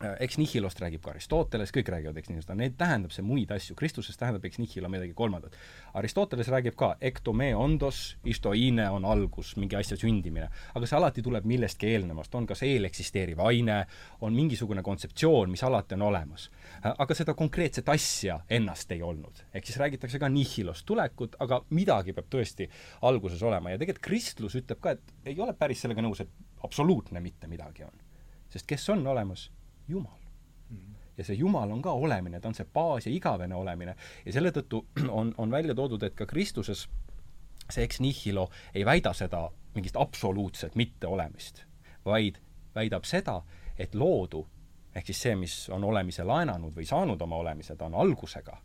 eks 0.00 0.38
nihilost 0.40 0.80
räägib 0.80 1.02
ka 1.04 1.12
Aristoteles, 1.12 1.72
kõik 1.74 1.90
räägivad 1.92 2.16
eks 2.16 2.30
nihilost, 2.30 2.52
need 2.56 2.76
tähendab 2.80 3.12
see 3.12 3.24
muid 3.24 3.50
asju, 3.52 3.74
Kristuses 3.76 4.16
tähendab 4.16 4.44
eks 4.48 4.60
nihilo 4.60 4.88
midagi 4.88 5.12
kolmandat. 5.16 5.56
Aristoteles 6.00 6.48
räägib 6.48 6.76
ka 6.80 6.94
ektome 7.04 7.50
ondos, 7.56 8.16
istoine 8.24 8.88
on 8.90 9.04
algus, 9.04 9.52
mingi 9.60 9.76
asja 9.76 9.98
sündimine. 10.00 10.48
aga 10.74 10.88
see 10.88 10.96
alati 10.96 11.22
tuleb 11.22 11.44
millestki 11.44 11.92
eelnevast, 11.92 12.34
on 12.34 12.48
kas 12.48 12.62
eeleksisteeriv 12.64 13.44
aine, 13.44 13.84
on 14.20 14.34
mingisugune 14.34 14.82
kontseptsioon, 14.82 15.50
mis 15.50 15.64
alati 15.68 15.94
on 15.94 16.08
olemas. 16.08 16.50
Äh, 16.84 16.94
aga 16.98 17.14
seda 17.14 17.34
konkreetset 17.34 17.88
asja 17.88 18.40
ennast 18.50 18.92
ei 18.92 19.02
olnud. 19.02 19.44
ehk 19.54 19.66
siis 19.66 19.78
räägitakse 19.78 20.18
ka 20.18 20.28
nihilost 20.28 20.86
tulekut, 20.86 21.36
aga 21.40 21.64
midagi 21.70 22.12
peab 22.12 22.32
tõesti 22.32 22.70
alguses 23.02 23.42
olema 23.42 23.70
ja 23.70 23.78
tegelikult 23.78 24.04
kristlus 24.04 24.56
ütleb 24.56 24.80
ka, 24.80 24.90
et 24.90 25.14
ei 25.24 25.40
ole 25.40 25.52
päris 25.52 25.80
sellega 25.80 26.00
nõus, 26.02 26.20
et 26.20 26.30
absoluutne 26.64 27.20
mitte 27.20 27.46
midagi 27.46 27.84
on. 27.84 27.92
sest 28.48 28.66
kes 28.66 28.88
on 28.88 29.06
olemas 29.06 29.50
Jumal. 29.90 30.18
ja 31.18 31.24
see 31.24 31.36
Jumal 31.36 31.70
on 31.70 31.82
ka 31.82 31.92
olemine, 31.92 32.40
ta 32.40 32.48
on 32.48 32.54
see 32.54 32.64
baas 32.64 33.06
ja 33.06 33.12
igavene 33.12 33.54
olemine. 33.54 33.96
ja 34.24 34.32
selle 34.32 34.52
tõttu 34.54 34.84
on, 35.20 35.34
on 35.38 35.50
välja 35.50 35.74
toodud, 35.74 36.02
et 36.02 36.14
ka 36.14 36.26
Kristuses 36.26 36.88
see 37.70 37.84
ex 37.84 38.00
nihilo 38.00 38.48
ei 38.74 38.84
väida 38.84 39.12
seda 39.14 39.50
mingist 39.74 39.96
absoluutset 39.96 40.74
mitteolemist, 40.74 41.64
vaid 42.04 42.40
väidab 42.74 43.04
seda, 43.04 43.42
et 43.78 43.94
loodu, 43.94 44.42
ehk 44.94 45.06
siis 45.06 45.22
see, 45.26 45.36
mis 45.38 45.54
on 45.74 45.84
olemise 45.84 46.24
laenanud 46.26 46.74
või 46.74 46.86
saanud 46.86 47.22
oma 47.22 47.38
olemise, 47.42 47.76
ta 47.76 47.86
on 47.86 47.94
algusega, 47.94 48.56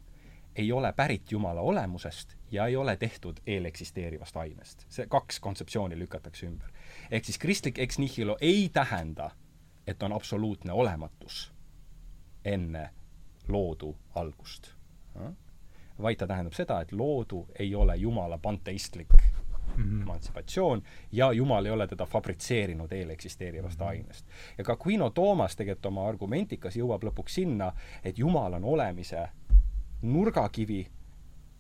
ei 0.56 0.72
ole 0.72 0.92
pärit 0.94 1.32
Jumala 1.32 1.62
olemusest 1.62 2.36
ja 2.52 2.66
ei 2.68 2.76
ole 2.76 2.98
tehtud 2.98 3.42
eeleksisteerivast 3.46 4.38
ainest. 4.38 4.86
see 4.90 5.08
kaks 5.08 5.40
kontseptsiooni 5.40 6.00
lükatakse 6.00 6.46
ümber. 6.48 6.70
ehk 7.12 7.26
siis 7.26 7.38
kristlik 7.38 7.80
ex 7.80 7.98
nihilo 7.98 8.38
ei 8.42 8.70
tähenda 8.74 9.32
et 9.88 10.04
on 10.04 10.14
absoluutne 10.14 10.74
olematus 10.74 11.54
enne 12.46 12.90
loodu 13.48 13.96
algust. 14.16 14.76
vaid 16.02 16.18
ta 16.18 16.28
tähendab 16.28 16.54
seda, 16.54 16.82
et 16.82 16.92
loodu 16.92 17.48
ei 17.60 17.76
ole 17.76 17.96
Jumala 17.96 18.38
panteistlik 18.38 19.14
mm 19.78 19.84
-hmm. 19.84 20.02
emantsipatsioon 20.02 20.84
ja 21.12 21.32
Jumal 21.32 21.66
ei 21.66 21.72
ole 21.72 21.88
teda 21.88 22.06
fabritseerinud 22.06 22.92
eeleksisteerivast 22.92 23.80
mm 23.80 23.86
-hmm. 23.86 23.90
ainest. 23.90 24.26
ja 24.58 24.64
ka 24.64 24.78
Quino 24.86 25.10
Toomas 25.10 25.56
tegelikult 25.56 25.86
oma 25.86 26.08
argumentikas 26.08 26.76
jõuab 26.76 27.04
lõpuks 27.04 27.28
sinna, 27.30 27.74
et 28.04 28.20
Jumal 28.20 28.54
on 28.54 28.64
olemise 28.64 29.30
nurgakivi 30.02 30.88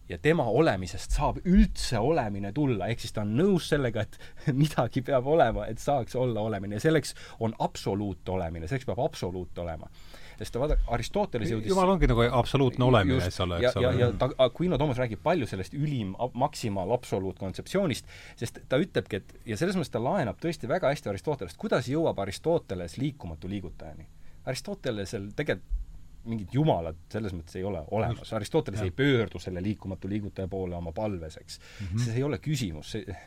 ja 0.09 0.17
tema 0.21 0.45
olemisest 0.45 1.15
saab 1.17 1.39
üldse 1.49 1.99
olemine 1.99 2.51
tulla, 2.53 2.89
ehk 2.91 3.01
siis 3.01 3.13
ta 3.15 3.23
on 3.25 3.33
nõus 3.37 3.69
sellega, 3.71 4.05
et 4.05 4.19
midagi 4.63 5.01
peab 5.05 5.27
olema, 5.27 5.65
et 5.69 5.81
saaks 5.81 6.15
olla 6.19 6.43
olemine 6.45 6.77
ja 6.77 6.83
selleks 6.83 7.15
on 7.39 7.55
absoluutolemine, 7.59 8.69
selleks 8.69 8.85
peab 8.89 9.01
absoluut 9.05 9.57
olema. 9.63 9.89
sest 10.35 10.57
vaata, 10.59 10.75
Aristoteles 10.91 11.51
jõudis 11.53 11.71
jumal 11.71 11.93
ongi 11.93 12.09
nagu 12.11 12.25
absoluutne 12.37 12.85
olemine, 12.85 13.21
eks 13.23 13.39
ole, 13.45 13.59
eks 13.63 13.77
ole. 13.79 13.85
ja, 13.85 13.93
ja 14.03 14.09
ta, 14.19 14.29
Aquino 14.45 14.77
Toomas 14.77 14.99
räägib 14.99 15.21
palju 15.23 15.47
sellest 15.47 15.73
ülim, 15.73 16.11
maksimaal, 16.33 16.91
absoluutkontseptsioonist, 16.97 18.11
sest 18.35 18.59
ta 18.69 18.79
ütlebki, 18.81 19.21
et 19.21 19.49
ja 19.53 19.57
selles 19.57 19.79
mõttes 19.79 19.93
ta 19.93 20.03
laenab 20.03 20.41
tõesti 20.43 20.69
väga 20.69 20.91
hästi 20.91 21.13
Aristotelest, 21.13 21.57
kuidas 21.57 21.89
jõuab 21.89 22.19
Aristoteles 22.19 22.99
liikumatu 22.99 23.49
liigutajani. 23.49 24.05
Aristotelesel 24.45 25.31
tegelikult 25.39 25.84
mingit 26.25 26.53
jumalat 26.53 26.97
selles 27.11 27.33
mõttes 27.33 27.57
ei 27.59 27.63
ole 27.63 27.83
olemas. 27.91 28.33
Aristoteles 28.33 28.81
ja. 28.81 28.89
ei 28.89 28.95
pöördu 28.95 29.41
selle 29.41 29.63
liikumatu 29.63 30.09
liigutaja 30.09 30.47
poole 30.51 30.75
oma 30.75 30.91
palves, 30.95 31.37
eks 31.41 31.59
mm. 31.59 31.87
-hmm. 31.87 32.05
see 32.05 32.15
ei 32.19 32.23
ole 32.23 32.39
küsimus, 32.43 32.91
see 32.95 33.17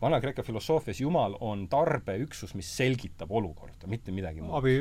Vana-Kreeka 0.00 0.42
filosoofias 0.42 1.00
Jumal 1.00 1.34
on 1.40 1.64
tarbeüksus, 1.68 2.52
mis 2.54 2.68
selgitab 2.76 3.32
olukorda, 3.34 3.88
mitte 3.90 4.12
midagi 4.14 4.40
muud. 4.40 4.54
abi 4.60 4.74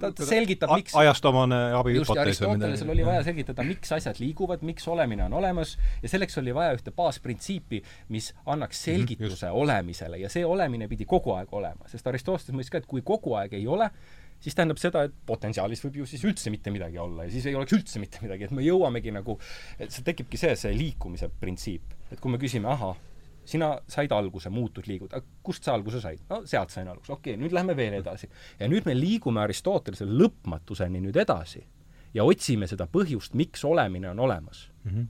ta, 0.00 0.10
ta 0.12 0.26
selgitab, 0.28 0.74
miks 0.76 0.96
ajastomane 1.00 1.60
abihüpotees 1.78 2.42
Aristotelesel 2.42 2.92
oli 2.92 3.06
vaja 3.06 3.22
selgitada, 3.24 3.64
miks 3.64 3.94
asjad 3.96 4.20
liiguvad, 4.20 4.60
miks 4.60 4.84
olemine 4.92 5.24
on 5.24 5.38
olemas 5.40 5.78
ja 6.02 6.12
selleks 6.12 6.36
oli 6.42 6.52
vaja 6.54 6.76
ühte 6.76 6.92
baasprintsiipi, 6.92 7.80
mis 8.12 8.34
annaks 8.44 8.82
mhm, 8.82 8.84
selgituse 8.84 9.46
mm 9.46 9.52
-hmm, 9.52 9.62
olemisele 9.62 10.20
ja 10.20 10.28
see 10.28 10.44
olemine 10.46 10.88
pidi 10.88 11.08
kogu 11.08 11.32
aeg 11.38 11.56
olema, 11.56 11.88
sest 11.88 12.06
Aristoteles 12.06 12.52
mõistis 12.52 12.76
ka, 12.76 12.84
et 12.84 12.90
kui 12.90 13.00
kogu 13.00 13.38
aeg 13.40 13.56
ei 13.56 13.66
ole, 13.66 13.88
siis 14.44 14.56
tähendab 14.56 14.80
seda, 14.80 15.06
et 15.08 15.14
potentsiaalis 15.26 15.82
võib 15.86 16.02
ju 16.02 16.08
siis 16.08 16.24
üldse 16.26 16.52
mitte 16.52 16.72
midagi 16.74 17.00
olla 17.00 17.26
ja 17.26 17.32
siis 17.32 17.48
ei 17.48 17.56
oleks 17.56 17.74
üldse 17.76 18.02
mitte 18.02 18.20
midagi, 18.24 18.48
et 18.48 18.54
me 18.56 18.64
jõuamegi 18.64 19.14
nagu, 19.14 19.38
et 19.78 19.94
see 19.94 20.04
tekibki 20.06 20.40
see, 20.40 20.54
see 20.60 20.74
liikumise 20.76 21.30
printsiip. 21.40 21.94
et 22.12 22.20
kui 22.20 22.32
me 22.32 22.40
küsime, 22.40 22.68
ahah, 22.70 22.98
sina 23.48 23.74
said 23.90 24.12
alguse, 24.12 24.50
muutud, 24.52 24.86
liigud, 24.88 25.14
kust 25.44 25.64
sa 25.64 25.74
alguse 25.76 26.00
said? 26.04 26.20
no 26.30 26.42
sealt 26.48 26.74
sain 26.74 26.90
alguse, 26.92 27.12
okei 27.12 27.34
okay,, 27.34 27.42
nüüd 27.42 27.56
lähme 27.56 27.76
veel 27.76 27.98
edasi. 28.00 28.28
ja 28.60 28.68
nüüd 28.68 28.88
me 28.88 28.96
liigume 28.98 29.42
Aristotelese 29.44 30.08
lõpmatuseni 30.08 31.00
nüüd 31.04 31.16
edasi 31.24 31.64
ja 32.14 32.24
otsime 32.28 32.68
seda 32.70 32.86
põhjust, 32.90 33.34
miks 33.38 33.64
olemine 33.64 34.12
on 34.12 34.20
olemas 34.28 34.68
mm. 34.84 34.90
-hmm. 34.90 35.08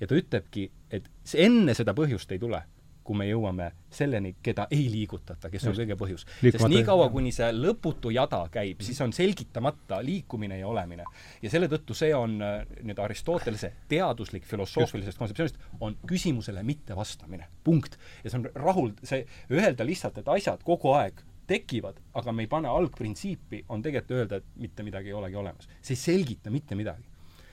ja 0.00 0.06
ta 0.06 0.20
ütlebki, 0.20 0.70
et 0.90 1.10
enne 1.34 1.74
seda 1.74 1.96
põhjust 1.96 2.32
ei 2.32 2.38
tule 2.38 2.62
kui 3.04 3.18
me 3.18 3.26
jõuame 3.28 3.70
selleni, 3.94 4.34
keda 4.42 4.66
ei 4.74 4.86
liigutata, 4.90 5.50
kes 5.52 5.62
Just. 5.62 5.70
on 5.70 5.80
kõige 5.82 5.96
põhjus. 6.00 6.24
sest 6.40 6.64
niikaua, 6.72 7.08
kuni 7.12 7.32
see 7.34 7.50
lõputu 7.54 8.12
jada 8.14 8.40
käib, 8.52 8.80
siis 8.84 9.00
on 9.04 9.12
selgitamata 9.12 10.00
liikumine 10.04 10.58
ja 10.58 10.68
olemine. 10.68 11.04
ja 11.42 11.52
selle 11.52 11.68
tõttu 11.70 11.96
see 11.96 12.14
on 12.16 12.40
äh, 12.42 12.64
nüüd 12.82 12.98
Aristotelese 13.04 13.72
teaduslik 13.88 14.48
filosoofilisest 14.48 15.20
kontseptsioonist, 15.20 15.60
on 15.80 15.96
küsimusele 16.08 16.62
mittevastamine. 16.62 17.48
punkt. 17.64 17.98
ja 18.24 18.30
see 18.30 18.40
on 18.40 18.48
rahul, 18.54 18.92
see, 19.02 19.26
öelda 19.52 19.86
lihtsalt, 19.86 20.18
et 20.18 20.28
asjad 20.38 20.64
kogu 20.64 20.94
aeg 20.96 21.22
tekivad, 21.46 21.98
aga 22.16 22.32
me 22.32 22.46
ei 22.46 22.48
pane 22.48 22.68
algprintsiipi, 22.68 23.66
on 23.68 23.82
tegelikult 23.84 24.16
öelda, 24.16 24.40
et 24.40 24.56
mitte 24.56 24.82
midagi 24.82 25.12
ei 25.12 25.18
olegi 25.18 25.36
olemas. 25.36 25.68
see 25.80 25.92
ei 25.92 26.00
selgita 26.00 26.50
mitte 26.50 26.74
midagi. 26.74 27.04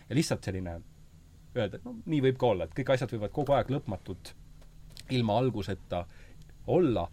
ja 0.09 0.15
lihtsalt 0.15 0.43
selline 0.43 0.79
öelda, 1.55 1.77
et 1.77 1.83
no 1.85 1.97
nii 2.05 2.21
võib 2.27 2.39
ka 2.39 2.53
olla, 2.53 2.67
et 2.67 2.77
kõik 2.77 2.93
asjad 2.95 3.11
võivad 3.11 3.35
kogu 3.35 3.55
aeg 3.57 3.71
lõpmatult 3.73 4.33
ilma 5.11 5.37
alguseta 5.37 6.05
olla, 6.67 7.07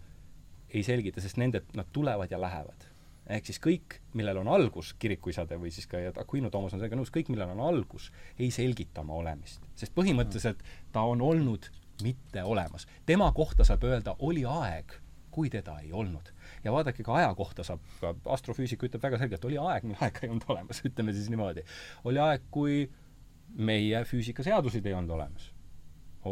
ei 0.69 0.83
selgita, 0.83 1.21
sest 1.21 1.39
nende, 1.41 1.63
nad 1.75 1.89
tulevad 1.93 2.31
ja 2.31 2.41
lähevad. 2.41 2.87
ehk 3.29 3.45
siis 3.45 3.59
kõik, 3.61 3.99
millel 4.17 4.39
on 4.41 4.47
algus, 4.49 4.95
kirikuisade 4.97 5.57
või 5.61 5.69
siis 5.69 5.85
ka 5.85 5.99
Aquino 6.17 6.49
Toomas 6.49 6.73
on 6.73 6.79
sellega 6.79 6.97
nõus, 6.97 7.11
kõik, 7.13 7.27
millel 7.29 7.51
on 7.53 7.59
algus, 7.61 8.07
ei 8.39 8.49
selgita 8.51 9.01
oma 9.01 9.19
olemist. 9.21 9.61
sest 9.75 9.93
põhimõtteliselt 9.95 10.63
ta 10.91 11.03
on 11.05 11.21
olnud 11.21 11.69
mitte 12.03 12.43
olemas. 12.43 12.87
tema 13.05 13.31
kohta 13.31 13.63
saab 13.63 13.83
öelda, 13.83 14.15
oli 14.19 14.45
aeg, 14.45 14.93
kui 15.31 15.49
teda 15.49 15.79
ei 15.79 15.91
olnud. 15.93 16.33
ja 16.63 16.71
vaadake, 16.71 17.03
ka 17.03 17.15
aja 17.15 17.35
kohta 17.35 17.63
saab, 17.63 17.85
ka 18.01 18.15
astrofüüsika 18.25 18.87
ütleb 18.87 19.03
väga 19.03 19.17
selgelt, 19.17 19.45
oli 19.45 19.57
aeg, 19.57 19.83
mil 19.83 20.01
aega 20.01 20.25
ei 20.25 20.29
olnud 20.29 20.49
olemas, 20.49 20.81
ütleme 20.89 21.13
siis 21.13 21.29
niimoodi. 21.29 21.63
oli 22.03 22.19
aeg, 22.19 22.49
kui 22.51 22.89
meie 23.57 24.03
füüsikaseadused 24.05 24.85
ei 24.85 24.93
olnud 24.93 25.17
olemas 25.17 25.51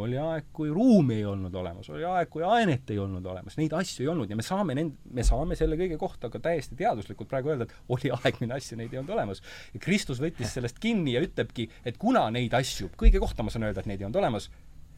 oli 0.03 0.17
aeg, 0.21 0.49
kui 0.53 0.69
ruumi 0.73 1.17
ei 1.19 1.25
olnud 1.27 1.55
olemas, 1.55 1.89
oli 1.93 2.05
aeg, 2.07 2.29
kui 2.33 2.43
ainet 2.45 2.93
ei 2.93 2.99
olnud 3.01 3.25
olemas, 3.25 3.57
neid 3.59 3.73
asju 3.77 4.05
ei 4.05 4.11
olnud 4.11 4.31
ja 4.31 4.37
me 4.39 4.45
saame 4.45 4.75
nend-, 4.77 4.97
me 5.13 5.25
saame 5.27 5.57
selle 5.59 5.79
kõige 5.79 5.97
kohta 6.01 6.31
ka 6.33 6.41
täiesti 6.43 6.77
teaduslikult 6.79 7.29
praegu 7.31 7.53
öelda, 7.53 7.67
et 7.67 7.93
oli 7.93 8.11
aeg, 8.13 8.39
mille 8.43 8.57
asju 8.57 8.79
neid 8.79 8.93
ei 8.93 9.01
olnud 9.01 9.15
olemas. 9.17 9.43
ja 9.73 9.81
Kristus 9.83 10.21
võttis 10.23 10.53
sellest 10.57 10.79
kinni 10.83 11.15
ja 11.17 11.23
ütlebki, 11.25 11.69
et 11.85 11.99
kuna 12.01 12.27
neid 12.33 12.55
asju, 12.57 12.91
kõige 12.97 13.21
kohta 13.23 13.45
ma 13.45 13.53
saan 13.53 13.67
öelda, 13.69 13.83
et 13.83 13.91
neid 13.91 14.01
ei 14.03 14.09
olnud 14.09 14.21
olemas, 14.21 14.49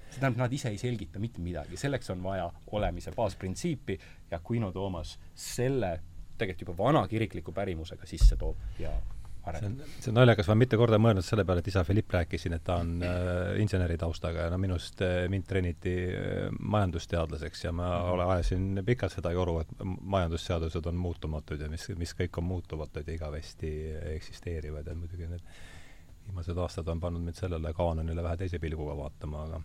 tähendab, 0.09 0.39
nad 0.43 0.53
ise 0.53 0.71
ei 0.73 0.79
selgita 0.81 1.21
mitte 1.21 1.41
midagi, 1.43 1.77
selleks 1.77 2.09
on 2.15 2.23
vaja 2.23 2.49
olemise 2.75 3.13
baasprintsiipi 3.15 3.99
ja 4.31 4.39
Aquino 4.41 4.71
Toomas 4.75 5.17
selle 5.35 5.99
tegelikult 6.39 6.67
juba 6.67 6.83
vana 6.83 7.07
kirikliku 7.07 7.51
pärimusega 7.55 8.07
sisse 8.07 8.37
toob 8.39 8.79
ja 8.79 8.93
see 9.47 9.65
on, 9.65 9.75
see 9.99 10.11
on 10.11 10.17
naljakas, 10.19 10.47
ma 10.47 10.53
olen 10.53 10.61
mitu 10.63 10.77
korda 10.79 10.99
mõelnud 11.01 11.25
selle 11.25 11.45
peale, 11.47 11.63
et 11.63 11.69
isa 11.71 11.83
Philipp 11.87 12.11
rääkis 12.13 12.45
siin, 12.45 12.55
et 12.57 12.63
ta 12.65 12.79
on 12.83 12.91
äh, 13.05 13.55
inseneri 13.63 13.97
taustaga 13.99 14.45
ja 14.45 14.53
no 14.53 14.59
minust 14.61 15.01
äh, 15.05 15.23
mind 15.31 15.47
treeniti 15.49 15.95
äh, 16.11 16.49
majandusteadlaseks 16.59 17.63
ja 17.65 17.71
ma 17.71 17.87
-hmm. 17.89 18.11
ole, 18.13 18.27
ajasin 18.35 18.83
pikalt 18.85 19.15
seda 19.15 19.31
joru, 19.31 19.59
et 19.63 19.73
majandusseadused 20.01 20.85
on 20.85 20.95
muutumatud 20.95 21.61
ja 21.61 21.69
mis, 21.69 21.89
mis 21.97 22.13
kõik 22.21 22.37
on 22.37 22.43
muutumatud 22.43 23.07
ja 23.07 23.13
igavesti 23.13 23.73
eksisteerivad 24.15 24.87
ja 24.87 24.95
muidugi 24.95 25.27
need 25.27 25.41
viimased 26.27 26.57
aastad 26.57 26.87
on 26.87 26.99
pannud 26.99 27.21
mind 27.21 27.35
sellele 27.35 27.73
kaanonile 27.73 28.23
vähe 28.23 28.37
teise 28.37 28.59
pilguga 28.59 28.97
vaatama, 28.97 29.43
aga 29.43 29.61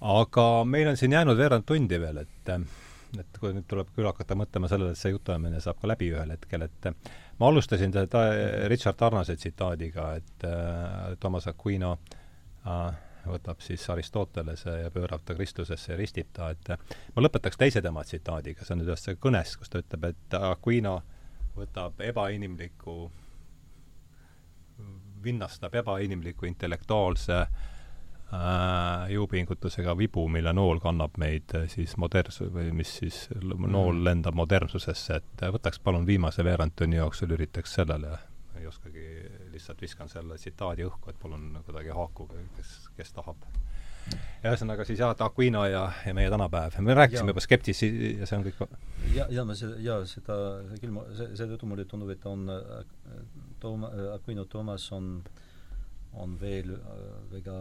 aga 0.00 0.64
meil 0.64 0.88
on 0.88 0.96
siin 0.96 1.12
jäänud 1.12 1.38
veerand 1.38 1.64
tundi 1.66 2.00
veel, 2.00 2.16
et 2.24 2.50
et 3.20 3.38
kui 3.38 3.52
nüüd 3.54 3.66
tuleb 3.70 3.92
küll 3.94 4.08
hakata 4.08 4.34
mõtlema 4.34 4.68
sellele, 4.68 4.90
et 4.90 4.98
see 4.98 5.12
jutuajamine 5.14 5.60
saab 5.60 5.78
ka 5.80 5.86
läbi 5.86 6.10
ühel 6.10 6.32
hetkel, 6.34 6.66
et 6.66 6.88
ma 7.38 7.48
alustasin 7.48 7.92
seda 7.92 8.22
Richard 8.68 8.96
Tarnase 8.96 9.36
tsitaadiga, 9.36 10.12
et 10.20 10.44
äh, 10.44 11.16
Thomas 11.20 11.48
Aquino 11.50 11.96
äh, 12.66 12.94
võtab 13.26 13.60
siis 13.64 13.84
Aristotelese 13.90 14.78
ja 14.84 14.92
pöörab 14.94 15.24
ta 15.24 15.34
Kristusesse 15.34 15.92
ja 15.92 15.98
ristib 15.98 16.30
ta, 16.32 16.50
et 16.54 16.70
äh, 16.70 16.96
ma 17.16 17.24
lõpetaks 17.24 17.58
teise 17.60 17.82
tema 17.82 18.04
tsitaadiga, 18.04 18.64
see 18.64 18.76
on 18.76 18.82
nüüd 18.82 18.92
ühest 18.92 19.12
kõnes, 19.20 19.56
kus 19.58 19.72
ta 19.72 19.82
ütleb, 19.82 20.10
et 20.12 20.38
Aquino 20.40 20.98
võtab 21.56 22.00
ebainimliku, 22.02 22.98
vinnastab 25.24 25.74
ebainimliku 25.80 26.46
intellektuaalse 26.50 27.38
Äh, 27.44 27.73
jõupingutusega 29.10 29.94
vibu, 29.98 30.26
mille 30.28 30.52
nool 30.56 30.80
kannab 30.82 31.18
meid 31.20 31.54
äh, 31.54 31.66
siis 31.70 31.96
moderns- 32.00 32.40
või 32.42 32.70
mis 32.74 32.96
siis, 33.00 33.24
nool 33.42 33.92
mm. 33.94 34.04
lendab 34.08 34.38
modernsusesse, 34.38 35.20
et 35.20 35.44
äh, 35.44 35.52
võtaks 35.54 35.80
palun 35.84 36.06
viimase 36.06 36.44
veerand 36.44 36.74
tunni 36.76 36.98
jooksul, 36.98 37.34
üritaks 37.36 37.76
sellele, 37.78 38.16
ei 38.58 38.66
oskagi, 38.66 39.04
lihtsalt 39.52 39.82
viskan 39.82 40.10
selle 40.10 40.38
tsitaadi 40.40 40.86
õhku, 40.88 41.12
et 41.12 41.20
palun 41.20 41.60
kuidagi 41.66 41.94
haakuge, 41.94 42.42
kes, 42.56 42.74
kes 42.96 43.14
tahab. 43.14 43.46
ja 44.42 44.50
ühesõnaga 44.50 44.84
siis 44.84 44.98
jah, 45.00 45.14
et 45.14 45.22
Aquino 45.24 45.64
ja, 45.68 45.86
ja 46.06 46.14
meie 46.16 46.30
tänapäev. 46.30 46.80
me 46.80 46.94
rääkisime 46.94 47.30
ja. 47.30 47.36
juba 47.36 47.44
skeptisi 47.44 47.88
ja 48.18 48.26
see 48.28 48.36
on 48.36 48.44
kõik 48.44 48.66
ja, 49.14 49.28
ja 49.30 49.44
ma 49.48 49.56
seda, 49.56 49.78
jaa, 49.80 50.02
seda, 50.08 50.36
küll 50.80 50.92
ma, 50.92 51.06
see, 51.16 51.30
seetõttu 51.38 51.70
mulle 51.70 51.86
tundub, 51.88 52.10
et 52.12 52.26
on 52.28 52.44
Tooma, 53.60 53.88
Aquino 54.16 54.44
Toomas 54.44 54.90
on, 54.92 55.22
on 56.20 56.36
veel 56.40 56.76
väga 57.32 57.56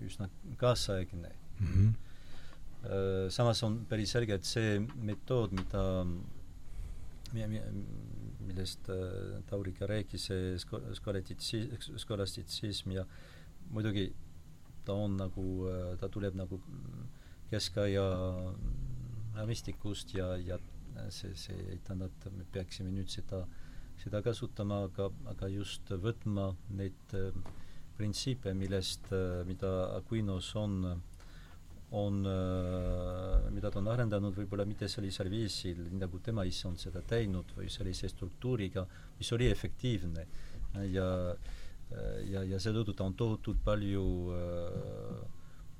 üsna 0.00 0.28
kaasaegne 0.56 1.32
mm. 1.60 1.66
-hmm. 1.66 3.30
samas 3.30 3.62
on 3.62 3.84
päris 3.88 4.10
selge, 4.10 4.34
et 4.34 4.44
see 4.44 4.78
metood, 4.96 5.52
mida 5.52 5.82
millest 8.50 8.88
äh, 8.90 9.42
Tauri 9.46 9.72
ka 9.76 9.86
rääkis, 9.86 10.26
see 10.30 10.56
skolastitsi-, 10.98 11.68
skolastitsism 11.98 12.94
ja 12.96 13.06
muidugi 13.70 14.10
ta 14.84 14.96
on 14.96 15.16
nagu, 15.20 15.46
äh, 15.70 15.96
ta 16.00 16.08
tuleb 16.08 16.34
nagu 16.38 16.60
keskaja 17.50 18.04
mistikust 19.46 20.14
ja, 20.14 20.34
ja 20.36 20.58
see, 21.10 21.34
see 21.38 21.56
ei 21.72 21.78
tähenda, 21.84 22.10
et 22.10 22.32
me 22.34 22.46
peaksime 22.52 22.92
nüüd 22.94 23.10
seda, 23.10 23.44
seda 24.00 24.22
kasutama, 24.24 24.84
aga, 24.88 25.10
aga 25.32 25.48
just 25.52 25.90
võtma 26.02 26.50
neid 26.76 27.14
äh, 27.18 27.30
printsiipe, 27.98 28.54
millest, 28.56 29.10
äh, 29.12 29.42
mida 29.48 29.70
Aquinos 29.98 30.54
on, 30.56 30.78
on, 31.92 32.20
äh, 32.26 33.50
mida 33.52 33.70
ta 33.70 33.82
on 33.82 33.90
arendanud 33.92 34.36
võib-olla 34.36 34.64
mitte 34.68 34.88
sellisel 34.88 35.28
viisil, 35.32 35.82
nagu 36.00 36.20
tema 36.24 36.46
ise 36.48 36.68
on 36.70 36.78
seda 36.80 37.02
teinud, 37.02 37.52
või 37.58 37.68
sellise 37.72 38.08
struktuuriga, 38.08 38.86
mis 39.18 39.32
oli 39.36 39.50
efektiivne. 39.50 40.26
ja, 40.94 41.10
ja, 42.30 42.42
ja 42.46 42.58
seetõttu 42.62 42.94
ta 42.94 43.04
on 43.04 43.14
tohutult 43.18 43.58
palju 43.64 44.06
äh, 44.36 45.20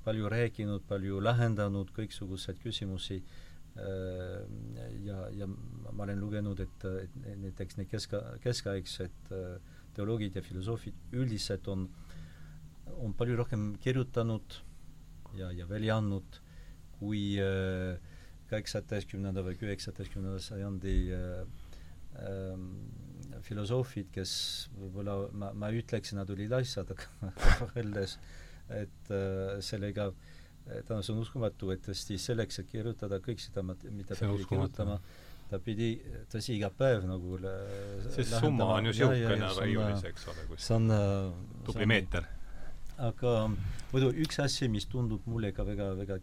palju 0.03 0.29
rääkinud, 0.33 0.83
palju 0.89 1.19
lahendanud 1.21 1.91
kõiksuguseid 1.95 2.59
küsimusi 2.63 3.19
ja, 3.75 5.17
ja 5.31 5.47
ma 5.47 6.03
olen 6.03 6.19
lugenud, 6.19 6.59
et, 6.59 6.85
et 7.05 7.13
näiteks 7.39 7.77
need 7.79 7.87
kesk, 7.87 8.17
keskaegsed 8.43 9.29
teoloogid 9.95 10.35
ja 10.35 10.43
filosoofid 10.43 11.15
üldiselt 11.15 11.69
on 11.71 11.85
on 12.99 13.13
palju 13.17 13.37
rohkem 13.39 13.75
kirjutanud 13.81 14.57
ja, 15.37 15.51
ja 15.55 15.67
välja 15.69 15.97
andnud 16.01 16.39
kui 16.99 17.39
äh, 17.41 17.97
kaheksateistkümnenda 18.51 19.43
või 19.45 19.57
üheksateistkümnenda 19.63 20.41
sajandi 20.43 20.95
äh, 21.15 21.39
äh, 22.19 22.65
filosoofid, 23.47 24.11
kes 24.13 24.33
võib-olla 24.75 25.15
ma, 25.33 25.51
ma 25.57 25.71
ei 25.71 25.81
ütleks, 25.81 26.13
nad 26.17 26.29
olid 26.29 26.51
asjad, 26.59 26.91
aga 26.93 27.31
võrreldes, 27.63 28.17
et 28.69 29.13
äh, 29.13 29.57
sellega 30.65 30.87
täna 30.87 31.01
see 31.03 31.13
on 31.15 31.21
uskumatu, 31.23 31.71
et 31.73 31.83
tõesti 31.85 32.17
selleks, 32.21 32.61
et 32.61 32.69
kirjutada 32.71 33.19
kõik 33.23 33.41
seda, 33.43 33.63
mida 33.65 34.15
ta 34.15 34.29
pidi 34.29 34.47
kirjutama, 34.49 34.97
ta 35.49 35.59
pidi, 35.59 35.89
tõsi, 36.31 36.55
iga 36.57 36.69
päev 36.73 37.07
nagu 37.09 37.39
see 37.41 38.27
summa 38.29 38.69
on 38.77 38.91
ju 38.91 38.93
niisugune 38.93 39.49
raiulis, 39.57 40.05
eks 40.11 40.29
ole, 40.31 40.45
kus 40.51 40.67
see 40.67 40.77
on 40.77 40.93
tubli 41.67 41.89
meeter. 41.89 42.29
aga 43.01 43.35
muidu 43.91 44.11
üks 44.23 44.39
asi, 44.43 44.69
mis 44.69 44.85
tundub 44.87 45.25
mulle 45.25 45.51
ka 45.55 45.65
väga, 45.67 45.91
väga 45.99 46.19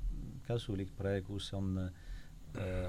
kasulik 0.47 0.95
praegu, 0.97 1.41
see 1.43 1.59
on 1.59 1.75
äh, 1.83 2.89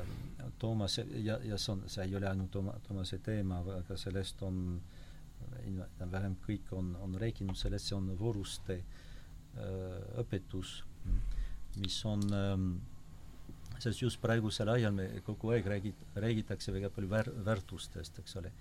Toomas 0.59 0.99
ja, 0.99 1.39
ja 1.43 1.57
see 1.57 1.73
on, 1.73 1.83
see 1.91 2.05
ei 2.05 2.15
ole 2.15 2.29
ainult 2.29 2.51
Tooma, 2.53 2.77
Toomase 2.87 3.19
teema, 3.25 3.59
aga 3.65 3.97
sellest 3.97 4.43
on 4.47 4.79
vähem 6.11 6.35
kõik 6.43 6.71
on, 6.75 6.93
on 7.03 7.15
rääkinud 7.19 7.57
sellest, 7.57 7.89
see 7.89 7.97
on 7.97 8.09
vooruste 8.19 8.79
äh, 8.79 9.99
õpetus, 10.21 10.79
mis 11.79 11.97
on 12.05 12.23
ähm, 12.35 12.69
sest 13.79 14.01
just 14.03 14.19
praegusel 14.21 14.69
ajal 14.73 14.93
me 14.95 15.07
kogu 15.25 15.53
aeg 15.55 15.67
räägid, 15.71 16.05
räägitakse 16.15 16.73
väga 16.75 16.89
palju 16.93 17.09
väär-, 17.09 17.33
väärtustest, 17.45 18.19
eks 18.19 18.35
ole. 18.35 18.51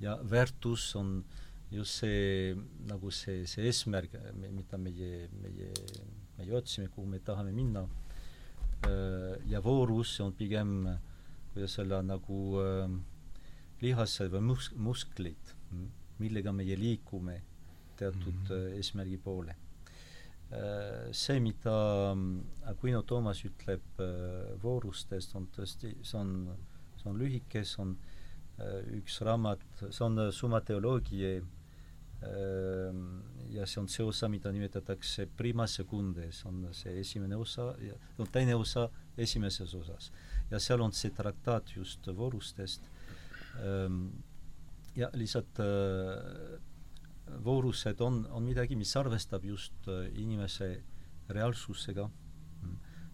ja 0.00 0.16
väärtus 0.22 0.94
on 0.96 1.24
just 1.70 2.00
see, 2.00 2.54
nagu 2.88 3.10
see, 3.10 3.46
see 3.46 3.66
eesmärk, 3.68 4.14
mida 4.40 4.78
meie, 4.78 5.28
meie, 5.42 5.70
meie 6.38 6.56
otsime, 6.56 6.88
kuhu 6.90 7.06
me 7.06 7.20
tahame 7.22 7.52
minna, 7.54 7.84
äh, 8.86 9.36
ja 9.50 9.60
voorus 9.62 10.16
on 10.24 10.32
pigem, 10.32 10.88
kuidas 11.52 11.78
öelda, 11.78 12.02
nagu 12.06 12.40
äh, 12.62 12.96
lihased 13.82 14.32
või 14.34 14.46
mus-, 14.52 14.72
musklid, 14.76 15.54
millega 16.20 16.52
meie 16.52 16.76
liikume 16.76 17.40
teatud 17.96 18.34
mm 18.34 18.46
-hmm. 18.48 18.78
eesmärgi 18.78 19.18
poole. 19.18 19.56
See, 20.50 21.38
mida 21.38 21.72
Aquino 22.66 23.04
Toomas 23.06 23.44
ütleb 23.46 24.00
voorustest, 24.62 25.36
on 25.38 25.44
tõesti, 25.54 25.92
see 26.02 26.18
on, 26.18 26.32
see 26.98 27.06
on 27.06 27.20
lühike, 27.20 27.62
see 27.62 27.84
on 27.84 27.92
üks 28.98 29.20
raamat, 29.22 29.62
see 29.78 30.02
on 30.08 30.18
Summa 30.34 30.58
Theologiae 30.66 31.36
Ehm, 32.20 33.22
ja 33.48 33.64
see 33.66 33.80
on 33.80 33.86
see 33.88 34.04
osa, 34.04 34.28
mida 34.28 34.50
nimetatakse 34.52 35.24
prima 35.36 35.64
secunde, 35.66 36.26
see 36.36 36.48
on 36.50 36.66
see 36.76 36.98
esimene 37.00 37.36
osa 37.40 37.70
ja 37.80 37.96
no 38.18 38.26
teine 38.28 38.54
osa 38.54 38.90
esimeses 39.16 39.72
osas. 39.74 40.10
ja 40.50 40.60
seal 40.60 40.82
on 40.84 40.92
see 40.92 41.10
traktaat 41.16 41.72
just 41.76 42.06
voorustest 42.16 42.90
ehm, 43.64 44.02
ja 44.96 45.08
lihtsalt 45.14 45.62
voorused 47.44 48.00
on, 48.00 48.24
on 48.30 48.44
midagi, 48.44 48.76
mis 48.76 48.94
arvestab 48.96 49.44
just 49.44 49.88
äh, 49.88 50.08
inimese 50.20 50.72
reaalsusega, 51.30 52.08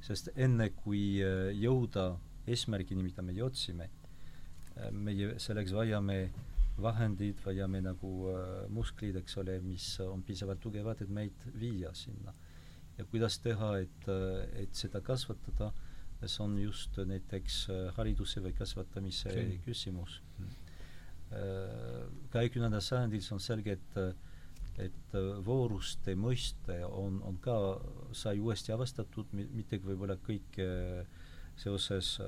sest 0.04 0.30
enne, 0.34 0.70
kui 0.76 1.20
äh, 1.24 1.52
jõuda 1.56 2.14
eesmärgini, 2.46 3.02
mida 3.02 3.24
meie 3.26 3.42
otsime, 3.44 3.90
meie 4.92 5.38
selleks 5.40 5.72
vajame 5.72 6.18
äh, 6.26 6.44
vahendid, 6.82 7.40
vajame 7.44 7.80
nagu 7.84 8.12
äh, 8.30 8.68
musklid, 8.72 9.16
eks 9.20 9.38
ole, 9.40 9.58
mis 9.64 9.88
on 10.04 10.22
piisavalt 10.26 10.60
tugevad, 10.60 11.00
et 11.02 11.12
meid 11.12 11.48
viia 11.54 11.92
sinna. 11.94 12.34
ja 12.96 13.04
kuidas 13.04 13.38
teha, 13.44 13.74
et, 13.78 14.08
äh, 14.08 14.62
et 14.62 14.74
seda 14.74 15.00
kasvatada, 15.04 15.72
see 16.24 16.42
on 16.42 16.56
just 16.58 16.96
näiteks 16.96 17.58
äh, 17.70 17.90
hariduse 17.96 18.40
või 18.40 18.54
kasvatamise 18.56 19.28
okay. 19.28 19.58
küsimus 19.66 20.20
äh,. 21.32 22.06
kahekümnendal 22.30 22.84
sajandil 22.84 23.22
see 23.24 23.34
on 23.34 23.42
selge, 23.42 23.78
et 23.78 24.16
et 24.76 25.14
vooruste 25.40 26.12
mõiste 26.20 26.82
on, 26.84 27.22
on 27.24 27.38
ka, 27.40 27.54
sai 28.12 28.36
uuesti 28.36 28.74
avastatud, 28.74 29.30
mitte 29.32 29.78
võib-olla 29.80 30.18
kõik 30.20 30.58
seoses 31.56 32.18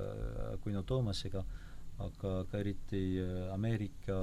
Aquino 0.55 0.81
Toomasega, 0.81 1.43
aga 2.01 2.33
ka 2.49 2.59
eriti 2.63 3.03
äh, 3.21 3.53
Ameerika 3.53 4.19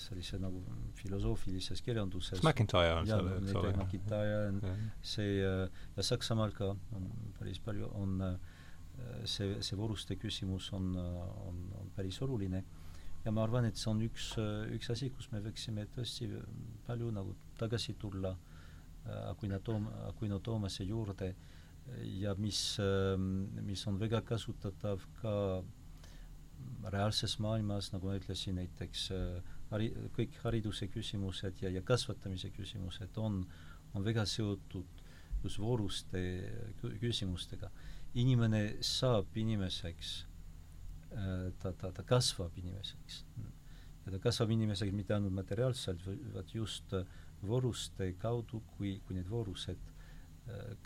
sellise 0.00 0.40
nagu 0.42 0.58
filosoofilises 0.96 1.82
kirjanduses. 1.84 2.40
McIntyre 2.42 2.96
on 2.96 3.06
seal, 3.06 3.28
eks 3.36 3.52
ole. 3.60 3.70
McIntyre 3.76 4.38
on 4.48 4.56
see 5.06 5.36
ja 5.36 6.02
Saksamaal 6.02 6.54
ka 6.56 6.72
on 6.96 7.04
päris 7.36 7.60
palju, 7.62 7.86
on 7.94 8.16
see, 9.28 9.60
see 9.62 9.78
voruste 9.78 10.16
küsimus 10.18 10.72
on, 10.74 10.88
on, 10.96 11.60
on 11.78 11.92
päris 11.94 12.18
oluline 12.26 12.64
ja 13.26 13.32
ma 13.34 13.42
arvan, 13.42 13.66
et 13.66 13.78
see 13.78 13.90
on 13.90 14.02
üks, 14.06 14.28
üks 14.76 14.92
asi, 14.94 15.10
kus 15.10 15.26
me 15.32 15.40
võiksime 15.42 15.88
tõesti 15.96 16.28
palju 16.86 17.10
nagu 17.14 17.34
tagasi 17.58 17.96
tulla 17.98 18.30
Aquino 19.26 19.58
Toom-, 19.66 19.88
Aquino 20.06 20.38
Toomase 20.38 20.86
juurde 20.86 21.32
ja 22.20 22.34
mis, 22.38 22.60
mis 23.66 23.82
on 23.90 23.98
väga 23.98 24.22
kasutatav 24.26 25.02
ka 25.20 25.34
reaalses 26.90 27.36
maailmas, 27.42 27.90
nagu 27.92 28.08
ma 28.08 28.16
ütlesin, 28.18 28.60
näiteks 28.60 29.08
hari-, 29.72 29.92
kõik 30.16 30.38
hariduse 30.44 30.88
küsimused 30.90 31.62
ja, 31.62 31.70
ja 31.74 31.82
kasvatamise 31.86 32.52
küsimused 32.54 33.18
on, 33.22 33.42
on 33.94 34.06
väga 34.06 34.26
seotud 34.26 35.02
just 35.42 35.60
vooruste 35.62 36.22
küsimustega. 37.02 37.70
inimene 38.16 38.78
saab 38.80 39.34
inimeseks, 39.36 40.24
ta, 41.58 41.72
ta, 41.72 41.90
ta 41.96 42.02
kasvab 42.04 42.56
inimeseks. 42.60 43.24
ja 44.04 44.12
ta 44.12 44.18
kasvab 44.22 44.50
inimeseks 44.52 44.92
mitte 44.92 45.14
ainult 45.16 45.32
materiaalselt, 45.32 46.04
vaid 46.34 46.54
just 46.54 46.92
vooruste 47.42 48.12
kaudu, 48.20 48.60
kui, 48.76 48.98
kui 49.06 49.16
need 49.16 49.28
voorused 49.30 49.92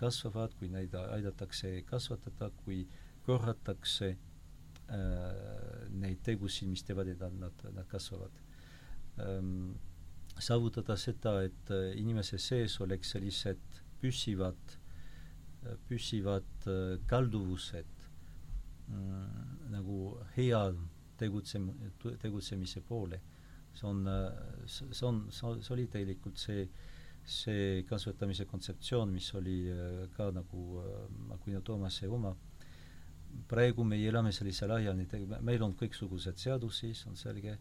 kasvavad, 0.01 0.55
kui 0.59 0.70
neid 0.73 0.94
aidatakse 0.94 1.82
kasvatada, 1.89 2.48
kui 2.65 2.85
korratakse 3.27 4.11
äh, 4.11 5.86
neid 6.01 6.23
tegusid, 6.27 6.70
mis 6.70 6.85
teevad, 6.86 7.11
et 7.12 7.23
nad, 7.39 7.65
nad 7.77 7.86
kasvavad 7.90 8.43
ähm,. 9.20 9.78
saavutada 10.40 10.97
seda, 10.97 11.35
et 11.44 11.70
äh, 11.74 11.90
inimese 12.01 12.39
sees 12.40 12.78
oleks 12.81 13.11
sellised 13.12 13.81
püsivad, 14.01 14.77
äh, 15.66 15.74
püsivad 15.89 16.69
äh, 16.70 16.94
kalduvused 17.11 18.07
mm, 18.89 19.60
nagu 19.71 20.15
hea 20.37 20.63
tegutsem-, 21.21 21.73
tegutsemise 22.21 22.83
poole. 22.87 23.21
see 23.75 23.87
on, 23.87 24.07
see 24.67 25.07
on, 25.07 25.27
see 25.31 25.73
oli 25.73 25.87
tegelikult 25.87 26.39
see, 26.39 26.65
see 27.25 27.83
kasvatamise 27.87 28.45
kontseptsioon, 28.51 29.13
mis 29.15 29.29
oli 29.39 29.59
ka 30.17 30.31
nagu 30.35 30.83
Aquino 31.37 31.61
Toomase 31.63 32.09
oma 32.09 32.35
praegu 33.47 33.85
me 33.85 33.97
elame 34.03 34.33
sellisel 34.35 34.73
ajal, 34.75 34.99
meil 35.47 35.63
on 35.63 35.77
kõiksugused 35.79 36.41
seadusi, 36.43 36.91
see 36.99 37.13
on 37.13 37.17
selge, 37.17 37.55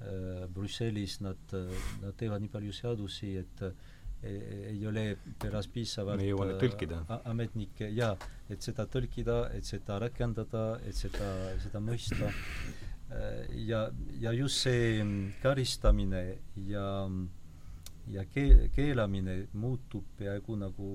Äh, 0.00 0.48
Brüsselis 0.48 1.18
nad, 1.20 1.36
nad 2.00 2.16
teevad 2.16 2.40
nii 2.40 2.48
palju 2.52 2.72
seadusi, 2.72 3.34
et 3.36 3.62
ei 4.22 4.86
ole 4.86 5.04
pärast 5.40 5.72
piisavalt 5.72 6.20
me 6.20 6.26
ei 6.26 6.32
jõua 6.34 6.50
neid 6.50 6.60
tõlkida. 6.60 7.00
ametnikke 7.30 7.88
jaa, 7.96 8.12
et 8.52 8.62
seda 8.62 8.84
tõlkida, 8.86 9.40
et 9.56 9.64
seda 9.64 9.98
rakendada, 10.02 10.64
et 10.84 10.96
seda, 10.96 11.30
seda 11.64 11.80
mõista. 11.80 12.28
Äh, 13.10 13.48
ja, 13.66 13.86
ja 14.20 14.32
just 14.36 14.62
see 14.66 15.00
karistamine 15.42 16.24
ja, 16.68 16.84
ja 18.06 18.26
kee-, 18.30 18.68
keelamine 18.76 19.40
muutub 19.52 20.04
peaaegu 20.18 20.58
nagu 20.60 20.92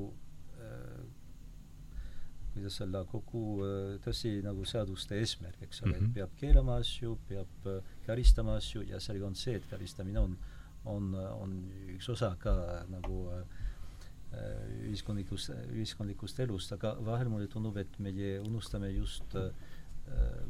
kuidas 2.55 2.79
öelda, 2.81 3.03
kogu 3.11 3.43
äh, 3.65 3.95
tõsi 4.03 4.37
nagu 4.43 4.63
seaduste 4.67 5.17
eesmärk, 5.19 5.59
eks 5.65 5.81
ole 5.83 5.91
mm, 5.91 5.93
-hmm. 5.93 5.97
et 5.97 6.07
mhm. 6.07 6.13
peab 6.15 6.35
keelama 6.39 6.77
asju, 6.81 7.17
peab 7.27 7.67
äh, 7.67 7.95
karistama 8.05 8.55
asju 8.61 8.85
ja 8.87 8.99
selge 8.99 9.25
on 9.27 9.35
see, 9.35 9.55
et 9.59 9.67
karistamine 9.69 10.19
on, 10.19 10.37
on, 10.85 11.13
on 11.15 11.55
üks 11.95 12.09
osa 12.13 12.33
ka 12.41 12.53
nagu 12.91 13.21
äh, 13.33 13.43
ühiskondlikust, 14.85 15.53
ühiskondlikust 15.73 16.39
elust, 16.43 16.73
aga 16.75 16.95
vahel 17.05 17.31
mulle 17.31 17.49
tundub, 17.51 17.77
et 17.81 17.99
meie 18.03 18.39
unustame 18.43 18.91
just 18.95 19.35
äh, 19.39 19.51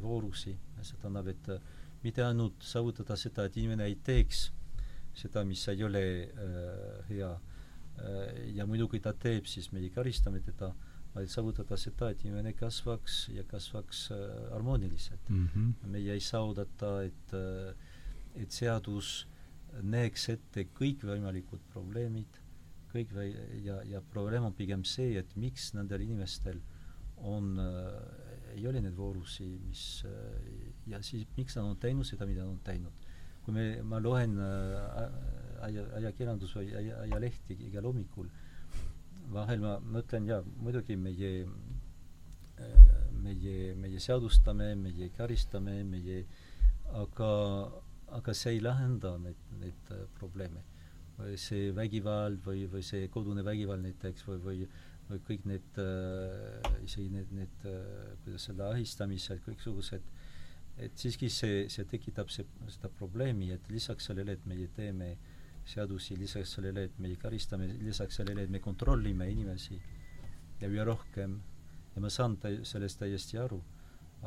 voorusi, 0.02 0.56
see 0.82 1.00
tähendab, 1.02 1.30
et 1.32 1.52
äh, 1.54 1.60
mitte 2.02 2.24
ainult 2.26 2.62
saavutada 2.64 3.16
seda, 3.18 3.46
et 3.46 3.56
inimene 3.56 3.88
ei 3.88 3.98
teeks 4.04 4.50
seda, 5.16 5.44
mis 5.48 5.62
ei 5.72 5.84
ole 5.86 6.02
äh, 6.26 7.06
hea 7.08 7.30
äh, 7.32 8.42
ja 8.58 8.66
muidugi 8.68 9.00
ta 9.00 9.14
teeb, 9.16 9.48
siis 9.48 9.72
me 9.72 9.80
ei 9.84 9.90
karistame 9.94 10.42
teda 10.44 10.72
äh,, 10.72 10.92
vaid 11.16 11.32
saavutada 11.32 11.78
seda, 11.80 12.10
et 12.12 12.22
inimene 12.26 12.52
kasvaks 12.56 13.26
ja 13.32 13.44
kasvaks 13.48 14.02
äh, 14.12 14.18
harmooniliselt 14.52 15.30
mm. 15.30 15.48
-hmm. 15.54 15.88
meie 15.92 16.12
ei 16.12 16.20
saa 16.20 16.42
oodata, 16.44 17.02
et, 17.02 17.32
äh, 17.32 18.42
et 18.42 18.52
seadus 18.52 19.26
näeks 19.82 20.28
ette 20.32 20.66
kõikvõimalikud 20.76 21.64
probleemid, 21.72 22.40
kõik 22.92 23.12
või, 23.12 23.32
ja, 23.64 23.80
ja 23.84 24.00
probleem 24.12 24.46
on 24.48 24.56
pigem 24.56 24.84
see, 24.88 25.16
et 25.20 25.34
miks 25.36 25.72
nendel 25.76 26.04
inimestel 26.06 26.62
on 27.16 27.56
äh,, 27.60 28.54
ei 28.56 28.64
ole 28.68 28.80
neid 28.80 28.96
voorusi, 28.96 29.48
mis 29.66 29.82
äh, 30.08 30.56
ja 30.88 31.02
siis 31.04 31.26
miks 31.36 31.58
nad 31.58 31.68
on 31.68 31.78
teinud 31.80 32.08
seda, 32.08 32.28
mida 32.28 32.44
nad 32.44 32.54
on 32.54 32.62
teinud. 32.64 33.06
kui 33.44 33.54
me, 33.54 33.64
ma 33.86 34.00
loen 34.02 34.38
äh, 34.42 35.02
aja, 35.66 35.86
ajakirjandus 36.00 36.56
või 36.58 36.72
aja, 36.74 37.02
ajalehti 37.04 37.58
igal 37.68 37.88
hommikul 37.88 38.26
äh,, 38.26 38.46
vahel 39.32 39.62
ma 39.62 39.76
mõtlen 39.82 40.28
jaa, 40.28 40.42
muidugi 40.62 40.96
meie 40.98 41.32
meie, 43.20 43.74
meie 43.76 44.00
seadustame, 44.00 44.70
meie 44.80 45.10
karistame, 45.16 45.80
meie 45.84 46.22
aga, 46.96 47.30
aga 48.16 48.34
see 48.34 48.56
ei 48.56 48.64
lahenda 48.64 49.16
neid, 49.22 49.46
neid 49.60 49.94
äh, 49.94 50.06
probleeme. 50.18 50.64
see 51.40 51.70
vägivald 51.72 52.42
või, 52.44 52.66
või 52.68 52.82
see 52.84 53.06
kodune 53.08 53.40
vägivald 53.44 53.80
näiteks 53.80 54.26
või, 54.28 54.40
või 54.44 54.66
või 55.06 55.22
kõik 55.26 55.46
need 55.46 55.78
äh,, 55.78 56.66
isegi 56.84 57.10
need, 57.14 57.32
need 57.34 57.66
äh, 57.68 58.14
kuidas 58.24 58.48
öelda, 58.50 58.70
ahistamised, 58.74 59.42
kõiksugused, 59.44 60.08
et 60.82 60.98
siiski 60.98 61.30
see, 61.32 61.66
see 61.72 61.86
tekitab 61.88 62.30
see, 62.32 62.46
seda 62.74 62.90
probleemi, 62.98 63.52
et 63.54 63.70
lisaks 63.70 64.10
sellele, 64.10 64.36
et 64.36 64.48
meie 64.50 64.68
teeme 64.76 65.12
seadusi, 65.66 66.16
lisaks 66.18 66.56
sellele, 66.58 66.88
et 66.88 66.98
me 67.02 67.12
karistame, 67.20 67.68
lisaks 67.82 68.20
sellele, 68.20 68.46
et 68.46 68.52
me 68.52 68.62
kontrollime 68.62 69.28
inimesi 69.30 69.78
ja 70.60 70.70
üha 70.70 70.84
rohkem 70.86 71.38
ja 71.94 72.02
ma 72.02 72.10
saan 72.12 72.36
tä-, 72.42 72.60
sellest 72.66 73.00
täiesti 73.02 73.38
aru, 73.42 73.62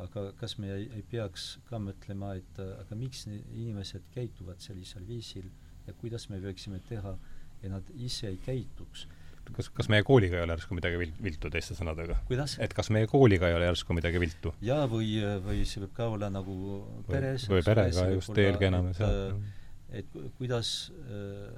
aga 0.00 0.30
kas 0.40 0.56
me 0.58 0.70
ei, 0.74 0.88
ei 0.96 1.02
peaks 1.10 1.58
ka 1.68 1.80
mõtlema, 1.82 2.34
et 2.38 2.60
aga 2.62 2.98
miks 2.98 3.26
inimesed 3.30 4.06
käituvad 4.14 4.62
sellisel 4.62 5.06
viisil 5.08 5.50
ja 5.86 5.96
kuidas 6.00 6.28
me 6.30 6.40
võiksime 6.42 6.80
teha, 6.88 7.16
et 7.60 7.70
nad 7.72 7.90
ise 7.96 8.30
ei 8.30 8.38
käituks 8.44 9.08
kas, 9.56 9.68
kas 9.74 9.88
meie 9.90 10.04
kooliga 10.06 10.38
ei 10.38 10.44
ole 10.44 10.54
järsku 10.54 10.76
midagi 10.78 10.98
vil-, 11.00 11.14
viltu, 11.22 11.50
teiste 11.52 11.74
sõnadega? 11.74 12.20
et 12.62 12.74
kas 12.76 12.90
meie 12.94 13.08
kooliga 13.10 13.50
ei 13.50 13.56
ole 13.56 13.70
järsku 13.70 13.96
midagi 13.96 14.20
viltu? 14.22 14.54
jaa, 14.64 14.84
või, 14.90 15.16
või 15.44 15.64
see 15.68 15.82
võib 15.84 15.96
ka 15.96 16.10
olla 16.14 16.30
nagu 16.32 16.58
peres 17.08 17.48
või, 17.48 17.58
või 17.58 17.66
perega 17.70 18.06
just, 18.14 18.36
eelkõige 18.36 18.70
enam, 18.70 18.92
jah 18.94 19.40
et 19.90 20.06
kuidas, 20.38 20.92
äh, 21.10 21.50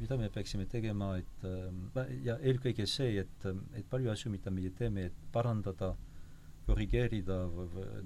mida 0.00 0.16
me 0.18 0.28
peaksime 0.34 0.66
tegema, 0.70 1.14
et 1.20 1.44
äh, 1.46 2.08
ja 2.26 2.36
eelkõige 2.42 2.86
see, 2.90 3.20
et, 3.22 3.46
et 3.78 3.86
palju 3.90 4.10
asju, 4.12 4.32
mida 4.34 4.50
meie 4.50 4.72
teeme, 4.74 5.06
et 5.10 5.20
parandada, 5.34 5.92
korrigeerida 6.66 7.38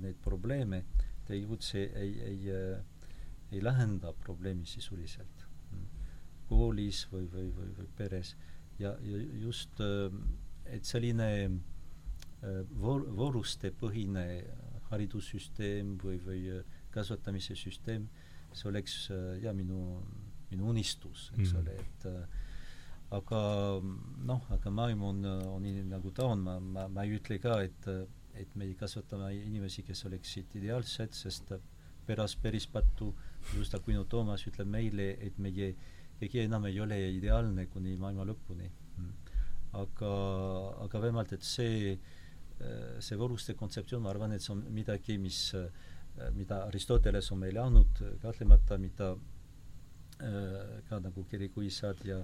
neid 0.02 0.20
probleeme, 0.24 0.82
tegelikult 1.26 1.66
see 1.66 1.88
ei, 1.98 2.12
ei, 2.30 2.52
äh, 2.52 3.08
ei 3.52 3.62
lahenda 3.62 4.12
probleemi 4.12 4.66
sisuliselt. 4.66 5.44
koolis 6.46 7.08
või, 7.10 7.24
või, 7.26 7.48
või, 7.50 7.72
või 7.74 7.88
peres. 7.98 8.36
ja, 8.78 8.92
ja 9.02 9.16
just, 9.42 9.80
et 10.70 10.84
selline 10.86 11.26
voor-, 12.78 13.08
voorustepõhine 13.18 14.22
haridussüsteem 14.92 15.96
või, 15.98 16.20
või 16.22 16.60
kasvatamise 16.94 17.56
süsteem 17.58 18.06
äh, 18.06 18.36
see 18.56 18.68
oleks 18.70 18.96
äh, 19.10 19.38
ja 19.42 19.52
minu, 19.52 20.00
minu 20.50 20.70
unistus, 20.72 21.30
eks 21.36 21.52
mm. 21.52 21.58
ole, 21.60 21.76
et 21.82 22.06
äh, 22.10 22.44
aga 23.16 23.40
noh, 24.26 24.46
aga 24.56 24.72
maailm 24.74 25.04
on, 25.10 25.24
on 25.52 25.62
nii, 25.62 25.84
nagu 25.92 26.12
ta 26.16 26.30
on, 26.32 26.44
ma, 26.46 26.56
ma, 26.60 26.86
ma 26.92 27.04
ei 27.06 27.18
ütle 27.18 27.38
ka, 27.42 27.60
et, 27.66 27.90
et 28.40 28.56
me 28.56 28.68
kasvatame 28.78 29.32
inimesi, 29.34 29.82
kes 29.86 30.04
oleksid 30.08 30.56
ideaalsed, 30.60 31.14
sest 31.14 31.52
pärast 32.06 32.40
päris 32.42 32.66
pattu. 32.70 33.12
Just 33.54 33.74
Aquino 33.74 34.04
Toomas 34.04 34.46
ütleb 34.46 34.68
meile, 34.70 35.12
et 35.22 35.38
meie 35.38 35.72
keegi 36.20 36.44
enam 36.44 36.66
ei 36.66 36.80
ole 36.80 36.98
ideaalne 37.16 37.66
kuni 37.72 37.96
maailma 38.00 38.24
lõpuni. 38.28 38.70
Mm.. 38.96 39.12
aga, 39.76 40.12
aga 40.86 41.00
vähemalt, 41.02 41.32
et 41.36 41.44
see, 41.44 41.98
see 43.04 43.18
voruste 43.20 43.52
kontseptsioon, 43.54 44.02
ma 44.02 44.14
arvan, 44.14 44.32
et 44.32 44.40
see 44.40 44.54
on 44.54 44.62
midagi, 44.72 45.18
mis 45.20 45.40
äh, 45.58 45.66
Äh, 46.18 46.30
mida 46.32 46.64
Aristoteles 46.64 47.30
on 47.32 47.42
meile 47.44 47.60
andnud, 47.60 48.00
kahtlemata, 48.22 48.78
mida 48.80 49.10
äh, 50.24 50.78
ka 50.88 51.00
nagu 51.04 51.24
kirikuisad 51.28 52.00
ja, 52.08 52.22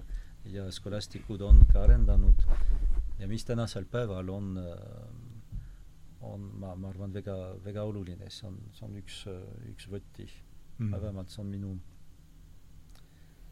ja 0.49 0.65
skolastikud 0.71 1.41
on 1.45 1.61
ka 1.69 1.83
arendanud. 1.85 2.47
Ja 3.19 3.27
mis 3.29 3.45
tänasel 3.45 3.85
päeval 3.85 4.29
on, 4.33 4.57
äh, 4.57 4.73
on, 6.23 6.49
ma, 6.59 6.75
ma 6.75 6.89
arvan, 6.89 7.13
väga, 7.13 7.35
väga 7.65 7.83
oluline, 7.83 8.29
see 8.31 8.47
on, 8.47 8.59
see 8.73 8.85
on 8.87 8.95
üks, 8.99 9.23
üks 9.71 9.89
võti 9.91 10.27
mm. 10.27 10.87
-hmm. 10.87 11.01
vähemalt 11.01 11.29
see 11.29 11.41
on 11.43 11.51
minu, 11.51 11.73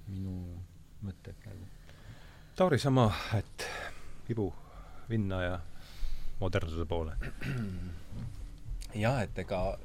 minu 0.08 0.36
mõte 1.02 1.36
praegu. 1.44 1.68
Tauri, 2.56 2.80
sama, 2.80 3.12
et 3.38 3.68
ibu 4.30 4.52
vinna 5.10 5.44
ja 5.44 5.60
modernsuse 6.40 6.86
poole. 6.86 7.16
jah, 8.96 9.22
et 9.24 9.40
ega 9.40 9.78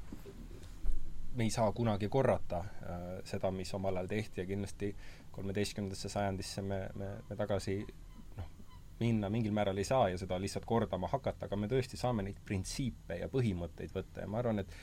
me 1.37 1.45
ei 1.45 1.51
saa 1.51 1.73
kunagi 1.73 2.09
korrata 2.09 2.59
äh, 2.59 3.05
seda, 3.25 3.51
mis 3.51 3.75
omal 3.75 3.97
ajal 3.97 4.09
tehti 4.09 4.41
ja 4.41 4.47
kindlasti 4.47 4.97
kolmeteistkümnendasse 5.31 6.09
sajandisse 6.09 6.63
me, 6.63 6.89
me, 6.95 7.11
me 7.29 7.37
tagasi 7.37 7.87
minna 9.01 9.31
mingil 9.33 9.53
määral 9.53 9.79
ei 9.79 9.85
saa 9.85 10.09
ja 10.09 10.19
seda 10.19 10.39
lihtsalt 10.41 10.65
kordama 10.65 11.09
hakata, 11.13 11.47
aga 11.47 11.57
me 11.61 11.69
tõesti 11.69 11.99
saame 12.01 12.25
neid 12.27 12.39
printsiipe 12.45 13.21
ja 13.21 13.29
põhimõtteid 13.33 13.93
võtta 13.95 14.25
ja 14.25 14.31
ma 14.31 14.41
arvan, 14.41 14.63
et 14.65 14.77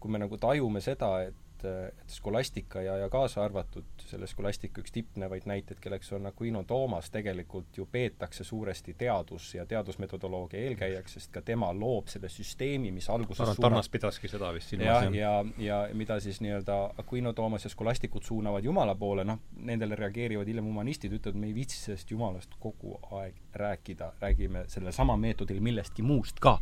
kui 0.00 0.12
me 0.12 0.20
nagu 0.20 0.38
tajume 0.40 0.82
seda, 0.84 1.12
et 1.28 1.45
et, 1.56 1.64
et 1.88 2.10
skolastika 2.10 2.82
ja, 2.82 2.96
ja 2.96 3.08
kaasa 3.12 3.44
arvatud 3.44 4.04
selle 4.06 4.26
skolastika 4.30 4.80
üks 4.82 4.92
tippnevaid 4.94 5.46
näiteid, 5.48 5.80
kelleks 5.80 6.12
on 6.16 6.26
Aquino 6.30 6.62
Toomas, 6.64 7.10
tegelikult 7.10 7.76
ju 7.76 7.86
peetakse 7.92 8.44
suuresti 8.44 8.94
teadus- 8.98 9.54
ja 9.54 9.66
teadusmetodoloogia 9.66 10.60
eelkäijaks, 10.60 11.16
sest 11.18 11.32
ka 11.32 11.42
tema 11.42 11.72
loob 11.74 12.08
selle 12.12 12.28
süsteemi, 12.28 12.92
mis 12.92 13.10
alguses 13.10 13.40
arvan, 13.40 13.56
Tarnas 13.66 13.88
pidaski 13.88 14.28
seda 14.28 14.52
vist 14.54 14.72
silmas, 14.72 14.86
jah. 14.86 15.14
ja, 15.14 15.32
ja, 15.58 15.80
ja 15.86 15.94
mida 15.94 16.20
siis 16.20 16.40
nii-öelda 16.44 16.78
Aquino 16.98 17.32
Toomas 17.32 17.64
ja 17.64 17.70
skolastikud 17.70 18.22
suunavad 18.22 18.64
Jumala 18.64 18.94
poole, 18.94 19.24
noh, 19.24 19.40
nendele 19.56 19.96
reageerivad 19.98 20.46
hiljem 20.46 20.68
humanistid, 20.68 21.12
ütlevad, 21.18 21.40
me 21.40 21.50
ei 21.50 21.54
viitsi 21.54 21.80
sellest 21.80 22.10
Jumalast 22.10 22.58
kogu 22.60 22.98
aeg 23.20 23.34
rääkida, 23.56 24.12
räägime 24.20 24.64
sellesama 24.68 25.16
meetodil 25.16 25.60
millestki 25.60 26.02
muust 26.02 26.40
ka. 26.40 26.58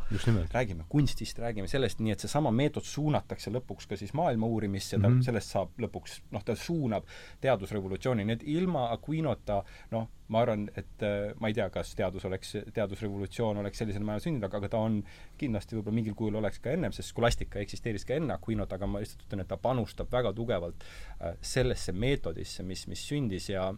räägime 0.52 0.84
kunstist, 0.88 1.38
räägime 1.38 1.68
sellest, 1.68 1.98
nii 1.98 2.12
et 2.12 2.20
seesama 2.20 2.50
meetod 2.54 2.86
suunatakse 2.86 3.50
lõpuks 3.50 3.88
ka 3.88 3.96
siis 3.96 4.14
maailma 4.14 4.46
uurimisse, 4.46 4.83
ja 4.92 4.98
ta 4.98 5.08
mm, 5.08 5.14
-hmm. 5.14 5.24
sellest 5.24 5.54
saab 5.54 5.78
lõpuks, 5.80 6.20
noh, 6.34 6.44
ta 6.44 6.56
suunab 6.56 7.06
teadusrevolutsiooni, 7.40 8.24
nii 8.24 8.36
et 8.38 8.44
ilma 8.56 8.90
Aquinota 8.92 9.62
noh, 9.90 10.08
ma 10.28 10.40
arvan, 10.40 10.68
et 10.76 11.02
äh, 11.02 11.32
ma 11.40 11.48
ei 11.48 11.54
tea, 11.54 11.68
kas 11.70 11.94
teadus 11.94 12.24
oleks, 12.24 12.56
teadusrevolutsioon 12.74 13.60
oleks 13.62 13.78
sellisel 13.78 14.04
määral 14.04 14.24
sündinud, 14.24 14.48
aga 14.48 14.68
ta 14.68 14.80
on 14.80 15.02
kindlasti 15.40 15.76
võib-olla 15.76 15.98
mingil 16.00 16.14
kujul 16.18 16.38
oleks 16.40 16.60
ka 16.64 16.72
ennem, 16.74 16.92
sest 16.92 17.12
skolastika 17.12 17.60
eksisteeris 17.60 18.06
ka 18.08 18.18
enne 18.18 18.34
Aquinot, 18.34 18.72
aga 18.72 18.86
ma 18.86 19.02
lihtsalt 19.02 19.26
ütlen, 19.26 19.44
et 19.44 19.48
ta 19.48 19.56
panustab 19.60 20.12
väga 20.12 20.32
tugevalt 20.36 20.84
äh, 20.84 21.36
sellesse 21.40 21.92
meetodisse, 21.92 22.62
mis, 22.62 22.86
mis 22.88 23.04
sündis 23.08 23.50
ja 23.52 23.72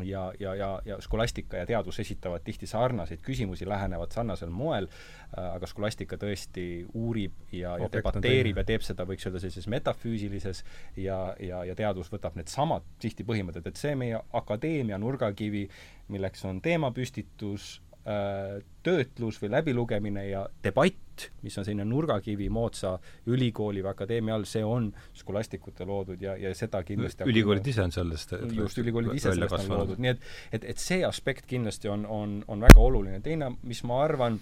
ja, 0.00 0.32
ja, 0.40 0.54
ja, 0.54 0.80
ja 0.84 1.00
skolastika 1.00 1.56
ja 1.56 1.66
teadus 1.66 2.00
esitavad 2.00 2.40
tihti 2.44 2.66
sarnaseid 2.66 3.20
küsimusi, 3.22 3.68
lähenevad 3.68 4.12
sarnasel 4.12 4.50
moel 4.50 4.88
äh,, 4.88 5.52
aga 5.54 5.68
skolastika 5.68 6.16
tõesti 6.16 6.66
uurib 6.94 7.52
ja, 7.52 7.76
ja 7.78 7.90
debateerib 7.92 8.62
ja 8.62 8.64
teeb 8.64 8.86
seda, 8.86 9.04
võiks 9.08 9.26
öelda, 9.28 9.42
sellises 9.42 9.68
metafüüsilises 9.68 10.64
ja, 10.96 11.18
ja, 11.40 11.64
ja 11.68 11.76
teadus 11.76 12.12
võtab 12.12 12.38
needsamad 12.40 12.86
tihti 13.02 13.26
põhimõtted, 13.28 13.68
et 13.68 13.80
see 13.80 13.94
meie 13.98 14.20
akadeemia 14.32 14.98
nurgakivi, 15.02 15.66
milleks 16.12 16.44
on 16.48 16.60
teemapüstitus, 16.64 17.81
töötlus 18.02 19.36
või 19.38 19.52
läbilugemine 19.52 20.24
ja 20.26 20.42
debatt, 20.64 21.28
mis 21.44 21.54
on 21.58 21.66
selline 21.66 21.84
nurgakivi 21.86 22.48
moodsa 22.50 22.96
ülikooli 23.30 23.82
või 23.84 23.90
akadeemia 23.92 24.34
all, 24.34 24.46
see 24.48 24.64
on 24.66 24.88
skolastikute 25.14 25.86
loodud 25.86 26.22
ja, 26.22 26.34
ja 26.40 26.50
seda 26.58 26.80
kindlasti 26.86 27.28
ülikoolid 27.30 27.68
ise 27.70 27.84
on 27.84 27.94
sellest 27.94 28.34
just, 28.56 28.80
ülikoolid 28.82 29.14
ise 29.14 29.30
sellest 29.30 29.54
on 29.54 29.70
loodud, 29.70 30.02
nii 30.02 30.14
et 30.14 30.24
et, 30.58 30.66
et 30.74 30.82
see 30.82 31.04
aspekt 31.06 31.46
kindlasti 31.46 31.92
on, 31.92 32.06
on, 32.06 32.40
on 32.48 32.64
väga 32.66 32.80
oluline. 32.82 33.20
teine, 33.22 33.52
mis 33.62 33.84
ma 33.86 34.00
arvan, 34.02 34.40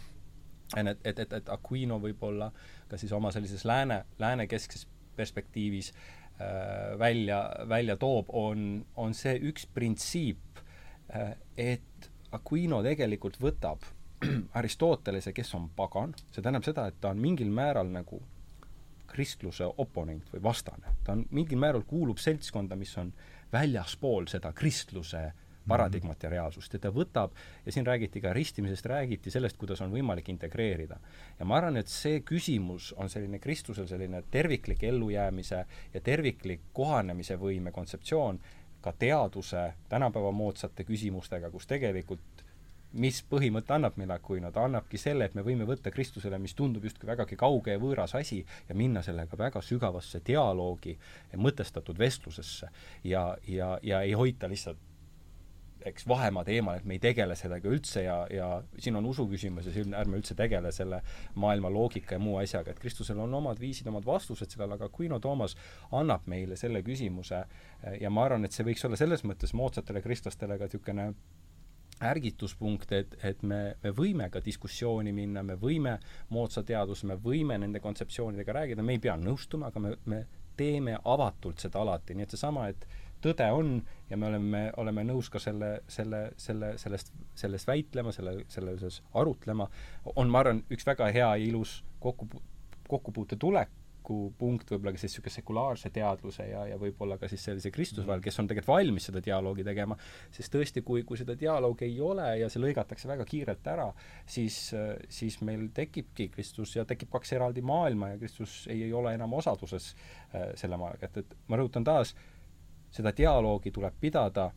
et, 0.76 1.04
et, 1.04 1.18
et, 1.26 1.36
et 1.40 1.52
Aquino 1.52 2.00
võib-olla 2.00 2.48
ka 2.88 2.96
siis 3.00 3.12
oma 3.12 3.32
sellises 3.34 3.66
lääne, 3.68 4.04
läänekeskses 4.22 4.86
perspektiivis 5.16 5.92
äh, 5.92 6.96
välja, 6.98 7.42
välja 7.68 7.98
toob, 8.00 8.32
on, 8.32 8.86
on 8.96 9.14
see 9.14 9.36
üks 9.50 9.68
printsiip 9.74 10.64
äh,, 11.12 11.34
et 11.56 12.09
Aquino 12.32 12.82
tegelikult 12.82 13.40
võtab 13.42 13.86
Aristotelese, 14.58 15.32
kes 15.32 15.54
on 15.58 15.70
pagan, 15.76 16.12
see 16.30 16.42
tähendab 16.42 16.66
seda, 16.66 16.86
et 16.90 17.00
ta 17.00 17.14
on 17.14 17.20
mingil 17.22 17.50
määral 17.50 17.90
nagu 17.90 18.20
kristluse 19.10 19.66
oponent 19.82 20.28
või 20.32 20.42
vastane. 20.42 20.96
ta 21.04 21.16
on 21.16 21.24
mingil 21.34 21.58
määral, 21.58 21.82
kuulub 21.86 22.18
seltskonda, 22.22 22.76
mis 22.76 22.92
on 23.00 23.12
väljaspool 23.52 24.28
seda 24.30 24.52
kristluse 24.52 25.30
paradigmat 25.68 26.22
ja 26.22 26.30
reaalsust 26.30 26.72
ja 26.74 26.80
ta 26.82 26.90
võtab, 26.94 27.34
ja 27.66 27.72
siin 27.72 27.86
räägiti 27.86 28.20
ka 28.20 28.32
ristimisest, 28.34 28.86
räägiti 28.90 29.30
sellest, 29.30 29.58
kuidas 29.60 29.80
on 29.84 29.92
võimalik 29.92 30.30
integreerida. 30.32 30.98
ja 31.38 31.46
ma 31.46 31.56
arvan, 31.56 31.76
et 31.76 31.88
see 31.88 32.22
küsimus 32.26 32.92
on 32.96 33.08
selline 33.08 33.38
kristlusel 33.38 33.86
selline 33.86 34.22
terviklik 34.30 34.82
ellujäämise 34.82 35.64
ja 35.94 36.00
terviklik 36.00 36.70
kohanemise 36.72 37.36
võime 37.36 37.72
kontseptsioon, 37.72 38.40
ka 38.80 38.92
teaduse 38.98 39.72
tänapäeva 39.88 40.32
moodsate 40.32 40.84
küsimustega, 40.88 41.50
kus 41.50 41.66
tegelikult 41.66 42.44
mis 42.92 43.20
põhimõte 43.30 43.74
annab 43.74 43.96
meile 44.00 44.16
Aquino, 44.16 44.50
ta 44.50 44.64
annabki 44.66 44.98
selle, 44.98 45.28
et 45.28 45.34
me 45.38 45.44
võime 45.46 45.66
võtta 45.68 45.92
Kristusele, 45.94 46.38
mis 46.42 46.56
tundub 46.58 46.84
justkui 46.84 47.06
vägagi 47.10 47.38
kauge 47.38 47.76
ja 47.76 47.82
võõras 47.82 48.16
asi, 48.18 48.40
ja 48.68 48.74
minna 48.74 49.02
sellega 49.06 49.38
väga 49.38 49.62
sügavasse 49.62 50.22
dialoogi 50.26 50.96
mõtestatud 51.36 51.98
vestlusesse. 51.98 52.70
ja, 53.04 53.36
ja, 53.46 53.76
ja 53.82 54.02
ei 54.02 54.12
hoita 54.12 54.48
lihtsalt 54.48 54.89
eks 55.86 56.06
vahemaa 56.08 56.44
teemal, 56.44 56.80
et 56.80 56.86
me 56.88 56.96
ei 56.96 57.02
tegele 57.02 57.36
sellega 57.38 57.68
üldse 57.70 58.04
ja, 58.04 58.16
ja 58.30 58.48
siin 58.78 58.96
on 58.98 59.06
usu 59.08 59.26
küsimus 59.30 59.68
ja 59.68 59.74
siin 59.74 59.94
ärme 59.96 60.20
üldse 60.20 60.36
tegele 60.38 60.72
selle 60.72 61.00
maailma 61.40 61.70
loogika 61.72 62.16
ja 62.16 62.22
muu 62.22 62.36
asjaga, 62.42 62.74
et 62.74 62.80
Kristusel 62.82 63.20
on 63.20 63.34
omad 63.34 63.60
viisid, 63.60 63.88
omad 63.90 64.06
vastused 64.06 64.52
sellele, 64.52 64.76
aga 64.76 64.90
Aquino 64.90 65.20
Toomas 65.20 65.56
annab 65.96 66.26
meile 66.30 66.58
selle 66.60 66.82
küsimuse 66.86 67.44
ja 68.00 68.10
ma 68.10 68.26
arvan, 68.26 68.44
et 68.44 68.56
see 68.56 68.66
võiks 68.66 68.84
olla 68.86 68.98
selles 69.00 69.24
mõttes 69.24 69.54
moodsatele 69.56 70.02
kristlastele 70.04 70.58
ka 70.58 70.68
niisugune 70.68 71.12
ärgituspunkt, 72.00 72.92
et, 72.92 73.16
et 73.24 73.42
me, 73.42 73.60
me 73.82 73.92
võime 73.92 74.30
ka 74.32 74.40
diskussiooni 74.44 75.12
minna, 75.12 75.42
me 75.44 75.56
võime 75.60 75.98
moodsa 76.32 76.62
teaduse, 76.64 77.06
me 77.06 77.18
võime 77.20 77.58
nende 77.60 77.80
kontseptsioonidega 77.84 78.56
rääkida, 78.56 78.84
me 78.84 78.96
ei 78.96 79.02
pea 79.04 79.16
nõustuma, 79.20 79.68
aga 79.68 79.82
me, 79.84 79.92
me 80.08 80.22
teeme 80.56 80.96
avatult 81.04 81.60
seda 81.60 81.80
alati, 81.80 82.16
nii 82.16 82.26
et 82.26 82.36
seesama, 82.36 82.68
et 82.72 82.86
tõde 83.24 83.48
on 83.54 83.74
ja 84.10 84.18
me 84.20 84.30
oleme, 84.30 84.62
oleme 84.82 85.04
nõus 85.08 85.30
ka 85.32 85.42
selle, 85.42 85.80
selle, 85.88 86.30
selle, 86.40 86.74
sellest, 86.80 87.12
sellest 87.38 87.68
väitlema, 87.68 88.12
selle, 88.12 88.40
selle 88.52 88.76
osas 88.78 89.00
arutlema, 89.14 89.68
on, 90.14 90.30
ma 90.30 90.44
arvan, 90.44 90.64
üks 90.72 90.86
väga 90.86 91.10
hea 91.14 91.28
ja 91.36 91.50
ilus 91.50 91.80
kokku, 92.02 92.28
kokkupuute 92.90 93.38
tulek, 93.40 93.70
punkt 94.38 94.70
võib-olla 94.72 94.94
ka 94.94 95.00
siis 95.00 95.12
niisugune 95.12 95.34
sekulaarse 95.34 95.90
teadluse 95.94 96.46
ja, 96.48 96.64
ja 96.72 96.78
võib-olla 96.80 97.18
ka 97.20 97.28
siis 97.30 97.44
sellise 97.46 97.70
Kristuse 97.74 98.06
vahel, 98.08 98.22
kes 98.24 98.38
on 98.42 98.48
tegelikult 98.50 98.72
valmis 98.72 99.06
seda 99.06 99.22
dialoogi 99.24 99.64
tegema, 99.66 99.96
sest 100.34 100.52
tõesti, 100.54 100.82
kui, 100.86 101.04
kui 101.06 101.20
seda 101.20 101.36
dialoogi 101.38 101.86
ei 101.86 102.00
ole 102.04 102.26
ja 102.40 102.48
see 102.50 102.62
lõigatakse 102.62 103.10
väga 103.10 103.26
kiirelt 103.28 103.70
ära, 103.70 103.88
siis, 104.26 104.58
siis 105.12 105.38
meil 105.46 105.68
tekibki 105.76 106.30
Kristus 106.34 106.74
ja 106.76 106.86
tekib 106.88 107.12
kaks 107.12 107.36
eraldi 107.36 107.62
maailma 107.62 108.14
ja 108.14 108.20
Kristus 108.20 108.64
ei, 108.70 108.82
ei 108.88 108.92
ole 108.96 109.14
enam 109.14 109.36
osaduses 109.38 109.92
äh, 109.92 110.50
selle 110.58 110.80
maailmaga, 110.80 111.10
et, 111.10 111.22
et 111.22 111.50
ma 111.50 111.60
rõhutan 111.60 111.86
taas, 111.86 112.14
seda 112.90 113.12
dialoogi 113.16 113.70
tuleb 113.74 113.94
pidada, 114.00 114.50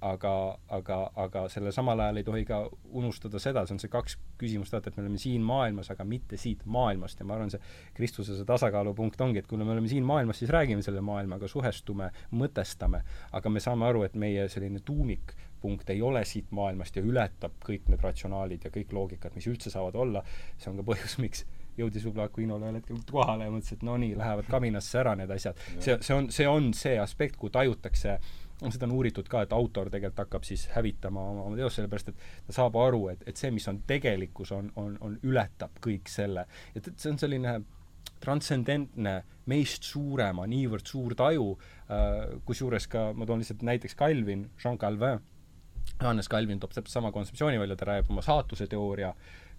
aga, 0.00 0.32
aga, 0.70 0.98
aga 1.18 1.44
selle 1.50 1.72
samal 1.74 2.00
ajal 2.00 2.20
ei 2.20 2.26
tohi 2.26 2.44
ka 2.46 2.60
unustada 3.00 3.40
seda, 3.42 3.64
see 3.66 3.74
on 3.74 3.82
see 3.82 3.90
kaks 3.92 4.16
küsimust, 4.38 4.74
vaata, 4.74 4.92
et 4.92 4.98
me 4.98 5.04
oleme 5.04 5.18
siin 5.20 5.42
maailmas, 5.46 5.90
aga 5.94 6.06
mitte 6.06 6.38
siit 6.38 6.62
maailmast. 6.66 7.18
Ja 7.20 7.26
ma 7.26 7.36
arvan, 7.36 7.50
see 7.50 7.60
Kristuse 7.96 8.36
see 8.38 8.48
tasakaalupunkt 8.48 9.20
ongi, 9.24 9.42
et 9.42 9.50
kui 9.50 9.58
me 9.58 9.66
oleme 9.66 9.90
siin 9.90 10.06
maailmas, 10.06 10.40
siis 10.42 10.52
räägime 10.54 10.84
selle 10.86 11.02
maailmaga, 11.04 11.50
suhestume, 11.50 12.12
mõtestame, 12.38 13.02
aga 13.34 13.52
me 13.52 13.62
saame 13.64 13.88
aru, 13.88 14.04
et 14.06 14.18
meie 14.18 14.46
selline 14.52 14.82
tuumikpunkt 14.86 15.90
ei 15.94 16.02
ole 16.02 16.22
siit 16.28 16.52
maailmast 16.54 16.98
ja 16.98 17.04
ületab 17.04 17.58
kõik 17.66 17.90
need 17.90 18.04
ratsionaalid 18.04 18.68
ja 18.68 18.74
kõik 18.74 18.94
loogikad, 18.94 19.34
mis 19.34 19.50
üldse 19.50 19.74
saavad 19.74 19.98
olla, 19.98 20.22
see 20.58 20.70
on 20.70 20.78
ka 20.78 20.86
põhjus, 20.92 21.18
miks 21.22 21.46
jõudis 21.78 22.04
võib-olla 22.06 22.28
Aquinole 22.28 22.68
ühel 22.68 22.80
hetkel 22.80 23.00
kohale 23.10 23.48
ja 23.48 23.54
mõtles, 23.54 23.76
et 23.76 23.86
no 23.86 23.96
nii, 24.00 24.16
lähevad 24.18 24.50
kaminasse 24.50 25.00
ära 25.00 25.14
need 25.18 25.32
asjad. 25.34 25.64
see, 25.78 25.96
see 26.00 26.14
on, 26.16 26.28
see 26.34 26.50
on 26.50 26.72
see 26.76 26.98
aspekt, 27.00 27.38
kui 27.40 27.50
tajutakse 27.54 28.18
seda 28.58 28.88
on 28.88 28.96
uuritud 28.98 29.28
ka, 29.30 29.44
et 29.46 29.52
autor 29.54 29.90
tegelikult 29.92 30.24
hakkab 30.24 30.46
siis 30.46 30.66
hävitama 30.72 31.22
oma, 31.30 31.44
oma 31.46 31.58
teost, 31.58 31.78
sellepärast 31.78 32.10
et 32.10 32.22
ta 32.48 32.56
saab 32.56 32.76
aru, 32.80 33.04
et, 33.12 33.22
et 33.30 33.38
see, 33.38 33.52
mis 33.54 33.66
on 33.70 33.82
tegelikkus, 33.86 34.50
on, 34.56 34.72
on, 34.80 34.96
on, 35.04 35.14
ületab 35.28 35.78
kõik 35.84 36.10
selle. 36.10 36.48
et, 36.74 36.82
et 36.82 36.94
see 36.98 37.12
on 37.12 37.20
selline 37.22 37.58
transcendentne, 38.18 39.14
meist 39.48 39.86
suurema, 39.86 40.46
niivõrd 40.50 40.90
suur 40.90 41.14
taju 41.18 41.52
äh,, 41.54 42.38
kusjuures 42.48 42.88
ka, 42.90 43.12
ma 43.14 43.28
toon 43.28 43.44
lihtsalt 43.44 43.62
näiteks 43.66 43.94
Calvin, 43.98 44.48
Jean 44.58 44.78
Calvin, 44.78 45.22
Johannes 46.00 46.28
Calvin 46.30 46.58
toob 46.60 46.74
täpselt 46.74 46.92
sama 46.92 47.12
kontseptsiooni 47.14 47.60
välja, 47.60 47.76
ta 47.78 47.92
räägib 47.92 48.10
oma 48.10 48.24
saatuse 48.26 48.66
teooria, 48.70 49.12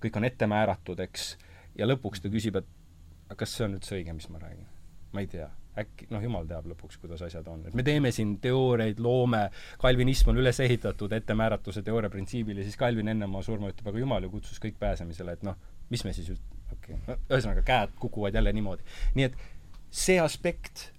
kõik 0.03 0.19
on 0.19 0.27
ette 0.27 0.47
määratud, 0.47 0.99
eks 1.07 1.31
ja 1.79 1.87
lõpuks 1.87 2.23
ta 2.23 2.31
küsib, 2.33 2.59
et 2.59 3.37
kas 3.39 3.55
see 3.55 3.65
on 3.67 3.77
üldse 3.77 3.95
õige, 3.97 4.13
mis 4.15 4.29
ma 4.33 4.41
räägin? 4.41 4.67
ma 5.09 5.23
ei 5.23 5.29
tea, 5.29 5.47
äkki, 5.79 6.05
noh, 6.13 6.21
jumal 6.21 6.45
teab 6.49 6.67
lõpuks, 6.69 6.99
kuidas 7.01 7.23
asjad 7.25 7.47
on. 7.49 7.63
et 7.65 7.77
me 7.77 7.85
teeme 7.85 8.11
siin 8.13 8.35
teooriaid, 8.43 8.99
loome, 9.01 9.47
kalvinism 9.81 10.29
on 10.33 10.41
üles 10.41 10.59
ehitatud 10.61 11.15
ettemääratuse 11.17 11.81
teooria 11.85 12.11
printsiibil 12.13 12.61
ja 12.61 12.67
siis 12.67 12.77
Calvin 12.77 13.09
enne 13.09 13.25
oma 13.25 13.41
surma 13.45 13.71
ütleb, 13.71 13.89
aga 13.89 14.03
jumal 14.03 14.27
ju 14.27 14.33
kutsus 14.35 14.61
kõik 14.61 14.77
pääsemisele, 14.81 15.37
et 15.39 15.47
noh, 15.47 15.57
mis 15.89 16.05
me 16.05 16.13
siis 16.13 16.29
üld-, 16.35 16.53
okei 16.75 16.93
okay. 16.93 17.01
no,, 17.07 17.17
ühesõnaga 17.31 17.65
käed 17.65 17.97
kukuvad 18.01 18.37
jälle 18.37 18.53
niimoodi. 18.53 18.85
nii 19.17 19.29
et 19.31 19.41
see 19.89 20.19
aspekt 20.21 20.91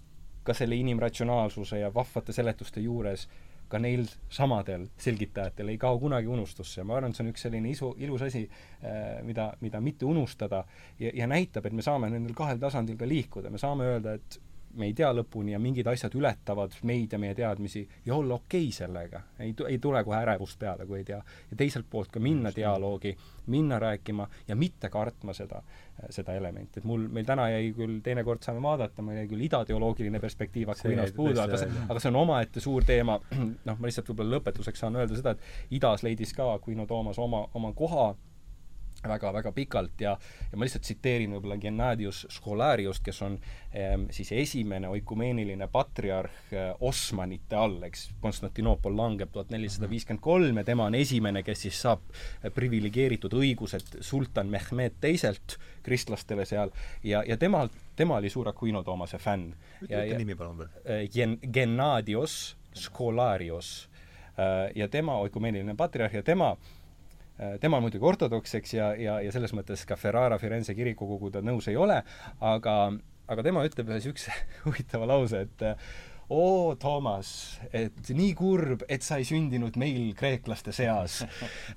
ka 0.42 0.56
selle 0.56 0.78
inimratsionaalsuse 0.80 1.84
ja 1.84 1.92
vahvate 1.94 2.34
seletuste 2.34 2.82
juures 2.82 3.28
ka 3.70 3.78
neil 3.78 4.04
samadel 4.32 4.88
selgitajatel 5.00 5.72
ei 5.72 5.78
kao 5.78 5.98
kunagi 6.02 6.30
unustusse. 6.30 6.80
Ja 6.80 6.84
ma 6.84 6.98
arvan, 6.98 7.14
et 7.14 7.18
see 7.18 7.26
on 7.26 7.32
üks 7.32 7.46
selline 7.46 7.70
isu, 7.70 7.94
ilus 8.02 8.26
asi, 8.26 8.44
äh, 8.82 9.20
mida, 9.26 9.50
mida 9.60 9.80
mitte 9.84 10.08
unustada. 10.08 10.64
Ja, 10.98 11.12
ja 11.22 11.30
näitab, 11.30 11.66
et 11.66 11.76
me 11.76 11.86
saame 11.86 12.10
nendel 12.12 12.36
kahel 12.38 12.60
tasandil 12.62 12.98
ka 13.00 13.08
liikuda, 13.08 13.50
me 13.50 13.60
saame 13.62 13.88
öelda, 13.92 14.18
et 14.18 14.40
me 14.74 14.86
ei 14.86 14.94
tea 14.94 15.10
lõpuni 15.14 15.54
ja 15.54 15.58
mingid 15.62 15.88
asjad 15.90 16.14
ületavad 16.14 16.74
meid 16.86 17.12
ja 17.12 17.18
meie 17.18 17.34
teadmisi 17.34 17.82
ja 18.06 18.14
olla 18.14 18.34
okei 18.34 18.68
okay 18.68 18.72
sellega. 18.72 19.20
ei, 19.38 19.54
ei 19.68 19.78
tule 19.78 20.04
kohe 20.04 20.16
ärevust 20.22 20.58
peale, 20.58 20.86
kui 20.86 20.98
ei 20.98 21.04
tea. 21.04 21.20
ja 21.50 21.56
teiselt 21.56 21.86
poolt 21.90 22.10
ka 22.12 22.20
minna 22.20 22.52
dialoogi, 22.56 23.16
minna 23.46 23.78
rääkima 23.78 24.28
ja 24.48 24.56
mitte 24.56 24.88
kartma 24.88 25.32
seda, 25.32 25.62
seda 26.10 26.34
elementi. 26.34 26.80
et 26.80 26.84
mul, 26.84 27.08
meil 27.08 27.26
täna 27.26 27.48
jäi 27.50 27.72
küll, 27.76 28.00
teinekord 28.02 28.42
saame 28.46 28.62
vaadata, 28.62 29.02
meil 29.02 29.22
jäi 29.22 29.28
küll 29.34 29.46
idateoloogiline 29.48 30.20
perspektiiv 30.20 30.74
Aquinost 30.74 31.16
puudu, 31.16 31.40
aga 31.40 31.60
see, 31.60 31.84
aga 31.88 32.00
see 32.00 32.12
on 32.12 32.22
omaette 32.22 32.60
suur 32.60 32.86
teema, 32.86 33.18
noh, 33.68 33.78
ma 33.78 33.90
lihtsalt 33.90 34.12
võib-olla 34.12 34.38
lõpetuseks 34.38 34.86
saan 34.86 34.98
öelda 35.00 35.18
seda, 35.18 35.34
et 35.34 35.76
idas 35.80 36.06
leidis 36.06 36.34
ka 36.36 36.52
Aquino 36.54 36.86
Toomas 36.86 37.18
oma, 37.18 37.46
oma 37.54 37.72
koha 37.76 38.12
väga-väga 39.08 39.52
pikalt 39.52 40.00
ja, 40.00 40.16
ja 40.50 40.58
ma 40.58 40.66
lihtsalt 40.66 40.84
tsiteerin 40.84 41.32
võib-olla 41.34 41.56
Gennadius 41.60 42.26
Scholariust, 42.30 43.02
kes 43.04 43.22
on 43.24 43.38
ähm, 43.74 44.06
siis 44.12 44.32
esimene 44.36 44.88
oikumeeniline 44.92 45.68
patriarh 45.72 46.52
äh, 46.52 46.70
Osmanite 46.80 47.56
all, 47.56 47.78
eks, 47.88 48.10
Konstantinoopol 48.20 48.96
langeb 48.96 49.32
tuhat 49.32 49.52
nelisada 49.54 49.88
viiskümmend 49.90 50.22
kolm 50.24 50.60
ja 50.60 50.64
tema 50.68 50.88
on 50.90 50.98
esimene, 50.98 51.42
kes 51.46 51.64
siis 51.66 51.80
saab 51.86 52.04
äh, 52.12 52.50
priviligeeritud 52.54 53.34
õigused 53.40 54.00
sultan 54.04 54.50
Mehmed 54.52 55.00
teiselt 55.00 55.56
kristlastele 55.86 56.44
seal 56.48 56.72
ja, 57.06 57.24
ja 57.26 57.38
temalt, 57.40 57.76
tema 57.96 58.18
oli 58.20 58.30
suur 58.30 58.50
Aquino 58.52 58.82
Toomase 58.84 59.18
fänn. 59.18 59.54
ütle 59.86 60.18
nimi 60.18 60.36
palun 60.36 60.58
veel 60.64 60.74
äh,. 60.84 61.06
Gen-, 61.12 61.38
Gennadios 61.52 62.56
Scholarios 62.76 63.88
äh, 64.36 64.68
ja 64.76 64.88
tema, 64.88 65.16
oikumeeniline 65.24 65.74
patriarh 65.76 66.14
ja 66.14 66.22
tema 66.22 66.52
Äh, 66.52 66.79
tema 67.60 67.78
on 67.78 67.86
muidugi 67.86 68.04
ortodoks, 68.04 68.54
eks, 68.60 68.74
ja, 68.76 68.90
ja, 68.98 69.18
ja 69.24 69.32
selles 69.32 69.54
mõttes 69.56 69.86
ka 69.88 69.96
Ferrara 70.00 70.38
Firenze 70.40 70.74
kirikukogu 70.76 71.32
ta 71.34 71.42
nõus 71.44 71.70
ei 71.72 71.78
ole, 71.80 72.00
aga, 72.44 72.76
aga 73.30 73.46
tema 73.46 73.64
ütleb 73.68 73.88
ühe 73.90 74.00
niisuguse 74.00 74.34
huvitava 74.66 75.08
lause, 75.08 75.46
et 75.48 75.66
oo, 76.30 76.74
Toomas, 76.80 77.58
et 77.74 78.10
nii 78.14 78.32
kurb, 78.38 78.84
et 78.88 79.04
sa 79.04 79.18
ei 79.20 79.26
sündinud 79.26 79.76
meil 79.80 80.12
kreeklaste 80.18 80.74
seas. 80.76 81.20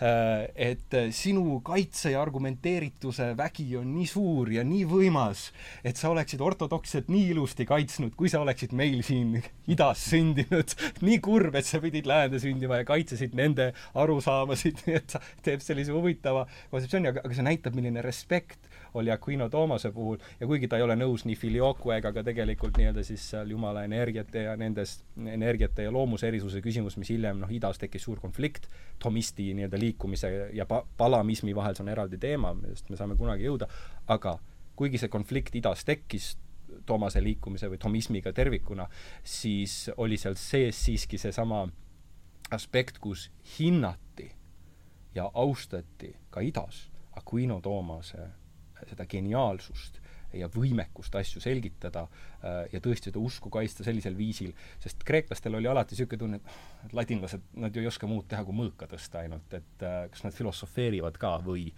Äh, 0.04 0.50
et 0.60 0.96
sinu 1.16 1.60
kaitse 1.64 2.12
ja 2.12 2.22
argumenteerituse 2.24 3.30
vägi 3.38 3.66
on 3.80 3.92
nii 3.94 4.08
suur 4.10 4.50
ja 4.52 4.64
nii 4.68 4.84
võimas, 4.90 5.46
et 5.86 6.00
sa 6.00 6.10
oleksid 6.12 6.42
ortodokset 6.44 7.08
nii 7.14 7.30
ilusti 7.32 7.66
kaitsnud, 7.70 8.16
kui 8.20 8.32
sa 8.32 8.42
oleksid 8.44 8.74
meil 8.76 9.00
siin 9.06 9.38
idas 9.72 10.04
sündinud. 10.12 10.76
nii 11.08 11.20
kurb, 11.24 11.56
et 11.56 11.70
sa 11.70 11.80
pidid 11.84 12.10
läände 12.10 12.42
sündima 12.44 12.82
ja 12.82 12.88
kaitsesid 12.90 13.38
nende 13.38 13.72
arusaamasid, 13.94 14.84
nii 14.88 14.98
et 15.02 15.16
sa 15.16 15.24
teeb 15.46 15.64
sellise 15.64 15.96
huvitava 15.96 16.46
kontseptsiooni, 16.74 17.14
aga, 17.14 17.24
aga 17.24 17.38
see 17.38 17.48
näitab, 17.48 17.78
milline 17.80 18.04
respekt 18.06 18.73
oli 18.94 19.12
Aquino 19.12 19.50
Toomase 19.50 19.92
puhul. 19.92 20.18
Ja 20.40 20.48
kuigi 20.48 20.68
ta 20.68 20.78
ei 20.78 20.86
ole 20.86 20.96
nõus 21.00 21.26
nii 21.26 21.36
filioque 21.40 21.98
ega 21.98 22.14
ka 22.14 22.24
tegelikult 22.26 22.78
nii-öelda 22.78 23.04
siis 23.06 23.26
seal 23.34 23.52
jumala 23.52 23.84
energiate 23.88 24.46
ja 24.48 24.56
nendest 24.60 25.06
energiate 25.18 25.88
ja 25.88 25.92
loomuse 25.92 26.28
erisuse 26.28 26.62
küsimus, 26.62 26.98
mis 27.02 27.12
hiljem 27.14 27.42
noh, 27.42 27.52
idas 27.52 27.82
tekkis 27.82 28.06
suur 28.08 28.22
konflikt 28.22 28.70
tomisti 29.02 29.52
nii-öelda 29.58 29.80
liikumise 29.80 30.32
ja 30.54 30.68
pa-, 30.70 30.84
palamismi 30.98 31.56
vahel, 31.56 31.76
see 31.78 31.86
on 31.86 31.94
eraldi 31.94 32.22
teema, 32.22 32.54
millest 32.58 32.90
me 32.90 33.00
saame 33.00 33.18
kunagi 33.20 33.48
jõuda, 33.48 33.70
aga 34.14 34.38
kuigi 34.80 35.02
see 35.02 35.14
konflikt 35.14 35.56
idas 35.60 35.86
tekkis, 35.88 36.34
Toomase 36.90 37.22
liikumise 37.22 37.68
või 37.70 37.78
tomismiga 37.78 38.32
tervikuna, 38.34 38.88
siis 39.24 39.92
oli 40.02 40.18
seal 40.18 40.34
sees 40.42 40.80
siiski 40.82 41.20
seesama 41.22 41.60
aspekt, 42.52 42.98
kus 43.04 43.28
hinnati 43.60 44.32
ja 45.14 45.28
austati 45.34 46.16
ka 46.34 46.42
idas 46.42 46.88
Aquino 47.16 47.62
Toomase 47.62 48.26
seda 48.90 49.06
geniaalsust 49.10 50.02
ja 50.34 50.48
võimekust 50.52 51.16
asju 51.16 51.42
selgitada 51.44 52.06
äh, 52.08 52.64
ja 52.74 52.82
tõesti 52.84 53.12
seda 53.12 53.22
usku 53.22 53.52
kaitsta 53.54 53.86
sellisel 53.86 54.16
viisil, 54.18 54.54
sest 54.82 55.04
kreeklastel 55.06 55.60
oli 55.60 55.70
alati 55.70 55.94
niisugune 55.94 56.22
tunne, 56.24 56.40
et 56.42 56.88
et 56.88 56.96
ladinlased, 56.98 57.44
nad 57.64 57.76
ju 57.76 57.84
ei 57.84 57.88
oska 57.88 58.10
muud 58.10 58.26
teha, 58.30 58.44
kui 58.44 58.58
mõõka 58.58 58.88
tõsta 58.92 59.22
ainult, 59.22 59.54
et 59.54 59.86
äh, 59.86 60.00
kas 60.12 60.26
nad 60.26 60.36
filosofeerivad 60.36 61.20
ka 61.22 61.38
või. 61.46 61.70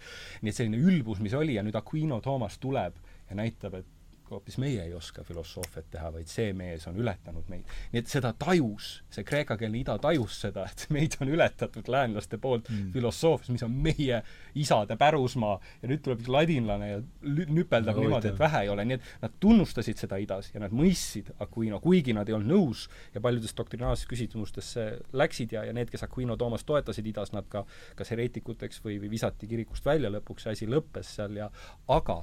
nii 0.42 0.52
et 0.52 0.56
selline 0.56 0.80
ülbus, 0.80 1.20
mis 1.22 1.36
oli 1.36 1.58
ja 1.58 1.64
nüüd 1.66 1.76
Aquino 1.78 2.20
Toomas 2.24 2.58
tuleb 2.62 2.96
ja 3.28 3.36
näitab, 3.38 3.80
et 3.80 3.95
hoopis 4.30 4.58
meie 4.58 4.82
ei 4.82 4.94
oska 4.94 5.24
filosoofiat 5.26 5.88
teha, 5.90 6.10
vaid 6.14 6.30
see 6.30 6.52
mees 6.56 6.86
on 6.90 6.98
ületanud 7.00 7.46
meid. 7.52 7.64
nii 7.92 8.02
et 8.02 8.10
seda 8.10 8.32
tajus, 8.38 8.88
see 9.12 9.24
kreekakeelne 9.26 9.80
ida 9.80 9.96
tajus 10.02 10.40
seda, 10.46 10.66
et 10.70 10.86
meid 10.94 11.16
on 11.20 11.30
ületatud 11.32 11.88
läänlaste 11.92 12.38
poolt 12.42 12.70
mm. 12.70 12.92
filosoofias, 12.96 13.52
mis 13.54 13.64
on 13.66 13.74
meie 13.86 14.22
isade 14.58 14.96
pärusmaa 15.00 15.56
ja 15.82 15.90
nüüd 15.90 16.02
tuleb 16.04 16.24
üks 16.24 16.32
ladinlane 16.32 16.90
ja 16.90 17.00
nüpeldab 17.22 17.98
no, 17.98 18.06
niimoodi, 18.06 18.32
et 18.32 18.40
vähe 18.40 18.64
ei 18.66 18.72
ole, 18.72 18.86
nii 18.88 18.98
et 18.98 19.10
nad 19.22 19.36
tunnustasid 19.40 20.00
seda 20.02 20.20
idas 20.22 20.50
ja 20.54 20.62
nad 20.62 20.74
mõistsid 20.74 21.32
Aquino, 21.42 21.80
kuigi 21.84 22.14
nad 22.16 22.28
ei 22.28 22.36
olnud 22.38 22.52
nõus 22.52 22.86
ja 23.14 23.22
paljudes 23.24 23.54
doktrinaalses 23.56 24.08
küsimustesse 24.10 24.86
läksid 25.16 25.56
ja, 25.56 25.66
ja 25.68 25.74
need, 25.76 25.90
kes 25.92 26.06
Aquino 26.06 26.38
Toomast 26.40 26.66
toetasid 26.68 27.06
idas, 27.06 27.34
nad 27.36 27.48
ka 27.52 27.66
kas 27.98 28.10
hereetikuteks 28.14 28.82
või, 28.84 29.00
või 29.02 29.12
visati 29.16 29.48
kirikust 29.50 29.86
välja 29.86 30.10
lõpuks, 30.12 30.46
see 30.46 30.56
asi 30.56 30.70
lõppes 30.70 31.16
seal 31.18 31.38
ja 31.38 31.50
aga 31.92 32.22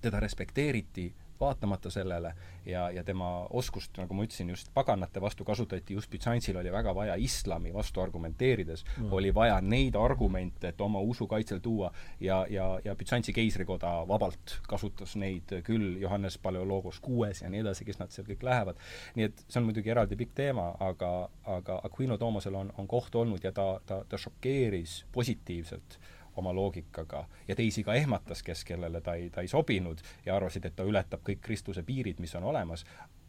teda 0.00 0.20
respekteeriti 0.20 1.12
vaatamata 1.40 1.90
sellele 1.90 2.34
ja, 2.66 2.90
ja 2.90 3.04
tema 3.04 3.46
oskust, 3.50 3.96
nagu 3.98 4.14
ma 4.14 4.24
ütlesin, 4.26 4.50
just 4.50 4.70
paganate 4.74 5.20
vastu 5.20 5.44
kasutati, 5.44 5.94
just 5.94 6.10
Bütsantsil 6.10 6.56
oli 6.58 6.72
väga 6.72 6.94
vaja 6.94 7.14
islami 7.14 7.72
vastu 7.74 8.00
argumenteerides 8.02 8.84
no., 8.98 9.08
oli 9.16 9.34
vaja 9.34 9.60
neid 9.60 9.96
argumente, 9.96 10.68
et 10.68 10.80
oma 10.80 11.00
usu 11.00 11.26
kaitsel 11.26 11.62
tuua 11.62 11.92
ja, 12.20 12.44
ja, 12.50 12.68
ja 12.84 12.94
Bütsantsi 12.98 13.32
keisrikoda 13.32 13.92
vabalt 14.08 14.58
kasutas 14.68 15.16
neid 15.16 15.54
küll, 15.64 15.96
Johannes 16.00 16.38
Paleologos 16.38 17.00
kuues 17.00 17.42
ja 17.42 17.50
nii 17.50 17.62
edasi, 17.62 17.86
kes 17.86 18.02
nad 18.02 18.14
seal 18.14 18.26
kõik 18.28 18.42
lähevad. 18.42 18.82
nii 19.14 19.30
et 19.30 19.44
see 19.46 19.62
on 19.62 19.68
muidugi 19.70 19.94
eraldi 19.94 20.18
pikk 20.18 20.34
teema, 20.42 20.72
aga, 20.80 21.12
aga 21.46 21.80
Aquino 21.86 22.18
Toomasel 22.18 22.54
on, 22.54 22.72
on 22.78 22.90
koht 22.90 23.14
olnud 23.14 23.44
ja 23.44 23.52
ta, 23.52 23.70
ta, 23.86 24.02
ta 24.08 24.18
šokeeris 24.18 25.04
positiivselt 25.12 25.98
äh, 25.98 26.17
oma 26.38 26.54
loogikaga 26.54 27.24
ja 27.48 27.56
teisi 27.58 27.84
ka 27.86 27.94
ehmatas, 27.98 28.42
kes, 28.46 28.64
kellele 28.68 29.00
ta 29.04 29.16
ei, 29.18 29.28
ta 29.34 29.44
ei 29.44 29.50
sobinud 29.50 30.02
ja 30.26 30.36
arvasid, 30.36 30.68
et 30.68 30.76
ta 30.76 30.86
ületab 30.88 31.24
kõik 31.26 31.42
Kristuse 31.44 31.84
piirid, 31.86 32.20
mis 32.22 32.34
on 32.38 32.46
olemas, 32.52 32.84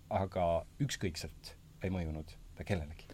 aga 0.10 0.50
ükskõikselt 0.82 1.56
ei 1.84 1.94
mõjunud 1.94 2.36
ta 2.58 2.66
kellelegi. 2.68 3.08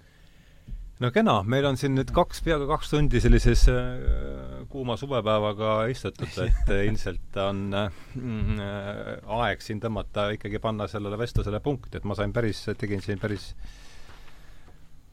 no 0.99 1.11
kena, 1.11 1.41
meil 1.43 1.67
on 1.67 1.77
siin 1.77 1.95
nüüd 1.97 2.11
kaks, 2.15 2.41
peaaegu 2.45 2.67
kaks 2.69 2.91
tundi 2.93 3.22
sellises 3.23 3.65
äh, 3.72 4.61
kuuma 4.72 4.97
suvepäevaga 4.97 5.77
istutud, 5.91 6.31
et 6.45 6.76
ilmselt 6.85 7.39
on 7.43 7.65
äh, 7.76 8.03
aeg 9.39 9.65
siin 9.65 9.84
tõmmata, 9.84 10.30
ikkagi 10.38 10.61
panna 10.63 10.88
sellele 10.91 11.19
vestlusele 11.19 11.59
punkt, 11.63 11.95
et 11.95 12.07
ma 12.07 12.17
sain 12.17 12.34
päris, 12.34 12.63
tegin 12.80 13.03
siin 13.03 13.19
päris 13.22 13.51
äh, 13.53 13.73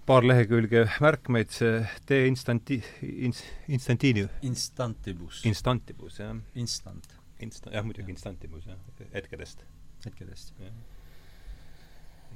paar 0.07 0.27
lehekülge 0.27 0.85
märkmeid, 1.03 1.53
see 1.55 1.83
De 2.09 2.21
instanti-, 2.29 2.83
ins-, 3.03 3.45
instantini-. 3.69 4.29
Instantibus. 4.47 5.45
Instantibus, 5.49 6.19
jah. 6.23 6.35
Instant. 6.59 7.07
Insta-, 7.43 7.73
jah, 7.75 7.87
muidugi 7.87 8.11
ja. 8.11 8.17
instantibus, 8.17 8.67
jah, 8.67 8.79
hetkedest. 9.15 9.65
hetkedest. 10.07 10.55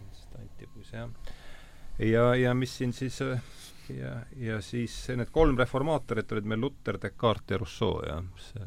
Instantibus, 0.06 0.92
jah. 0.92 1.10
ja, 1.98 2.26
ja 2.36 2.54
mis 2.54 2.74
siin 2.78 2.92
siis 2.92 3.20
ja, 3.94 4.16
ja 4.36 4.58
siis 4.62 4.96
need 5.14 5.30
kolm 5.34 5.58
reformaatorit 5.58 6.34
olid 6.34 6.50
meil 6.50 6.60
Luter, 6.60 6.98
Descartes 7.02 7.54
ja 7.54 7.62
Rousseau, 7.62 8.02
jah, 8.06 8.22
see 8.50 8.66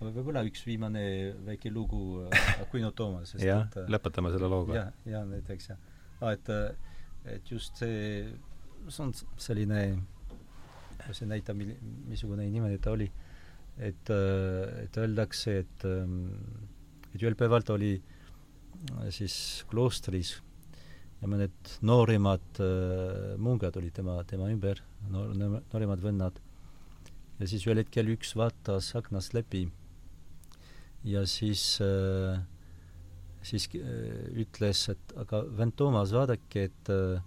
aga 0.00 0.14
võib-olla 0.14 0.42
üks 0.48 0.62
viimane 0.64 1.02
väike 1.44 1.70
lugu 1.72 2.22
äh, 2.24 2.52
Aquino 2.62 2.88
Toomasest. 2.96 3.42
jah, 3.50 3.66
äh, 3.76 3.88
lõpetame 3.92 4.32
selle 4.32 4.48
looga. 4.48 4.76
jah, 4.78 4.92
ja 5.08 5.24
näiteks 5.28 5.72
jah 5.72 5.76
ah,, 5.76 5.89
et, 6.28 6.50
et 7.24 7.50
just 7.52 7.80
see, 7.80 8.26
see 8.88 9.02
on 9.04 9.14
selline, 9.40 9.80
see 11.10 11.28
näitab, 11.30 11.58
mil-, 11.58 11.76
missugune 12.10 12.46
inimene 12.48 12.78
ta 12.78 12.94
oli. 12.96 13.10
et, 13.80 14.10
et 14.10 14.96
öeldakse, 15.00 15.58
et, 15.64 15.84
et 17.14 17.22
ühel 17.22 17.36
päeval 17.38 17.64
ta 17.64 17.78
oli 17.78 17.94
siis 19.14 19.34
kloostris 19.70 20.34
ja 21.20 21.28
mõned 21.28 21.74
nooremad 21.84 22.60
äh, 22.64 23.34
mungad 23.40 23.76
olid 23.76 23.94
tema, 23.96 24.16
tema 24.28 24.48
ümber, 24.52 24.80
noor, 25.12 25.34
nooremad 25.36 26.04
vennad. 26.04 26.38
ja 27.38 27.48
siis 27.48 27.66
ühel 27.66 27.82
hetkel 27.82 28.12
üks 28.14 28.32
vaatas 28.36 28.94
aknast 28.96 29.36
läbi 29.36 29.66
ja 31.04 31.26
siis 31.28 31.80
äh, 31.84 32.40
siis 33.46 33.68
äh, 33.78 34.30
ütles, 34.44 34.86
et 34.92 35.14
aga 35.20 35.44
vend 35.56 35.76
Toomas, 35.78 36.14
vaadake, 36.16 36.68
et 36.70 36.92
äh, 36.92 37.20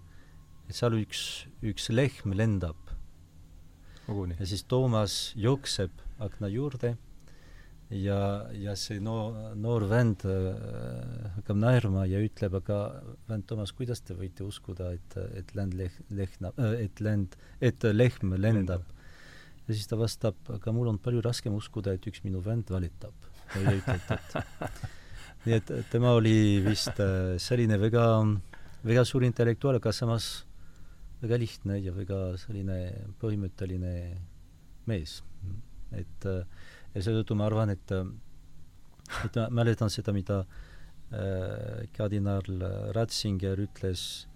et 0.68 0.76
seal 0.76 0.96
üks, 0.96 1.22
üks 1.64 1.90
lehm 1.92 2.34
lendab. 2.36 2.78
ja 4.08 4.46
siis 4.46 4.64
Toomas 4.68 5.32
jookseb 5.40 5.92
akna 6.20 6.48
juurde 6.52 6.94
ja, 7.88 8.18
ja 8.52 8.74
see 8.76 8.98
noor, 9.00 9.54
noor 9.56 9.86
vend 9.88 10.24
hakkab 11.38 11.56
naerma 11.60 12.04
ja 12.08 12.20
ütleb, 12.20 12.58
aga 12.60 12.78
vend 13.28 13.46
Toomas, 13.48 13.72
kuidas 13.76 14.04
te 14.04 14.16
võite 14.16 14.44
uskuda, 14.44 14.92
et, 14.96 15.16
et 15.40 15.54
lend 15.56 15.76
leh-, 15.78 16.02
lehnab, 16.12 16.60
et 16.76 17.00
lend, 17.00 17.38
et 17.60 17.88
lehm 17.92 18.36
lendab? 18.36 18.84
ja 19.64 19.72
siis 19.72 19.88
ta 19.88 19.96
vastab, 19.96 20.36
aga 20.52 20.72
mul 20.76 20.92
on 20.92 21.00
palju 21.00 21.24
raskem 21.24 21.56
uskuda, 21.56 21.96
et 21.96 22.04
üks 22.08 22.20
minu 22.24 22.44
vend 22.44 22.68
valetab 22.72 23.16
või 23.54 23.78
ütleb, 23.80 24.12
et 24.12 24.84
nii 25.44 25.54
et 25.58 25.72
tema 25.92 26.14
oli 26.16 26.62
vist 26.64 27.00
selline 27.44 27.76
väga, 27.80 28.04
väga 28.84 29.04
suur 29.04 29.24
intellektuaal, 29.26 29.76
aga 29.80 29.92
samas 29.92 30.28
väga 31.20 31.38
lihtne 31.40 31.78
ja 31.84 31.92
väga 31.92 32.36
selline 32.40 32.78
põhimõtteline 33.20 33.94
mees. 34.88 35.22
et 35.94 36.24
ja 36.94 37.02
seetõttu 37.02 37.36
ma 37.36 37.46
arvan, 37.48 37.70
et 37.74 37.92
et 39.24 39.36
ma 39.36 39.48
mäletan 39.62 39.92
seda, 39.92 40.12
mida 40.16 40.40
äh, 40.44 41.84
kardinal 41.96 42.46
Ratzinger 42.96 43.60
ütles, 43.60 44.26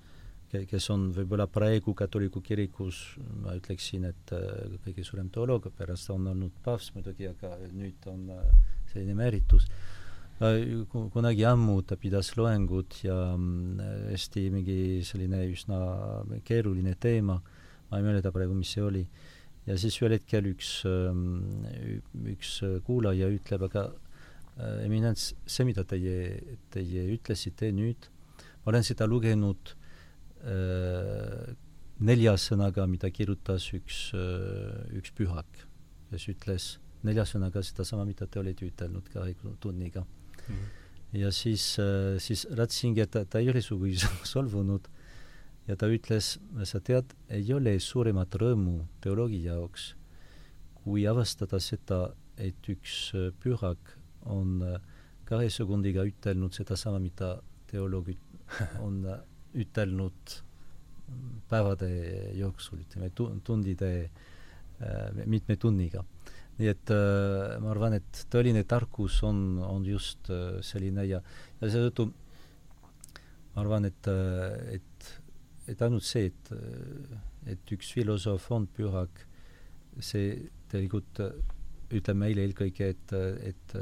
kes 0.49 0.89
on 0.93 1.09
võib-olla 1.17 1.49
praegu 1.51 1.95
katoliku 1.97 2.41
kirikus, 2.45 3.17
ma 3.43 3.57
ütleksin, 3.59 4.09
et 4.09 4.35
äh, 4.37 4.77
kõige 4.85 5.05
suurem 5.05 5.31
teoloog, 5.33 5.71
pärast 5.77 6.11
on 6.15 6.29
olnud 6.33 6.61
paavst 6.65 6.95
muidugi, 6.97 7.31
aga 7.33 7.57
nüüd 7.73 8.09
on 8.13 8.29
äh, 8.37 8.53
selline 8.93 9.17
määritus 9.19 9.69
äh, 9.69 9.98
kunagi 10.39 11.43
ammu 11.45 11.81
ta 11.83 11.97
pidas 11.99 12.37
loengut 12.39 13.01
ja 13.03 13.35
mm, 13.35 13.81
hästi 14.13 14.45
mingi 14.55 14.79
selline 15.03 15.41
üsna 15.51 15.79
keeruline 16.47 16.95
teema, 16.95 17.41
ma 17.91 17.99
ei 17.99 18.05
mäleta 18.07 18.31
praegu, 18.31 18.55
mis 18.55 18.71
see 18.71 18.85
oli, 18.87 19.03
ja 19.67 19.75
siis 19.81 19.97
ühel 19.99 20.15
hetkel 20.15 20.47
üks, 20.53 20.85
ähm, 20.87 21.65
üks 22.31 22.61
kuulaja 22.87 23.31
ütleb, 23.35 23.65
aga 23.67 23.89
äh, 23.91 24.85
eminents, 24.85 25.33
see, 25.43 25.67
mida 25.67 25.83
teie, 25.89 26.39
teie 26.71 27.09
ütlesite 27.17 27.73
nüüd, 27.75 28.07
ma 28.63 28.71
olen 28.71 28.87
seda 28.87 29.09
lugenud 29.11 29.73
äh, 30.47 31.51
nelja 31.99 32.37
sõnaga, 32.39 32.87
mida 32.87 33.11
kirjutas 33.11 33.73
üks, 33.75 34.13
üks 34.95 35.11
pühak, 35.19 35.67
kes 36.13 36.29
ütles 36.31 36.69
nelja 37.03 37.27
sõnaga 37.27 37.59
sedasama, 37.67 38.07
mida 38.07 38.31
te 38.31 38.39
olete 38.39 38.71
ütelnud 38.71 39.11
kahe 39.11 39.35
tunniga 39.59 40.05
mm. 40.07 40.18
Ja 41.17 41.33
siis, 41.33 41.65
siis 42.25 42.47
Ratzinger, 42.57 43.09
ta, 43.11 43.25
ta 43.25 43.43
ei 43.43 43.51
ole 43.51 43.63
sugugi 43.65 43.99
solvunud. 44.33 44.89
Ja 45.69 45.77
ta 45.77 45.89
ütles, 45.93 46.39
sa 46.65 46.81
tead, 46.81 47.13
ei 47.29 47.51
ole 47.53 47.75
suuremat 47.85 48.39
rõõmu 48.41 48.87
teoloogi 49.05 49.43
jaoks, 49.45 49.91
kui 50.81 51.05
avastada 51.11 51.61
seda, 51.61 52.07
et 52.41 52.71
üks 52.73 53.11
pühak 53.43 53.93
on 54.33 54.63
kahe 55.29 55.51
sekundiga 55.53 56.07
ütelnud 56.09 56.57
sedasama, 56.57 57.03
mida 57.05 57.35
teoloog 57.69 58.09
on 58.87 59.03
ütelnud 59.61 60.39
päevade 61.49 61.91
jooksul, 62.37 62.81
ütleme 62.85 63.11
tundide, 63.45 63.93
mitme 65.27 65.57
tunniga 65.61 66.05
nii 66.59 66.71
et 66.73 66.91
äh, 66.91 67.59
ma 67.63 67.71
arvan, 67.75 67.99
et 67.99 68.25
tõeline 68.33 68.65
tarkus 68.67 69.21
on, 69.27 69.61
on 69.63 69.85
just 69.87 70.31
äh, 70.35 70.59
selline 70.67 71.05
ja, 71.07 71.23
ja 71.61 71.71
seetõttu 71.71 72.09
ma 73.59 73.65
arvan, 73.65 73.89
et, 73.89 74.07
äh, 74.07 74.79
et, 74.79 75.07
et 75.67 75.83
ainult 75.83 76.07
see, 76.07 76.29
et, 76.31 76.51
äh, 76.55 77.55
et 77.55 77.73
üks 77.75 77.91
filosoof 77.97 78.51
on 78.55 78.69
pühak, 78.71 79.25
see 79.99 80.51
tegelikult 80.71 81.23
äh, 81.25 81.35
ütleb 81.99 82.21
meile 82.21 82.45
eelkõige, 82.45 82.91
et, 82.93 83.13
et 83.49 83.75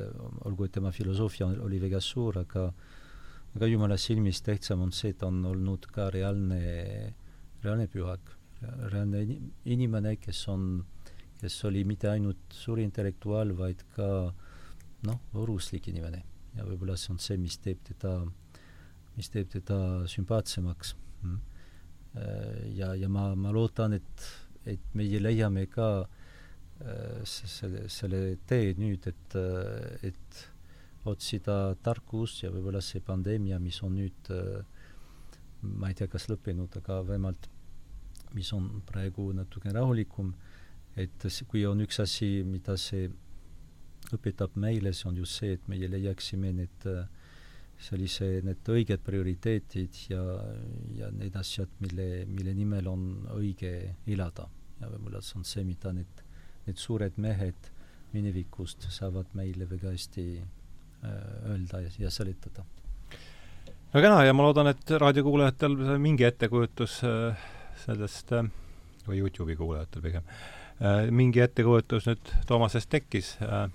olgu, 0.47 0.65
et 0.65 0.73
tema 0.77 0.93
filosoofia 0.95 1.49
oli 1.67 1.81
väga 1.83 2.01
suur, 2.01 2.39
aga 2.39 2.69
aga 3.57 3.67
Jumala 3.67 3.97
silmis 3.99 4.43
tähtsam 4.47 4.85
on 4.85 4.93
see, 4.95 5.11
et 5.15 5.23
on 5.27 5.41
olnud 5.49 5.89
ka 5.91 6.07
reaalne, 6.15 6.61
reaalne 7.65 7.89
pühak, 7.91 8.31
reaalne 8.63 9.25
inimene, 9.65 10.13
kes 10.23 10.45
on 10.53 10.69
äh, 10.79 10.96
kes 11.41 11.59
oli 11.69 11.85
mitte 11.85 12.09
ainult 12.11 12.55
suur 12.55 12.81
intellektuaal, 12.83 13.53
vaid 13.59 13.83
ka 13.97 14.09
noh, 15.07 15.21
õruslik 15.37 15.91
inimene. 15.93 16.23
ja 16.57 16.65
võib-olla 16.65 16.97
see 16.97 17.13
on 17.13 17.21
see, 17.21 17.37
mis 17.37 17.59
teeb 17.61 17.83
teda, 17.85 18.15
mis 19.17 19.29
teeb 19.29 19.51
teda 19.53 19.79
sümpaatsemaks 20.09 20.95
mm.. 21.23 21.41
ja, 22.79 22.95
ja 22.97 23.09
ma, 23.13 23.29
ma 23.37 23.53
loodan, 23.53 23.93
et, 23.99 24.29
et 24.65 24.95
meie 24.97 25.21
leiame 25.21 25.67
ka 25.69 25.89
äh, 26.01 27.21
selle, 27.29 27.91
selle 27.93 28.39
tee 28.49 28.73
nüüd, 28.81 29.05
et, 29.13 29.37
äh, 29.37 30.09
et 30.13 30.47
otsida 31.07 31.77
tarkust 31.85 32.43
ja 32.43 32.51
võib-olla 32.51 32.81
see 32.83 33.05
pandeemia, 33.05 33.61
mis 33.63 33.83
on 33.87 33.95
nüüd 34.01 34.33
ma 35.63 35.91
ei 35.91 35.95
tea, 35.99 36.09
kas 36.11 36.27
lõppenud, 36.31 36.73
aga 36.81 36.99
vähemalt 37.07 37.47
mis 38.37 38.53
on 38.53 38.83
praegu 38.87 39.31
natuke 39.37 39.73
rahulikum, 39.73 40.33
et 40.97 41.29
kui 41.49 41.67
on 41.69 41.81
üks 41.85 42.01
asi, 42.01 42.41
mida 42.47 42.77
see 42.81 43.09
õpetab 44.17 44.57
meile, 44.61 44.93
see 44.95 45.09
on 45.11 45.17
just 45.21 45.41
see, 45.41 45.57
et 45.57 45.69
meie 45.69 45.89
leiaksime 45.91 46.53
need 46.57 46.87
sellise, 47.83 48.29
need 48.47 48.69
õiged 48.73 49.03
prioriteetid 49.05 49.99
ja, 50.11 50.23
ja 50.97 51.11
need 51.13 51.35
asjad, 51.37 51.73
mille, 51.85 52.25
mille 52.31 52.55
nimel 52.57 52.89
on 52.89 53.03
õige 53.37 53.73
elada. 54.07 54.49
ja 54.81 54.89
võib-olla 54.93 55.21
see 55.25 55.39
on 55.41 55.45
see, 55.45 55.65
mida 55.65 55.93
need, 55.93 56.23
need 56.67 56.81
suured 56.81 57.19
mehed 57.21 57.71
minevikust 58.15 58.89
saavad 58.93 59.33
meile 59.37 59.69
väga 59.69 59.93
hästi 59.93 60.27
äh, 60.41 61.11
öelda 61.53 61.83
ja, 61.85 61.93
ja 62.07 62.11
seletada. 62.11 62.65
no 63.93 64.01
kena 64.01 64.25
ja 64.25 64.33
ma 64.33 64.49
loodan, 64.49 64.73
et 64.73 64.91
raadiokuulajatel 64.91 65.77
mingi 66.01 66.25
ettekujutus 66.29 67.03
äh, 67.05 67.49
sellest 67.85 68.33
äh, 68.33 68.49
või 69.07 69.21
Youtube'i 69.21 69.59
kuulajatel 69.59 70.05
pigem 70.09 70.33
mingi 71.11 71.41
ettekujutus 71.41 72.09
nüüd 72.11 72.31
Toomasest 72.49 72.91
tekkis. 72.93 73.35
Äh, 73.41 73.67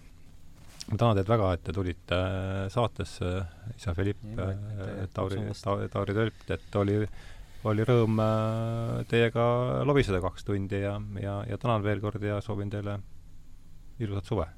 ma 0.92 0.98
tänan 0.98 1.18
teid 1.18 1.30
väga, 1.32 1.52
et 1.56 1.64
te 1.66 1.74
tulite 1.74 2.18
äh, 2.18 2.64
saatesse, 2.74 3.34
isa 3.76 3.96
Philipp, 3.98 4.22
Tauri, 5.14 5.42
Tauri 5.90 6.18
Tölpt, 6.18 6.46
et 6.54 6.78
oli, 6.78 7.00
oli 7.70 7.86
rõõm 7.88 8.22
teiega 9.10 9.46
lobiseda 9.88 10.22
kaks 10.22 10.46
tundi 10.46 10.84
ja, 10.84 10.96
ja, 11.22 11.42
ja 11.50 11.62
tänan 11.62 11.86
veel 11.86 12.02
kord 12.04 12.24
ja 12.26 12.42
soovin 12.42 12.70
teile 12.74 13.00
ilusat 14.02 14.30
suve 14.30 14.50